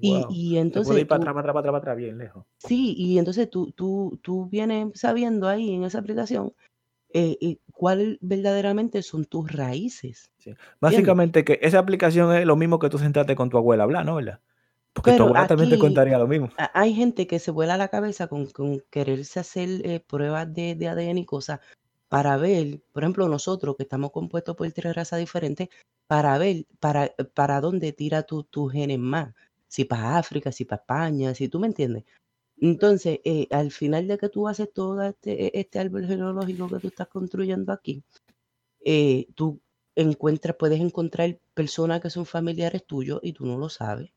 Y, 0.00 0.12
Wow. 0.12 0.26
y 0.30 0.50
puede 0.50 0.60
entonces 0.60 0.98
ir 0.98 1.06
para 1.08 1.18
tú- 1.18 1.22
atrás, 1.30 1.34
para 1.34 1.40
atrás, 1.40 1.52
para 1.54 1.60
atrás, 1.60 1.72
para 1.72 1.78
atrás, 1.78 1.96
bien 1.96 2.18
lejos. 2.18 2.44
Sí, 2.58 2.94
y 2.96 3.18
entonces 3.18 3.48
tú, 3.50 3.72
tú, 3.72 4.18
tú 4.22 4.46
vienes 4.46 4.88
sabiendo 4.94 5.48
ahí 5.48 5.74
en 5.74 5.84
esa 5.84 5.98
aplicación 5.98 6.52
eh, 7.14 7.38
eh, 7.40 7.58
cuáles 7.72 8.18
verdaderamente 8.20 9.02
son 9.02 9.24
tus 9.24 9.50
raíces. 9.50 10.30
Básicamente 10.80 11.44
que 11.44 11.58
esa 11.62 11.78
aplicación 11.78 12.34
es 12.36 12.44
lo 12.44 12.56
mismo 12.56 12.78
que 12.78 12.90
tú 12.90 12.98
sentarte 12.98 13.34
con 13.34 13.48
tu 13.50 13.56
abuela 13.56 13.82
a 13.82 13.86
hablar, 13.86 14.04
¿no? 14.04 14.16
¿Verdad? 14.16 14.40
Porque 14.92 15.12
tu 15.12 15.22
abuela 15.22 15.46
también 15.46 15.70
te 15.70 15.78
contaría 15.78 16.18
lo 16.18 16.26
mismo. 16.26 16.48
Hay 16.74 16.92
gente 16.94 17.26
que 17.26 17.38
se 17.38 17.50
vuela 17.50 17.76
la 17.76 17.88
cabeza 17.88 18.26
con, 18.26 18.46
con 18.46 18.80
quererse 18.90 19.40
hacer 19.40 19.68
eh, 19.86 20.00
pruebas 20.00 20.52
de, 20.52 20.74
de 20.74 20.88
ADN 20.88 21.20
y 21.20 21.24
cosas 21.24 21.60
para 22.08 22.36
ver, 22.36 22.80
por 22.92 23.02
ejemplo, 23.04 23.28
nosotros 23.28 23.76
que 23.76 23.82
estamos 23.84 24.10
compuestos 24.10 24.56
por 24.56 24.70
tres 24.72 24.94
razas 24.94 25.18
diferentes, 25.20 25.68
para 26.06 26.36
ver 26.38 26.66
para, 26.80 27.12
para 27.34 27.60
dónde 27.60 27.92
tira 27.92 28.22
tu- 28.24 28.44
tus 28.44 28.72
genes 28.72 28.98
más. 28.98 29.34
Si 29.68 29.84
para 29.84 30.18
África, 30.18 30.50
si 30.50 30.64
para 30.64 30.80
España, 30.80 31.34
si 31.34 31.48
tú 31.48 31.60
me 31.60 31.66
entiendes. 31.66 32.04
Entonces, 32.60 33.20
eh, 33.24 33.46
al 33.50 33.70
final 33.70 34.08
de 34.08 34.18
que 34.18 34.28
tú 34.28 34.48
haces 34.48 34.72
todo 34.72 35.00
este, 35.02 35.58
este 35.58 35.78
árbol 35.78 36.06
genealógico 36.06 36.68
que 36.68 36.78
tú 36.78 36.88
estás 36.88 37.08
construyendo 37.08 37.72
aquí, 37.72 38.02
eh, 38.84 39.26
tú 39.34 39.60
encuentras, 39.94 40.56
puedes 40.56 40.80
encontrar 40.80 41.38
personas 41.54 42.00
que 42.00 42.10
son 42.10 42.26
familiares 42.26 42.84
tuyos 42.84 43.20
y 43.22 43.32
tú 43.32 43.46
no 43.46 43.58
lo 43.58 43.68
sabes. 43.68 44.10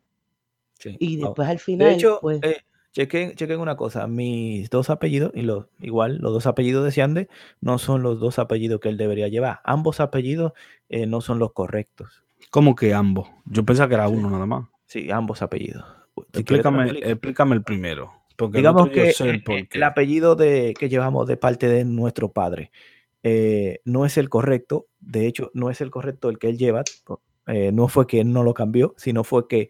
Sí. 0.80 0.95
Y 0.99 1.18
después 1.18 1.47
al 1.47 1.60
final, 1.60 1.89
De 1.89 1.93
hecho, 1.93 2.20
pues, 2.22 2.41
eh, 2.43 2.62
chequen, 2.91 3.36
chequen 3.36 3.60
una 3.60 3.76
cosa. 3.76 4.08
Mis 4.08 4.70
dos 4.70 4.89
apellidos, 4.89 5.32
y 5.36 5.41
los, 5.41 5.66
igual, 5.80 6.18
los 6.18 6.34
dos 6.34 6.47
apellidos 6.47 6.84
de 6.84 6.91
Siande 6.91 7.30
no 7.62 7.78
son 7.78 8.02
los 8.02 8.20
dos 8.20 8.39
apellidos 8.39 8.80
que 8.80 8.89
él 8.89 8.97
debería 8.97 9.28
llevar. 9.28 9.60
Ambos 9.64 9.99
apellidos 9.99 10.54
eh, 10.89 11.06
no 11.06 11.22
son 11.22 11.39
los 11.39 11.54
correctos. 11.54 12.24
¿Cómo 12.49 12.76
que 12.76 12.93
ambos? 12.93 13.30
Yo 13.45 13.64
pensaba 13.64 13.88
que 13.88 13.95
era 13.95 14.08
uno 14.08 14.30
nada 14.30 14.45
más. 14.45 14.68
Sí, 14.91 15.09
ambos 15.09 15.41
apellidos. 15.41 15.85
Explícame, 16.33 16.89
explícame 17.01 17.55
el 17.55 17.63
primero. 17.63 18.11
Porque 18.35 18.57
el 18.57 18.61
Digamos 18.63 18.89
que 18.89 19.03
el 19.03 19.29
eh, 19.29 19.35
eh, 19.35 19.41
porqué. 19.41 19.77
el 19.77 19.83
apellido 19.83 20.35
de, 20.35 20.73
que 20.77 20.89
llevamos 20.89 21.27
de 21.27 21.37
parte 21.37 21.69
de 21.69 21.85
nuestro 21.85 22.33
padre 22.33 22.71
eh, 23.23 23.79
no 23.85 24.05
es 24.05 24.17
el 24.17 24.27
correcto. 24.27 24.87
De 24.99 25.27
hecho, 25.27 25.49
no 25.53 25.69
es 25.69 25.79
el 25.79 25.91
correcto 25.91 26.27
el 26.27 26.39
que 26.39 26.49
él 26.49 26.57
lleva. 26.57 26.83
eh, 27.47 27.71
no 27.71 27.87
fue 27.87 28.05
que 28.05 28.19
él 28.19 28.33
no 28.33 28.43
lo 28.43 28.53
cambió, 28.53 28.93
sino 28.97 29.23
fue 29.23 29.47
que 29.47 29.69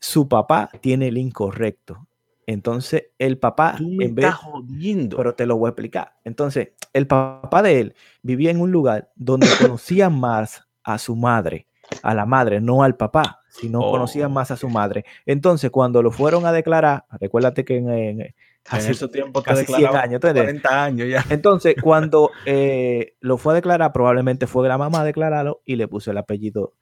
su 0.00 0.28
papá 0.28 0.68
tiene 0.82 1.08
el 1.08 1.16
incorrecto. 1.16 2.06
Entonces, 2.46 3.04
el 3.18 3.38
papá, 3.38 3.76
Tú 3.78 3.88
me 3.88 4.04
en 4.04 4.14
vez, 4.14 4.26
estás 4.26 4.40
jodiendo. 4.42 5.16
pero 5.16 5.34
te 5.34 5.46
lo 5.46 5.56
voy 5.56 5.68
a 5.68 5.70
explicar. 5.70 6.12
Entonces, 6.24 6.72
el 6.92 7.06
papá 7.06 7.62
de 7.62 7.80
él 7.80 7.94
vivía 8.20 8.50
en 8.50 8.60
un 8.60 8.70
lugar 8.70 9.10
donde 9.16 9.46
conocía 9.58 10.10
más 10.10 10.68
a 10.82 10.98
su 10.98 11.16
madre, 11.16 11.66
a 12.02 12.12
la 12.12 12.26
madre, 12.26 12.60
no 12.60 12.82
al 12.82 12.96
papá, 12.96 13.40
sino 13.58 13.80
conocía 13.80 14.26
Oh, 14.26 14.30
más 14.30 14.50
a 14.50 14.56
su 14.56 14.68
madre. 14.68 15.04
Entonces, 15.26 15.70
cuando 15.70 16.02
lo 16.02 16.10
fueron 16.10 16.46
a 16.46 16.52
declarar, 16.52 17.04
recuérdate 17.20 17.64
que 17.64 17.76
en, 17.76 17.90
en- 17.90 18.20
en 18.20 18.34
hace 18.70 18.92
ese 18.92 19.08
tiempo 19.08 19.40
te 19.42 19.46
casi 19.50 19.64
100 19.64 19.76
declaraban 19.78 20.02
años, 20.02 20.14
¿entiendes? 20.14 20.42
40 20.44 20.84
años 20.84 21.08
ya. 21.08 21.24
Entonces, 21.30 21.74
cuando 21.82 22.30
eh, 22.46 23.14
lo 23.20 23.38
fue 23.38 23.52
a 23.52 23.56
declarar, 23.56 23.92
probablemente 23.92 24.46
fue 24.46 24.68
la 24.68 24.78
mamá 24.78 25.00
a 25.00 25.04
declararlo 25.04 25.62
y 25.64 25.76
le 25.76 25.88
puso 25.88 26.10
el 26.10 26.18
apellido 26.18 26.74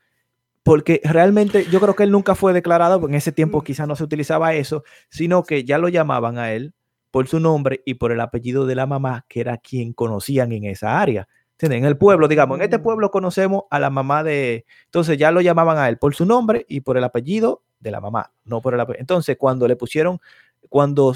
porque 0.63 1.01
realmente 1.05 1.65
yo 1.71 1.81
creo 1.81 1.95
que 1.95 2.03
él 2.03 2.11
nunca 2.11 2.35
fue 2.35 2.53
declarado, 2.53 2.99
porque 3.01 3.13
en 3.13 3.19
ese 3.19 3.31
tiempo 3.31 3.63
quizás 3.63 3.87
no 3.87 3.95
se 3.95 4.03
utilizaba 4.03 4.53
eso, 4.55 4.83
sino 5.09 5.45
que 5.45 5.63
ya 5.65 5.79
lo 5.79 5.89
llamaban 5.89 6.39
a 6.39 6.53
él 6.55 6.75
por 7.13 7.29
su 7.29 7.39
nombre 7.39 7.83
y 7.87 7.95
por 7.95 8.11
el 8.11 8.21
apellido 8.21 8.67
de 8.67 8.75
la 8.75 8.85
mamá, 8.87 9.25
que 9.29 9.41
era 9.41 9.59
quien 9.59 9.93
conocían 9.93 10.51
en 10.51 10.65
esa 10.65 11.01
área. 11.01 11.29
En 11.59 11.85
el 11.85 11.97
pueblo, 11.97 12.29
digamos, 12.29 12.59
en 12.59 12.65
este 12.65 12.79
Mm. 12.79 12.83
pueblo 12.83 13.11
conocemos 13.11 13.65
a 13.71 13.79
la 13.81 13.89
mamá 13.91 14.23
de... 14.23 14.67
Entonces 14.87 15.17
ya 15.19 15.31
lo 15.31 15.41
llamaban 15.41 15.79
a 15.79 15.89
él 15.89 15.97
por 15.99 16.15
su 16.15 16.27
nombre 16.27 16.67
y 16.69 16.81
por 16.81 16.97
el 16.99 17.05
apellido 17.05 17.63
de 17.81 17.91
la 17.91 18.01
mamá, 18.01 18.33
no 18.45 18.61
por 18.61 18.75
el 18.75 18.81
apellido. 18.81 19.01
Entonces 19.01 19.37
cuando 19.39 19.67
le 19.67 19.77
pusieron, 19.77 20.21
cuando 20.69 21.15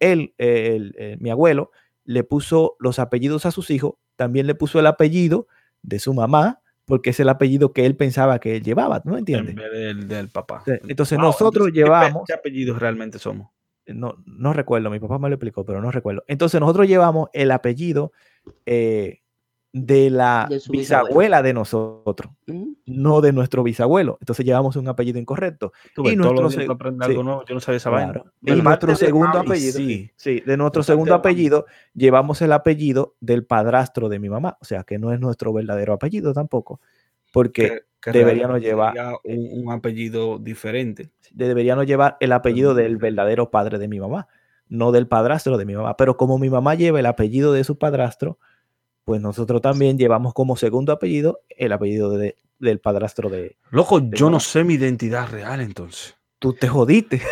él, 0.00 0.34
eh, 0.38 0.72
el- 0.76 0.94
eh, 0.98 1.16
mi 1.20 1.30
abuelo, 1.30 1.70
le 2.04 2.24
puso 2.24 2.76
los 2.78 2.98
apellidos 2.98 3.46
a 3.46 3.50
sus 3.50 3.70
hijos, 3.70 3.94
también 4.16 4.46
le 4.46 4.54
puso 4.54 4.78
el 4.80 4.86
apellido 4.86 5.48
de 5.82 5.98
su 5.98 6.14
mamá, 6.14 6.60
porque 6.86 7.10
es 7.10 7.20
el 7.20 7.28
apellido 7.30 7.72
que 7.72 7.86
él 7.86 7.96
pensaba 7.96 8.38
que 8.38 8.56
él 8.56 8.62
llevaba, 8.62 9.00
¿no 9.04 9.12
En 9.14 9.20
entiendes? 9.20 9.54
vez 9.54 9.72
del, 9.72 10.06
del 10.08 10.28
papá. 10.28 10.62
Entonces 10.66 11.16
Wow, 11.18 11.26
nosotros 11.28 11.68
entonces, 11.68 11.72
¿qué 11.72 11.80
pe- 11.80 11.86
llevamos- 11.86 12.22
¿Qué 12.26 12.32
apellidos 12.34 12.78
realmente 12.78 13.18
somos? 13.18 13.50
no, 13.86 14.16
no 14.26 14.52
recuerdo, 14.54 14.88
mi 14.90 14.98
papá 15.00 15.18
me 15.18 15.28
lo 15.28 15.34
explicó, 15.34 15.64
pero 15.64 15.80
no 15.82 15.90
recuerdo. 15.90 16.24
Entonces 16.26 16.58
nosotros 16.60 16.86
llevamos 16.88 17.28
el 17.34 17.50
apellido 17.50 18.12
eh, 18.66 19.20
de 19.76 20.08
la 20.08 20.46
De 20.48 20.60
bisabuela 20.70 21.42
de 21.42 21.52
nosotros, 21.52 22.32
Ujú. 22.46 22.76
no 22.86 23.20
de 23.20 23.32
nuestro 23.32 23.64
bisabuelo. 23.64 24.18
Entonces 24.20 24.46
llevamos 24.46 24.76
un 24.76 24.86
apellido 24.86 25.18
incorrecto. 25.18 25.72
Tú 25.96 26.08
Y 26.08 26.14
nuestro 26.14 26.42
los 26.42 26.52
días 26.52 26.62
seg- 26.62 26.66
tú 26.66 26.72
aprendes 26.74 27.06
sí. 27.06 27.10
algo 27.10 27.24
nuevo. 27.24 27.44
Yo 27.44 27.54
no 27.54 27.60
sabía 27.60 27.78
esa 27.78 27.90
Claro. 27.90 28.06
vaina. 28.06 28.32
Y 28.40 28.46
Bueno, 28.50 28.62
nuestro 28.62 28.86
parte 28.86 28.86
de 28.86 29.06
segundo 29.08 29.28
mami, 29.38 29.46
apellido, 29.48 29.72
Sí. 29.78 30.10
sí, 30.14 30.40
de 30.46 30.56
nuestro 30.56 30.84
segundo 30.84 31.10
mami. 31.10 31.18
apellido 31.18 31.66
llevamos 31.92 32.40
el 32.42 32.52
apellido 32.52 33.16
del 33.20 33.44
padrastro 33.46 34.08
de 34.08 34.20
mi 34.20 34.28
mamá, 34.28 34.56
o 34.60 34.64
sea 34.64 34.84
que 34.84 34.96
no 35.00 35.12
es 35.12 35.18
nuestro 35.18 35.52
verdadero 35.52 35.92
apellido 35.92 36.32
tampoco, 36.32 36.80
porque 37.32 37.62
Que, 38.00 38.12
que 38.12 38.18
deberíamos 38.18 38.60
llevar 38.60 38.94
un, 39.24 39.64
un 39.66 39.72
apellido 39.72 40.38
diferente. 40.38 41.10
deberíamos 41.32 41.84
llevar 41.86 42.16
el 42.20 42.30
apellido 42.30 42.74
Mm. 42.74 42.76
del 42.76 42.96
verdadero 42.98 43.50
padre 43.50 43.78
de 43.78 43.88
mi 43.88 43.98
mamá, 43.98 44.28
no 44.68 44.92
del 44.92 45.08
padrastro 45.08 45.58
de 45.58 45.64
mi 45.66 45.74
mamá. 45.74 45.96
Pero 45.96 46.16
como 46.16 46.38
mi 46.38 46.48
mamá 46.48 46.76
lleva 46.76 47.00
el 47.00 47.06
apellido 47.06 47.52
de 47.52 47.64
su 47.64 47.76
padrastro, 47.76 48.38
pues 49.04 49.20
nosotros 49.20 49.60
también 49.62 49.98
llevamos 49.98 50.32
como 50.34 50.56
segundo 50.56 50.92
apellido 50.92 51.40
el 51.56 51.72
apellido 51.72 52.10
de- 52.10 52.36
del 52.58 52.80
padrastro 52.80 53.28
de... 53.28 53.56
Loco, 53.70 54.00
De 54.00 54.16
yo 54.16 54.30
no 54.30 54.40
sé 54.40 54.64
mi 54.64 54.74
identidad 54.74 55.28
real 55.28 55.60
entonces. 55.60 56.14
Tú 56.38 56.52
te 56.52 56.68
jodiste. 56.68 57.22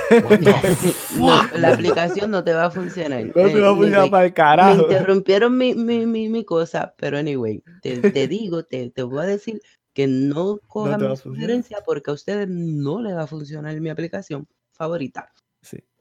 No, 1.18 1.42
la 1.58 1.74
aplicación 1.74 2.30
no 2.30 2.42
te 2.44 2.52
va 2.54 2.66
a 2.66 2.70
funcionar. 2.70 3.24
No 3.26 3.32
te 3.32 3.60
va 3.60 3.70
a 3.70 3.74
funcionar 3.74 4.10
para 4.10 4.24
el 4.24 4.30
me 4.30 4.34
carajo. 4.34 4.82
interrumpieron 4.82 5.56
mi, 5.58 5.74
mi, 5.74 6.06
mi, 6.06 6.28
mi 6.28 6.44
cosa, 6.44 6.94
pero 6.96 7.18
anyway, 7.18 7.62
te, 7.82 7.98
te 7.98 8.28
digo, 8.28 8.64
te, 8.64 8.90
te 8.90 9.02
voy 9.02 9.20
a 9.22 9.26
decir 9.26 9.60
que 9.92 10.06
no 10.06 10.58
cojan 10.66 11.02
va 11.02 11.08
mi 11.10 11.16
sugerencia 11.16 11.78
porque 11.84 12.10
a 12.10 12.14
ustedes 12.14 12.48
no 12.48 13.02
les 13.02 13.14
va 13.14 13.24
a 13.24 13.26
funcionar 13.26 13.78
mi 13.80 13.90
aplicación 13.90 14.46
favorita. 14.72 15.30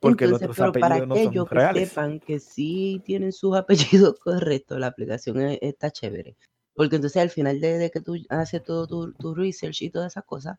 Porque 0.01 0.25
Entonces, 0.25 0.47
nuestros 0.47 0.57
pero 0.57 0.71
para 0.73 0.95
apellidos 0.95 1.07
no 1.07 1.15
son 1.15 1.27
aquellos 1.27 1.47
que 1.49 1.55
reales. 1.55 1.89
sepan 1.89 2.19
que 2.19 2.39
sí 2.39 3.01
tienen 3.05 3.31
sus 3.31 3.55
apellidos 4.09 4.19
correctos, 4.19 4.79
la 4.79 4.87
aplicación 4.87 5.39
e- 5.41 5.59
está 5.61 5.91
chévere. 5.91 6.35
Porque 6.73 6.95
entonces 6.97 7.21
al 7.21 7.29
final 7.29 7.59
de, 7.61 7.77
de 7.77 7.91
que 7.91 8.01
tú 8.01 8.15
haces 8.29 8.63
todo 8.63 8.87
tu, 8.87 9.13
tu 9.13 9.35
research 9.35 9.81
y 9.81 9.89
todas 9.89 10.13
esas 10.13 10.23
cosas, 10.25 10.57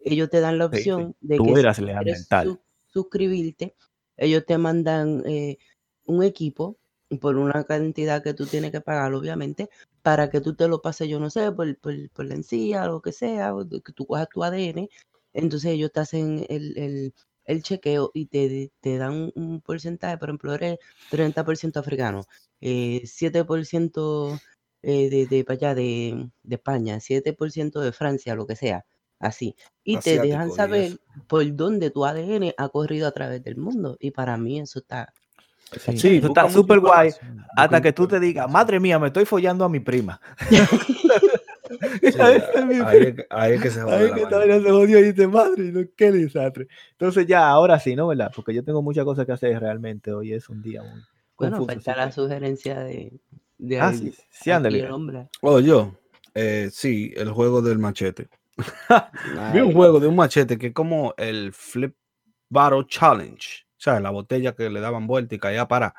ellos 0.00 0.30
te 0.30 0.40
dan 0.40 0.58
la 0.58 0.66
Sí, 0.66 0.76
sí. 0.76 0.90
opción 0.90 1.16
de 1.20 1.36
Tú 1.38 1.44
que 1.46 1.56
si 1.74 1.84
quieres 1.84 2.28
su- 2.42 2.60
suscribirte, 2.88 3.74
ellos 4.16 4.44
te 4.46 4.58
mandan 4.58 5.22
eh, 5.26 5.58
un 6.06 6.22
equipo 6.22 6.76
por 7.20 7.36
una 7.36 7.64
cantidad 7.64 8.22
que 8.22 8.34
tú 8.34 8.46
tienes 8.46 8.70
que 8.72 8.80
pagar, 8.80 9.14
obviamente, 9.14 9.70
para 10.02 10.28
que 10.30 10.40
tú 10.40 10.54
te 10.54 10.68
lo 10.68 10.82
pases, 10.82 11.08
yo 11.08 11.20
no 11.20 11.30
sé, 11.30 11.50
por, 11.52 11.76
por, 11.78 11.94
por 12.10 12.24
la 12.26 12.34
encía, 12.34 12.86
lo 12.86 13.00
que 13.00 13.12
sea, 13.12 13.52
que 13.84 13.92
tú 13.92 14.06
cojas 14.06 14.28
tu 14.28 14.42
ADN. 14.44 14.88
Entonces 15.32 15.72
ellos 15.72 15.92
te 15.92 16.00
hacen 16.00 16.44
el, 16.48 16.76
el, 16.78 17.14
el 17.44 17.62
chequeo 17.62 18.10
y 18.14 18.26
te, 18.26 18.72
te 18.80 18.98
dan 18.98 19.32
un 19.34 19.60
porcentaje, 19.60 20.18
por 20.18 20.28
ejemplo, 20.28 20.54
eres 20.54 20.78
30% 21.10 21.76
africano, 21.76 22.24
eh, 22.60 23.02
7% 23.04 24.40
eh, 24.82 25.10
de, 25.10 25.26
de, 25.26 25.44
allá 25.48 25.74
de, 25.74 26.28
de 26.42 26.54
España, 26.54 26.96
7% 26.96 27.80
de 27.80 27.92
Francia, 27.92 28.34
lo 28.34 28.46
que 28.46 28.56
sea, 28.56 28.84
así. 29.18 29.56
Y 29.82 29.98
te 29.98 30.18
dejan 30.18 30.52
saber 30.52 30.98
por 31.26 31.54
dónde 31.54 31.90
tu 31.90 32.04
ADN 32.04 32.52
ha 32.56 32.68
corrido 32.68 33.08
a 33.08 33.12
través 33.12 33.42
del 33.42 33.56
mundo. 33.56 33.96
Y 34.00 34.10
para 34.10 34.36
mí 34.36 34.60
eso 34.60 34.78
está... 34.78 35.12
Sí, 35.72 35.98
Sí, 35.98 36.16
eso 36.18 36.28
está 36.28 36.48
súper 36.48 36.78
guay. 36.78 37.10
Hasta 37.56 37.80
que 37.80 37.92
tú 37.92 38.06
te 38.06 38.20
digas, 38.20 38.48
madre 38.50 38.78
mía, 38.78 38.98
me 38.98 39.08
estoy 39.08 39.24
follando 39.24 39.64
a 39.64 39.68
mi 39.68 39.80
prima. 39.80 40.20
Sí, 42.02 42.18
ahí, 42.20 43.14
ahí 43.30 43.52
es 43.54 43.60
que 43.62 43.70
se 43.70 43.80
Ay, 43.80 44.08
la 44.08 44.14
que 44.14 44.24
vaina 44.26 44.60
se 44.60 44.70
jodió 44.70 44.98
y 45.00 45.12
dice, 45.12 45.26
madre, 45.28 45.64
no, 45.72 45.80
qué 45.96 46.12
desastre. 46.12 46.68
Entonces 46.92 47.26
ya, 47.26 47.48
ahora 47.48 47.78
sí, 47.78 47.94
¿no? 47.96 48.06
¿Verdad? 48.08 48.30
Porque 48.34 48.54
yo 48.54 48.62
tengo 48.64 48.82
muchas 48.82 49.04
cosas 49.04 49.26
que 49.26 49.32
hacer 49.32 49.58
realmente. 49.60 50.12
Hoy 50.12 50.32
es 50.32 50.48
un 50.48 50.62
día 50.62 50.82
muy 50.82 51.00
Bueno, 51.38 51.58
confuso. 51.58 51.74
falta 51.80 51.96
la 51.96 52.06
que- 52.06 52.12
sugerencia 52.12 52.80
de... 52.80 53.12
de 53.58 53.80
Ah, 53.80 53.88
ahí- 53.88 53.98
sí, 53.98 54.14
sí, 54.30 54.50
ándale. 54.50 54.80
el. 54.80 55.28
Oh, 55.42 55.60
yo. 55.60 55.94
Eh, 56.34 56.68
sí, 56.72 57.12
el 57.16 57.30
juego 57.30 57.62
del 57.62 57.78
machete. 57.78 58.28
Vi 59.52 59.60
un 59.60 59.72
juego 59.72 60.00
de 60.00 60.06
un 60.08 60.16
machete 60.16 60.58
que 60.58 60.68
es 60.68 60.72
como 60.72 61.14
el 61.16 61.52
Flip 61.52 61.94
Battle 62.48 62.84
Challenge. 62.88 63.64
O 63.76 63.80
sea, 63.84 64.00
la 64.00 64.10
botella 64.10 64.54
que 64.54 64.70
le 64.70 64.80
daban 64.80 65.06
vuelta 65.06 65.34
y 65.34 65.38
caía 65.38 65.66
para. 65.68 65.94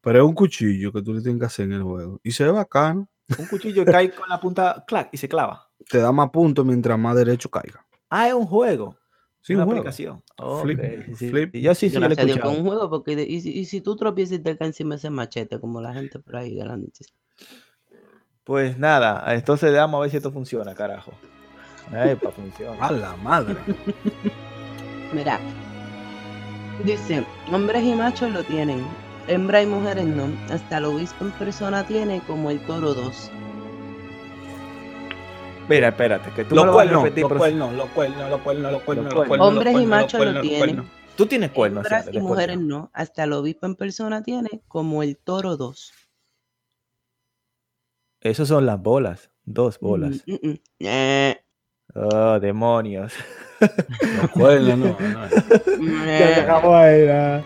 Pero 0.00 0.18
es 0.20 0.24
un 0.24 0.34
cuchillo 0.34 0.92
que 0.92 1.02
tú 1.02 1.12
le 1.12 1.20
tienes 1.20 1.40
que 1.40 1.46
hacer 1.46 1.66
en 1.66 1.72
el 1.74 1.82
juego. 1.82 2.20
Y 2.22 2.32
se 2.32 2.44
ve 2.44 2.50
bacano. 2.52 3.08
Un 3.38 3.46
cuchillo 3.46 3.84
cae 3.84 4.10
con 4.10 4.28
la 4.28 4.40
punta 4.40 4.84
clac 4.86 5.08
y 5.12 5.16
se 5.16 5.28
clava. 5.28 5.68
Te 5.88 5.98
da 5.98 6.12
más 6.12 6.30
puntos 6.30 6.64
mientras 6.64 6.98
más 6.98 7.16
derecho 7.16 7.48
caiga. 7.50 7.84
Ah, 8.08 8.28
es 8.28 8.34
un 8.34 8.46
juego. 8.46 8.96
Sí, 9.40 9.54
una 9.54 9.62
un 9.64 9.68
juego. 9.70 9.80
aplicación. 9.80 10.22
Flip- 10.62 11.04
sí, 11.06 11.14
sí. 11.16 11.30
flip. 11.30 11.54
Y 11.54 11.62
yo 11.62 11.74
sí, 11.74 11.88
sí, 11.88 11.94
yo 11.94 12.00
lo 12.00 12.08
no 12.08 12.12
he 12.12 12.16
con 12.16 12.28
escuchado. 12.28 12.50
un 12.52 12.66
juego, 12.66 12.90
porque 12.90 13.16
de- 13.16 13.22
y, 13.26 13.40
si, 13.40 13.50
y 13.58 13.64
si 13.64 13.80
tú 13.80 13.96
tropiezas 13.96 14.38
y 14.38 14.42
te 14.42 14.56
caes 14.56 14.70
encima 14.70 14.96
ese 14.96 15.08
machete, 15.10 15.58
como 15.60 15.80
la 15.80 15.94
gente 15.94 16.18
por 16.18 16.36
ahí 16.36 16.54
de 16.54 16.64
la 16.64 16.76
noche. 16.76 17.04
Pues 18.44 18.78
nada, 18.78 19.22
entonces 19.34 19.72
vamos 19.72 19.98
a 19.98 20.00
ver 20.02 20.10
si 20.10 20.16
esto 20.16 20.32
funciona, 20.32 20.74
carajo. 20.74 21.12
Epa, 21.92 22.30
funciona. 22.30 22.84
A 22.86 22.92
la 22.92 23.16
madre. 23.16 23.56
Mira, 25.12 25.40
dice, 26.84 27.24
hombres 27.52 27.82
y 27.84 27.94
machos 27.94 28.30
lo 28.32 28.42
tienen, 28.44 28.84
hembra 29.28 29.62
y 29.62 29.66
mujeres 29.66 30.06
no, 30.06 30.28
hasta 30.52 30.78
el 30.78 30.84
obispo 30.86 31.24
en 31.24 31.30
persona 31.32 31.86
tiene 31.86 32.20
como 32.26 32.50
el 32.50 32.60
toro 32.60 32.94
2. 32.94 33.30
Mira, 35.68 35.88
espérate, 35.88 36.30
que 36.30 36.44
tú 36.44 36.54
me 36.54 36.56
Los 36.56 36.66
lo 36.66 36.72
vas 36.72 36.86
a 36.86 36.90
cuernos, 36.90 37.02
repetir, 37.04 37.22
los 37.22 37.28
pero 37.28 37.38
cuernos, 37.38 37.74
los 37.74 37.90
cuernos, 37.90 38.30
los 38.30 38.40
cuernos, 38.40 38.72
los 38.72 38.82
cuernos, 38.82 39.04
los 39.04 39.12
cuernos. 39.14 39.28
cuernos. 39.28 39.48
Hombres 39.48 39.80
y 39.80 39.86
machos 39.86 40.24
lo 40.26 40.40
tienen. 40.40 40.90
tú 41.16 41.26
tienes 41.26 41.50
cuernos. 41.50 41.84
Hembras 41.84 42.08
y 42.12 42.16
es 42.16 42.22
mujeres 42.22 42.58
no, 42.58 42.90
hasta 42.92 43.24
el 43.24 43.32
obispo 43.32 43.66
en 43.66 43.76
persona 43.76 44.22
tiene 44.22 44.62
como 44.66 45.02
el 45.02 45.16
toro 45.16 45.56
2. 45.56 45.92
Esos 48.22 48.48
son 48.48 48.66
las 48.66 48.82
bolas, 48.82 49.30
dos 49.44 49.78
bolas. 49.78 50.24
Mm, 50.26 50.32
mm, 50.32 50.48
mm. 50.50 50.58
Eh, 50.80 51.40
Oh, 51.94 52.38
demonios. 52.38 53.14
Los 53.60 54.30
cuernos, 54.30 54.78
no, 54.78 54.96
no. 54.98 55.28
Ya 56.18 56.46